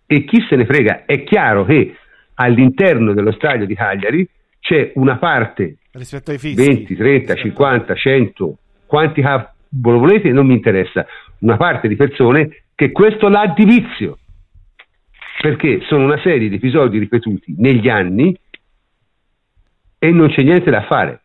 E 0.07 0.25
chi 0.25 0.45
se 0.49 0.57
ne 0.57 0.65
frega? 0.65 1.05
È 1.05 1.23
chiaro 1.23 1.65
che 1.65 1.95
all'interno 2.35 3.13
dello 3.13 3.33
stadio 3.33 3.67
di 3.67 3.75
Cagliari 3.75 4.29
c'è 4.61 4.93
una 4.95 5.19
parte 5.19 5.77
rispetto 5.93 6.31
ai 6.31 6.39
fischi. 6.39 6.67
20, 6.67 6.97
30, 6.97 7.35
50, 7.35 7.95
100, 7.95 8.59
quanti 8.87 9.23
lo 9.23 9.99
volete? 9.99 10.31
Non 10.31 10.47
mi 10.47 10.55
interessa, 10.55 11.07
una 11.41 11.57
parte 11.57 11.89
di 11.89 11.97
persone 11.97 12.65
che 12.75 12.91
questo 12.91 13.29
l'ha 13.29 13.53
di 13.57 13.65
vizio. 13.65 14.19
Perché 15.41 15.83
sono 15.87 16.05
una 16.05 16.19
serie 16.21 16.49
di 16.49 16.57
episodi 16.57 16.99
ripetuti 16.99 17.55
negli 17.59 17.89
anni 17.89 18.37
e 19.99 20.11
non 20.11 20.29
c'è 20.29 20.43
niente 20.43 20.71
da 20.71 20.83
fare, 20.83 21.23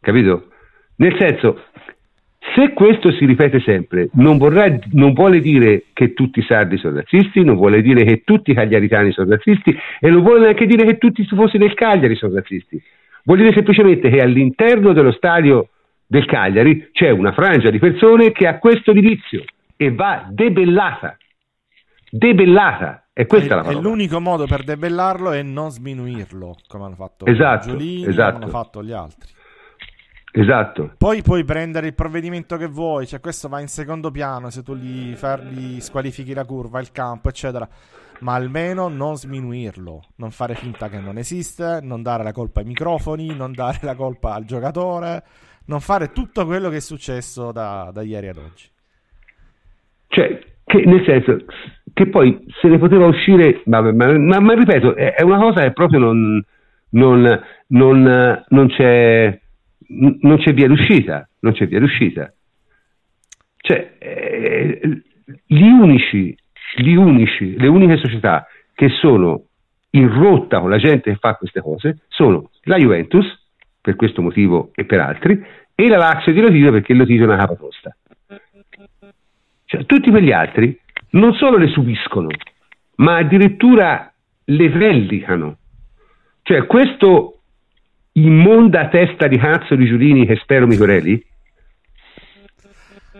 capito? 0.00 0.48
Nel 0.96 1.16
senso, 1.18 1.62
se 2.54 2.72
questo 2.72 3.10
si 3.12 3.24
ripete 3.24 3.60
sempre, 3.60 4.08
non, 4.14 4.38
vorrà, 4.38 4.78
non, 4.92 5.12
vuole 5.12 5.40
dire 5.40 5.84
che 5.92 6.12
tutti 6.12 6.38
i 6.40 6.44
sardi 6.44 6.76
sono 6.78 6.96
razzisti, 6.96 7.44
non 7.44 7.56
vuole 7.56 7.82
dire 7.82 8.04
che 8.04 8.22
tutti 8.24 8.52
i 8.52 8.54
cagliaritani 8.54 9.12
sono 9.12 9.30
razzisti 9.30 9.76
e 10.00 10.10
non 10.10 10.22
vuole 10.22 10.40
neanche 10.40 10.66
dire 10.66 10.84
che 10.84 10.98
tutti 10.98 11.22
i 11.22 11.26
tifosi 11.26 11.58
del 11.58 11.74
Cagliari 11.74 12.14
sono 12.14 12.34
razzisti. 12.34 12.80
Vuol 13.24 13.38
dire 13.38 13.52
semplicemente 13.52 14.08
che 14.08 14.20
all'interno 14.20 14.92
dello 14.92 15.12
stadio 15.12 15.68
del 16.06 16.24
Cagliari 16.26 16.90
c'è 16.92 17.10
una 17.10 17.32
frangia 17.32 17.70
di 17.70 17.78
persone 17.78 18.30
che 18.30 18.46
ha 18.46 18.58
questo 18.58 18.92
giudizio 18.92 19.42
e 19.76 19.92
va 19.92 20.26
debellata. 20.30 21.16
Debellata. 22.08 23.05
E 23.18 23.24
questa 23.24 23.54
è, 23.54 23.56
la 23.56 23.62
parola. 23.62 23.80
l'unico 23.80 24.20
modo 24.20 24.44
per 24.44 24.62
debellarlo 24.62 25.30
è 25.30 25.40
non 25.40 25.70
sminuirlo, 25.70 26.54
come 26.68 26.84
hanno 26.84 26.96
fatto 26.96 27.24
esatto, 27.24 27.68
Giolini, 27.70 28.06
esatto. 28.06 28.32
come 28.32 28.44
hanno 28.44 28.52
fatto 28.52 28.84
gli 28.84 28.92
altri. 28.92 29.32
Esatto. 30.32 30.92
Poi 30.98 31.22
puoi 31.22 31.42
prendere 31.42 31.86
il 31.86 31.94
provvedimento 31.94 32.58
che 32.58 32.66
vuoi, 32.66 33.06
cioè 33.06 33.20
questo 33.20 33.48
va 33.48 33.60
in 33.60 33.68
secondo 33.68 34.10
piano 34.10 34.50
se 34.50 34.62
tu 34.62 34.74
gli, 34.74 35.16
gli 35.48 35.80
squalifichi 35.80 36.34
la 36.34 36.44
curva, 36.44 36.78
il 36.78 36.92
campo, 36.92 37.30
eccetera. 37.30 37.66
Ma 38.18 38.34
almeno 38.34 38.88
non 38.88 39.16
sminuirlo, 39.16 40.02
non 40.16 40.30
fare 40.30 40.54
finta 40.54 40.90
che 40.90 41.00
non 41.00 41.16
esiste, 41.16 41.78
non 41.80 42.02
dare 42.02 42.22
la 42.22 42.32
colpa 42.32 42.60
ai 42.60 42.66
microfoni, 42.66 43.34
non 43.34 43.52
dare 43.52 43.78
la 43.80 43.94
colpa 43.94 44.34
al 44.34 44.44
giocatore, 44.44 45.24
non 45.68 45.80
fare 45.80 46.12
tutto 46.12 46.44
quello 46.44 46.68
che 46.68 46.76
è 46.76 46.80
successo 46.80 47.50
da, 47.50 47.88
da 47.94 48.02
ieri 48.02 48.28
ad 48.28 48.36
oggi. 48.36 48.68
Cioè, 50.08 50.38
che 50.66 50.84
nel 50.84 51.02
senso, 51.06 51.36
che 51.96 52.08
poi 52.08 52.44
se 52.60 52.68
ne 52.68 52.76
poteva 52.76 53.06
uscire, 53.06 53.62
ma, 53.64 53.80
ma, 53.80 54.18
ma, 54.18 54.38
ma 54.38 54.52
ripeto, 54.52 54.94
è, 54.96 55.14
è, 55.14 55.22
una 55.22 55.38
cosa 55.38 55.62
che 55.62 55.72
proprio 55.72 55.98
non, 55.98 56.44
non, 56.90 57.42
non, 57.68 58.44
non, 58.48 58.68
c'è, 58.68 59.40
non 59.88 60.36
c'è 60.36 60.52
via 60.52 60.66
d'uscita, 60.66 61.26
non 61.38 61.54
c'è 61.54 61.66
via 61.66 61.80
d'uscita. 61.80 62.30
Cioè, 63.56 63.94
eh, 63.96 65.02
gli 65.46 65.62
unici, 65.62 66.36
gli 66.76 66.92
unici, 66.92 67.56
le 67.56 67.66
uniche 67.66 67.96
società 67.96 68.46
che 68.74 68.90
sono 68.90 69.44
in 69.92 70.12
rotta 70.12 70.60
con 70.60 70.68
la 70.68 70.76
gente 70.76 71.12
che 71.12 71.16
fa 71.18 71.36
queste 71.36 71.62
cose 71.62 72.00
sono 72.08 72.50
la 72.64 72.76
Juventus, 72.76 73.24
per 73.80 73.96
questo 73.96 74.20
motivo 74.20 74.70
e 74.74 74.84
per 74.84 75.00
altri, 75.00 75.42
e 75.74 75.88
la 75.88 75.96
Lazio 75.96 76.34
di 76.34 76.42
Lotito 76.42 76.72
perché 76.72 76.92
Lotito 76.92 77.22
è 77.22 77.26
una 77.26 77.38
capatosta. 77.38 77.96
Cioè, 79.64 79.86
tutti 79.86 80.10
quegli 80.10 80.30
altri 80.30 80.78
non 81.10 81.34
solo 81.34 81.56
le 81.56 81.68
subiscono, 81.68 82.28
ma 82.96 83.16
addirittura 83.16 84.12
le 84.44 84.68
vendicano. 84.68 85.58
Cioè 86.42 86.66
questo 86.66 87.40
immonda 88.12 88.88
testa 88.88 89.26
di 89.26 89.36
cazzo 89.36 89.74
di 89.74 89.86
Giulini 89.86 90.26
che 90.26 90.36
spero 90.36 90.66
mi 90.66 90.76
quereli, 90.76 91.24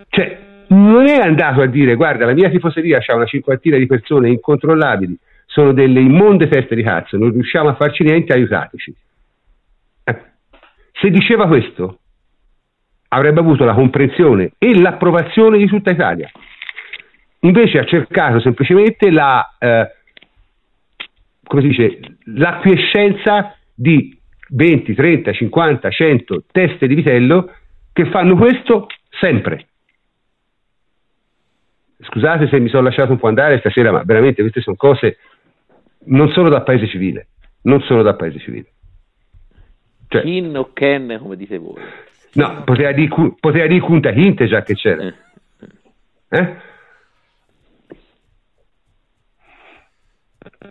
cioè 0.09 0.45
non 0.69 1.07
è 1.07 1.17
andato 1.17 1.61
a 1.61 1.67
dire 1.67 1.95
guarda 1.95 2.25
la 2.25 2.33
mia 2.33 2.51
tifoseria 2.51 3.01
ha 3.05 3.15
una 3.15 3.27
cinquantina 3.27 3.77
di 3.77 3.87
persone 3.87 4.31
incontrollabili, 4.31 5.17
sono 5.47 5.73
delle 5.73 6.01
immonde 6.01 6.49
teste 6.49 6.75
di 6.75 6.83
cazzo, 6.83 7.17
non 7.17 7.31
riusciamo 7.31 7.69
a 7.69 7.75
farci 7.75 8.03
niente, 8.03 8.33
aiutateci. 8.33 8.95
Eh. 10.05 10.23
Se 10.93 11.11
diceva 11.11 11.47
questo, 11.47 11.99
avrebbe 13.09 13.41
avuto 13.41 13.65
la 13.65 13.75
comprensione 13.75 14.53
e 14.59 14.79
l'approvazione 14.79 15.59
di 15.59 15.67
tutta 15.67 15.91
Italia. 15.91 16.31
Invece 17.41 17.79
ha 17.79 17.85
cercato 17.85 18.41
semplicemente 18.41 19.11
la, 19.11 19.57
eh, 19.59 19.91
come 21.45 21.63
si 21.63 21.69
dice, 21.69 21.99
l'acquiescenza 22.25 23.57
di 23.75 24.19
20, 24.49 24.95
30, 24.95 25.33
50, 25.33 25.91
100 25.91 26.45
teste 26.51 26.87
di 26.87 26.95
vitello 26.95 27.53
che 27.93 28.07
fanno 28.07 28.37
questo 28.37 28.87
sempre. 29.11 29.67
Scusate 31.99 32.49
se 32.49 32.59
mi 32.59 32.69
sono 32.69 32.83
lasciato 32.83 33.13
un 33.13 33.19
po' 33.19 33.29
andare 33.29 33.59
stasera, 33.59 33.91
ma 33.91 34.03
veramente 34.05 34.43
queste 34.43 34.61
sono 34.61 34.77
cose 34.77 35.19
non 36.07 36.29
solo 36.31 36.49
da 36.49 36.63
paese 36.63 36.87
civile, 36.87 37.29
non 37.63 37.81
solo 37.83 38.03
da 38.03 38.15
paese 38.15 38.39
civile. 38.39 38.67
Cioè, 40.09 40.23
Kin 40.23 40.57
o 40.57 40.73
Ken, 40.73 41.19
come 41.21 41.37
dite 41.37 41.59
voi? 41.59 41.83
No, 42.35 42.63
poteva 42.65 42.93
dire, 42.93 43.09
poteva 43.41 43.67
dire 43.67 43.81
Kunta 43.81 44.11
Hinte 44.11 44.47
già 44.47 44.63
che 44.63 44.75
c'era. 44.75 45.13
Eh? 46.29 46.57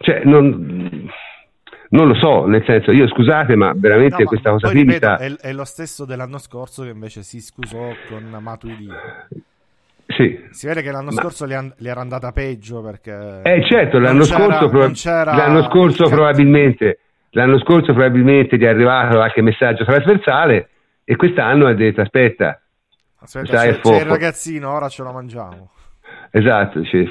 Cioè, 0.06 0.22
non, 0.24 1.10
non, 1.90 2.08
lo 2.08 2.14
so, 2.16 2.46
nel 2.46 2.64
senso, 2.64 2.92
io 2.92 3.08
scusate, 3.08 3.56
ma 3.56 3.74
veramente 3.76 4.22
no, 4.22 4.28
questa 4.28 4.52
cosa 4.52 4.70
qui 4.70 4.82
ripeto, 4.82 5.18
è, 5.18 5.36
è, 5.38 5.52
lo 5.52 5.66
stesso 5.66 6.06
dell'anno 6.06 6.38
scorso 6.38 6.84
che 6.84 6.90
invece 6.90 7.24
si 7.24 7.42
scusò 7.42 7.90
con 8.08 8.38
Matuidi. 8.40 8.88
Sì. 10.08 10.40
Si 10.52 10.68
vede 10.68 10.84
che 10.84 10.92
l'anno 10.92 11.10
ma... 11.12 11.20
scorso 11.20 11.48
gli, 11.48 11.88
era 11.88 12.02
andata 12.02 12.32
peggio 12.32 12.84
perché... 12.84 13.42
Eh 13.42 13.66
certo, 13.68 13.98
l'anno 13.98 14.24
scorso, 14.24 14.70
pro... 14.70 14.92
l'anno 15.24 15.64
scorso 15.64 16.08
probabilmente 16.08 17.00
l'anno 17.32 17.60
scorso 17.60 17.94
probabilmente 17.94 18.58
gli 18.58 18.64
è 18.64 18.68
arrivato 18.68 19.16
qualche 19.16 19.42
messaggio 19.42 19.84
trasversale 19.84 20.70
e 21.04 21.16
quest'anno 21.16 21.68
ha 21.68 21.74
detto 21.74 22.02
aspetta, 22.02 22.62
aspetta 23.18 23.62
c'è, 23.62 23.80
c'è, 23.80 24.00
il 24.00 24.06
ragazzino, 24.06 24.72
ora 24.72 24.88
ce 24.88 25.04
lo 25.04 25.12
mangiamo. 25.12 25.72
Esatto, 26.32 26.84
cioè, 26.84 27.10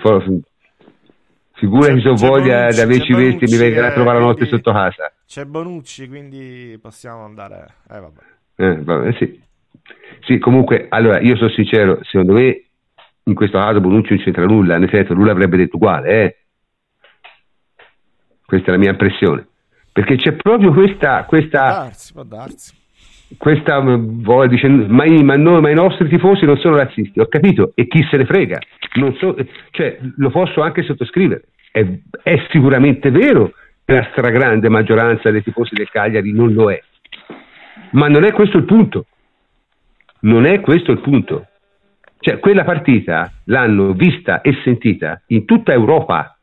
Figurati 1.64 2.02
se 2.02 2.08
ho 2.10 2.14
voglia 2.14 2.68
di 2.68 2.80
averci 2.80 3.14
visti 3.14 3.50
mi 3.50 3.56
vengono 3.56 3.86
a 3.86 3.92
trovare 3.92 4.18
la 4.18 4.26
notte 4.26 4.44
sotto 4.44 4.70
casa. 4.70 5.10
C'è 5.26 5.46
Bonucci, 5.46 6.08
quindi 6.08 6.78
possiamo 6.80 7.24
andare. 7.24 7.76
Eh, 7.90 8.00
vabbè. 8.00 8.20
Eh, 8.56 8.82
vabbè 8.82 9.12
sì. 9.14 9.40
sì, 10.26 10.38
comunque, 10.38 10.88
allora 10.90 11.20
io 11.20 11.36
sono 11.36 11.48
sincero, 11.48 12.00
secondo 12.02 12.34
me 12.34 12.64
in 13.22 13.34
questo 13.34 13.58
caso 13.58 13.80
Bonucci 13.80 14.14
non 14.14 14.22
c'entra 14.22 14.44
nulla, 14.44 14.76
nel 14.76 14.90
senso 14.90 15.14
lui 15.14 15.24
l'avrebbe 15.24 15.56
detto 15.56 15.76
uguale, 15.76 16.22
eh. 16.22 16.36
Questa 18.44 18.68
è 18.68 18.70
la 18.72 18.78
mia 18.78 18.90
impressione. 18.90 19.46
Perché 19.90 20.16
c'è 20.16 20.32
proprio 20.32 20.70
questa... 20.70 21.24
questa 21.24 21.62
può 21.62 21.82
darsi, 21.84 22.12
può 22.12 22.22
darsi 22.24 22.82
questa 23.38 23.80
voglia 23.80 24.46
dice 24.48 24.68
ma, 24.68 25.04
ma, 25.22 25.34
no, 25.34 25.60
ma, 25.60 25.70
i 25.70 25.74
nostri 25.74 26.08
tifosi 26.08 26.44
non 26.44 26.56
sono 26.58 26.76
razzisti 26.76 27.18
ho 27.18 27.26
capito 27.26 27.72
e 27.74 27.88
chi 27.88 28.06
se 28.08 28.18
ne 28.18 28.26
frega 28.26 28.58
so, 29.18 29.34
cioè, 29.70 29.98
lo 30.18 30.30
posso 30.30 30.60
anche 30.60 30.82
sottoscrivere 30.82 31.46
è, 31.74 31.84
è, 32.22 32.46
sicuramente 32.50 33.10
vero 33.10 33.50
che 33.84 33.94
la 33.94 34.06
stragrande 34.12 34.68
maggioranza 34.68 35.32
dei 35.32 35.42
tifosi 35.42 35.74
del 35.74 35.90
Cagliari 35.90 36.32
non 36.32 36.52
lo 36.52 36.70
è. 36.70 36.80
Ma 37.90 38.06
non 38.06 38.24
è 38.24 38.30
questo 38.30 38.58
il 38.58 38.64
punto. 38.64 39.06
Non 40.20 40.46
è 40.46 40.60
questo 40.60 40.92
il 40.92 41.00
punto. 41.00 41.48
Cioè 42.20 42.38
quella 42.38 42.62
partita 42.62 43.32
l'hanno 43.46 43.92
vista 43.92 44.40
e 44.40 44.56
sentita 44.62 45.20
in 45.26 45.44
tutta 45.44 45.72
Europa. 45.72 46.38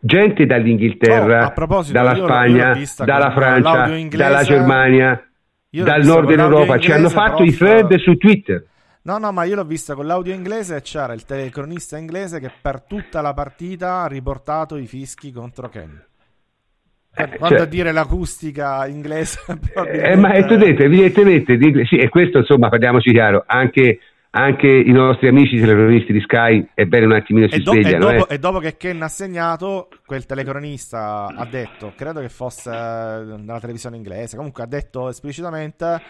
Gente 0.00 0.44
dall'Inghilterra, 0.44 1.54
oh, 1.56 1.84
dalla 1.92 2.16
Spagna, 2.16 2.76
dalla 3.04 3.30
Francia, 3.30 4.08
dalla 4.08 4.42
Germania, 4.42 5.24
dal 5.70 6.02
nord 6.02 6.26
dell'Europa, 6.26 6.78
ci 6.78 6.90
hanno 6.90 7.10
fatto 7.10 7.44
prof... 7.44 7.48
i 7.48 7.52
thread 7.52 7.96
su 8.00 8.16
Twitter. 8.16 8.66
No, 9.04 9.18
no, 9.18 9.32
ma 9.32 9.42
io 9.44 9.56
l'ho 9.56 9.64
vista 9.64 9.94
con 9.94 10.06
l'audio 10.06 10.32
inglese 10.32 10.76
e 10.76 10.82
c'era 10.82 11.12
il 11.12 11.24
telecronista 11.24 11.98
inglese 11.98 12.38
che 12.38 12.52
per 12.60 12.82
tutta 12.82 13.20
la 13.20 13.34
partita 13.34 14.02
ha 14.02 14.06
riportato 14.06 14.76
i 14.76 14.86
fischi 14.86 15.32
contro 15.32 15.68
Ken. 15.68 16.04
quando 17.12 17.56
cioè, 17.56 17.60
a 17.60 17.64
dire 17.64 17.90
l'acustica 17.90 18.86
inglese 18.86 19.40
eh, 19.86 20.16
ma 20.16 20.32
è 20.32 20.44
detto 20.44 20.82
evidentemente 20.84 21.58
sì, 21.84 21.96
e 21.96 22.08
questo 22.08 22.38
insomma 22.38 22.68
parliamoci 22.68 23.10
chiaro 23.10 23.42
anche, 23.44 23.98
anche 24.30 24.68
i 24.68 24.92
nostri 24.92 25.26
amici 25.28 25.58
telecronisti 25.58 26.12
di 26.12 26.20
Sky 26.20 26.68
è 26.72 26.84
bene 26.84 27.06
un 27.06 27.12
attimino 27.12 27.48
si 27.48 27.56
e 27.56 27.58
do, 27.58 27.72
svegliano 27.72 28.08
e 28.08 28.16
dopo, 28.16 28.28
eh. 28.28 28.34
e 28.34 28.38
dopo 28.38 28.58
che 28.60 28.76
Ken 28.76 29.02
ha 29.02 29.08
segnato 29.08 29.88
quel 30.06 30.24
telecronista 30.26 31.26
ha 31.26 31.44
detto 31.44 31.92
credo 31.96 32.20
che 32.20 32.28
fosse 32.28 32.70
nella 32.70 33.60
televisione 33.60 33.96
inglese 33.96 34.36
comunque 34.36 34.62
ha 34.62 34.66
detto 34.66 35.08
esplicitamente 35.08 36.00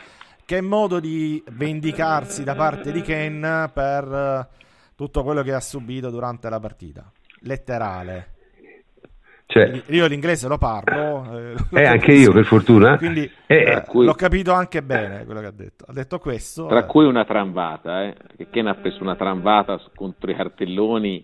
che 0.44 0.58
è 0.58 0.60
modo 0.60 1.00
di 1.00 1.42
vendicarsi 1.52 2.44
da 2.44 2.54
parte 2.54 2.92
di 2.92 3.02
Ken 3.02 3.70
per 3.72 4.48
tutto 4.94 5.22
quello 5.22 5.42
che 5.42 5.52
ha 5.52 5.60
subito 5.60 6.10
durante 6.10 6.48
la 6.48 6.60
partita 6.60 7.10
letterale 7.40 8.32
cioè, 9.52 9.82
io 9.88 10.06
l'inglese 10.06 10.48
lo 10.48 10.56
parlo. 10.56 11.38
Eh, 11.38 11.54
eh 11.82 11.84
anche 11.84 12.12
io, 12.12 12.32
per 12.32 12.46
fortuna. 12.46 12.96
Quindi 12.96 13.30
eh, 13.46 13.54
eh, 13.54 13.82
cui... 13.86 14.06
l'ho 14.06 14.14
capito 14.14 14.52
anche 14.52 14.82
bene 14.82 15.26
quello 15.26 15.40
che 15.40 15.46
ha 15.46 15.52
detto. 15.52 15.84
Ha 15.86 15.92
detto 15.92 16.18
questo. 16.18 16.66
Tra 16.68 16.80
eh. 16.80 16.86
cui 16.86 17.04
una 17.04 17.26
tramvata, 17.26 18.04
eh? 18.04 18.16
che 18.34 18.48
Ken 18.48 18.66
ha 18.66 18.74
preso 18.74 19.02
una 19.02 19.14
tramvata 19.14 19.78
contro 19.94 20.30
i 20.30 20.34
cartelloni 20.34 21.22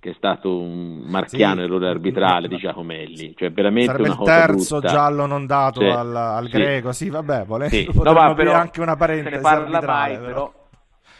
che 0.00 0.10
è 0.10 0.14
stato 0.14 0.58
un 0.58 1.02
marchiano 1.04 1.56
sì, 1.56 1.60
errore 1.60 1.88
arbitrale 1.88 2.48
di 2.48 2.56
Giacomelli. 2.56 3.34
Cioè, 3.36 3.52
veramente 3.52 3.92
Sarebbe 3.92 4.08
una 4.08 4.18
il 4.18 4.24
terzo 4.24 4.78
brutta. 4.78 4.92
giallo 4.92 5.26
non 5.26 5.46
dato 5.46 5.80
sì, 5.80 5.86
al, 5.86 6.16
al 6.16 6.44
sì. 6.46 6.50
greco. 6.50 6.92
Sì, 6.92 7.10
vabbè, 7.10 7.44
volendo 7.44 7.74
sì. 7.74 7.90
no, 7.92 8.12
va, 8.14 8.32
però, 8.34 8.54
anche 8.54 8.80
una 8.80 8.96
parentesi. 8.96 9.28
Se 9.28 9.36
ne 9.36 9.42
parla 9.42 9.82
mai, 9.82 10.16
però. 10.16 10.24
Però, 10.24 10.52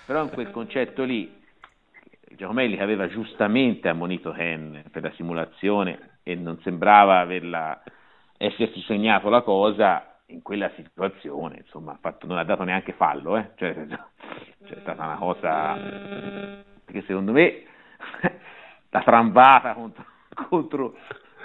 però 0.07 0.23
in 0.23 0.31
quel 0.31 0.51
concetto 0.51 1.05
lì 1.05 1.31
Giacomelli 2.31 2.77
che 2.77 2.82
aveva 2.82 3.07
giustamente 3.07 3.89
ammonito 3.89 4.32
Ken 4.32 4.82
per 4.90 5.02
la 5.02 5.12
simulazione 5.15 6.19
e 6.23 6.35
non 6.35 6.59
sembrava 6.62 7.19
averla, 7.19 7.82
essersi 8.39 8.81
segnato 8.86 9.28
la 9.28 9.43
cosa 9.43 10.20
in 10.27 10.40
quella 10.40 10.70
situazione, 10.74 11.59
insomma, 11.59 11.98
fatto, 12.01 12.27
non 12.27 12.39
ha 12.39 12.44
dato 12.44 12.65
neanche 12.65 12.93
fallo, 12.93 13.36
eh? 13.36 13.51
cioè, 13.57 13.74
cioè, 14.65 14.77
è 14.77 14.81
stata 14.81 15.05
una 15.05 15.16
cosa, 15.16 15.74
perché 16.85 17.02
secondo 17.07 17.32
me 17.32 17.65
la 18.91 19.03
trambata 19.03 19.75
contro, 19.75 20.05
contro, 20.49 20.95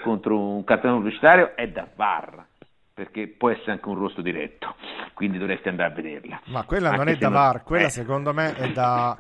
contro 0.04 0.40
un 0.40 0.64
cartellone 0.64 1.00
pubblicitario 1.00 1.56
è 1.56 1.68
da 1.70 1.88
VAR, 1.96 2.46
perché 2.94 3.28
può 3.28 3.50
essere 3.50 3.74
anche 3.74 3.88
un 3.90 3.96
rosso 3.96 4.22
diretto, 4.22 4.76
quindi 5.14 5.38
dovresti 5.38 5.70
andare 5.70 5.92
a 5.92 5.96
vederla. 5.96 6.42
Ma 6.46 6.64
quella 6.64 6.90
anche 6.90 7.04
non 7.04 7.08
è 7.10 7.16
da 7.18 7.30
non... 7.30 7.38
VAR, 7.38 7.64
quella 7.64 7.88
eh. 7.88 7.92
secondo 7.92 8.34
me 8.34 8.56
è 8.56 8.72
da 8.72 9.16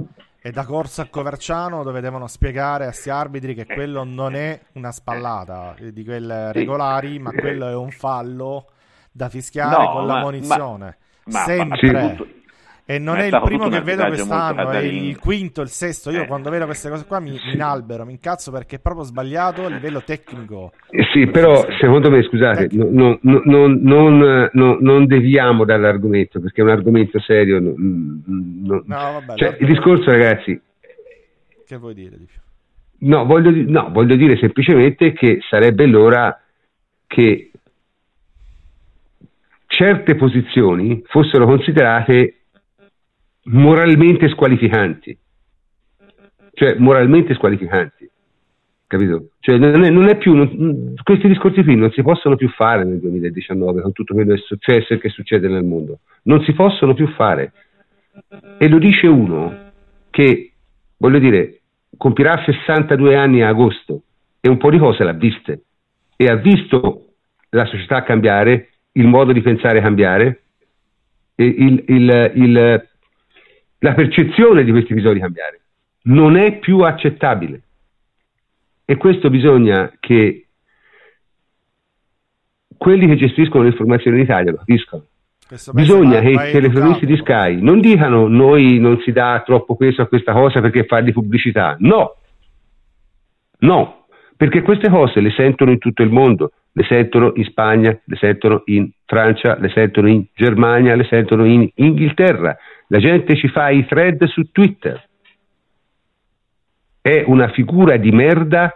è 0.45 0.51
da 0.51 0.63
corsa 0.63 1.01
a 1.01 1.07
Coverciano 1.09 1.81
dove 1.81 2.01
devono 2.01 2.27
spiegare 2.27 2.83
a 2.83 2.89
questi 2.89 3.09
arbitri 3.09 3.55
che 3.55 3.65
quello 3.65 4.03
non 4.03 4.35
è 4.35 4.59
una 4.73 4.91
spallata 4.91 5.73
di 5.79 6.03
quelle 6.03 6.51
regolari, 6.51 7.17
ma 7.17 7.31
quello 7.31 7.67
è 7.67 7.73
un 7.73 7.89
fallo 7.89 8.67
da 9.11 9.27
fischiare 9.27 9.75
no, 9.75 9.91
con 9.91 10.05
ma, 10.05 10.13
la 10.13 10.19
munizione. 10.21 10.97
Ma, 11.25 11.39
Sempre. 11.39 11.91
Ma, 11.91 12.15
e 12.87 12.99
non 12.99 13.17
è, 13.17 13.23
è 13.23 13.25
il 13.25 13.41
primo 13.43 13.67
che 13.67 13.81
vedo 13.81 14.05
quest'anno, 14.05 14.69
è 14.69 14.77
il 14.83 15.17
quinto, 15.17 15.61
il 15.61 15.69
sesto. 15.69 16.11
Io 16.11 16.21
eh. 16.21 16.27
quando 16.27 16.51
vedo 16.51 16.65
queste 16.65 16.89
cose 16.89 17.05
qua 17.07 17.19
mi, 17.19 17.31
mi 17.31 17.53
inalbero, 17.53 18.05
mi 18.05 18.11
incazzo 18.11 18.51
perché 18.51 18.75
è 18.75 18.79
proprio 18.79 19.03
sbagliato 19.03 19.65
a 19.65 19.69
livello 19.69 20.03
tecnico. 20.03 20.71
Eh 20.91 21.03
sì, 21.11 21.25
però 21.25 21.65
secondo 21.79 22.11
me, 22.11 22.21
scusate, 22.21 22.69
no, 22.73 23.17
no, 23.21 23.39
no, 23.41 24.77
non 24.79 25.05
deviamo 25.07 25.65
dall'argomento 25.65 26.39
perché 26.39 26.61
è 26.61 26.63
un 26.63 26.69
argomento 26.69 27.19
serio. 27.19 27.59
Vabbè, 27.59 29.35
cioè, 29.35 29.57
il 29.59 29.67
discorso, 29.67 30.11
ragazzi. 30.11 30.61
Che 31.65 31.77
vuoi 31.77 31.95
dire 31.95 32.19
di 32.19 32.25
più? 32.25 32.39
No 33.07 33.25
voglio, 33.25 33.51
no, 33.51 33.89
voglio 33.91 34.15
dire 34.15 34.37
semplicemente 34.37 35.11
che 35.11 35.39
sarebbe 35.49 35.87
l'ora 35.87 36.39
che 37.07 37.49
certe 39.65 40.15
posizioni 40.15 41.01
fossero 41.05 41.45
considerate 41.45 42.44
moralmente 43.45 44.29
squalificanti, 44.29 45.17
cioè 46.53 46.75
moralmente 46.77 47.33
squalificanti, 47.33 48.09
capito? 48.87 49.29
Cioè 49.39 49.57
non 49.57 49.83
è, 49.83 49.89
non 49.89 50.07
è 50.07 50.17
più, 50.17 50.33
non, 50.33 50.93
questi 51.03 51.27
discorsi 51.27 51.63
qui 51.63 51.75
non 51.75 51.91
si 51.91 52.01
possono 52.01 52.35
più 52.35 52.49
fare 52.49 52.83
nel 52.83 52.99
2019 52.99 53.81
con 53.81 53.91
tutto 53.91 54.13
quello 54.13 54.33
che 54.33 54.39
è 54.39 54.43
successo 54.43 54.93
e 54.93 54.99
che 54.99 55.09
succede 55.09 55.47
nel 55.47 55.63
mondo, 55.63 55.99
non 56.23 56.43
si 56.43 56.53
possono 56.53 56.93
più 56.93 57.07
fare. 57.09 57.51
E 58.57 58.69
lo 58.69 58.79
dice 58.79 59.07
uno 59.07 59.71
che, 60.09 60.53
voglio 60.97 61.19
dire, 61.19 61.59
compirà 61.97 62.41
62 62.43 63.15
anni 63.15 63.41
a 63.41 63.49
agosto 63.49 64.01
e 64.39 64.49
un 64.49 64.57
po' 64.57 64.69
di 64.69 64.77
cose 64.77 65.03
l'ha 65.03 65.13
viste 65.13 65.63
e 66.15 66.25
ha 66.25 66.35
visto 66.35 67.07
la 67.49 67.65
società 67.65 68.03
cambiare, 68.03 68.69
il 68.93 69.07
modo 69.07 69.33
di 69.33 69.41
pensare 69.41 69.81
cambiare, 69.81 70.43
il, 71.35 71.83
il, 71.87 72.31
il, 72.35 72.87
la 73.85 73.93
percezione 73.93 74.63
di 74.63 74.71
questi 74.71 74.93
episodi 74.93 75.19
cambiare. 75.19 75.61
Non 76.03 76.35
è 76.35 76.57
più 76.57 76.79
accettabile. 76.79 77.61
E 78.83 78.97
questo 78.97 79.29
bisogna 79.29 79.93
che 79.99 80.47
quelli 82.77 83.07
che 83.07 83.15
gestiscono 83.15 83.63
l'informazione 83.63 84.17
in 84.17 84.23
Italia 84.23 84.51
lo 84.51 84.57
capiscano. 84.57 85.05
Bisogna 85.73 86.19
che 86.21 86.31
i 86.31 86.51
telefonisti 86.51 87.05
di 87.05 87.17
Sky 87.17 87.61
non 87.61 87.79
dicano 87.79 88.27
noi 88.27 88.79
non 88.79 88.99
si 89.01 89.11
dà 89.11 89.43
troppo 89.45 89.75
peso 89.75 90.01
a 90.01 90.07
questa 90.07 90.33
cosa 90.33 90.59
perché 90.59 90.85
fa 90.85 91.01
di 91.01 91.11
pubblicità. 91.11 91.75
No, 91.79 92.15
no, 93.59 94.07
perché 94.35 94.63
queste 94.63 94.89
cose 94.89 95.19
le 95.21 95.31
sentono 95.31 95.69
in 95.69 95.77
tutto 95.77 96.01
il 96.01 96.09
mondo, 96.09 96.51
le 96.71 96.83
sentono 96.83 97.31
in 97.35 97.43
Spagna, 97.43 97.97
le 98.03 98.15
sentono 98.15 98.63
in 98.65 98.89
Francia, 99.05 99.55
le 99.59 99.69
sentono 99.69 100.09
in 100.09 100.25
Germania, 100.33 100.95
le 100.95 101.05
sentono 101.05 101.45
in 101.45 101.69
Inghilterra. 101.75 102.57
La 102.87 102.99
gente 102.99 103.35
ci 103.35 103.47
fa 103.47 103.69
i 103.69 103.85
thread 103.85 104.23
su 104.25 104.51
Twitter. 104.51 105.09
È 107.01 107.23
una 107.25 107.49
figura 107.49 107.97
di 107.97 108.11
merda 108.11 108.71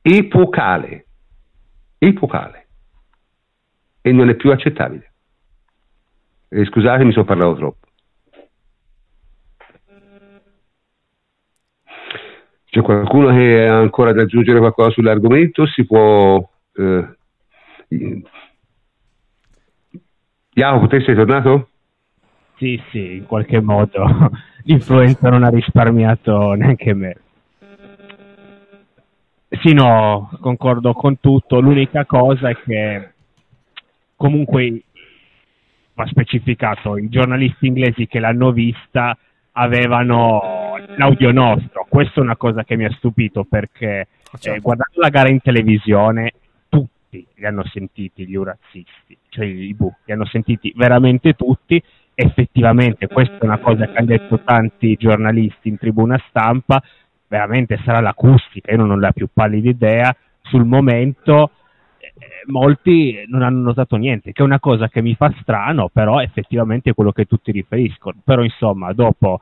epocale. 0.00 1.06
Epocale. 1.98 2.66
E 4.00 4.12
non 4.12 4.28
è 4.28 4.34
più 4.34 4.50
accettabile. 4.50 5.12
E 6.48 6.64
scusate, 6.66 7.04
mi 7.04 7.12
sono 7.12 7.24
parlato 7.24 7.54
troppo. 7.54 7.86
C'è 12.64 12.80
qualcuno 12.80 13.28
che 13.34 13.66
ha 13.66 13.78
ancora 13.78 14.12
da 14.12 14.22
aggiungere 14.22 14.58
qualcosa 14.58 14.90
sull'argomento? 14.90 15.66
Si 15.66 15.84
può... 15.84 16.42
Eh, 16.74 17.16
Jacopo, 20.54 20.86
te 20.86 21.02
sei 21.02 21.14
tornato? 21.14 21.71
Sì, 22.62 22.80
sì, 22.92 23.16
in 23.16 23.26
qualche 23.26 23.60
modo 23.60 24.04
l'influenza 24.62 25.28
non 25.28 25.42
ha 25.42 25.48
risparmiato 25.48 26.52
neanche 26.52 26.94
me. 26.94 27.16
Sì, 29.48 29.72
no, 29.72 30.30
concordo 30.40 30.92
con 30.92 31.18
tutto. 31.18 31.58
L'unica 31.58 32.04
cosa 32.04 32.50
è 32.50 32.56
che 32.56 33.14
comunque 34.14 34.84
va 35.94 36.06
specificato, 36.06 36.96
i 36.96 37.08
giornalisti 37.08 37.66
inglesi 37.66 38.06
che 38.06 38.20
l'hanno 38.20 38.52
vista 38.52 39.18
avevano 39.54 40.76
l'audio 40.96 41.32
nostro. 41.32 41.84
Questa 41.88 42.20
è 42.20 42.22
una 42.22 42.36
cosa 42.36 42.62
che 42.62 42.76
mi 42.76 42.84
ha 42.84 42.92
stupito 42.92 43.42
perché 43.42 44.06
certo. 44.38 44.56
eh, 44.56 44.60
guardando 44.60 45.00
la 45.00 45.08
gara 45.08 45.28
in 45.28 45.40
televisione 45.40 46.34
tutti 46.68 47.26
li 47.34 47.44
hanno 47.44 47.64
sentiti 47.66 48.24
gli 48.24 48.36
urazzisti, 48.36 49.18
cioè 49.30 49.46
i 49.46 49.74
bu, 49.74 49.92
li 50.04 50.12
hanno 50.12 50.26
sentiti 50.26 50.72
veramente 50.76 51.34
tutti 51.34 51.82
effettivamente 52.14 53.06
questa 53.06 53.38
è 53.38 53.44
una 53.44 53.58
cosa 53.58 53.86
che 53.86 53.96
hanno 53.96 54.06
detto 54.06 54.40
tanti 54.44 54.96
giornalisti 54.96 55.68
in 55.68 55.78
tribuna 55.78 56.20
stampa, 56.28 56.82
veramente 57.28 57.80
sarà 57.84 58.00
l'acustica, 58.00 58.70
io 58.70 58.78
non 58.78 58.90
ho 58.90 58.98
la 58.98 59.12
più 59.12 59.28
pallida 59.32 59.70
idea, 59.70 60.16
sul 60.42 60.64
momento 60.64 61.50
eh, 61.98 62.10
molti 62.46 63.24
non 63.28 63.42
hanno 63.42 63.62
notato 63.62 63.96
niente, 63.96 64.32
che 64.32 64.42
è 64.42 64.44
una 64.44 64.60
cosa 64.60 64.88
che 64.88 65.00
mi 65.00 65.14
fa 65.14 65.32
strano, 65.40 65.88
però 65.92 66.20
effettivamente 66.20 66.90
è 66.90 66.94
quello 66.94 67.12
che 67.12 67.24
tutti 67.24 67.52
riferiscono, 67.52 68.18
però 68.22 68.42
insomma 68.42 68.92
dopo 68.92 69.40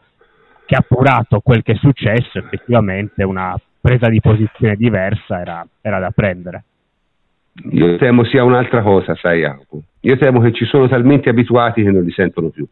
che 0.65 0.77
ha 0.77 0.79
appurato 0.79 1.41
quel 1.41 1.63
che 1.63 1.73
è 1.73 1.77
successo, 1.77 2.39
effettivamente 2.39 3.25
una 3.25 3.59
presa 3.81 4.09
di 4.09 4.21
posizione 4.21 4.77
diversa 4.77 5.41
era, 5.41 5.67
era 5.81 5.99
da 5.99 6.11
prendere. 6.11 6.65
Io 7.73 7.97
temo 7.97 8.25
sia 8.25 8.45
un'altra 8.45 8.83
cosa, 8.83 9.17
sai 9.17 9.41
Jacopo. 9.41 9.83
Io 10.01 10.17
temo 10.17 10.41
che 10.41 10.53
ci 10.53 10.65
sono 10.65 10.89
talmente 10.89 11.29
abituati 11.29 11.83
che 11.83 11.91
non 11.91 12.03
li 12.03 12.13
sentono 12.13 12.49
più. 12.49 12.67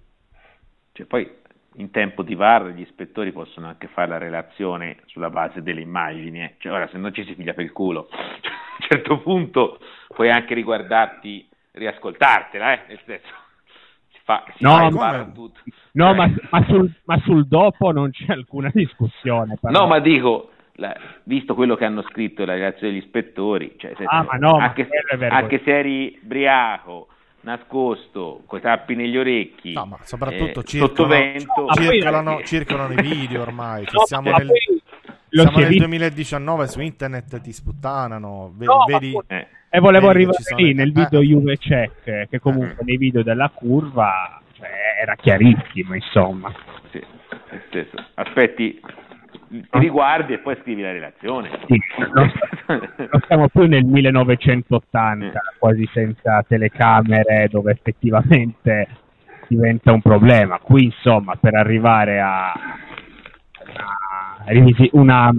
Cioè, 0.92 1.06
poi 1.06 1.30
in 1.78 1.90
tempo 1.90 2.22
di 2.22 2.34
VAR 2.34 2.68
gli 2.68 2.80
ispettori 2.80 3.32
possono 3.32 3.66
anche 3.66 3.86
fare 3.88 4.08
la 4.08 4.18
relazione 4.18 4.98
sulla 5.06 5.30
base 5.30 5.62
delle 5.62 5.80
immagini. 5.80 6.42
Eh. 6.42 6.54
Cioè, 6.58 6.72
ora 6.72 6.88
se 6.88 6.98
non 6.98 7.12
ci 7.12 7.24
si 7.24 7.34
piglia 7.34 7.52
per 7.52 7.64
il 7.64 7.72
culo, 7.72 8.08
cioè, 8.10 8.20
a 8.52 8.76
un 8.80 8.86
certo 8.88 9.20
punto 9.20 9.78
puoi 10.08 10.30
anche 10.30 10.54
riguardarti, 10.54 11.48
riascoltartela, 11.72 12.72
eh? 12.72 12.80
nel 12.88 13.00
senso 13.04 13.34
si 14.10 14.18
fa, 14.24 14.44
si 14.56 14.64
no, 14.64 14.90
fa 14.90 14.90
ma, 14.90 15.32
no 15.92 16.14
ma, 16.14 16.34
ma, 16.50 16.64
sul, 16.64 16.90
ma, 17.04 17.18
sul, 17.18 17.46
dopo 17.46 17.92
non 17.92 18.10
c'è 18.10 18.32
alcuna 18.32 18.70
discussione. 18.72 19.58
Però. 19.60 19.80
No, 19.80 19.86
ma 19.86 20.00
dico, 20.00 20.50
la, 20.76 20.96
visto 21.24 21.54
quello 21.54 21.76
che 21.76 21.84
hanno 21.84 22.02
scritto 22.02 22.44
la 22.44 22.54
relazione 22.54 22.94
degli 22.94 23.02
ispettori, 23.02 23.74
cioè, 23.76 23.92
se, 23.96 24.04
ah, 24.04 24.24
ma 24.24 24.38
no, 24.38 24.56
anche, 24.56 24.88
ma 25.16 25.28
anche 25.28 25.60
se 25.62 25.78
eri 25.78 26.18
briaco, 26.22 27.08
nascosto, 27.40 28.42
coi 28.46 28.60
tappi 28.60 28.94
negli 28.94 29.16
orecchi, 29.16 29.72
no, 29.72 29.86
ma 29.86 29.98
soprattutto 30.02 30.60
eh, 30.60 30.64
circolano, 30.64 31.32
no, 31.32 31.72
circolano, 31.74 32.42
circolano, 32.42 32.92
i 32.92 33.02
video 33.02 33.42
ormai, 33.42 33.86
cioè, 33.90 34.06
siamo 34.06 34.30
nel, 34.30 34.46
lo 35.30 35.42
siamo 35.42 35.58
nel 35.58 35.76
2019 35.76 36.66
su 36.66 36.80
internet 36.80 37.40
ti 37.40 37.52
sputtanano, 37.52 38.52
v- 38.54 38.62
no, 38.62 38.84
vedi... 38.86 39.18
Eh. 39.26 39.46
E 39.70 39.80
volevo 39.80 40.06
vedi 40.06 40.24
arrivare 40.24 40.62
lì 40.62 40.72
nel 40.72 40.92
video 40.92 41.20
eh. 41.20 41.24
Juve 41.24 41.58
Check, 41.58 42.28
che 42.28 42.40
comunque 42.40 42.78
eh. 42.80 42.84
nei 42.84 42.96
video 42.96 43.22
della 43.22 43.50
curva 43.50 44.40
cioè, 44.52 44.70
era 45.02 45.14
chiarissimo, 45.14 45.94
insomma. 45.94 46.50
Sì, 46.90 47.04
aspetti 48.14 48.80
ti 49.48 49.66
riguardi 49.78 50.34
e 50.34 50.38
poi 50.38 50.56
scrivi 50.60 50.82
la 50.82 50.92
relazione. 50.92 51.50
Sì, 51.66 51.80
non, 52.14 52.32
non 52.96 53.20
siamo 53.26 53.48
più 53.48 53.66
nel 53.66 53.84
1980, 53.84 55.26
eh. 55.26 55.32
quasi 55.58 55.88
senza 55.92 56.44
telecamere, 56.46 57.48
dove 57.50 57.72
effettivamente 57.72 58.88
diventa 59.48 59.92
un 59.92 60.02
problema. 60.02 60.58
Qui, 60.58 60.84
insomma, 60.84 61.36
per 61.36 61.54
arrivare 61.54 62.20
a 62.20 62.52
una, 64.92 65.34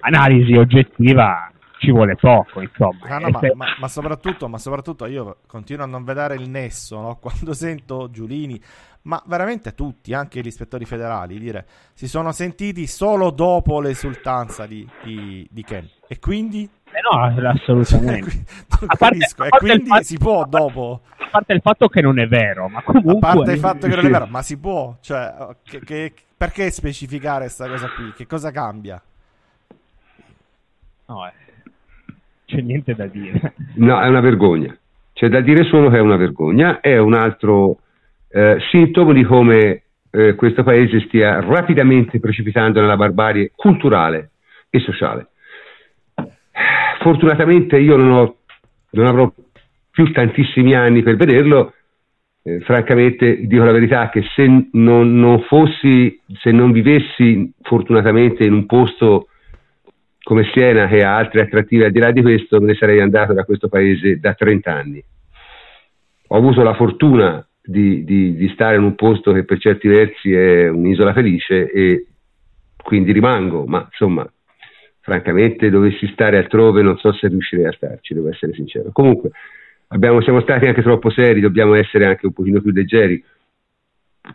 analisi 0.00 0.52
oggettiva 0.52 1.50
ci 1.78 1.90
vuole 1.90 2.16
poco, 2.16 2.60
insomma. 2.60 3.18
No, 3.18 3.18
no, 3.18 3.28
ma, 3.30 3.40
ma, 3.54 3.66
ma, 3.78 3.88
soprattutto, 3.88 4.48
ma, 4.48 4.58
soprattutto, 4.58 5.06
io 5.06 5.38
continuo 5.46 5.84
a 5.84 5.88
non 5.88 6.04
vedere 6.04 6.34
il 6.34 6.48
nesso 6.48 7.00
no? 7.00 7.16
quando 7.20 7.52
sento 7.52 8.08
Giulini, 8.10 8.60
ma 9.04 9.22
veramente 9.26 9.74
tutti, 9.74 10.12
anche 10.12 10.40
gli 10.40 10.46
ispettori 10.46 10.84
federali, 10.84 11.38
dire 11.38 11.66
si 11.94 12.08
sono 12.08 12.32
sentiti 12.32 12.86
solo 12.86 13.30
dopo 13.30 13.80
l'esultanza 13.80 14.66
di, 14.66 14.86
di, 15.02 15.46
di 15.50 15.62
Ken. 15.62 15.88
E 16.06 16.18
quindi? 16.18 16.68
Eh 16.84 17.00
no, 17.10 17.48
assolutamente. 17.48 18.44
Cioè, 18.74 18.86
a 18.86 18.96
parte, 18.96 19.24
a 19.24 19.34
parte 19.36 19.56
e 19.56 19.58
quindi 19.58 19.88
fatto, 19.88 20.02
si 20.02 20.18
può 20.18 20.44
dopo. 20.44 21.00
A 21.16 21.28
parte 21.30 21.52
il 21.54 21.60
fatto 21.62 21.88
che 21.88 22.00
non 22.02 22.18
è 22.18 22.26
vero, 22.26 22.68
ma 22.68 22.82
comunque... 22.82 23.28
A 23.28 23.34
parte 23.34 23.52
il 23.52 23.58
fatto 23.58 23.88
che 23.88 23.96
non 23.96 24.06
è 24.06 24.10
vero, 24.10 24.26
ma 24.26 24.42
si 24.42 24.58
può. 24.58 24.96
Cioè, 25.00 25.34
che, 25.62 25.80
che, 25.80 26.12
perché 26.36 26.70
specificare 26.70 27.44
questa 27.44 27.68
cosa 27.68 27.88
qui? 27.88 28.12
Che 28.12 28.26
cosa 28.26 28.50
cambia? 28.50 29.00
No, 31.06 31.26
eh 31.26 31.44
c'è 32.46 32.60
niente 32.60 32.94
da 32.94 33.06
dire. 33.06 33.54
No, 33.74 34.00
è 34.00 34.06
una 34.06 34.20
vergogna. 34.20 34.76
C'è 35.12 35.28
da 35.28 35.40
dire 35.40 35.64
solo 35.64 35.90
che 35.90 35.96
è 35.96 36.00
una 36.00 36.16
vergogna, 36.16 36.80
è 36.80 36.98
un 36.98 37.14
altro 37.14 37.78
eh, 38.36 38.58
sintomo 38.68 39.12
di 39.12 39.22
come 39.22 39.82
eh, 40.10 40.34
questo 40.34 40.64
paese 40.64 41.04
stia 41.06 41.40
rapidamente 41.40 42.18
precipitando 42.18 42.80
nella 42.80 42.96
barbarie 42.96 43.52
culturale 43.54 44.30
e 44.70 44.80
sociale. 44.80 45.28
Fortunatamente 47.00 47.78
io 47.78 47.96
non, 47.96 48.10
ho, 48.10 48.36
non 48.90 49.06
avrò 49.06 49.32
più 49.88 50.10
tantissimi 50.10 50.74
anni 50.74 51.04
per 51.04 51.14
vederlo, 51.14 51.74
eh, 52.42 52.58
francamente 52.60 53.46
dico 53.46 53.62
la 53.62 53.70
verità 53.70 54.08
che 54.10 54.24
se 54.34 54.68
non, 54.72 55.16
non, 55.16 55.40
fossi, 55.42 56.20
se 56.40 56.50
non 56.50 56.72
vivessi 56.72 57.52
fortunatamente 57.62 58.42
in 58.42 58.52
un 58.52 58.66
posto 58.66 59.28
come 60.24 60.50
Siena 60.52 60.88
che 60.88 61.04
ha 61.04 61.14
altre 61.14 61.42
attrattive 61.42 61.84
al 61.84 61.92
di 61.92 62.00
là 62.00 62.10
di 62.10 62.22
questo, 62.22 62.58
me 62.58 62.66
ne 62.66 62.74
sarei 62.74 63.00
andato 63.00 63.32
da 63.32 63.44
questo 63.44 63.68
paese 63.68 64.18
da 64.18 64.34
30 64.34 64.72
anni. 64.72 65.04
Ho 66.28 66.36
avuto 66.36 66.64
la 66.64 66.74
fortuna 66.74 67.46
di, 67.66 68.04
di, 68.04 68.36
di 68.36 68.48
stare 68.50 68.76
in 68.76 68.82
un 68.82 68.94
posto 68.94 69.32
che 69.32 69.44
per 69.44 69.58
certi 69.58 69.88
versi 69.88 70.32
è 70.32 70.68
un'isola 70.68 71.14
felice 71.14 71.70
e 71.70 72.06
quindi 72.76 73.12
rimango, 73.12 73.64
ma 73.64 73.86
insomma, 73.90 74.30
francamente 75.00 75.70
dovessi 75.70 76.06
stare 76.12 76.36
altrove 76.36 76.82
non 76.82 76.98
so 76.98 77.12
se 77.12 77.28
riuscirei 77.28 77.66
a 77.66 77.72
starci, 77.72 78.12
devo 78.12 78.28
essere 78.28 78.52
sincero. 78.52 78.90
Comunque, 78.92 79.30
abbiamo, 79.88 80.20
siamo 80.20 80.42
stati 80.42 80.66
anche 80.66 80.82
troppo 80.82 81.10
seri, 81.10 81.40
dobbiamo 81.40 81.74
essere 81.74 82.04
anche 82.04 82.26
un 82.26 82.32
pochino 82.32 82.60
più 82.60 82.70
leggeri. 82.70 83.22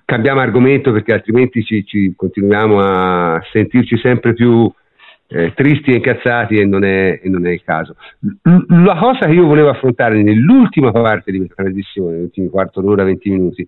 Cambiamo 0.06 0.40
argomento 0.40 0.92
perché 0.92 1.14
altrimenti 1.14 1.64
ci, 1.64 1.86
ci 1.86 2.14
continuiamo 2.16 2.80
a 2.80 3.42
sentirci 3.52 3.98
sempre 3.98 4.34
più 4.34 4.72
eh, 5.32 5.54
tristi 5.54 5.92
e 5.92 5.96
incazzati 5.96 6.56
e 6.56 6.66
non, 6.66 6.84
è, 6.84 7.20
e 7.22 7.30
non, 7.30 7.46
è, 7.46 7.52
il 7.52 7.64
caso. 7.64 7.96
La 8.68 8.96
cosa 8.96 9.28
che 9.28 9.34
io 9.34 9.46
volevo 9.46 9.70
affrontare 9.70 10.22
nell'ultima 10.24 10.92
parte 10.92 11.32
di 11.32 11.38
questa 11.38 11.62
trasmissione, 11.64 12.14
negli 12.14 12.24
ultimi 12.24 12.50
quarto 12.50 12.82
d'ora, 12.82 13.04
20 13.04 13.30
minuti, 13.30 13.68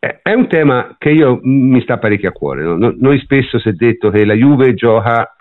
è, 0.00 0.32
un 0.32 0.48
tema 0.48 0.96
che 0.98 1.10
io, 1.10 1.38
mi 1.42 1.80
sta 1.82 1.98
parecchio 1.98 2.30
a 2.30 2.32
cuore. 2.32 2.62
No? 2.62 2.76
No, 2.76 2.94
noi 2.98 3.20
spesso 3.20 3.60
si 3.60 3.68
è 3.68 3.72
detto 3.72 4.10
che 4.10 4.24
la 4.24 4.34
Juve 4.34 4.74
gioca, 4.74 5.32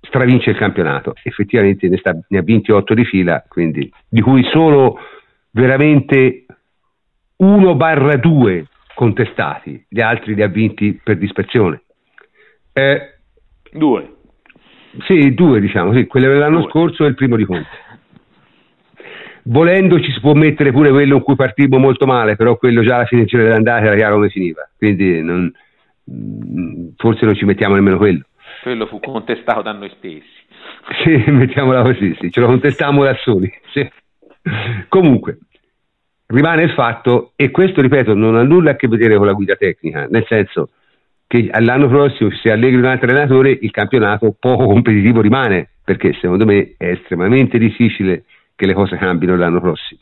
stravince 0.00 0.50
il 0.50 0.56
campionato, 0.56 1.14
effettivamente 1.22 1.88
ne, 1.88 1.96
sta, 1.98 2.12
ne 2.26 2.38
ha 2.38 2.42
vinti 2.42 2.72
8 2.72 2.92
di 2.92 3.04
fila, 3.04 3.44
quindi, 3.46 3.90
di 4.08 4.20
cui 4.20 4.42
solo 4.50 4.98
veramente 5.50 6.46
1 7.36 7.74
barra 7.76 8.16
2 8.16 8.66
contestati, 8.96 9.84
gli 9.88 10.00
altri 10.00 10.34
li 10.34 10.42
ha 10.42 10.48
vinti 10.48 11.00
per 11.02 11.18
dispersione. 11.18 11.82
Eh, 12.72 13.14
due. 13.70 14.13
Sì, 15.00 15.34
due 15.34 15.60
diciamo, 15.60 15.92
sì, 15.92 16.06
quello 16.06 16.28
dell'anno 16.28 16.60
due. 16.60 16.70
scorso 16.70 17.04
e 17.04 17.08
il 17.08 17.14
primo 17.14 17.36
di 17.36 17.44
Conte. 17.44 17.82
Volendo 19.46 20.00
ci 20.00 20.10
si 20.10 20.20
può 20.20 20.32
mettere 20.32 20.72
pure 20.72 20.90
quello 20.90 21.16
in 21.16 21.22
cui 21.22 21.34
partimmo 21.34 21.78
molto 21.78 22.06
male, 22.06 22.36
però 22.36 22.56
quello 22.56 22.82
già 22.82 22.96
alla 22.96 23.04
fine 23.04 23.24
dell'andata 23.26 23.84
era 23.84 23.94
chiaro 23.94 24.14
come 24.14 24.30
finiva, 24.30 24.66
quindi 24.78 25.20
non, 25.20 25.52
mm, 26.10 26.88
forse 26.96 27.26
non 27.26 27.34
ci 27.34 27.44
mettiamo 27.44 27.74
nemmeno 27.74 27.98
quello. 27.98 28.22
Quello 28.62 28.86
fu 28.86 29.00
contestato 29.00 29.62
da 29.62 29.72
noi 29.72 29.90
stessi. 29.96 30.42
Sì, 31.02 31.30
mettiamola 31.30 31.82
così, 31.82 32.16
sì, 32.20 32.30
ce 32.30 32.40
lo 32.40 32.46
contestiamo 32.46 33.04
da 33.04 33.14
soli. 33.16 33.52
Sì. 33.72 33.86
Comunque, 34.88 35.38
rimane 36.26 36.62
il 36.62 36.70
fatto, 36.70 37.32
e 37.36 37.50
questo 37.50 37.80
ripeto 37.80 38.14
non 38.14 38.36
ha 38.36 38.42
nulla 38.42 38.72
a 38.72 38.76
che 38.76 38.88
vedere 38.88 39.16
con 39.16 39.26
la 39.26 39.32
guida 39.32 39.56
tecnica, 39.56 40.06
nel 40.08 40.24
senso 40.26 40.70
che 41.34 41.48
all'anno 41.50 41.88
prossimo 41.88 42.30
se 42.30 42.52
allegri 42.52 42.76
un 42.76 42.84
altro 42.84 43.10
allenatore 43.10 43.58
il 43.60 43.72
campionato 43.72 44.36
poco 44.38 44.66
competitivo 44.66 45.20
rimane 45.20 45.70
perché 45.82 46.16
secondo 46.20 46.44
me 46.44 46.74
è 46.76 46.90
estremamente 46.90 47.58
difficile 47.58 48.22
che 48.54 48.66
le 48.66 48.72
cose 48.72 48.96
cambino 48.96 49.34
l'anno 49.36 49.60
prossimo. 49.60 50.00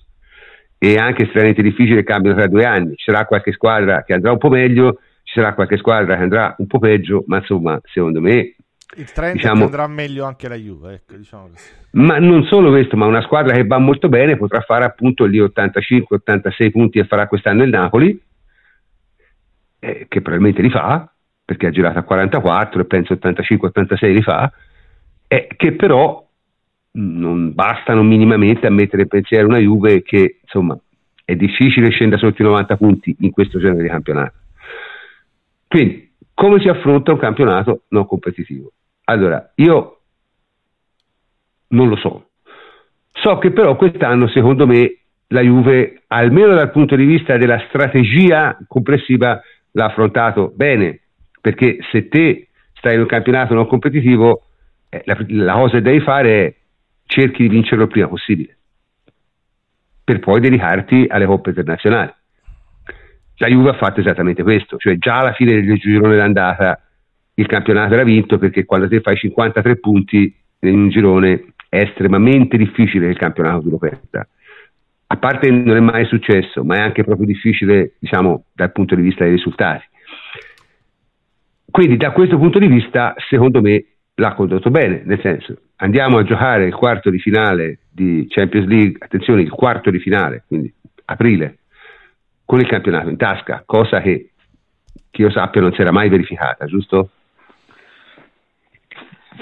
E 0.77 0.97
anche 0.99 1.23
estremamente 1.23 1.63
difficile 1.63 1.97
che 1.97 2.05
cambino 2.05 2.35
tra 2.35 2.47
due 2.49 2.67
anni. 2.67 2.97
Ci 2.97 3.11
sarà 3.11 3.25
qualche 3.25 3.53
squadra 3.53 4.03
che 4.03 4.13
andrà 4.13 4.33
un 4.33 4.37
po' 4.37 4.51
meglio 4.51 4.99
ci 5.23 5.41
sarà 5.41 5.55
qualche 5.55 5.79
squadra 5.79 6.17
che 6.17 6.23
andrà 6.23 6.55
un 6.59 6.67
po' 6.67 6.79
peggio 6.79 7.25
ma 7.29 7.39
insomma 7.39 7.81
secondo 7.85 8.21
me 8.21 8.55
il 8.97 9.11
trend 9.13 9.35
diciamo, 9.35 9.65
andrà 9.65 9.87
meglio 9.87 10.25
anche 10.25 10.49
la 10.49 10.57
Juve 10.57 10.95
ecco, 10.95 11.17
diciamo 11.17 11.51
ma 11.93 12.19
non 12.19 12.43
solo 12.45 12.71
questo 12.71 12.97
ma 12.97 13.07
una 13.07 13.23
squadra 13.23 13.55
che 13.55 13.65
va 13.65 13.79
molto 13.79 14.09
bene 14.09 14.37
potrà 14.37 14.61
fare 14.61 14.85
appunto 14.85 15.29
gli 15.29 15.39
85-86 15.39 16.71
punti 16.73 17.01
che 17.01 17.07
farà 17.07 17.29
quest'anno 17.29 17.63
il 17.63 17.71
Napoli 17.71 18.21
eh, 19.79 20.07
che 20.09 20.21
probabilmente 20.21 20.61
li 20.61 20.71
fa 20.71 21.12
perché 21.45 21.67
ha 21.67 21.71
girato 21.71 21.99
a 21.99 22.03
44 22.03 22.81
e 22.81 22.85
penso 22.85 23.15
85-86 23.15 24.13
li 24.13 24.23
fa, 24.23 24.53
eh, 25.27 25.49
che 25.57 25.73
però 25.73 26.27
non 26.93 27.55
bastano 27.55 28.03
minimamente 28.03 28.67
a 28.67 28.71
mettere 28.71 29.03
in 29.03 29.09
pensiero 29.09 29.47
una 29.47 29.59
Juve 29.59 30.03
che 30.03 30.41
insomma 30.43 30.79
è 31.25 31.35
difficile 31.35 31.91
scendere 31.91 32.21
sotto 32.21 32.43
i 32.43 32.45
90 32.45 32.77
punti 32.77 33.17
in 33.21 33.31
questo 33.31 33.59
genere 33.59 33.83
di 33.83 33.89
campionato. 33.89 34.35
Quindi, 35.69 36.13
come 36.35 36.61
si 36.61 36.69
affronta 36.69 37.13
un 37.13 37.19
campionato 37.19 37.85
non 37.89 38.07
competitivo? 38.07 38.73
Allora, 39.05 39.53
io 39.57 40.01
non 41.69 41.89
lo 41.89 41.97
so. 41.97 42.29
So 43.13 43.39
che 43.39 43.53
però 43.53 43.77
quest'anno, 43.77 44.29
secondo 44.29 44.67
me, 44.67 44.99
la 45.29 45.41
Juve, 45.41 46.03
almeno 46.09 46.55
dal 46.55 46.71
punto 46.71 46.97
di 46.97 47.05
vista 47.05 47.37
della 47.37 47.65
strategia 47.69 48.59
complessiva, 48.67 49.41
l'ha 49.71 49.85
affrontato 49.87 50.53
bene 50.55 51.02
perché 51.43 51.79
se 51.91 52.09
te 52.09 52.49
stai 52.73 52.95
in 52.95 53.01
un 53.01 53.07
campionato 53.07 53.53
non 53.53 53.67
competitivo, 53.67 54.45
eh, 54.89 55.03
la, 55.05 55.17
la, 55.29 55.55
cosa 55.55 55.77
che 55.77 55.83
devi 55.83 56.01
fare 56.01 56.47
è 56.47 56.55
cerchi 57.05 57.43
di 57.43 57.49
vincerlo 57.49 57.83
il 57.83 57.91
prima 57.91 58.09
possibile, 58.09 58.57
per 60.05 60.21
poi 60.21 60.41
dedicarti 60.41 61.07
alle 61.09 61.27
coppe 61.27 61.51
internazionali. 61.51 62.15
La 63.37 63.49
Juve 63.49 63.71
ha 63.71 63.75
fatto 63.77 64.01
esattamente 64.01 64.45
questo, 64.45 64.77
cioè 64.77 64.97
già 64.99 65.19
alla 65.19 65.33
fine 65.33 65.61
del 65.61 65.79
girone 65.79 66.17
d'andata 66.17 66.81
il 67.35 67.47
campionato 67.47 67.95
era 67.95 68.05
vinto 68.05 68.39
perché 68.39 68.65
quando 68.65 68.87
te 68.89 69.01
fai 69.01 69.17
53 69.17 69.79
punti 69.79 70.33
in 70.61 70.79
un 70.79 70.89
girone 70.91 71.55
è 71.69 71.79
estremamente 71.79 72.57
difficile 72.57 73.07
che 73.07 73.13
il 73.13 73.19
campionato 73.19 73.63
tu 73.63 73.71
lo 73.71 73.79
perda. 73.79 74.27
A 75.09 75.17
parte 75.17 75.51
non 75.51 75.77
è 75.77 75.81
mai 75.81 76.05
successo, 76.07 76.63
ma 76.63 76.77
è 76.77 76.81
anche 76.81 77.03
proprio 77.03 77.27
difficile, 77.27 77.95
diciamo, 77.99 78.45
dal 78.53 78.71
punto 78.71 78.95
di 78.95 79.03
vista 79.03 79.25
dei 79.25 79.33
risultati. 79.33 79.85
Quindi 81.73 81.97
da 81.97 82.13
questo 82.13 82.37
punto 82.37 82.59
di 82.59 82.67
vista, 82.67 83.15
secondo 83.29 83.63
me, 83.63 83.85
l'ha 84.15 84.35
condotto 84.35 84.71
bene, 84.71 85.03
nel 85.07 85.21
senso 85.23 85.57
andiamo 85.77 86.19
a 86.19 86.23
giocare 86.23 86.67
il 86.67 86.75
quarto 86.75 87.09
di 87.09 87.19
finale 87.19 87.79
di 87.91 88.27
Champions 88.29 88.67
League, 88.67 88.97
attenzione, 88.99 89.41
il 89.41 89.51
quarto 89.51 89.91
di 89.91 89.99
finale, 89.99 90.45
quindi 90.47 90.73
aprile, 91.07 91.59
con 92.45 92.61
il 92.61 92.69
campionato 92.69 93.09
in 93.09 93.17
tasca, 93.17 93.63
cosa 93.65 94.03
che, 94.03 94.33
che 95.11 95.23
io 95.23 95.31
sappia 95.31 95.63
non 95.63 95.73
si 95.73 95.81
era 95.81 95.91
mai 95.91 96.11
verificata, 96.11 96.67
giusto? 96.67 97.09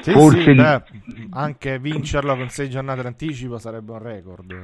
Sì, 0.00 0.12
Forse 0.12 0.42
sì, 0.42 0.54
beh, 0.54 0.82
anche 1.30 1.80
vincerlo 1.80 2.36
con 2.36 2.48
sei 2.48 2.70
giornate 2.70 3.02
d'anticipo 3.02 3.58
sarebbe 3.58 3.90
un 3.90 3.98
record. 3.98 4.54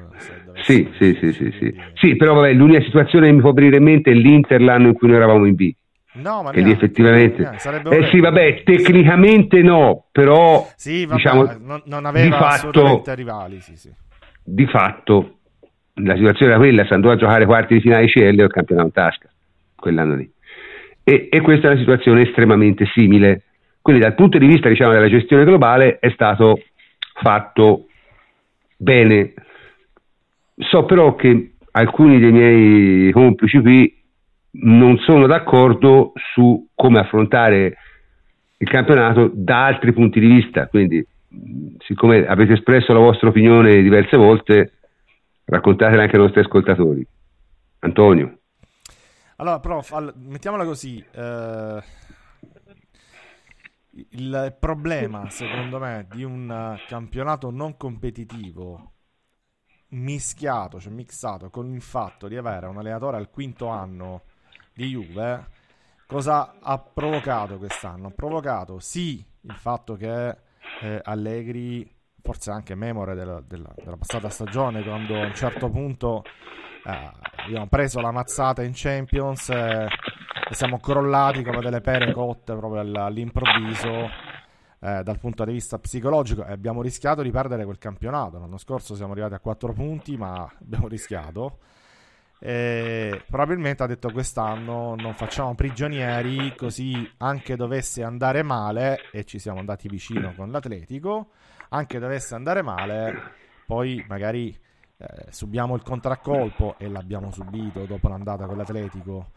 Sì, 0.63 0.89
sì, 0.99 1.19
sì, 1.21 1.33
sì, 1.33 1.53
sì. 1.59 1.75
sì, 1.95 2.17
però 2.17 2.35
vabbè, 2.35 2.53
l'unica 2.53 2.81
situazione 2.83 3.27
che 3.27 3.33
mi 3.33 3.41
può 3.41 3.53
venire 3.53 3.77
in 3.77 3.83
mente 3.83 4.13
è 4.13 4.15
l'Inter 4.15 4.63
l'anno 4.63 4.87
in 4.87 4.95
cui 4.95 5.09
noi 5.09 5.17
eravamo 5.17 5.45
in 5.45 5.55
B. 5.57 5.75
No, 6.17 6.43
ma 6.43 6.51
che 6.51 6.61
lì 6.61 6.71
effettivamente. 6.71 7.43
Neanche, 7.43 7.89
eh 7.97 8.09
sì, 8.11 8.21
vabbè, 8.21 8.63
tecnicamente 8.65 9.63
no, 9.63 10.07
però 10.13 10.67
sì, 10.77 11.05
vabbè, 11.05 11.17
diciamo, 11.17 11.57
non, 11.61 11.83
non 11.85 12.07
aveva 12.07 12.25
di 12.25 12.33
fatto, 12.33 13.03
rivali, 13.15 13.61
sì, 13.61 13.77
sì. 13.77 13.91
Di 14.43 14.67
fatto 14.67 15.39
la 15.95 16.15
situazione 16.15 16.53
era 16.53 16.61
quella, 16.61 16.85
si 16.85 16.93
andò 16.93 17.11
a 17.11 17.17
giocare 17.17 17.47
quarti 17.47 17.75
di 17.75 17.81
finale 17.81 18.07
CL 18.07 18.21
e 18.21 18.43
il 18.43 18.51
campionato 18.51 18.87
in 18.87 18.93
tasca 18.93 19.29
quell'anno 19.75 20.17
lì. 20.17 20.31
E, 21.05 21.29
e, 21.31 21.41
questa 21.41 21.69
è 21.69 21.71
una 21.71 21.81
situazione 21.81 22.23
estremamente 22.23 22.87
simile. 22.93 23.43
Quindi 23.81 24.03
dal 24.03 24.15
punto 24.15 24.39
di 24.39 24.47
vista 24.47 24.69
diciamo, 24.69 24.93
della 24.93 25.09
gestione 25.09 25.45
globale 25.45 25.99
è 26.01 26.11
stato 26.11 26.61
fatto 27.23 27.87
bene. 28.77 29.35
So 30.57 30.85
però 30.85 31.15
che 31.15 31.53
alcuni 31.71 32.19
dei 32.19 32.33
miei 32.33 33.13
complici 33.13 33.61
qui 33.61 33.96
non 34.61 34.99
sono 34.99 35.27
d'accordo 35.27 36.13
su 36.33 36.69
come 36.75 36.99
affrontare 36.99 37.77
il 38.59 38.69
campionato 38.69 39.31
da 39.33 39.67
altri 39.67 39.93
punti 39.93 40.21
di 40.21 40.27
vista, 40.27 40.67
quindi 40.69 41.07
siccome 41.79 42.27
avete 42.27 42.55
espresso 42.55 42.93
la 42.93 43.01
vostra 43.01 43.29
opinione 43.29 43.83
diverse 43.83 44.17
volte, 44.17 44.73
raccontatela 45.45 46.03
anche 46.03 46.17
ai 46.17 46.23
nostri 46.23 46.41
ascoltatori. 46.41 47.07
Antonio. 47.81 48.39
Allora, 49.37 49.61
prof, 49.61 49.93
all- 49.93 50.15
mettiamola 50.17 50.65
così. 50.65 51.05
Eh, 51.13 51.83
il 54.11 54.57
problema, 54.59 55.29
secondo 55.29 55.79
me, 55.79 56.07
di 56.11 56.25
un 56.25 56.79
campionato 56.87 57.51
non 57.51 57.77
competitivo 57.77 58.93
mischiato, 59.89 60.81
cioè 60.81 60.93
mixato 60.93 61.51
con 61.51 61.73
il 61.73 61.83
fatto 61.83 62.29
di 62.29 62.37
avere 62.37 62.67
un 62.67 62.79
allenatore 62.79 63.19
al 63.19 63.31
quinto 63.31 63.69
anno 63.69 64.23
di 64.77 64.91
Juve, 64.91 65.47
cosa 66.07 66.57
ha 66.61 66.79
provocato 66.79 67.57
quest'anno? 67.57 68.09
Ha 68.09 68.13
provocato 68.15 68.79
sì 68.79 69.25
il 69.41 69.55
fatto 69.55 69.97
che 69.97 70.37
eh, 70.83 71.01
Allegri, 71.03 71.91
forse 72.21 72.51
anche 72.51 72.75
memore 72.75 73.15
della, 73.15 73.41
della, 73.41 73.73
della, 73.75 73.97
passata 73.97 74.29
stagione, 74.29 74.83
quando 74.83 75.19
a 75.19 75.25
un 75.25 75.35
certo 75.35 75.71
punto 75.71 76.23
eh, 76.85 77.11
abbiamo 77.45 77.69
preso 77.69 78.01
la 78.01 78.11
mazzata 78.11 78.63
in 78.63 78.73
Champions 78.75 79.49
eh, 79.49 79.87
e 80.49 80.55
siamo 80.55 80.79
crollati 80.79 81.43
come 81.43 81.61
delle 81.63 81.81
pere 81.81 82.13
cotte 82.13 82.55
proprio 82.55 82.81
all'improvviso. 82.81 84.35
Eh, 84.79 85.03
dal 85.03 85.19
punto 85.19 85.43
di 85.47 85.53
vista 85.53 85.79
psicologico 85.79 86.45
e 86.45 86.53
abbiamo 86.53 86.83
rischiato 86.83 87.23
di 87.23 87.31
perdere 87.31 87.65
quel 87.65 87.79
campionato. 87.79 88.39
L'anno 88.39 88.59
scorso 88.59 88.95
siamo 88.95 89.13
arrivati 89.13 89.33
a 89.33 89.41
4 89.41 89.73
punti, 89.73 90.19
ma 90.19 90.47
abbiamo 90.61 90.87
rischiato. 90.87 91.61
E 92.39 93.23
probabilmente 93.29 93.83
ha 93.83 93.87
detto 93.87 94.11
quest'anno 94.11 94.95
non 94.95 95.15
facciamo 95.15 95.55
prigionieri 95.55 96.55
così 96.55 97.11
anche 97.19 97.57
dovesse 97.57 98.03
andare 98.03 98.43
male 98.43 99.09
e 99.11 99.25
ci 99.25 99.39
siamo 99.39 99.59
andati 99.59 99.89
vicino 99.89 100.35
con 100.35 100.51
l'Atletico 100.51 101.31
anche 101.71 101.99
dovesse 101.99 102.35
andare 102.35 102.61
male 102.61 103.33
poi 103.65 104.05
magari 104.07 104.55
eh, 104.99 105.27
subiamo 105.31 105.75
il 105.75 105.83
contraccolpo 105.83 106.77
e 106.79 106.89
l'abbiamo 106.89 107.31
subito 107.31 107.85
dopo 107.85 108.09
l'andata 108.09 108.47
con 108.47 108.57
l'Atletico. 108.57 109.33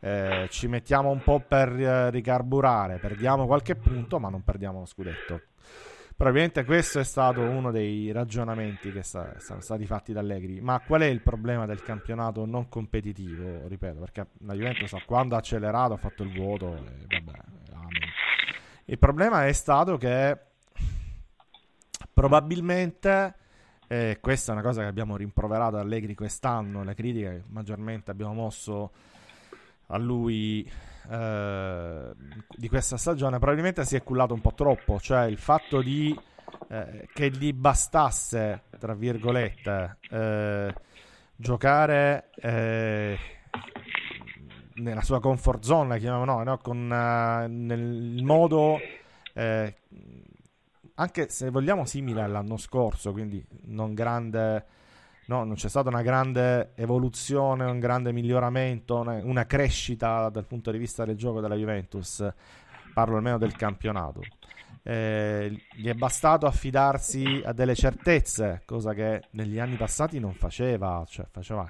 Eh, 0.00 0.48
ci 0.50 0.66
mettiamo 0.66 1.10
un 1.10 1.22
po' 1.22 1.40
per 1.40 1.68
eh, 1.68 2.10
ricarburare 2.10 2.98
perdiamo 2.98 3.46
qualche 3.46 3.74
punto 3.74 4.18
ma 4.18 4.28
non 4.28 4.42
perdiamo 4.42 4.80
lo 4.80 4.86
scudetto 4.86 5.40
Probabilmente 6.16 6.64
questo 6.64 7.00
è 7.00 7.04
stato 7.04 7.40
uno 7.40 7.72
dei 7.72 8.12
ragionamenti 8.12 8.92
che 8.92 9.02
sta, 9.02 9.34
sono 9.40 9.60
stati 9.60 9.84
fatti 9.84 10.12
da 10.12 10.20
Allegri. 10.20 10.60
Ma 10.60 10.78
qual 10.80 11.00
è 11.00 11.06
il 11.06 11.20
problema 11.20 11.66
del 11.66 11.82
campionato 11.82 12.46
non 12.46 12.68
competitivo? 12.68 13.66
Ripeto, 13.66 13.98
perché 13.98 14.26
la 14.40 14.54
Juventus 14.54 14.94
quando 15.06 15.34
ha 15.34 15.38
accelerato 15.38 15.94
ha 15.94 15.96
fatto 15.96 16.22
il 16.22 16.32
vuoto. 16.32 16.76
E 16.76 17.06
vabbè, 17.08 17.38
il 18.86 18.98
problema 18.98 19.46
è 19.46 19.52
stato 19.52 19.96
che 19.96 20.38
probabilmente, 22.12 23.34
eh, 23.88 24.18
questa 24.20 24.52
è 24.52 24.54
una 24.54 24.64
cosa 24.64 24.82
che 24.82 24.88
abbiamo 24.88 25.16
rimproverato 25.16 25.78
Allegri 25.78 26.14
quest'anno, 26.14 26.84
le 26.84 26.94
critiche 26.94 27.28
che 27.28 27.42
maggiormente 27.48 28.12
abbiamo 28.12 28.34
mosso 28.34 28.92
a 29.88 29.98
lui 29.98 30.70
eh, 31.10 32.12
di 32.56 32.68
questa 32.68 32.96
stagione 32.96 33.38
probabilmente 33.38 33.84
si 33.84 33.96
è 33.96 34.02
cullato 34.02 34.34
un 34.34 34.40
po' 34.40 34.54
troppo, 34.54 34.98
cioè 35.00 35.24
il 35.24 35.38
fatto 35.38 35.80
di 35.82 36.18
eh, 36.68 37.08
che 37.12 37.30
gli 37.30 37.52
bastasse, 37.52 38.62
tra 38.78 38.94
virgolette, 38.94 39.98
eh, 40.10 40.74
giocare 41.36 42.30
eh, 42.36 43.18
nella 44.74 45.02
sua 45.02 45.20
comfort 45.20 45.62
zone, 45.64 45.98
chiamiamolo 45.98 46.42
no, 46.42 46.58
con, 46.58 46.92
eh, 46.92 47.46
nel 47.48 48.22
modo 48.22 48.78
anche 50.96 51.28
se 51.28 51.50
vogliamo 51.50 51.84
simile 51.84 52.22
all'anno 52.22 52.56
scorso, 52.56 53.10
quindi 53.10 53.44
non 53.64 53.94
grande 53.94 54.64
no, 55.26 55.44
non 55.44 55.54
c'è 55.54 55.68
stata 55.68 55.88
una 55.88 56.02
grande 56.02 56.72
evoluzione, 56.74 57.64
un 57.64 57.78
grande 57.78 58.12
miglioramento, 58.12 58.98
una, 58.98 59.46
crescita 59.46 60.28
dal 60.28 60.46
punto 60.46 60.70
di 60.70 60.78
vista 60.78 61.04
del 61.04 61.16
gioco 61.16 61.40
della 61.40 61.56
Juventus, 61.56 62.26
parlo 62.92 63.16
almeno 63.16 63.38
del 63.38 63.56
campionato. 63.56 64.20
Eh, 64.82 65.56
gli 65.72 65.88
è 65.88 65.94
bastato 65.94 66.46
affidarsi 66.46 67.42
a 67.44 67.52
delle 67.52 67.74
certezze, 67.74 68.62
cosa 68.66 68.92
che 68.92 69.22
negli 69.30 69.58
anni 69.58 69.76
passati 69.76 70.18
non 70.20 70.34
faceva, 70.34 71.04
cioè 71.08 71.26
faceva 71.30 71.66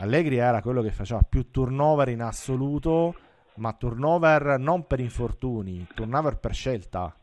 Allegri 0.00 0.36
era 0.36 0.60
quello 0.60 0.82
che 0.82 0.90
faceva 0.90 1.22
più 1.22 1.50
turnover 1.50 2.08
in 2.08 2.20
assoluto, 2.20 3.14
ma 3.56 3.72
turnover 3.72 4.58
non 4.58 4.86
per 4.86 5.00
infortuni, 5.00 5.86
turnover 5.94 6.38
per 6.38 6.54
scelta 6.54 7.14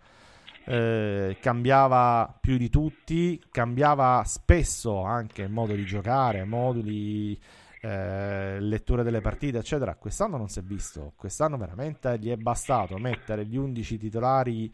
eh, 0.66 1.38
cambiava 1.40 2.38
più 2.40 2.58
di 2.58 2.70
tutti, 2.70 3.42
cambiava 3.52 4.24
spesso 4.26 5.02
anche 5.04 5.48
modo 5.48 5.74
di 5.74 5.86
giocare, 5.86 6.44
moduli, 6.46 7.40
eh, 7.82 8.60
letture 8.60 9.04
delle 9.04 9.22
partite, 9.22 9.58
eccetera. 9.58 9.96
Quest'anno 9.96 10.38
non 10.38 10.48
si 10.48 10.60
è 10.60 10.64
visto, 10.64 11.14
quest'anno 11.16 11.58
veramente 11.58 12.18
gli 12.18 12.30
è 12.30 12.38
bastato 12.38 12.98
mettere 12.98 13.46
gli 13.46 13.58
11 13.58 13.98
titolari 13.98 14.74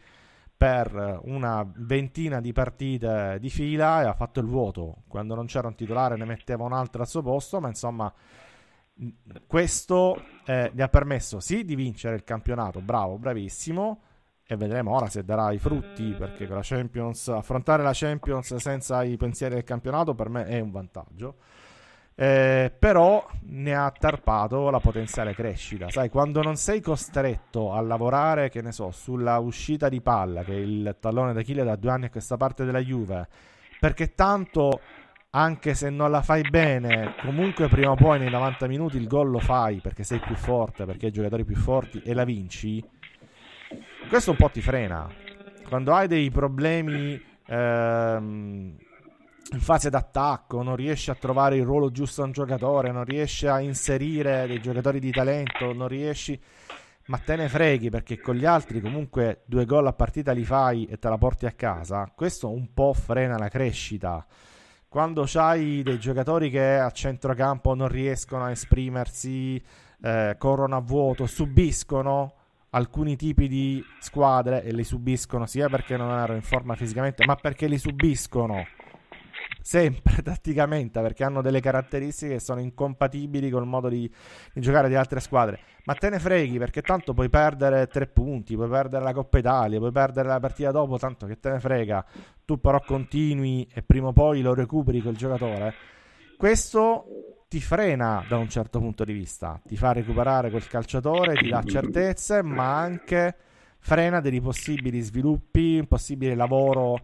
per 0.56 1.20
una 1.24 1.66
ventina 1.74 2.38
di 2.38 2.52
partite 2.52 3.38
di 3.40 3.48
fila 3.48 4.02
e 4.02 4.06
ha 4.06 4.12
fatto 4.12 4.40
il 4.40 4.46
vuoto. 4.46 5.04
Quando 5.08 5.34
non 5.34 5.46
c'era 5.46 5.68
un 5.68 5.74
titolare 5.74 6.16
ne 6.16 6.26
metteva 6.26 6.64
un 6.64 6.74
altro 6.74 7.00
al 7.00 7.08
suo 7.08 7.22
posto, 7.22 7.60
ma 7.60 7.68
insomma 7.68 8.12
questo 9.46 10.22
eh, 10.44 10.70
gli 10.74 10.82
ha 10.82 10.88
permesso 10.88 11.40
sì 11.40 11.64
di 11.64 11.74
vincere 11.74 12.14
il 12.14 12.24
campionato, 12.24 12.80
bravo, 12.80 13.16
bravissimo, 13.16 14.02
e 14.52 14.56
vedremo 14.56 14.96
ora 14.96 15.08
se 15.08 15.22
darà 15.22 15.52
i 15.52 15.58
frutti 15.58 16.12
perché 16.18 16.44
la 16.44 16.58
Champions, 16.60 17.28
affrontare 17.28 17.84
la 17.84 17.92
Champions 17.94 18.56
senza 18.56 19.04
i 19.04 19.16
pensieri 19.16 19.54
del 19.54 19.62
campionato 19.62 20.16
per 20.16 20.28
me 20.28 20.44
è 20.46 20.58
un 20.58 20.72
vantaggio. 20.72 21.36
Eh, 22.16 22.72
però 22.76 23.24
ne 23.42 23.74
ha 23.76 23.92
tarpato 23.96 24.68
la 24.70 24.80
potenziale 24.80 25.34
crescita. 25.34 25.88
Sai 25.88 26.08
quando 26.08 26.42
non 26.42 26.56
sei 26.56 26.80
costretto 26.80 27.72
a 27.72 27.80
lavorare 27.80 28.48
che 28.48 28.60
ne 28.60 28.72
so 28.72 28.90
sulla 28.90 29.38
uscita 29.38 29.88
di 29.88 30.00
palla 30.00 30.42
che 30.42 30.52
è 30.52 30.58
il 30.58 30.96
tallone 30.98 31.32
d'Achille 31.32 31.62
da 31.62 31.76
due 31.76 31.90
anni 31.92 32.06
a 32.06 32.10
questa 32.10 32.36
parte 32.36 32.64
della 32.64 32.80
Juve 32.80 33.28
perché 33.78 34.14
tanto 34.16 34.80
anche 35.30 35.74
se 35.74 35.90
non 35.90 36.10
la 36.10 36.22
fai 36.22 36.42
bene, 36.42 37.14
comunque 37.22 37.68
prima 37.68 37.92
o 37.92 37.94
poi 37.94 38.18
nei 38.18 38.30
90 38.30 38.66
minuti 38.66 38.96
il 38.96 39.06
gol 39.06 39.30
lo 39.30 39.38
fai 39.38 39.78
perché 39.80 40.02
sei 40.02 40.18
più 40.18 40.34
forte, 40.34 40.86
perché 40.86 41.06
hai 41.06 41.12
giocatori 41.12 41.44
più 41.44 41.54
forti 41.54 42.02
e 42.04 42.14
la 42.14 42.24
vinci 42.24 42.84
questo 44.10 44.32
un 44.32 44.36
po' 44.36 44.50
ti 44.50 44.60
frena. 44.60 45.08
Quando 45.68 45.94
hai 45.94 46.08
dei 46.08 46.32
problemi 46.32 47.22
ehm, 47.46 48.76
in 49.52 49.60
fase 49.60 49.88
d'attacco, 49.88 50.64
non 50.64 50.74
riesci 50.74 51.10
a 51.10 51.14
trovare 51.14 51.56
il 51.56 51.62
ruolo 51.62 51.92
giusto 51.92 52.22
a 52.22 52.24
un 52.24 52.32
giocatore, 52.32 52.90
non 52.90 53.04
riesci 53.04 53.46
a 53.46 53.60
inserire 53.60 54.48
dei 54.48 54.60
giocatori 54.60 54.98
di 54.98 55.12
talento, 55.12 55.72
non 55.72 55.86
riesci... 55.86 56.38
Ma 57.06 57.18
te 57.18 57.34
ne 57.34 57.48
freghi 57.48 57.88
perché 57.88 58.20
con 58.20 58.36
gli 58.36 58.44
altri 58.44 58.80
comunque 58.80 59.42
due 59.46 59.64
gol 59.64 59.86
a 59.86 59.92
partita 59.92 60.30
li 60.32 60.44
fai 60.44 60.86
e 60.86 60.98
te 60.98 61.08
la 61.08 61.18
porti 61.18 61.46
a 61.46 61.52
casa. 61.52 62.12
Questo 62.14 62.48
un 62.50 62.72
po' 62.72 62.92
frena 62.92 63.36
la 63.36 63.48
crescita 63.48 64.24
quando 64.88 65.24
hai 65.34 65.84
dei 65.84 66.00
giocatori 66.00 66.50
che 66.50 66.74
a 66.74 66.90
centrocampo 66.90 67.74
non 67.74 67.86
riescono 67.86 68.46
a 68.46 68.50
esprimersi, 68.50 69.62
eh, 70.02 70.34
corrono 70.36 70.76
a 70.76 70.80
vuoto, 70.80 71.26
subiscono, 71.26 72.39
alcuni 72.70 73.16
tipi 73.16 73.48
di 73.48 73.84
squadre 73.98 74.62
e 74.62 74.72
li 74.72 74.84
subiscono 74.84 75.46
sia 75.46 75.68
perché 75.68 75.96
non 75.96 76.10
erano 76.10 76.34
in 76.34 76.42
forma 76.42 76.74
fisicamente, 76.74 77.24
ma 77.26 77.36
perché 77.36 77.66
li 77.66 77.78
subiscono 77.78 78.64
sempre 79.62 80.22
tatticamente 80.22 81.00
perché 81.00 81.24
hanno 81.24 81.42
delle 81.42 81.60
caratteristiche 81.60 82.34
che 82.34 82.40
sono 82.40 82.60
incompatibili 82.60 83.50
col 83.50 83.66
modo 83.66 83.88
di, 83.88 84.10
di, 84.52 84.60
giocare 84.60 84.88
di 84.88 84.94
altre 84.94 85.20
squadre. 85.20 85.60
Ma 85.84 85.94
te 85.94 86.10
ne 86.10 86.18
freghi 86.18 86.58
perché 86.58 86.82
tanto 86.82 87.14
puoi 87.14 87.28
perdere 87.28 87.86
tre 87.86 88.06
punti, 88.06 88.54
puoi 88.54 88.68
perdere 88.68 89.04
la 89.04 89.12
Coppa 89.12 89.38
Italia, 89.38 89.78
puoi 89.78 89.92
perdere 89.92 90.28
la 90.28 90.40
partita 90.40 90.70
dopo, 90.70 90.98
tanto 90.98 91.26
che 91.26 91.38
te 91.38 91.50
ne 91.50 91.60
frega. 91.60 92.04
Tu 92.44 92.60
però 92.60 92.80
continui 92.80 93.68
e 93.72 93.82
prima 93.82 94.08
o 94.08 94.12
poi 94.12 94.42
lo 94.42 94.54
recuperi 94.54 95.00
quel 95.00 95.16
giocatore. 95.16 95.74
Questo 96.36 97.29
ti 97.50 97.60
frena 97.60 98.24
da 98.28 98.36
un 98.36 98.48
certo 98.48 98.78
punto 98.78 99.02
di 99.02 99.12
vista, 99.12 99.60
ti 99.66 99.76
fa 99.76 99.92
recuperare 99.92 100.50
quel 100.50 100.68
calciatore, 100.68 101.34
ti 101.34 101.48
dà 101.48 101.60
certezze, 101.64 102.44
ma 102.44 102.78
anche 102.78 103.34
frena 103.80 104.20
dei 104.20 104.40
possibili 104.40 105.00
sviluppi, 105.00 105.78
un 105.80 105.88
possibile 105.88 106.36
lavoro 106.36 107.00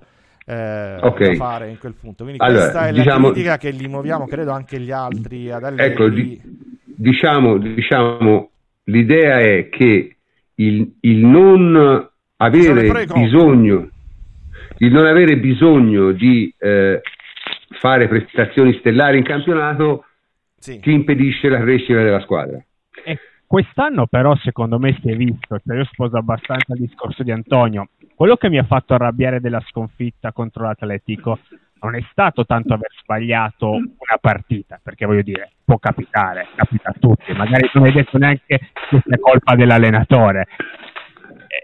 eh, 0.47 0.99
okay. 1.01 1.31
da 1.31 1.35
fare 1.35 1.69
in 1.69 1.79
quel 1.79 1.95
punto. 1.95 2.23
Quindi 2.23 2.41
allora, 2.45 2.61
questa 2.61 2.87
è 2.87 2.93
diciamo, 2.93 3.27
la 3.27 3.33
critica 3.33 3.59
che 3.59 3.71
li 3.71 3.89
muoviamo, 3.89 4.27
credo 4.27 4.53
anche 4.53 4.79
gli 4.79 4.93
altri 4.93 5.51
ad 5.51 5.65
Allegri. 5.65 5.93
Ecco, 5.93 6.09
di, 6.11 6.41
diciamo, 6.85 7.59
diciamo, 7.59 8.51
l'idea 8.85 9.41
è 9.41 9.69
che 9.69 10.17
il, 10.55 10.95
il 11.01 11.25
non 11.25 12.09
avere 12.37 13.05
bisogno 13.05 13.91
il 14.79 14.93
non 14.93 15.07
avere 15.07 15.39
bisogno 15.39 16.13
di 16.13 16.55
eh, 16.57 17.01
fare 17.81 18.07
prestazioni 18.07 18.77
stellari 18.79 19.19
in 19.19 19.25
campionato 19.25 20.05
sì. 20.67 20.81
ti 20.81 20.91
impedisce 20.91 21.49
la 21.49 21.61
crescita 21.61 22.03
della 22.03 22.21
squadra. 22.21 22.63
E 23.05 23.19
quest'anno 23.47 24.07
però 24.07 24.35
secondo 24.37 24.79
me 24.79 24.99
si 25.01 25.11
è 25.11 25.17
visto, 25.17 25.61
cioè 25.65 25.77
io 25.77 25.85
sposo 25.85 26.17
abbastanza 26.17 26.75
il 26.75 26.81
discorso 26.81 27.23
di 27.23 27.31
Antonio, 27.31 27.91
quello 28.15 28.37
che 28.37 28.49
mi 28.49 28.59
ha 28.59 28.65
fatto 28.65 28.95
arrabbiare 28.95 29.41
della 29.41 29.63
sconfitta 29.69 30.33
contro 30.33 30.65
l'Atletico 30.65 31.39
non 31.79 31.95
è 31.95 32.01
stato 32.11 32.45
tanto 32.47 32.75
aver 32.75 32.91
sbagliato 33.01 33.71
una 33.71 34.19
partita, 34.21 34.81
perché 34.83 35.07
voglio 35.07 35.23
dire, 35.23 35.53
può 35.65 35.79
capitare, 35.79 36.49
capita 36.57 36.89
a 36.89 36.95
tutti, 36.99 37.33
magari 37.33 37.71
non 37.75 37.85
hai 37.85 37.93
detto 37.93 38.19
neanche 38.19 38.43
che 38.47 38.61
sia 38.89 39.19
colpa 39.21 39.55
dell'allenatore, 39.55 40.47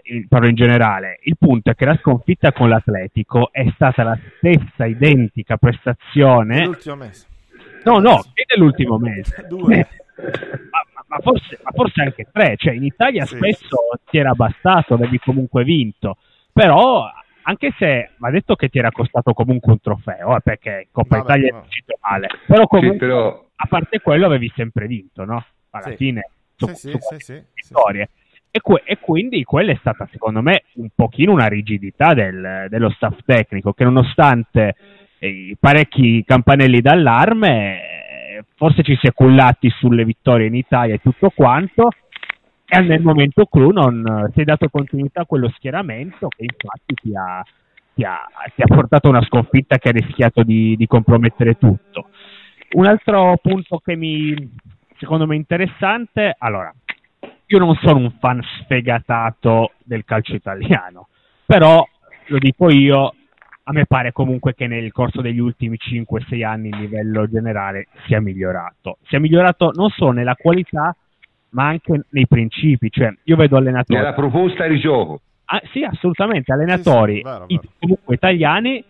eh, 0.03 0.25
parlo 0.29 0.47
in 0.47 0.55
generale. 0.55 1.19
Il 1.23 1.35
punto 1.37 1.71
è 1.71 1.75
che 1.75 1.85
la 1.85 1.97
sconfitta 1.97 2.53
con 2.53 2.69
l'Atletico 2.69 3.51
è 3.51 3.67
stata 3.73 4.03
la 4.03 4.17
stessa 4.37 4.85
identica 4.85 5.57
prestazione. 5.57 6.61
No, 7.83 7.99
no, 7.99 8.23
è 8.33 8.43
dell'ultimo 8.47 8.97
mese. 8.97 9.45
Due. 9.49 9.87
ma, 10.15 11.03
ma, 11.07 11.17
forse, 11.19 11.59
ma, 11.63 11.71
forse, 11.71 12.01
anche 12.01 12.27
tre, 12.31 12.55
cioè 12.57 12.73
in 12.73 12.83
Italia 12.83 13.25
sì. 13.25 13.35
spesso 13.35 13.77
ti 14.09 14.17
era 14.17 14.33
bastato, 14.33 14.93
avevi 14.93 15.19
comunque 15.19 15.63
vinto. 15.63 16.17
Però, 16.51 17.05
anche 17.43 17.73
se 17.77 18.11
va 18.17 18.29
detto 18.29 18.55
che 18.55 18.69
ti 18.69 18.79
era 18.79 18.91
costato 18.91 19.33
comunque 19.33 19.71
un 19.73 19.79
trofeo, 19.79 20.35
eh, 20.35 20.41
perché 20.41 20.87
Coppa 20.91 21.17
Vabbè, 21.17 21.29
Italia 21.31 21.51
no. 21.51 21.59
è 21.59 21.63
uscito 21.65 21.97
male, 22.01 22.27
però 22.47 22.67
comunque, 22.67 22.93
sì, 22.93 23.05
però... 23.05 23.45
a 23.55 23.67
parte 23.67 23.99
quello, 23.99 24.25
avevi 24.25 24.51
sempre 24.55 24.87
vinto, 24.87 25.25
no? 25.25 25.45
Alla 25.71 25.89
sì. 25.89 25.95
fine, 25.95 26.29
su, 26.55 26.67
sì, 26.67 26.89
su, 26.89 26.97
sì, 26.99 27.15
sì, 27.19 27.43
vittorie. 27.53 28.09
E, 28.55 28.61
que- 28.61 28.83
e, 28.85 28.99
quindi 28.99 29.43
quella 29.43 29.71
è 29.71 29.77
stata, 29.79 30.07
secondo 30.11 30.43
me, 30.43 30.65
un 30.75 30.89
pochino 30.93 31.31
una 31.31 31.47
rigidità 31.47 32.13
del, 32.13 32.67
dello 32.69 32.91
staff 32.91 33.17
tecnico, 33.25 33.73
che 33.73 33.83
nonostante 33.83 34.75
parecchi 35.59 36.23
campanelli 36.25 36.81
d'allarme, 36.81 38.45
forse 38.55 38.83
ci 38.83 38.97
si 38.99 39.07
è 39.07 39.13
cullati 39.13 39.69
sulle 39.69 40.05
vittorie 40.05 40.47
in 40.47 40.55
Italia 40.55 40.95
e 40.95 41.01
tutto 41.01 41.29
quanto, 41.29 41.89
e 42.65 42.79
nel 42.81 43.01
momento 43.01 43.45
clou 43.45 43.71
non 43.71 44.29
si 44.33 44.41
è 44.41 44.43
dato 44.43 44.67
continuità 44.69 45.21
a 45.21 45.25
quello 45.25 45.49
schieramento 45.55 46.27
che 46.29 46.43
infatti 46.43 46.93
ti 46.95 47.15
ha, 47.15 47.43
ti 47.93 48.03
ha, 48.03 48.25
ti 48.55 48.61
ha 48.61 48.67
portato 48.67 49.09
una 49.09 49.23
sconfitta 49.23 49.77
che 49.77 49.89
ha 49.89 49.91
rischiato 49.91 50.43
di, 50.43 50.75
di, 50.75 50.87
compromettere 50.87 51.57
tutto. 51.57 52.09
Un 52.71 52.85
altro 52.85 53.37
punto 53.41 53.77
che 53.77 53.95
mi 53.95 54.33
secondo 54.97 55.27
me 55.27 55.35
interessante, 55.35 56.35
allora, 56.37 56.73
io 57.45 57.59
non 57.59 57.75
sono 57.75 57.99
un 57.99 58.11
fan 58.19 58.41
sfegatato 58.41 59.73
del 59.83 60.05
calcio 60.05 60.33
italiano, 60.33 61.09
però 61.45 61.85
lo 62.27 62.37
dico 62.39 62.71
io, 62.71 63.13
a 63.65 63.71
me 63.71 63.85
pare 63.85 64.11
comunque 64.11 64.53
che 64.53 64.67
nel 64.67 64.91
corso 64.91 65.21
degli 65.21 65.39
ultimi 65.39 65.77
5-6 65.79 66.43
anni 66.43 66.69
il 66.69 66.79
livello 66.79 67.27
generale 67.27 67.87
sia 68.05 68.19
migliorato. 68.19 68.97
Sia 69.07 69.19
migliorato 69.19 69.71
non 69.73 69.89
solo 69.89 70.11
nella 70.11 70.35
qualità, 70.35 70.95
ma 71.49 71.67
anche 71.67 72.05
nei 72.09 72.27
principi. 72.27 72.89
Cioè, 72.89 73.13
io 73.23 73.35
vedo 73.37 73.55
allenatori. 73.55 73.99
Nella 73.99 74.13
proposta 74.13 74.67
di 74.67 74.79
gioco. 74.79 75.21
Ah, 75.45 75.61
sì, 75.71 75.83
assolutamente. 75.83 76.51
Allenatori 76.51 77.15
sì, 77.15 77.19
sì, 77.19 77.23
vero, 77.23 77.45
vero. 77.47 77.61
comunque 77.79 78.15
italiani, 78.15 78.83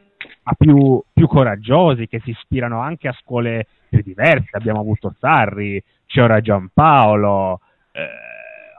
ma 0.44 0.54
più, 0.58 1.04
più, 1.14 1.28
coraggiosi, 1.28 2.08
che 2.08 2.20
si 2.24 2.32
ispirano 2.32 2.80
anche 2.80 3.08
a 3.08 3.16
scuole 3.20 3.68
più 3.90 4.02
diverse. 4.02 4.58
Abbiamo 4.58 4.80
avuto 4.80 5.14
Sarri, 5.20 5.84
c'è 6.08 6.24
ora 6.24 6.42
Giampaolo. 6.42 7.60
Eh, 7.92 8.08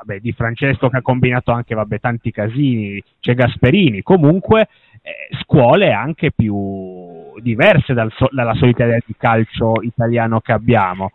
vabbè, 0.04 0.20
di 0.20 0.32
Francesco 0.32 0.88
che 0.88 0.98
ha 0.98 1.02
combinato 1.02 1.52
anche 1.52 1.74
vabbè, 1.74 2.00
tanti 2.00 2.30
casini, 2.30 3.02
c'è 3.20 3.34
Gasperini, 3.34 4.02
comunque 4.02 4.68
eh, 5.06 5.28
scuole 5.42 5.92
anche 5.92 6.32
più 6.32 7.38
diverse 7.40 7.92
dal 7.92 8.10
so- 8.16 8.30
dalla 8.32 8.54
solita 8.54 8.84
idea 8.84 8.98
di 9.04 9.14
calcio 9.18 9.82
italiano 9.82 10.40
che 10.40 10.52
abbiamo. 10.52 11.12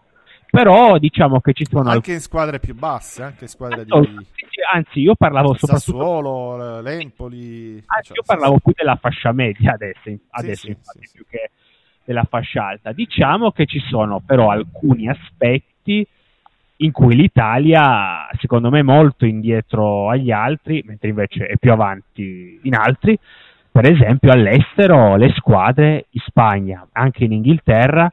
Però 0.51 0.97
diciamo 0.99 1.41
che 1.41 1.53
ci 1.53 1.65
sono 1.65 1.89
anche 1.89 2.13
in 2.13 2.19
squadre 2.19 2.59
più 2.59 2.75
basse 2.75 3.21
anche 3.21 3.47
squadre 3.47 3.85
di 3.85 3.91
anzi 4.71 4.99
io 4.99 5.15
parlavo 5.15 5.55
soprattutto 5.55 5.97
Sassuolo, 5.97 6.81
l'Empoli 6.81 7.83
anzi 7.85 8.07
cioè, 8.07 8.17
io 8.17 8.23
parlavo 8.25 8.55
sì, 8.55 8.61
più 8.63 8.73
della 8.75 8.95
fascia 8.95 9.31
media 9.31 9.73
adesso, 9.73 10.09
adesso 10.29 10.65
sì, 10.65 10.69
infatti, 10.69 11.05
sì, 11.05 11.11
più 11.13 11.25
che 11.27 11.51
della 12.03 12.25
fascia 12.27 12.65
alta. 12.65 12.91
Diciamo 12.91 13.51
che 13.51 13.65
ci 13.65 13.79
sono 13.79 14.21
però 14.23 14.49
alcuni 14.49 15.07
aspetti 15.07 16.05
in 16.77 16.91
cui 16.91 17.15
l'Italia 17.15 18.29
secondo 18.39 18.69
me 18.69 18.79
è 18.79 18.83
molto 18.83 19.25
indietro 19.25 20.09
agli 20.09 20.31
altri 20.31 20.83
mentre 20.85 21.09
invece 21.09 21.45
è 21.47 21.57
più 21.57 21.71
avanti 21.71 22.59
in 22.63 22.73
altri 22.75 23.17
per 23.71 23.85
esempio 23.85 24.31
all'estero 24.31 25.15
le 25.15 25.31
squadre 25.35 26.05
in 26.09 26.21
Spagna 26.25 26.87
anche 26.91 27.23
in 27.23 27.33
Inghilterra 27.33 28.11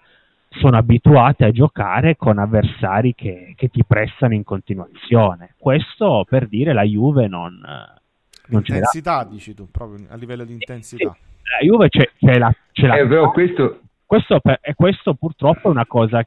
sono 0.48 0.76
abituate 0.76 1.44
a 1.44 1.50
giocare 1.50 2.16
con 2.16 2.38
avversari 2.38 3.14
che, 3.14 3.54
che, 3.56 3.68
ti 3.68 3.84
pressano 3.84 4.34
in 4.34 4.42
continuazione. 4.42 5.54
Questo 5.58 6.24
per 6.28 6.48
dire 6.48 6.72
la 6.72 6.82
Juve 6.82 7.28
non, 7.28 7.60
non 7.60 8.62
Intensità, 8.66 9.24
dici 9.24 9.54
tu, 9.54 9.70
proprio 9.70 10.06
a 10.08 10.16
livello 10.16 10.44
di 10.44 10.52
intensità. 10.52 11.12
Sì, 11.12 11.20
la 11.58 11.66
Juve 11.66 11.88
c'è, 11.88 12.10
c'è 12.18 12.38
la... 12.38 12.54
C'è 12.72 12.86
la 12.86 12.96
eh, 12.96 13.06
però 13.06 13.30
questo... 13.30 13.80
Questo, 14.06 14.40
e 14.60 14.74
questo 14.74 15.14
purtroppo 15.14 15.66
è 15.66 15.72
una 15.72 15.84
cosa 15.84 16.24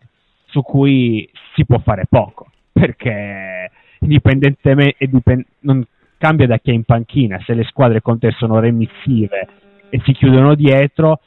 su 0.48 0.62
cui 0.62 1.30
si 1.56 1.66
può 1.66 1.80
fare 1.80 2.08
poco, 2.10 2.52
perché 2.74 3.72
indipendentemente 4.00 5.08
dipend- 5.08 5.46
non 5.60 5.86
cambia 6.20 6.46
da 6.46 6.60
chi 6.60 6.70
è 6.70 6.74
in 6.74 6.84
panchina, 6.84 7.40
se 7.46 7.56
le 7.56 7.64
squadre 7.64 8.02
con 8.02 8.20
te 8.20 8.30
sono 8.32 8.60
remissive 8.60 9.48
e 9.90 10.00
si 10.04 10.12
chiudono 10.12 10.54
dietro, 10.54 11.22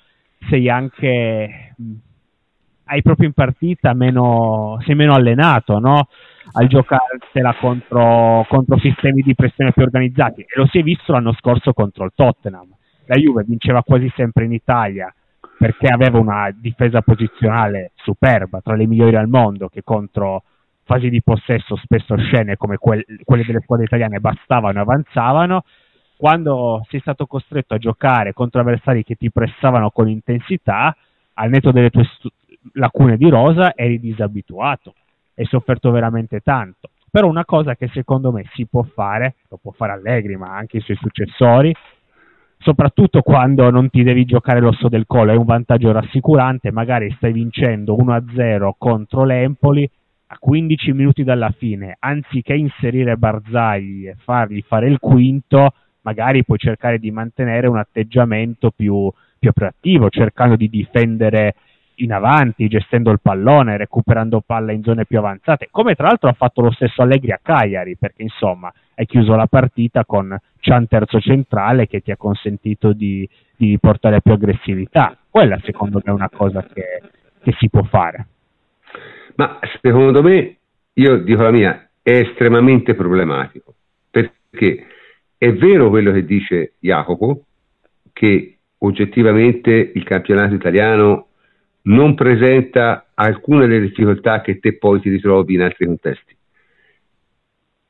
sei 0.49 0.69
anche 0.69 1.75
hai 2.85 3.01
proprio 3.01 3.27
in 3.27 3.33
partita 3.33 3.95
meno, 3.95 4.79
sei 4.85 4.95
meno 4.95 5.15
allenato, 5.15 5.79
no? 5.79 6.09
Al 6.53 6.67
giocartela 6.67 7.55
contro, 7.55 8.45
contro 8.49 8.79
sistemi 8.79 9.23
di 9.23 9.35
pressione 9.35 9.73
più 9.73 9.83
organizzati. 9.83 10.43
E 10.43 10.53
lo 10.57 10.67
si 10.67 10.79
è 10.79 10.83
visto 10.83 11.13
l'anno 11.13 11.33
scorso 11.33 11.73
contro 11.73 12.05
il 12.05 12.13
Tottenham. 12.15 12.69
La 13.07 13.17
Juve 13.17 13.45
vinceva 13.45 13.83
quasi 13.83 14.13
sempre 14.15 14.45
in 14.45 14.53
Italia 14.53 15.13
perché 15.59 15.87
aveva 15.87 16.19
una 16.19 16.55
difesa 16.55 17.01
posizionale 17.01 17.93
superba, 17.95 18.61
tra 18.61 18.75
le 18.75 18.87
migliori 18.87 19.17
al 19.17 19.29
mondo, 19.29 19.69
che 19.69 19.83
contro 19.83 20.43
fasi 20.85 21.09
di 21.09 21.23
possesso 21.23 21.77
spesso 21.77 22.17
scene 22.17 22.57
come 22.57 22.77
quelle, 22.77 23.05
quelle 23.25 23.45
delle 23.45 23.61
squadre 23.61 23.87
italiane 23.87 24.21
bastavano 24.21 24.79
e 24.79 24.83
avanzavano. 24.83 25.65
Quando 26.17 26.87
sei 26.89 27.01
stato 27.01 27.27
costretto 27.27 27.75
a 27.75 27.79
giocare 27.79 28.33
contro 28.33 28.61
avversari 28.61 29.03
che 29.03 29.17
ti 29.17 29.31
pressavano 29.31 29.91
con 29.91 30.09
intensità, 30.09 30.95
al 31.35 31.51
netto 31.51 31.73
delle 31.73 31.91
tue 31.91 32.07
lacune 32.75 33.17
di 33.17 33.29
rosa 33.29 33.73
eri 33.75 33.99
disabituato, 33.99 34.95
hai 35.35 35.45
sofferto 35.47 35.91
veramente 35.91 36.41
tanto. 36.41 36.91
Però 37.11 37.29
una 37.29 37.45
cosa 37.45 37.75
che 37.75 37.89
secondo 37.89 38.31
me 38.31 38.45
si 38.55 38.67
può 38.67 38.83
fare, 38.83 39.35
lo 39.49 39.59
può 39.61 39.73
fare 39.73 39.93
Allegri, 39.93 40.37
ma 40.37 40.57
anche 40.57 40.79
i 40.79 40.81
suoi 40.81 40.97
successori, 40.97 41.75
soprattutto 42.59 43.21
quando 43.23 43.69
non 43.71 43.91
ti 43.91 44.03
devi 44.03 44.25
giocare 44.25 44.61
l'osso 44.61 44.89
del 44.89 45.07
collo, 45.07 45.33
è 45.33 45.37
un 45.37 45.45
vantaggio 45.45 45.93
rassicurante, 45.93 46.71
magari 46.71 47.13
stai 47.17 47.33
vincendo 47.33 47.97
1-0 47.97 48.71
contro 48.79 49.25
l'Empoli 49.25 49.91
a 50.33 50.37
15 50.39 50.93
minuti 50.93 51.25
dalla 51.25 51.51
fine, 51.51 51.97
anziché 51.99 52.55
inserire 52.55 53.17
Barzagli 53.17 54.09
e 54.09 54.17
fargli 54.17 54.65
fare 54.67 54.89
il 54.89 54.99
quinto, 54.99 55.75
magari 56.03 56.43
puoi 56.43 56.57
cercare 56.57 56.99
di 56.99 57.11
mantenere 57.11 57.69
un 57.69 57.77
atteggiamento 57.77 58.71
più, 58.71 59.13
più 59.39 59.53
proattivo, 59.53 60.09
cercando 60.09 60.57
di 60.57 60.71
difendere 60.71 61.55
in 61.97 62.15
avanti, 62.15 62.67
gestendo 62.69 63.11
il 63.11 63.21
pallone, 63.21 63.77
recuperando 63.77 64.41
palla 64.41 64.73
in 64.73 64.83
zone 64.83 65.05
più 65.05 65.19
avanzate, 65.19 65.69
come 65.71 65.95
tra 65.95 66.07
l'altro 66.07 66.31
ha 66.31 66.35
fatto 66.35 66.63
lo 66.63 66.73
stesso 66.73 67.03
Allegri 67.03 67.33
a 67.33 67.41
Cagliari, 67.43 67.97
perché 67.97 68.23
insomma 68.23 68.73
hai 68.95 69.05
chiuso 69.05 69.37
la 69.37 69.47
partita 69.47 70.07
con 70.07 70.35
Chan 70.61 70.89
terzo 70.89 71.21
centrale 71.21 71.87
che 71.87 72.01
ti 72.01 72.11
ha 72.11 72.17
consentito 72.17 72.95
di, 72.95 73.29
di 73.55 73.79
portare 73.79 74.23
più 74.23 74.33
aggressività. 74.33 75.15
Quella 75.29 75.61
secondo 75.63 76.01
me 76.03 76.11
è 76.11 76.15
una 76.15 76.31
cosa 76.31 76.63
che, 76.63 77.03
che 77.43 77.53
si 77.59 77.69
può 77.69 77.83
fare. 77.83 78.29
Ma 79.37 79.59
secondo 79.81 80.23
me, 80.23 80.57
io 80.95 81.17
dico 81.19 81.43
la 81.43 81.51
mia, 81.51 81.89
è 82.03 82.11
estremamente 82.11 82.95
problematico, 82.95 83.75
perché 84.11 84.87
è 85.39 85.53
vero 85.53 85.89
quello 85.89 86.13
che 86.13 86.25
dice 86.25 86.75
Jacopo, 86.79 87.45
che 88.13 88.59
oggettivamente 88.79 89.93
il 89.95 90.05
campionato 90.05 90.55
italiano 90.55 91.29
non 91.83 92.15
presenta 92.15 93.07
alcune 93.15 93.67
delle 93.67 93.89
difficoltà 93.89 94.41
che 94.41 94.61
te 94.61 94.77
poi 94.77 95.01
ti 95.01 95.09
ritrovi 95.09 95.55
in 95.55 95.63
altri 95.63 95.87
contesti. 95.87 96.37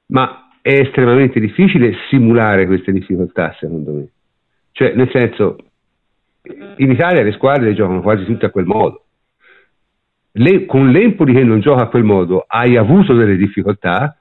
Ma 0.06 0.50
è 0.60 0.78
estremamente 0.78 1.40
difficile 1.40 1.96
simulare 2.08 2.66
queste 2.66 2.92
difficoltà, 2.92 3.54
secondo 3.58 3.92
me. 3.92 4.08
Cioè, 4.72 4.94
nel 4.94 5.10
senso, 5.10 5.56
in 6.76 6.90
Italia 6.90 7.22
le 7.22 7.32
squadre 7.32 7.74
giocano 7.74 8.00
quasi 8.00 8.24
tutte 8.24 8.46
a 8.46 8.50
quel 8.50 8.66
modo. 8.66 9.01
Le, 10.32 10.64
con 10.64 10.90
l'Empoli 10.90 11.34
che 11.34 11.44
non 11.44 11.60
gioca 11.60 11.82
a 11.82 11.88
quel 11.88 12.04
modo 12.04 12.44
hai 12.46 12.76
avuto 12.76 13.14
delle 13.14 13.36
difficoltà 13.36 14.18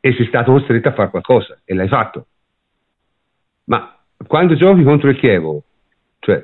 e 0.00 0.14
sei 0.14 0.26
stato 0.26 0.52
costretto 0.52 0.88
a 0.88 0.92
fare 0.92 1.10
qualcosa 1.10 1.58
e 1.64 1.74
l'hai 1.74 1.88
fatto. 1.88 2.26
Ma 3.64 3.98
quando 4.26 4.54
giochi 4.54 4.82
contro 4.82 5.10
il 5.10 5.18
Chievo, 5.18 5.62
cioè, 6.20 6.42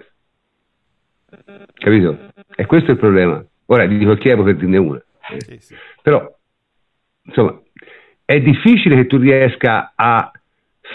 capito? 1.74 2.18
E 2.55 2.66
questo 2.66 2.90
è 2.90 2.93
il 2.93 2.98
problema. 2.98 3.44
Ora 3.66 3.86
dico 3.86 4.12
il 4.12 4.18
Chievo 4.18 4.43
per 4.43 4.56
dirne 4.56 4.76
una. 4.76 5.02
Sì, 5.39 5.59
sì. 5.59 5.74
Però, 6.02 6.36
insomma, 7.22 7.60
è 8.24 8.40
difficile 8.40 8.94
che 8.97 9.06
tu 9.06 9.16
riesca 9.16 9.93
a 9.94 10.30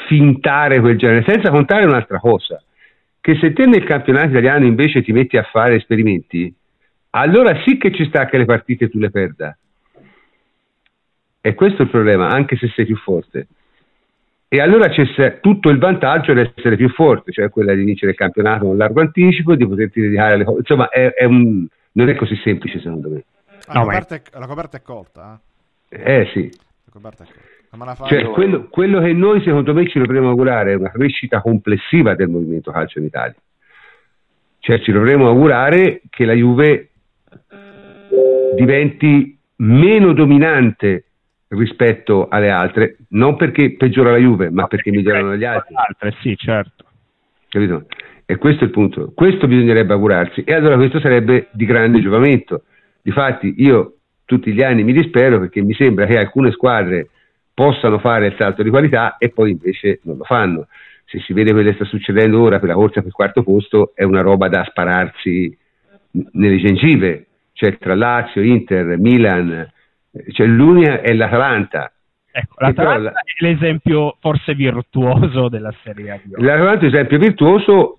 fintare 0.08 0.80
quel 0.80 0.98
genere, 0.98 1.24
senza 1.28 1.50
contare 1.50 1.86
un'altra 1.86 2.20
cosa, 2.20 2.62
che 3.20 3.36
se 3.40 3.54
te 3.54 3.66
nel 3.66 3.84
campionato 3.84 4.30
italiano 4.30 4.66
invece 4.66 5.02
ti 5.02 5.12
metti 5.12 5.38
a 5.38 5.44
fare 5.44 5.76
esperimenti, 5.76 6.54
allora 7.16 7.62
sì 7.64 7.78
che 7.78 7.92
ci 7.94 8.06
sta 8.06 8.26
che 8.26 8.38
le 8.38 8.46
partite 8.46 8.90
tu 8.90 9.00
le 9.00 9.10
perda. 9.10 9.58
E 11.42 11.54
questo 11.56 11.82
è 11.82 11.86
il 11.86 11.92
problema, 11.92 12.30
anche 12.30 12.56
se 12.56 12.70
sei 12.70 12.86
più 12.86 12.96
forte. 12.96 13.48
E 14.48 14.62
allora 14.62 14.88
c'è 14.88 15.40
tutto 15.40 15.70
il 15.70 15.78
vantaggio 15.78 16.34
di 16.34 16.40
essere 16.40 16.76
più 16.76 16.90
forte, 16.90 17.32
cioè 17.32 17.50
quella 17.50 17.74
di 17.74 17.84
vincere 17.84 18.12
il 18.12 18.18
campionato 18.18 18.66
con 18.66 18.78
largo 18.78 19.02
anticipo, 19.02 19.56
di 19.56 19.68
poterti 19.68 20.00
dedicare 20.00 20.36
alle 20.36 20.44
cose. 20.44 20.60
Insomma, 20.60 20.90
è, 20.90 21.12
è 21.14 21.26
un, 21.26 21.68
non 21.94 22.10
è 22.10 22.16
così 22.16 22.36
semplice 22.44 22.80
secondo 22.80 23.10
me. 23.10 23.24
La, 23.68 23.74
no, 23.74 23.82
coperta, 23.82 24.16
è, 24.16 24.22
la 24.32 24.48
coperta, 24.48 24.78
è, 24.78 24.82
colta. 24.82 25.42
Eh, 25.90 26.22
eh 26.22 26.30
sì. 26.34 26.52
Cioè, 28.06 28.26
quello, 28.26 28.68
quello, 28.70 29.02
che 29.02 29.14
noi 29.14 29.42
secondo 29.42 29.74
me 29.74 29.88
ci 29.90 29.98
dovremmo 29.98 30.30
augurare 30.30 30.74
è 30.74 30.76
una 30.76 30.92
crescita 30.92 31.42
complessiva 31.42 32.14
del 32.14 32.30
movimento 32.30 32.72
calcio 32.72 33.00
in 33.00 33.06
Italia. 33.06 33.36
Cioè 34.60 34.80
ci 34.82 34.92
dovremmo 34.92 35.28
augurare 35.28 36.04
che 36.10 36.26
la 36.26 36.34
Juve 36.34 36.90
diventi 38.56 39.38
meno 39.58 40.14
dominante 40.14 41.06
rispetto 41.50 42.28
alle 42.30 42.50
altre, 42.50 42.98
non 43.10 43.36
perché 43.36 43.76
peggiora 43.76 44.12
la 44.12 44.18
Juve, 44.18 44.50
ma 44.50 44.68
perché 44.68 44.92
migliorano 44.92 45.36
gli 45.36 45.44
altri. 45.44 45.76
Altre, 45.76 46.16
sì, 46.22 46.36
certo. 46.36 46.86
Capito? 47.48 47.86
E 48.26 48.38
questo 48.38 48.64
è 48.64 48.68
il 48.68 48.74
punto. 48.74 49.12
Questo 49.14 49.48
bisognerebbe 49.48 49.94
augurarsi. 49.94 50.44
E 50.44 50.54
allora 50.54 50.76
questo 50.76 51.00
sarebbe 51.00 51.50
di 51.52 51.66
grande 51.66 52.02
giovamento. 52.02 52.64
Difatti 53.02 53.56
io 53.58 53.98
tutti 54.26 54.54
gli 54.54 54.64
anni 54.64 54.84
mi 54.84 54.94
dispero 54.94 55.40
perché 55.40 55.62
mi 55.62 55.74
sembra 55.74 56.06
che 56.06 56.18
alcune 56.18 56.52
squadre 56.52 57.10
possano 57.54 58.00
fare 58.00 58.28
il 58.28 58.36
salto 58.38 58.64
di 58.64 58.70
qualità 58.70 59.18
e 59.18 59.30
poi 59.30 59.52
invece 59.52 60.00
non 60.04 60.18
lo 60.18 60.24
fanno. 60.24 60.68
Se 61.06 61.20
si 61.20 61.34
vede 61.34 61.52
quello 61.52 61.70
che 61.70 61.76
sta 61.76 61.86
succedendo 61.86 62.42
ora 62.42 62.60
per 62.60 62.70
la 62.70 62.76
corsa 62.76 63.02
per 63.02 63.08
il 63.08 63.12
quarto 63.12 63.44
posto 63.44 63.92
è 63.94 64.04
una 64.04 64.22
roba 64.22 64.48
da 64.48 64.64
spararsi 64.64 65.56
nelle 66.34 66.58
gengive, 66.58 67.28
cioè 67.54 67.78
tra 67.78 67.96
Lazio, 67.96 68.42
Inter, 68.42 68.98
Milan, 68.98 69.72
cioè 70.32 70.48
l'unica 70.48 71.02
è 71.02 71.14
l'Atalanta. 71.14 71.92
Ecco, 72.32 72.56
l'Atalanta 72.58 73.12
la... 73.12 73.12
è 73.12 73.44
l'esempio 73.44 74.18
forse 74.20 74.54
virtuoso 74.56 75.50
della 75.50 75.74
Serie 75.84 76.12
A. 76.12 76.20
L'Atalanta 76.38 76.86
è 76.86 76.90
l'esempio 76.90 77.18
virtuoso 77.20 77.98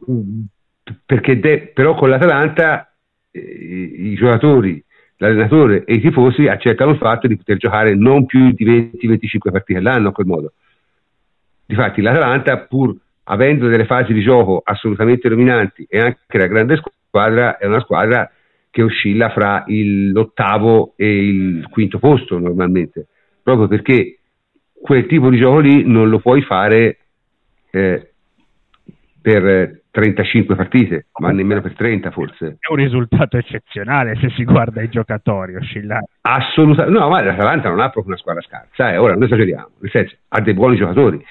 perché 1.04 1.38
de... 1.38 1.70
però 1.72 1.94
con 1.94 2.08
l'Atalanta 2.08 2.92
eh, 3.30 3.40
i 3.40 4.14
giocatori 4.14 4.82
l'allenatore 5.16 5.84
e 5.84 5.94
i 5.94 6.00
tifosi 6.00 6.46
accettano 6.48 6.92
il 6.92 6.98
fatto 6.98 7.26
di 7.26 7.36
poter 7.36 7.56
giocare 7.56 7.94
non 7.94 8.26
più 8.26 8.50
di 8.52 8.64
20-25 8.64 9.50
partite 9.50 9.78
all'anno 9.78 10.08
a 10.08 10.12
quel 10.12 10.26
modo. 10.26 10.52
Difatti 11.66 12.02
l'Atalanta, 12.02 12.58
pur 12.58 12.94
avendo 13.24 13.68
delle 13.68 13.86
fasi 13.86 14.12
di 14.12 14.20
gioco 14.20 14.60
assolutamente 14.62 15.28
dominanti 15.28 15.86
e 15.88 15.98
anche 15.98 16.38
la 16.38 16.46
grande 16.46 16.76
squadra, 16.76 17.00
è 17.58 17.66
una 17.66 17.80
squadra 17.80 18.30
che 18.70 18.82
oscilla 18.82 19.30
fra 19.30 19.64
il, 19.68 20.10
l'ottavo 20.10 20.94
e 20.96 21.28
il 21.28 21.68
quinto 21.70 21.98
posto 21.98 22.38
normalmente, 22.38 23.06
proprio 23.42 23.68
perché 23.68 24.18
quel 24.72 25.06
tipo 25.06 25.30
di 25.30 25.38
gioco 25.38 25.60
lì 25.60 25.84
non 25.86 26.08
lo 26.08 26.18
puoi 26.18 26.42
fare 26.42 26.98
eh, 27.70 28.10
per 29.22 29.82
35 29.92 30.56
partite, 30.56 31.06
ma 31.20 31.30
nemmeno 31.30 31.60
per 31.60 31.74
30 31.76 32.10
forse. 32.10 32.56
È 32.58 32.70
un 32.72 32.76
risultato 32.76 33.38
eccezionale 33.38 34.16
se 34.16 34.28
si 34.30 34.42
guarda 34.42 34.82
i 34.82 34.88
giocatori 34.88 35.54
oscillare. 35.54 36.08
Assolutamente, 36.22 36.98
no, 36.98 37.08
ma 37.08 37.22
l'Atalanta 37.22 37.68
non 37.68 37.78
ha 37.78 37.90
proprio 37.90 38.06
una 38.06 38.16
squadra 38.16 38.42
scarsa, 38.42 38.92
eh. 38.92 38.96
ora 38.96 39.12
non 39.12 39.22
esageriamo, 39.22 39.70
nel 39.78 39.90
senso 39.92 40.16
ha 40.28 40.40
dei 40.40 40.52
buoni 40.52 40.76
giocatori. 40.76 41.24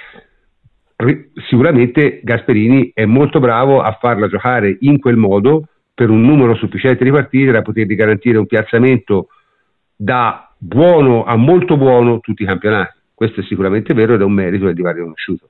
Sicuramente 1.49 2.21
Gasperini 2.23 2.91
è 2.93 3.03
molto 3.03 3.41
bravo 3.41 3.81
a 3.81 3.97
farla 3.99 4.29
giocare 4.29 4.77
in 4.79 4.99
quel 4.99 5.17
modo 5.17 5.67
per 5.93 6.09
un 6.09 6.21
numero 6.21 6.55
sufficiente 6.55 7.03
di 7.03 7.11
partite 7.11 7.51
da 7.51 7.61
potergli 7.61 7.95
garantire 7.95 8.37
un 8.37 8.47
piazzamento 8.47 9.27
da 9.95 10.53
buono 10.57 11.23
a 11.23 11.35
molto 11.35 11.77
buono 11.77 12.19
tutti 12.19 12.43
i 12.43 12.45
campionati. 12.45 12.97
Questo 13.13 13.41
è 13.41 13.43
sicuramente 13.43 13.93
vero 13.93 14.15
ed 14.15 14.21
è 14.21 14.23
un 14.23 14.33
merito 14.33 14.65
del 14.65 14.75
divario 14.75 15.03
conosciuto. 15.03 15.49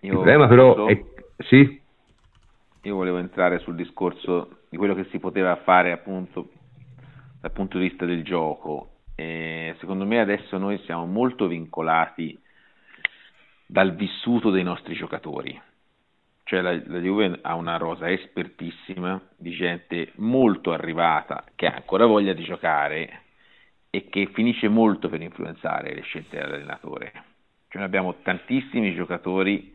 Il 0.00 0.10
problema 0.10 0.46
però 0.48 0.86
è... 0.86 1.00
Sì? 1.38 1.80
io 2.84 2.96
volevo 2.96 3.18
entrare 3.18 3.60
sul 3.60 3.76
discorso 3.76 4.62
di 4.68 4.76
quello 4.76 4.94
che 4.94 5.06
si 5.10 5.18
poteva 5.18 5.54
fare 5.56 5.92
appunto 5.92 6.50
dal 7.40 7.52
punto 7.52 7.78
di 7.78 7.88
vista 7.88 8.04
del 8.04 8.24
gioco. 8.24 8.88
E 9.14 9.76
secondo 9.78 10.04
me 10.04 10.20
adesso 10.20 10.58
noi 10.58 10.80
siamo 10.84 11.06
molto 11.06 11.46
vincolati 11.46 12.38
dal 13.66 13.94
vissuto 13.94 14.50
dei 14.50 14.64
nostri 14.64 14.94
giocatori. 14.94 15.60
Cioè 16.52 16.60
la, 16.60 16.72
la 16.72 16.98
Juve 16.98 17.38
ha 17.40 17.54
una 17.54 17.78
rosa 17.78 18.10
espertissima 18.10 19.18
di 19.38 19.52
gente 19.52 20.12
molto 20.16 20.72
arrivata 20.72 21.44
che 21.54 21.66
ha 21.66 21.74
ancora 21.76 22.04
voglia 22.04 22.34
di 22.34 22.44
giocare 22.44 23.22
e 23.88 24.10
che 24.10 24.28
finisce 24.34 24.68
molto 24.68 25.08
per 25.08 25.22
influenzare 25.22 25.94
le 25.94 26.02
scelte 26.02 26.36
dell'allenatore. 26.36 27.10
Cioè 27.68 27.78
noi 27.78 27.84
abbiamo 27.84 28.16
tantissimi 28.20 28.94
giocatori 28.94 29.74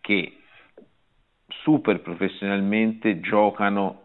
che 0.00 0.38
super 1.46 2.00
professionalmente 2.00 3.20
giocano 3.20 4.02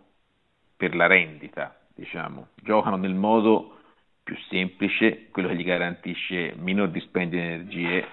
per 0.78 0.94
la 0.94 1.08
rendita, 1.08 1.76
diciamo, 1.96 2.50
giocano 2.58 2.98
nel 2.98 3.16
modo 3.16 3.80
più 4.22 4.38
semplice, 4.48 5.30
quello 5.32 5.48
che 5.48 5.56
gli 5.56 5.64
garantisce 5.64 6.54
minor 6.56 6.92
dispendio 6.92 7.40
di 7.40 7.46
energie. 7.46 8.06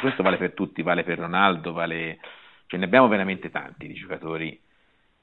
Questo 0.00 0.24
vale 0.24 0.36
per 0.36 0.50
tutti, 0.50 0.82
vale 0.82 1.04
per 1.04 1.18
Ronaldo, 1.20 1.72
vale... 1.72 2.18
cioè, 2.72 2.80
ne 2.80 2.86
abbiamo 2.86 3.08
veramente 3.08 3.50
tanti 3.50 3.86
di 3.86 3.92
giocatori. 3.92 4.58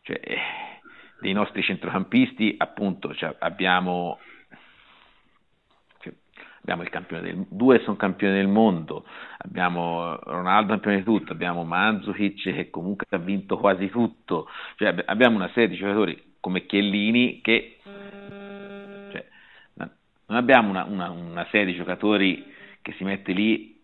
Cioè, 0.04 0.20
eh, 0.22 0.38
dei 1.20 1.34
nostri 1.34 1.64
centrocampisti, 1.64 2.54
appunto, 2.60 3.14
cioè, 3.16 3.36
abbiamo 3.40 4.20
abbiamo 6.62 6.84
il 6.84 6.90
campione 6.90 7.24
del 7.24 7.46
due 7.50 7.80
sono 7.80 7.96
campioni 7.96 8.36
del 8.36 8.48
mondo, 8.48 9.04
abbiamo 9.40 10.16
Ronaldo 10.18 10.74
campione 10.74 10.98
di 10.98 11.04
tutto, 11.04 11.32
abbiamo 11.32 11.64
Manzukic 11.64 12.44
che 12.44 12.70
comunque 12.70 13.08
ha 13.10 13.18
vinto 13.18 13.58
quasi 13.58 13.90
tutto, 13.90 14.48
cioè, 14.76 14.94
abbiamo 15.06 15.38
una 15.38 15.50
serie 15.54 15.70
di 15.70 15.78
giocatori 15.78 16.36
come 16.40 16.68
Chiellini 16.68 17.42
che 17.42 17.80
cioè, 17.84 19.28
non 19.74 20.38
abbiamo 20.38 20.70
una, 20.70 20.84
una, 20.84 21.10
una 21.10 21.48
serie 21.50 21.66
di 21.66 21.76
giocatori 21.76 22.46
che 22.84 22.94
si 22.94 23.04
mette 23.04 23.32
lì 23.32 23.79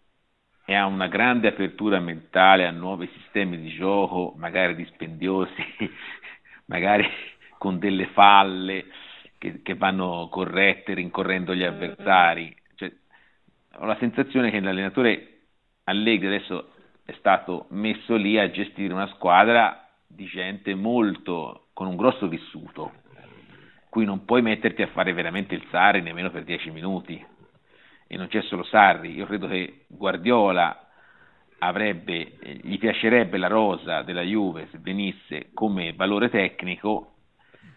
e 0.66 0.74
ha 0.74 0.86
una 0.86 1.08
grande 1.08 1.48
apertura 1.48 2.00
mentale 2.00 2.66
a 2.66 2.72
nuovi 2.72 3.10
sistemi 3.14 3.60
di 3.60 3.70
gioco, 3.70 4.34
magari 4.38 4.76
dispendiosi, 4.76 5.54
magari 6.66 7.08
con 7.58 7.80
delle 7.80 8.08
falle 8.08 8.86
che, 9.38 9.62
che 9.62 9.76
vanno 9.76 10.28
corrette 10.30 10.94
rincorrendo 10.94 11.54
gli 11.54 11.64
avversari 11.64 12.64
ho 13.78 13.86
la 13.86 13.98
sensazione 14.00 14.52
che 14.52 14.60
l'allenatore 14.60 15.32
Allegri 15.86 16.28
adesso 16.28 16.72
è 17.04 17.14
stato 17.20 17.68
messo 17.70 18.16
lì 18.16 18.40
a 18.40 18.50
gestire 18.50 18.94
una 18.94 19.08
squadra 19.08 19.88
di 20.08 20.26
gente 20.26 20.74
molto 20.74 21.68
con 21.74 21.88
un 21.88 21.96
grosso 21.96 22.28
vissuto 22.28 23.04
cui 23.90 24.06
non 24.06 24.26
puoi 24.26 24.42
metterti 24.42 24.82
a 24.82 24.88
fare 24.88 25.14
veramente 25.14 25.56
il 25.56 25.66
Sarri 25.70 26.02
nemmeno 26.02 26.30
per 26.30 26.44
10 26.44 26.70
minuti. 26.72 27.26
E 28.16 28.18
non 28.18 28.30
c'è 28.30 28.42
solo 28.44 28.64
Sarri, 28.64 29.14
io 29.14 29.26
credo 29.26 29.46
che 29.46 29.84
Guardiola 29.88 30.88
avrebbe, 31.58 32.38
gli 32.62 32.78
piacerebbe 32.78 33.38
la 33.38 33.48
rosa 33.48 34.04
della 34.04 34.22
Juve 34.22 34.70
se 34.72 34.78
venisse 34.80 35.50
come 35.54 35.92
valore 35.92 36.30
tecnico, 36.30 37.16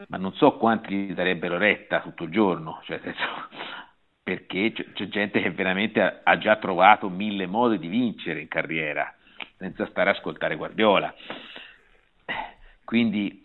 ma 0.07 0.17
non 0.17 0.33
so 0.35 0.53
quanti 0.53 0.95
gli 0.95 1.13
darebbero 1.13 1.59
retta 1.59 2.03
tutto 2.03 2.23
il 2.23 2.31
giorno, 2.31 2.81
cioè, 2.85 3.01
perché 4.23 4.71
c'è, 4.71 5.09
gente 5.09 5.43
che 5.43 5.51
veramente 5.51 6.21
ha, 6.23 6.39
già 6.39 6.55
trovato 6.55 7.09
mille 7.09 7.47
modi 7.47 7.81
di 7.81 7.89
vincere 7.89 8.41
in 8.41 8.47
carriera, 8.47 9.13
senza 9.57 9.87
stare 9.87 10.11
a 10.11 10.13
ascoltare 10.13 10.55
Guardiola. 10.55 11.13
Quindi 12.85 13.45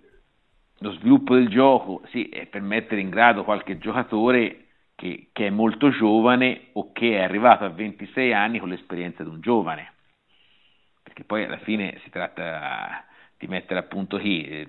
lo 0.78 0.91
sviluppo 0.91 1.34
del 1.34 1.49
gioco 1.49 2.03
sì, 2.11 2.30
è 2.30 2.45
per 2.45 2.61
mettere 2.61 3.02
in 3.02 3.10
grado 3.10 3.44
qualche 3.44 3.80
giocatore 3.80 4.62
che, 5.03 5.27
che, 5.34 5.47
è 5.47 5.49
molto 5.49 5.89
giovane 5.89 6.69
o 6.73 6.93
che 6.93 7.17
è 7.17 7.23
arrivato 7.23 7.65
a 7.65 7.69
26 7.69 8.31
anni 8.31 8.59
con 8.59 8.69
l'esperienza 8.69 9.21
di 9.21 9.27
un 9.27 9.41
giovane 9.41 9.91
perché 11.03 11.25
poi 11.25 11.43
alla 11.43 11.57
fine 11.57 11.99
si 12.03 12.09
tratta 12.09 13.03
di 13.38 13.47
mettere 13.47 13.81
a 13.81 13.84
punto 13.84 14.17
chi, 14.17 14.65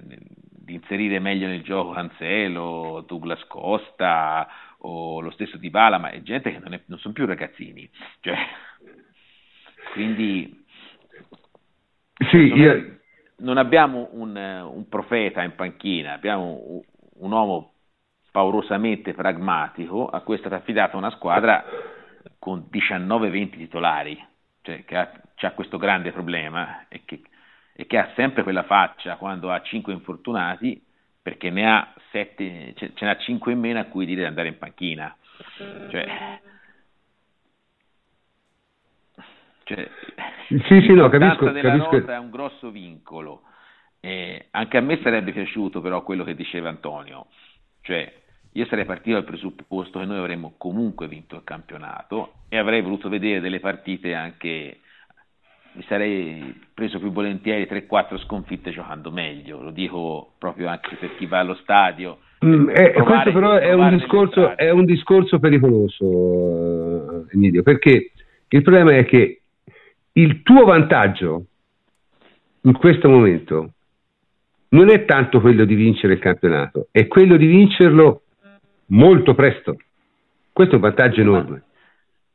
di 0.51 0.75
inserire 0.75 1.21
meglio 1.21 1.47
nel 1.47 1.63
gioco 1.63 1.93
Cancelo, 1.93 3.05
Douglas 3.07 3.45
Costa 3.47 4.49
o 4.79 5.21
lo 5.21 5.31
stesso 5.31 5.57
Di 5.57 5.71
Bala, 5.71 5.99
ma 5.99 6.11
è 6.11 6.21
gente 6.23 6.51
che 6.51 6.59
non, 6.59 6.75
è, 6.75 6.83
non 6.87 6.99
sono 6.99 7.15
più 7.15 7.25
ragazzini. 7.25 7.89
Cioè, 8.21 8.37
quindi 9.93 10.65
sì, 12.31 12.49
non, 12.49 12.59
io... 12.59 12.99
non, 13.39 13.57
abbiamo 13.57 14.09
un, 14.11 14.37
un, 14.37 14.89
profeta 14.89 15.43
in 15.43 15.55
panchina, 15.55 16.13
abbiamo 16.13 16.61
un, 16.67 16.83
un 17.21 17.31
uomo 17.31 17.74
paurosamente 18.35 19.15
pragmatico 19.15 20.09
a 20.09 20.21
cui 20.23 20.35
è 20.35 20.39
stata 20.39 20.57
affidata 20.57 20.97
una 20.97 21.13
squadra 21.13 21.65
con 22.41 22.67
19-20 22.69 23.51
titolari, 23.51 24.27
cioè 24.63 24.85
che 24.85 24.97
ha 24.97 25.13
ha 25.47 25.53
questo 25.53 25.79
grande 25.79 26.11
problema 26.11 26.87
e 26.89 27.03
che, 27.05 27.23
e 27.73 27.87
che, 27.87 27.99
ha 27.99 28.11
sempre 28.17 28.43
quella 28.43 28.65
faccia 28.65 29.17
quando 29.17 29.53
ha 29.53 29.63
cinque 29.63 29.93
infortunati 29.93 30.83
perché 31.23 31.51
ne 31.51 31.71
ha 31.71 31.95
sette, 32.11 32.75
ce, 32.75 32.93
ce 32.95 33.05
n'ha 33.05 33.17
cinque 33.19 33.53
in 33.53 33.61
meno 33.61 33.79
a 33.79 33.85
cui 33.85 34.07
dire 34.07 34.23
di 34.23 34.27
andare 34.27 34.49
in 34.49 34.59
panchina. 34.59 35.17
Cioè, 35.91 36.41
cioè, 39.65 39.91
sì, 40.49 40.81
sì, 40.83 40.93
no, 40.93 41.09
capisco, 41.09 41.51
della 41.51 41.71
capisco. 41.71 41.99
nota 41.99 42.15
è 42.15 42.19
un 42.19 42.31
grosso 42.31 42.71
vincolo. 42.71 43.43
Eh, 44.01 44.49
anche 44.51 44.77
a 44.77 44.81
me 44.81 45.01
sarebbe 45.03 45.33
piaciuto 45.33 45.81
però 45.81 46.03
quello 46.03 46.25
che 46.25 46.35
diceva 46.35 46.69
Antonio, 46.69 47.29
cioè 47.81 48.23
io 48.57 48.67
sarei 48.67 48.85
partito 48.85 49.17
dal 49.17 49.25
presupposto 49.25 49.99
che 49.99 50.05
noi 50.05 50.19
avremmo 50.19 50.55
comunque 50.57 51.09
vinto 51.09 51.37
il 51.37 51.43
campionato 51.45 52.35
e 52.49 52.57
avrei 52.57 52.83
voluto 52.83 53.09
vedere 53.09 53.41
delle 53.41 53.59
partite 53.59 54.15
anche 54.15 54.79
mi 55.73 55.85
sarei 55.89 56.55
preso 56.73 57.01
più 57.01 57.11
volentieri 57.11 57.65
3-4 57.69 58.19
sconfitte 58.19 58.71
giocando 58.71 59.11
meglio, 59.11 59.61
lo 59.61 59.71
dico 59.71 60.35
proprio 60.39 60.69
anche 60.69 60.95
per 60.95 61.17
chi 61.17 61.27
va 61.27 61.41
allo 61.41 61.57
stadio. 61.57 62.19
Mm, 62.45 62.69
eh, 62.71 62.93
questo 62.93 63.33
però 63.33 63.55
è 63.55 63.73
un, 63.73 63.97
discorso, 63.97 64.57
è 64.57 64.71
un, 64.71 64.85
discorso, 64.85 65.41
pericoloso, 65.41 67.29
Emilio, 67.33 67.65
perché 67.65 68.13
il 68.47 68.63
problema 68.63 68.95
è 68.95 69.05
che 69.05 69.41
il 70.13 70.43
tuo 70.43 70.65
vantaggio 70.65 71.47
in 72.61 72.73
questo 72.75 73.09
momento 73.09 73.73
non 74.69 74.91
è 74.91 75.05
tanto 75.07 75.41
quello 75.41 75.65
di 75.65 75.75
vincere 75.75 76.13
il 76.13 76.19
campionato, 76.21 76.87
è 76.93 77.09
quello 77.09 77.37
di 77.37 77.47
vincerlo 77.47 78.24
molto 78.87 79.35
presto. 79.35 79.77
Questo 80.53 80.75
è 80.75 80.77
un 80.77 80.83
vantaggio 80.83 81.21
enorme. 81.21 81.63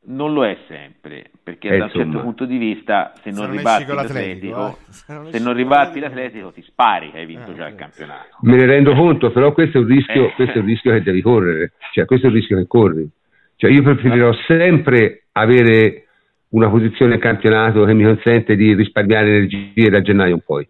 Non 0.02 0.32
lo 0.32 0.46
è 0.46 0.56
sempre, 0.66 1.30
perché 1.42 1.68
eh, 1.68 1.78
da 1.78 1.84
un 1.84 1.90
certo 1.90 2.20
punto 2.20 2.44
di 2.46 2.56
vista, 2.56 3.12
se 3.20 3.30
non, 3.30 3.40
se 3.40 3.46
non 3.46 3.56
ribatti 3.56 3.92
l'Atletico, 3.92 4.68
eh? 4.68 4.92
se 4.92 5.12
non, 5.12 5.30
se 5.30 5.38
non 5.38 5.54
ribatti 5.54 6.00
l'Atletico 6.00 6.52
ti 6.52 6.62
spari 6.62 7.10
che 7.10 7.18
hai 7.18 7.26
vinto 7.26 7.50
eh, 7.50 7.54
già 7.54 7.68
il 7.68 7.74
campionato. 7.74 8.38
Me 8.40 8.56
ne 8.56 8.64
rendo 8.64 8.94
conto, 8.94 9.30
però 9.30 9.52
questo 9.52 9.78
è 9.78 9.80
un 9.82 9.86
rischio, 9.86 10.28
eh. 10.28 10.32
questo 10.32 10.58
è 10.58 10.60
un 10.60 10.66
rischio 10.66 10.92
che 10.92 11.02
devi 11.02 11.20
correre, 11.20 11.72
cioè 11.92 12.06
questo 12.06 12.26
è 12.26 12.30
il 12.30 12.36
rischio 12.36 12.56
che 12.56 12.66
corri. 12.66 13.08
Cioè, 13.56 13.70
io 13.70 13.82
preferirò 13.82 14.32
sempre 14.46 15.24
avere 15.32 16.06
una 16.50 16.70
posizione 16.70 17.12
nel 17.12 17.20
campionato 17.20 17.84
che 17.84 17.92
mi 17.92 18.04
consente 18.04 18.56
di 18.56 18.74
risparmiare 18.74 19.28
energie 19.28 19.90
da 19.90 20.00
gennaio 20.00 20.34
in 20.34 20.40
poi. 20.40 20.66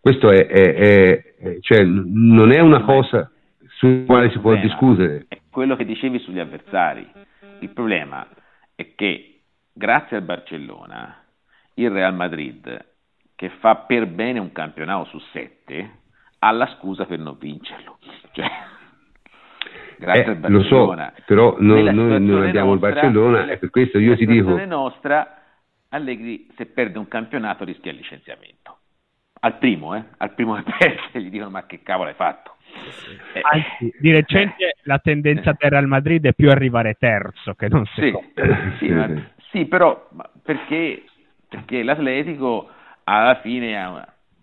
Questo 0.00 0.30
è, 0.30 0.46
è, 0.46 0.74
è 0.74 1.58
cioè, 1.60 1.84
non 1.84 2.50
è 2.50 2.58
una 2.58 2.82
cosa 2.82 3.30
sulla 3.80 4.04
quale 4.04 4.30
si 4.30 4.38
può 4.38 4.54
discutere. 4.56 5.24
È 5.26 5.40
quello 5.50 5.74
che 5.74 5.86
dicevi 5.86 6.18
sugli 6.18 6.38
avversari 6.38 7.08
il 7.60 7.70
problema 7.70 8.26
è 8.74 8.94
che 8.94 9.40
grazie 9.72 10.18
al 10.18 10.22
Barcellona 10.22 11.16
il 11.74 11.90
Real 11.90 12.14
Madrid, 12.14 12.86
che 13.34 13.48
fa 13.60 13.76
per 13.76 14.06
bene 14.06 14.38
un 14.38 14.52
campionato 14.52 15.04
su 15.04 15.18
sette, 15.32 15.98
ha 16.40 16.50
la 16.50 16.66
scusa 16.78 17.06
per 17.06 17.18
non 17.18 17.36
vincerlo. 17.38 17.98
Cioè, 18.32 18.48
grazie 19.98 20.24
eh, 20.24 20.28
al 20.28 20.36
Barcellona. 20.36 21.04
Lo 21.06 21.12
so, 21.16 21.22
però 21.26 21.56
noi, 21.58 21.82
noi 21.92 22.20
non 22.22 22.42
abbiamo 22.42 22.72
nostra, 22.72 22.88
il 22.88 22.94
Barcellona 22.94 23.46
e 23.48 23.58
per 23.58 23.70
questo 23.70 23.98
io 23.98 24.14
ti 24.16 24.26
dico... 24.26 24.54
La 24.54 24.64
nostra, 24.64 25.42
Allegri 25.88 26.48
se 26.56 26.66
perde 26.66 26.98
un 26.98 27.08
campionato 27.08 27.64
rischia 27.64 27.90
il 27.90 27.96
licenziamento. 27.96 28.78
Al 29.40 29.58
primo, 29.58 29.94
eh? 29.96 30.04
Al 30.18 30.34
primo 30.34 30.54
che 30.54 30.64
perde 30.78 31.22
gli 31.22 31.30
dicono 31.30 31.50
ma 31.50 31.66
che 31.66 31.82
cavolo 31.82 32.08
hai 32.08 32.14
fatto? 32.14 32.56
Eh, 33.32 33.40
Anzi, 33.42 33.94
di 33.98 34.10
recente 34.10 34.68
eh, 34.68 34.76
la 34.82 34.98
tendenza 34.98 35.54
del 35.58 35.70
Real 35.70 35.86
Madrid 35.86 36.24
è 36.24 36.32
più 36.32 36.50
arrivare 36.50 36.94
terzo 36.94 37.54
che 37.54 37.68
non 37.68 37.84
secondo. 37.94 38.30
Sì, 38.78 38.86
sì, 38.86 38.92
ma, 38.92 39.08
sì. 39.50 39.64
però 39.66 40.08
perché, 40.42 41.04
perché, 41.48 41.82
l'Atletico 41.82 42.70
alla 43.04 43.40
fine 43.40 43.80
ha, 43.80 43.94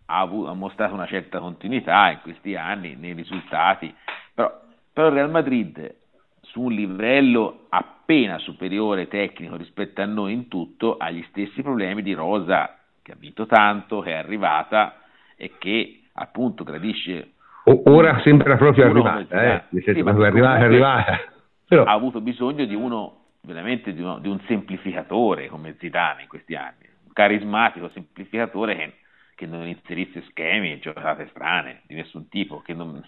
ha, 0.05 0.19
avuto, 0.19 0.49
ha, 0.49 0.53
mostrato 0.53 0.93
una 0.93 1.07
certa 1.07 1.39
continuità 1.39 2.11
in 2.11 2.19
questi 2.21 2.55
anni 2.55 2.95
nei 2.95 3.13
risultati, 3.13 3.93
però, 4.33 4.61
però 4.91 5.07
il 5.07 5.13
Real 5.13 5.29
Madrid 5.29 5.95
su 6.41 6.61
un 6.61 6.71
livello 6.71 7.65
appena 7.69 8.37
superiore 8.37 9.07
tecnico 9.07 9.57
rispetto 9.57 10.01
a 10.01 10.05
noi 10.05 10.33
in 10.33 10.47
tutto 10.47 10.97
ha 10.97 11.09
gli 11.11 11.25
stessi 11.29 11.61
problemi 11.61 12.01
di 12.01 12.13
Rosa 12.13 12.77
che 13.01 13.11
ha 13.11 13.17
vinto 13.17 13.45
tanto, 13.45 14.01
che 14.01 14.11
è 14.11 14.15
arrivata 14.15 15.01
e 15.35 15.53
che 15.57 16.01
appunto 16.13 16.63
gradisce 16.63 17.33
ora 17.67 18.21
sembra 18.21 18.55
proprio 18.55 18.85
arrivata, 18.85 19.43
eh? 19.43 19.63
senso 19.81 19.91
sì, 19.91 19.99
è 19.99 20.25
arrivata, 20.25 20.63
arrivata. 20.63 21.19
Però... 21.67 21.83
Ha 21.83 21.91
avuto 21.91 22.21
bisogno 22.21 22.65
di 22.65 22.73
uno, 22.73 23.25
veramente 23.41 23.93
di, 23.93 24.01
uno, 24.01 24.19
di, 24.19 24.29
un 24.29 24.39
semplificatore 24.47 25.47
come 25.47 25.75
Zidane 25.79 26.21
in 26.21 26.27
questi 26.27 26.55
anni, 26.55 26.87
un 27.05 27.11
carismatico 27.11 27.89
semplificatore 27.89 28.75
che, 28.75 28.93
che 29.35 29.45
non 29.45 29.67
inserisse 29.67 30.23
schemi 30.29 30.71
e 30.71 30.79
giocate 30.79 31.27
strane 31.31 31.81
di 31.87 31.95
nessun 31.95 32.29
tipo. 32.29 32.63
Non... 32.67 33.03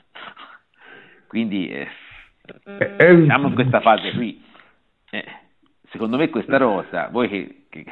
Quindi 1.27 1.69
eh, 1.69 1.87
eh, 2.65 2.95
eh, 2.97 3.23
siamo 3.25 3.47
in 3.47 3.53
questa 3.53 3.79
fase 3.79 4.11
qui. 4.11 4.43
Eh, 5.11 5.25
secondo 5.89 6.17
me 6.17 6.29
questa 6.29 6.57
rosa, 6.57 7.07
voi 7.09 7.29
che, 7.29 7.65
che 7.69 7.85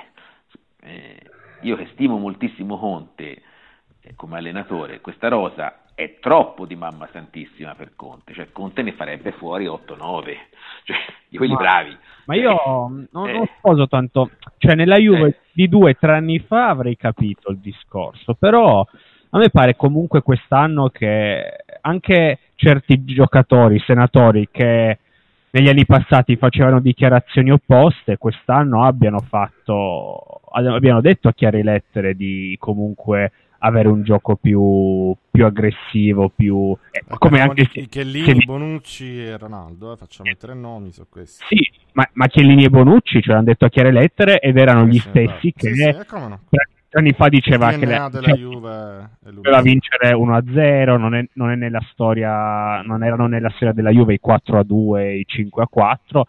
eh, 0.81 1.19
io 1.61 1.75
che 1.77 1.87
stimo 1.93 2.17
moltissimo 2.17 2.77
Conte 2.77 3.41
eh, 4.01 4.15
come 4.15 4.37
allenatore, 4.37 5.01
questa 5.01 5.29
rosa 5.29 5.81
è 5.97 6.19
troppo 6.19 6.67
di 6.67 6.75
mamma 6.75 7.09
santissima 7.11 7.73
per 7.73 7.93
Conte, 7.95 8.31
cioè 8.31 8.51
Conte 8.51 8.83
ne 8.83 8.91
farebbe 8.91 9.31
fuori 9.31 9.65
8-9, 9.65 10.23
cioè 10.85 10.97
di 11.27 11.37
quelli 11.37 11.53
ma, 11.53 11.59
bravi. 11.59 11.97
Ma 12.25 12.35
io 12.35 13.07
non, 13.11 13.27
eh. 13.27 13.33
non 13.33 13.49
sposo 13.57 13.87
tanto, 13.87 14.29
cioè 14.59 14.75
nella 14.75 14.97
Juve 14.97 15.27
eh. 15.27 15.35
di 15.53 15.67
due 15.67 15.89
o 15.89 15.95
tre 15.99 16.17
anni 16.17 16.37
fa 16.37 16.69
avrei 16.69 16.95
capito 16.95 17.49
il 17.49 17.57
discorso, 17.57 18.35
però 18.35 18.81
a 18.81 19.37
me 19.39 19.49
pare 19.49 19.75
comunque 19.75 20.21
quest'anno 20.21 20.89
che 20.89 21.63
anche 21.81 22.39
certi 22.53 23.03
giocatori, 23.03 23.79
senatori 23.79 24.49
che 24.51 24.99
negli 25.49 25.67
anni 25.67 25.87
passati 25.87 26.35
facevano 26.35 26.79
dichiarazioni 26.79 27.49
opposte, 27.49 28.19
quest'anno 28.19 28.83
abbiano 28.83 29.25
fatto, 29.27 30.41
abbiano 30.51 31.01
detto 31.01 31.27
a 31.27 31.33
chiare 31.33 31.63
lettere 31.63 32.13
di 32.13 32.55
comunque 32.59 33.31
avere 33.59 33.87
un 33.87 34.03
gioco 34.03 34.35
più, 34.35 35.15
più 35.31 35.45
aggressivo, 35.45 36.31
più... 36.33 36.75
Eh, 36.91 37.03
come 37.17 37.41
anche 37.41 37.69
se, 37.71 37.87
Chiellini, 37.87 38.25
se... 38.25 38.45
Bonucci 38.45 39.23
e 39.23 39.37
Ronaldo, 39.37 39.93
eh, 39.93 39.97
facciamo 39.97 40.29
i 40.29 40.37
tre 40.37 40.53
nomi 40.53 40.91
su 40.91 41.05
questi. 41.09 41.43
Sì, 41.47 41.71
ma, 41.93 42.07
ma 42.13 42.27
Chiellini 42.27 42.65
e 42.65 42.69
Bonucci 42.69 43.21
ce 43.21 43.31
l'hanno 43.31 43.43
detto 43.43 43.65
a 43.65 43.69
chiare 43.69 43.91
lettere 43.91 44.39
ed 44.39 44.57
erano 44.57 44.83
eh, 44.83 44.87
gli 44.87 44.99
sì, 44.99 45.09
stessi 45.09 45.53
che... 45.55 45.73
Sì, 45.73 45.75
sì, 45.75 45.83
eh, 45.83 46.05
no. 46.09 46.39
anni 46.91 47.13
fa 47.13 47.27
diceva 47.29 47.71
che 47.71 47.85
la, 47.85 48.09
della 48.09 48.27
cioè, 48.27 48.37
Juve 48.37 49.09
doveva 49.31 49.61
vincere 49.61 50.11
1-0, 50.13 50.97
non, 50.97 51.15
è, 51.15 51.27
non, 51.33 51.51
è 51.51 51.55
nella 51.55 51.81
storia, 51.91 52.81
non 52.81 53.03
erano 53.03 53.27
nella 53.27 53.49
storia 53.49 53.73
della 53.73 53.91
Juve 53.91 54.13
i 54.13 54.19
4-2, 54.23 55.17
i 55.17 55.25
5-4, 55.27 56.21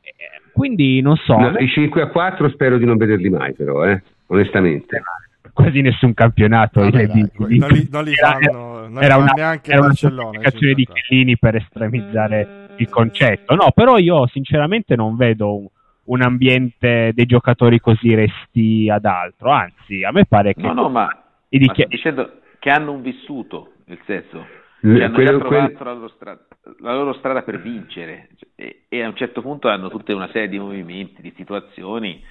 eh, 0.00 0.12
quindi 0.52 1.00
non 1.00 1.16
so. 1.16 1.36
No, 1.36 1.56
I 1.58 1.66
5-4 1.66 2.50
spero 2.52 2.78
di 2.78 2.84
non 2.84 2.96
vederli 2.96 3.28
mai 3.28 3.52
però, 3.52 3.84
eh, 3.84 4.02
onestamente 4.26 5.02
quasi 5.52 5.80
nessun 5.80 6.14
campionato. 6.14 6.80
Vabbè, 6.80 7.06
dai, 7.06 7.12
di, 7.12 7.30
non, 7.58 7.70
li, 7.70 7.88
non 7.90 8.04
li 8.04 8.14
fanno 8.14 8.78
era 8.96 9.16
una, 9.16 9.60
era 9.62 9.80
una 9.80 9.92
semplificazione 9.92 10.74
di 10.74 10.86
Chiellini 10.86 11.36
per 11.36 11.56
estremizzare 11.56 12.68
il 12.76 12.88
concetto. 12.88 13.54
No, 13.54 13.70
però 13.74 13.98
io 13.98 14.26
sinceramente 14.28 14.96
non 14.96 15.16
vedo 15.16 15.56
un, 15.56 15.68
un, 16.04 16.22
ambiente 16.22 17.12
dei 17.14 17.26
giocatori 17.26 17.80
così 17.80 18.14
resti 18.14 18.88
ad 18.90 19.04
altro, 19.04 19.50
anzi, 19.50 20.04
a 20.04 20.12
me 20.12 20.24
pare 20.24 20.54
che... 20.54 20.62
No, 20.62 20.72
no, 20.72 20.88
ma, 20.88 21.08
i 21.50 21.58
dichi- 21.58 21.82
ma 21.82 21.88
dicendo 21.88 22.40
che 22.58 22.70
hanno 22.70 22.92
un 22.92 23.02
vissuto, 23.02 23.72
nel 23.86 24.00
senso, 24.06 24.46
che 24.80 25.02
hanno 25.02 25.14
quello, 25.14 25.30
già 25.30 25.38
trovato 25.38 25.72
quello... 25.72 25.84
la, 25.84 25.92
loro 25.92 26.08
strada, 26.08 26.46
la, 26.80 26.94
loro 26.94 27.12
strada, 27.14 27.42
per 27.42 27.60
vincere 27.60 28.28
e, 28.54 28.84
e 28.88 29.02
a 29.02 29.08
un 29.08 29.16
certo 29.16 29.42
punto 29.42 29.68
hanno 29.68 29.90
tutta 29.90 30.14
una 30.14 30.28
serie 30.28 30.48
di 30.48 30.58
movimenti, 30.58 31.20
di 31.20 31.32
situazioni, 31.36 32.22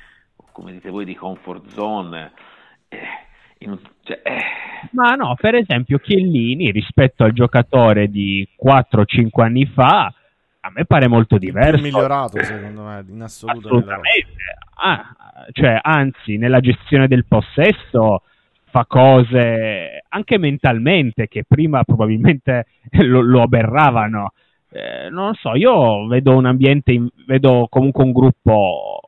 come 0.51 0.71
dite 0.71 0.89
voi, 0.89 1.05
di 1.05 1.15
comfort 1.15 1.67
zone. 1.67 2.31
Eh, 2.89 3.67
un, 3.67 3.79
cioè, 4.03 4.21
eh. 4.23 4.41
Ma 4.91 5.15
no, 5.15 5.35
per 5.39 5.55
esempio 5.55 5.97
Chiellini 5.97 6.71
rispetto 6.71 7.23
al 7.23 7.33
giocatore 7.33 8.09
di 8.09 8.47
4-5 8.63 9.41
anni 9.41 9.65
fa, 9.65 10.13
a 10.59 10.71
me 10.73 10.85
pare 10.85 11.07
molto 11.07 11.37
diverso. 11.37 11.77
È 11.77 11.81
migliorato 11.81 12.43
secondo 12.43 12.83
me, 12.83 13.05
in 13.07 13.21
assoluto. 13.21 13.67
Assolutamente. 13.67 14.35
Ah, 14.75 15.15
cioè, 15.51 15.79
anzi, 15.81 16.37
nella 16.37 16.59
gestione 16.59 17.07
del 17.07 17.25
possesso 17.25 18.23
fa 18.69 18.85
cose 18.85 20.03
anche 20.09 20.37
mentalmente 20.37 21.27
che 21.27 21.45
prima 21.47 21.83
probabilmente 21.83 22.67
lo, 23.03 23.21
lo 23.21 23.41
aberravano. 23.41 24.33
Eh, 24.69 25.09
non 25.09 25.33
so, 25.35 25.55
io 25.55 26.05
vedo 26.07 26.35
un 26.35 26.45
ambiente, 26.45 26.91
in, 26.91 27.07
vedo 27.25 27.67
comunque 27.69 28.03
un 28.03 28.11
gruppo 28.11 28.99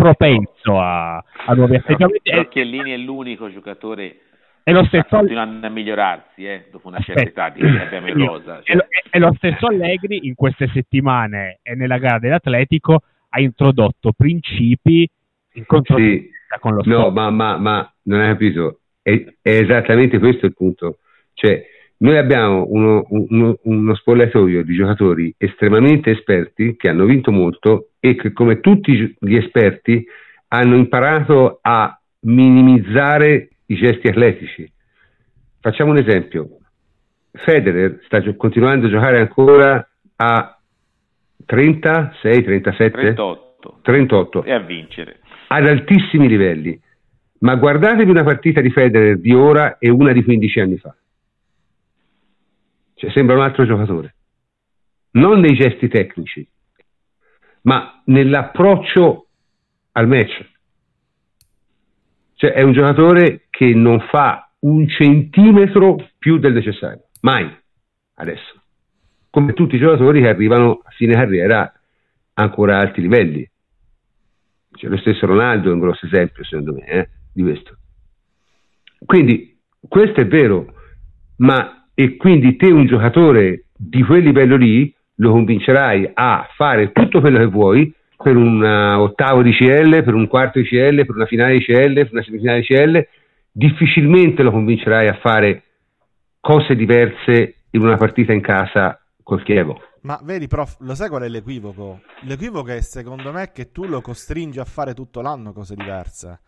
propenso 0.00 0.78
a, 0.78 1.16
a 1.16 1.54
nuovi 1.54 1.76
atteggiamenti. 1.76 2.30
Però 2.30 2.48
Chiellini 2.48 2.92
è 2.92 2.96
l'unico 2.96 3.50
giocatore 3.50 4.20
è 4.62 4.72
lo 4.72 4.84
stesso 4.84 5.16
continuando 5.16 5.66
a 5.66 5.70
migliorarsi 5.70 6.46
eh, 6.46 6.68
dopo 6.70 6.88
una 6.88 7.00
certa 7.00 7.22
età 7.22 7.48
di 7.48 7.62
abbiamo 7.62 8.08
in 8.08 8.26
rosa. 8.26 8.60
Cioè. 8.62 8.74
È, 8.74 8.76
lo, 8.76 8.86
è, 9.10 9.18
lo, 9.18 9.34
stesso 9.36 9.66
Allegri 9.66 10.26
in 10.26 10.34
queste 10.34 10.68
settimane 10.72 11.58
e 11.62 11.74
nella 11.74 11.98
gara 11.98 12.18
dell'Atletico 12.18 13.02
ha 13.30 13.40
introdotto 13.40 14.12
principi 14.12 15.08
in 15.54 15.66
controtendenza 15.66 16.28
sì, 16.54 16.60
con 16.60 16.74
lo 16.74 16.82
No, 16.84 17.10
ma, 17.10 17.30
ma, 17.30 17.56
ma, 17.56 17.92
non 18.02 18.20
hai 18.20 18.28
capito, 18.28 18.80
è, 19.02 19.12
è, 19.40 19.50
esattamente 19.50 20.18
questo 20.18 20.46
il 20.46 20.54
punto. 20.54 20.98
Cioè, 21.32 21.64
noi 22.02 22.16
abbiamo 22.16 22.64
uno, 22.68 23.04
uno, 23.10 23.58
uno 23.62 23.94
spogliatoio 23.94 24.62
di 24.62 24.74
giocatori 24.74 25.34
estremamente 25.36 26.10
esperti 26.10 26.74
che 26.76 26.88
hanno 26.88 27.04
vinto 27.04 27.30
molto 27.30 27.90
e 28.00 28.14
che 28.14 28.32
come 28.32 28.60
tutti 28.60 29.16
gli 29.18 29.36
esperti 29.36 30.06
hanno 30.48 30.76
imparato 30.76 31.58
a 31.60 32.00
minimizzare 32.20 33.50
i 33.66 33.74
gesti 33.76 34.08
atletici. 34.08 34.70
Facciamo 35.60 35.90
un 35.90 35.98
esempio. 35.98 36.56
Federer 37.32 38.00
sta 38.06 38.20
gio- 38.22 38.34
continuando 38.34 38.86
a 38.86 38.90
giocare 38.90 39.20
ancora 39.20 39.86
a 40.16 40.58
36, 41.44 42.42
37? 42.42 42.90
38. 42.90 43.78
38. 43.82 44.44
E 44.44 44.52
a 44.52 44.58
vincere. 44.60 45.20
Ad 45.48 45.66
altissimi 45.66 46.28
livelli. 46.28 46.80
Ma 47.40 47.56
guardatevi 47.56 48.10
una 48.10 48.24
partita 48.24 48.62
di 48.62 48.70
Federer 48.70 49.18
di 49.18 49.34
ora 49.34 49.76
e 49.78 49.90
una 49.90 50.12
di 50.12 50.24
15 50.24 50.60
anni 50.60 50.78
fa. 50.78 50.94
Cioè, 53.00 53.10
sembra 53.12 53.34
un 53.34 53.40
altro 53.40 53.64
giocatore. 53.64 54.14
Non 55.12 55.40
nei 55.40 55.54
gesti 55.54 55.88
tecnici, 55.88 56.46
ma 57.62 58.02
nell'approccio 58.04 59.26
al 59.92 60.06
match. 60.06 60.46
Cioè, 62.34 62.52
è 62.52 62.60
un 62.60 62.74
giocatore 62.74 63.46
che 63.48 63.72
non 63.72 64.00
fa 64.10 64.52
un 64.60 64.86
centimetro 64.86 66.10
più 66.18 66.36
del 66.36 66.52
necessario, 66.52 67.06
mai 67.22 67.50
adesso. 68.16 68.60
Come 69.30 69.54
tutti 69.54 69.76
i 69.76 69.78
giocatori 69.78 70.20
che 70.20 70.28
arrivano 70.28 70.82
a 70.84 70.90
fine 70.90 71.14
carriera 71.14 71.72
ancora 72.34 72.76
a 72.76 72.80
alti 72.80 73.00
livelli. 73.00 73.50
Cioè, 74.72 74.90
lo 74.90 74.98
stesso 74.98 75.24
Ronaldo 75.24 75.70
è 75.70 75.72
un 75.72 75.80
grosso 75.80 76.04
esempio, 76.04 76.44
secondo 76.44 76.74
me, 76.74 76.84
eh, 76.84 77.08
di 77.32 77.42
questo. 77.44 77.78
Quindi, 79.06 79.58
questo 79.88 80.20
è 80.20 80.26
vero, 80.26 80.74
ma 81.36 81.79
e 82.02 82.16
quindi 82.16 82.56
te 82.56 82.70
un 82.70 82.86
giocatore 82.86 83.64
di 83.76 84.02
quel 84.02 84.22
livello 84.22 84.56
lì 84.56 84.90
lo 85.16 85.32
convincerai 85.32 86.12
a 86.14 86.48
fare 86.56 86.92
tutto 86.92 87.20
quello 87.20 87.36
che 87.36 87.44
vuoi 87.44 87.92
per 88.16 88.36
un 88.36 88.62
uh, 88.62 89.00
ottavo 89.00 89.42
di 89.42 89.52
CL, 89.52 90.02
per 90.02 90.14
un 90.14 90.26
quarto 90.26 90.58
di 90.58 90.64
CL, 90.64 91.04
per 91.04 91.14
una 91.14 91.26
finale 91.26 91.58
di 91.58 91.64
CL, 91.64 91.92
per 91.92 92.08
una 92.12 92.22
semifinale 92.22 92.60
di 92.60 92.66
CL, 92.66 93.06
difficilmente 93.52 94.42
lo 94.42 94.50
convincerai 94.50 95.08
a 95.08 95.18
fare 95.20 95.62
cose 96.40 96.74
diverse 96.74 97.56
in 97.72 97.82
una 97.82 97.98
partita 97.98 98.32
in 98.32 98.40
casa 98.40 98.98
col 99.22 99.42
Chievo. 99.42 99.78
Ma 100.00 100.18
vedi, 100.22 100.46
prof, 100.46 100.76
lo 100.80 100.94
sai 100.94 101.10
qual 101.10 101.24
è 101.24 101.28
l'equivoco? 101.28 102.00
L'equivoco 102.22 102.70
è 102.70 102.80
secondo 102.80 103.30
me 103.30 103.50
che 103.52 103.72
tu 103.72 103.84
lo 103.84 104.00
costringi 104.00 104.58
a 104.58 104.64
fare 104.64 104.94
tutto 104.94 105.20
l'anno 105.20 105.52
cose 105.52 105.74
diverse. 105.74 106.40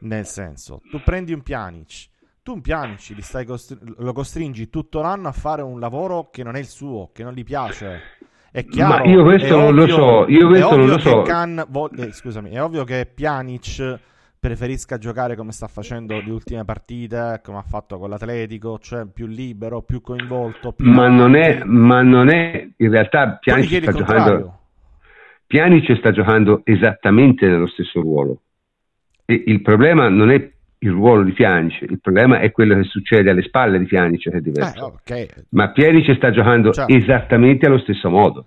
Nel 0.00 0.26
senso, 0.26 0.80
tu 0.90 1.00
prendi 1.04 1.32
un 1.32 1.42
Pjanic, 1.42 2.08
tu 2.48 2.54
un 2.54 2.60
Pjanic 2.62 3.44
costri- 3.44 3.78
lo 3.98 4.12
costringi 4.14 4.70
tutto 4.70 5.02
l'anno 5.02 5.28
a 5.28 5.32
fare 5.32 5.60
un 5.60 5.78
lavoro 5.78 6.30
che 6.32 6.42
non 6.42 6.56
è 6.56 6.58
il 6.58 6.64
suo, 6.64 7.10
che 7.12 7.22
non 7.22 7.34
gli 7.34 7.44
piace. 7.44 8.00
È 8.50 8.64
chiaro, 8.64 9.04
Ma 9.04 9.10
io 9.10 9.22
questo 9.22 9.54
non 9.54 9.78
ovvio, 9.78 9.84
lo 9.84 9.86
so, 9.86 10.28
io 10.28 10.48
questo 10.48 10.76
non 10.76 10.86
lo 10.86 10.98
so. 10.98 11.22
Can, 11.22 11.66
vo- 11.68 11.90
eh, 11.90 12.10
scusami, 12.10 12.48
è 12.52 12.62
ovvio 12.62 12.84
che 12.84 13.06
Pjanic 13.14 13.98
preferisca 14.40 14.96
giocare 14.96 15.36
come 15.36 15.52
sta 15.52 15.66
facendo 15.66 16.18
le 16.18 16.30
ultime 16.30 16.64
partite, 16.64 17.42
come 17.44 17.58
ha 17.58 17.62
fatto 17.62 17.98
con 17.98 18.08
l'Atletico, 18.08 18.78
cioè 18.78 19.06
più 19.06 19.26
libero, 19.26 19.82
più 19.82 20.00
coinvolto. 20.00 20.72
Più 20.72 20.90
ma, 20.90 21.06
non 21.08 21.34
è, 21.34 21.62
ma, 21.64 22.00
non 22.00 22.30
è, 22.30 22.66
in 22.74 22.90
realtà 22.90 23.36
Pjanic 23.42 23.82
sta 23.82 23.92
giocando, 23.92 24.58
Pjanic 25.46 25.98
sta 25.98 26.12
giocando 26.12 26.62
esattamente 26.64 27.46
nello 27.46 27.68
stesso 27.68 28.00
ruolo. 28.00 28.40
E 29.26 29.42
il 29.46 29.60
problema 29.60 30.08
non 30.08 30.30
è 30.30 30.56
il 30.80 30.90
ruolo 30.90 31.22
di 31.22 31.32
Pjanic, 31.32 31.82
il 31.82 32.00
problema 32.00 32.38
è 32.40 32.52
quello 32.52 32.76
che 32.76 32.84
succede 32.84 33.30
alle 33.30 33.42
spalle 33.42 33.78
di 33.78 33.86
Pjanic 33.86 34.30
che 34.30 34.36
è 34.36 34.40
diverso. 34.40 34.98
Eh, 35.04 35.14
okay. 35.14 35.28
Ma 35.50 35.70
Pjanic 35.70 36.14
sta 36.14 36.30
giocando 36.30 36.72
Ciao. 36.72 36.88
esattamente 36.88 37.66
allo 37.66 37.78
stesso 37.78 38.08
modo. 38.10 38.46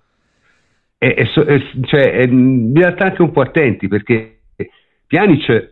E, 0.98 1.14
e, 1.16 1.30
e, 1.46 1.62
cioè, 1.82 2.28
bisogna 2.28 2.92
stare 2.92 3.10
anche 3.10 3.22
un 3.22 3.32
po' 3.32 3.40
attenti 3.40 3.88
perché 3.88 4.40
Pjanic 5.06 5.70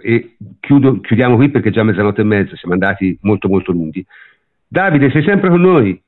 e 0.00 0.36
chiudo, 0.60 1.00
chiudiamo 1.00 1.36
qui 1.36 1.50
perché 1.50 1.70
già 1.70 1.82
mezzanotte 1.82 2.22
e 2.22 2.24
mezza, 2.24 2.56
siamo 2.56 2.74
andati 2.74 3.16
molto 3.22 3.48
molto 3.48 3.72
lunghi. 3.72 4.04
Davide, 4.66 5.10
sei 5.10 5.22
sempre 5.22 5.48
con 5.48 5.60
noi? 5.60 6.02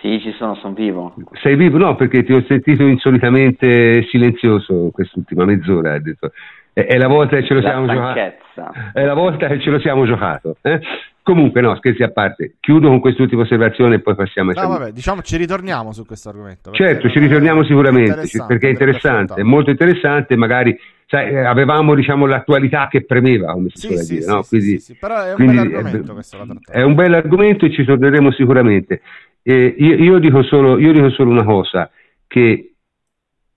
Sì, 0.00 0.20
ci 0.20 0.32
sono, 0.38 0.54
sono 0.56 0.74
vivo. 0.74 1.14
Sei 1.42 1.56
vivo? 1.56 1.78
No, 1.78 1.96
perché 1.96 2.22
ti 2.22 2.32
ho 2.32 2.44
sentito 2.46 2.84
insolitamente 2.84 4.04
silenzioso 4.08 4.90
quest'ultima 4.92 5.44
mezz'ora. 5.44 5.92
Hai 5.92 6.02
detto. 6.02 6.30
È, 6.72 6.84
è, 6.84 6.96
la 6.96 7.08
volta 7.08 7.36
che 7.36 7.44
ce 7.44 7.54
lo 7.54 7.60
la 7.60 7.68
siamo 7.68 7.86
giocato. 7.86 8.44
È 8.92 9.04
la 9.04 9.14
volta 9.14 9.48
che 9.48 9.60
ce 9.60 9.70
lo 9.70 9.80
siamo 9.80 10.06
giocato. 10.06 10.56
Eh? 10.62 10.80
Comunque, 11.28 11.60
no, 11.60 11.74
scherzi 11.76 12.04
a 12.04 12.10
parte. 12.10 12.54
Chiudo 12.60 12.88
con 12.88 13.00
quest'ultima 13.00 13.42
osservazione 13.42 13.96
e 13.96 14.00
poi 14.00 14.14
passiamo 14.14 14.52
a 14.52 14.62
no, 14.62 14.68
vabbè, 14.68 14.92
diciamo 14.92 15.20
ci 15.20 15.36
ritorniamo 15.36 15.92
su 15.92 16.06
questo 16.06 16.28
argomento. 16.28 16.70
Certo, 16.70 17.10
ci 17.10 17.18
ritorniamo 17.18 17.64
sicuramente, 17.64 18.22
perché 18.46 18.68
è 18.68 18.70
interessante, 18.70 19.40
è 19.40 19.42
molto 19.42 19.70
interessante, 19.70 20.36
magari 20.36 20.78
sai, 21.06 21.30
eh, 21.30 21.44
avevamo 21.44 21.94
diciamo, 21.94 22.24
l'attualità 22.24 22.88
che 22.88 23.04
premeva, 23.04 23.52
come 23.52 23.68
si 23.70 23.78
sì, 23.78 23.86
suole 23.88 24.02
sì, 24.02 24.12
dire. 24.14 24.22
Sì, 24.22 24.30
no? 24.30 24.42
quindi, 24.48 24.78
sì, 24.78 24.96
però 24.98 25.22
è 25.22 25.34
un 25.34 25.46
bel 25.46 25.58
argomento 25.58 26.12
questo 26.14 26.46
È 26.70 26.82
un 26.82 26.94
bel 26.94 27.14
argomento 27.14 27.66
e 27.66 27.72
ci 27.72 27.84
torneremo 27.84 28.30
sicuramente. 28.32 29.00
Eh, 29.50 29.76
io, 29.78 29.94
io, 29.94 30.18
dico 30.18 30.42
solo, 30.42 30.78
io 30.78 30.92
dico 30.92 31.08
solo 31.08 31.30
una 31.30 31.42
cosa, 31.42 31.90
che 32.26 32.74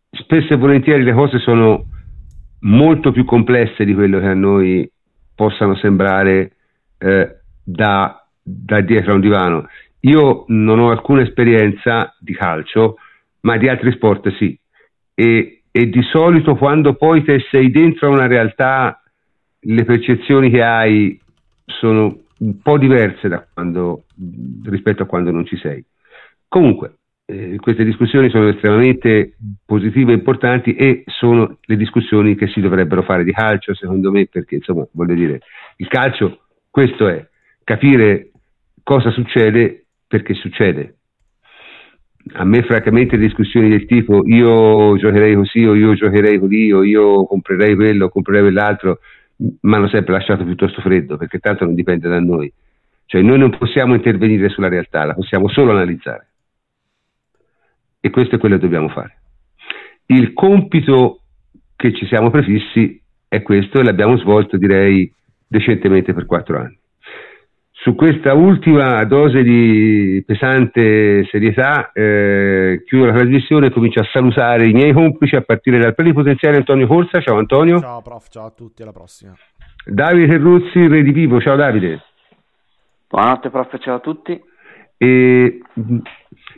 spesso 0.09 0.53
e 0.53 0.55
volentieri 0.55 1.03
le 1.03 1.11
cose 1.11 1.37
sono 1.39 1.83
molto 2.59 3.11
più 3.11 3.25
complesse 3.25 3.83
di 3.83 3.93
quello 3.93 4.21
che 4.21 4.27
a 4.27 4.33
noi 4.33 4.89
possano 5.35 5.75
sembrare 5.75 6.53
eh, 6.97 7.39
da, 7.61 8.25
da, 8.41 8.79
dietro 8.79 9.11
a 9.11 9.15
un 9.15 9.19
divano. 9.19 9.67
Io 10.03 10.45
non 10.47 10.79
ho 10.79 10.91
alcuna 10.91 11.23
esperienza 11.23 12.15
di 12.21 12.35
calcio, 12.35 12.95
ma 13.41 13.57
di 13.57 13.67
altri 13.67 13.91
sport 13.91 14.33
sì. 14.37 14.57
E, 15.13 15.63
e 15.69 15.89
di 15.89 16.03
solito 16.03 16.55
quando 16.55 16.93
poi 16.93 17.21
te 17.25 17.45
sei 17.51 17.69
dentro 17.69 18.07
a 18.07 18.11
una 18.11 18.27
realtà, 18.27 19.01
le 19.59 19.83
percezioni 19.83 20.49
che 20.51 20.63
hai 20.63 21.19
sono 21.65 22.17
un 22.41 22.61
po' 22.61 22.77
diverse 22.77 23.47
quando, 23.53 24.05
rispetto 24.63 25.03
a 25.03 25.05
quando 25.05 25.31
non 25.31 25.45
ci 25.45 25.57
sei. 25.57 25.83
Comunque, 26.47 26.95
eh, 27.25 27.55
queste 27.57 27.83
discussioni 27.83 28.29
sono 28.29 28.49
estremamente 28.49 29.35
positive 29.65 30.11
e 30.11 30.15
importanti 30.15 30.75
e 30.75 31.03
sono 31.05 31.57
le 31.61 31.77
discussioni 31.77 32.35
che 32.35 32.47
si 32.47 32.59
dovrebbero 32.59 33.03
fare 33.03 33.23
di 33.23 33.31
calcio, 33.31 33.73
secondo 33.73 34.11
me, 34.11 34.27
perché 34.27 34.55
insomma, 34.55 34.85
voglio 34.91 35.13
dire, 35.13 35.39
il 35.77 35.87
calcio, 35.87 36.41
questo 36.69 37.07
è 37.07 37.25
capire 37.63 38.31
cosa 38.83 39.11
succede 39.11 39.85
perché 40.07 40.33
succede. 40.33 40.95
A 42.33 42.43
me, 42.43 42.63
francamente, 42.63 43.17
discussioni 43.17 43.69
del 43.69 43.85
tipo 43.85 44.21
io 44.25 44.95
giocherei 44.97 45.35
così 45.35 45.65
o 45.65 45.73
io 45.73 45.95
giocherei 45.95 46.37
così 46.37 46.71
o 46.71 46.83
io 46.83 47.25
comprerei 47.25 47.75
quello 47.75 48.09
comprerei 48.09 48.43
quell'altro 48.43 48.99
mi 49.61 49.75
hanno 49.75 49.87
sempre 49.89 50.13
lasciato 50.13 50.43
piuttosto 50.43 50.81
freddo 50.81 51.17
perché 51.17 51.39
tanto 51.39 51.65
non 51.65 51.73
dipende 51.73 52.07
da 52.07 52.19
noi. 52.19 52.51
Cioè 53.05 53.21
noi 53.21 53.37
non 53.37 53.57
possiamo 53.57 53.95
intervenire 53.95 54.49
sulla 54.49 54.69
realtà, 54.69 55.03
la 55.03 55.13
possiamo 55.13 55.49
solo 55.49 55.71
analizzare. 55.71 56.27
E 57.99 58.09
questo 58.09 58.35
è 58.35 58.37
quello 58.39 58.55
che 58.55 58.61
dobbiamo 58.61 58.89
fare. 58.89 59.17
Il 60.07 60.33
compito 60.33 61.21
che 61.75 61.93
ci 61.93 62.05
siamo 62.05 62.29
prefissi 62.29 63.01
è 63.27 63.41
questo 63.41 63.79
e 63.79 63.83
l'abbiamo 63.83 64.17
svolto 64.17 64.57
direi 64.57 65.11
decentemente 65.47 66.13
per 66.13 66.25
quattro 66.25 66.59
anni. 66.59 66.79
Su 67.83 67.95
questa 67.95 68.33
ultima 68.33 69.03
dose 69.05 69.41
di 69.41 70.23
pesante 70.23 71.25
serietà 71.25 71.91
eh, 71.91 72.83
chiudo 72.85 73.07
la 73.07 73.13
trasmissione 73.13 73.67
e 73.67 73.71
comincio 73.71 74.01
a 74.01 74.07
salutare 74.11 74.67
i 74.67 74.71
miei 74.71 74.93
complici 74.93 75.35
a 75.35 75.41
partire 75.41 75.79
dal 75.79 75.95
plenipotenziario 75.95 76.59
Antonio 76.59 76.85
Corsa. 76.85 77.19
Ciao 77.21 77.39
Antonio. 77.39 77.79
Ciao 77.79 78.03
prof, 78.03 78.27
ciao 78.29 78.45
a 78.45 78.51
tutti, 78.51 78.83
alla 78.83 78.91
prossima. 78.91 79.33
Davide 79.83 80.27
Terruzzi, 80.27 80.87
Redivivo. 80.87 81.41
Ciao 81.41 81.55
Davide. 81.55 82.03
Buonanotte 83.09 83.49
prof, 83.49 83.79
ciao 83.79 83.95
a 83.95 83.99
tutti. 83.99 84.39
E 84.97 85.61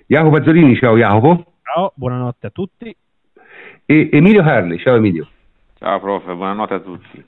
Jacopo 0.05 0.35
Azzolini, 0.35 0.75
ciao 0.75 0.97
Jacopo. 0.97 1.53
Ciao, 1.63 1.93
buonanotte 1.95 2.47
a 2.47 2.49
tutti. 2.49 2.93
E 3.85 4.09
Emilio 4.11 4.43
Carli, 4.43 4.77
ciao 4.77 4.97
Emilio. 4.97 5.25
Ciao 5.75 6.01
prof, 6.01 6.25
buonanotte 6.25 6.73
a 6.73 6.79
tutti. 6.81 7.25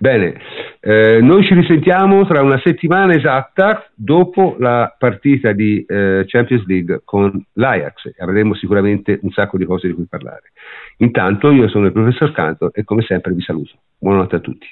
Bene, 0.00 0.40
eh, 0.78 1.20
noi 1.20 1.44
ci 1.44 1.54
risentiamo 1.54 2.24
tra 2.24 2.40
una 2.40 2.60
settimana 2.64 3.14
esatta 3.14 3.90
dopo 3.94 4.54
la 4.60 4.94
partita 4.96 5.50
di 5.50 5.84
eh, 5.84 6.24
Champions 6.26 6.64
League 6.66 7.02
con 7.04 7.44
l'Ajax. 7.54 8.12
Avremo 8.18 8.54
sicuramente 8.54 9.18
un 9.22 9.30
sacco 9.32 9.58
di 9.58 9.64
cose 9.64 9.88
di 9.88 9.94
cui 9.94 10.06
parlare. 10.08 10.52
Intanto 10.98 11.50
io 11.50 11.68
sono 11.68 11.86
il 11.86 11.92
professor 11.92 12.30
Canto 12.30 12.72
e 12.72 12.84
come 12.84 13.02
sempre 13.02 13.32
vi 13.32 13.40
saluto. 13.40 13.72
Buonanotte 13.98 14.36
a 14.36 14.40
tutti. 14.40 14.66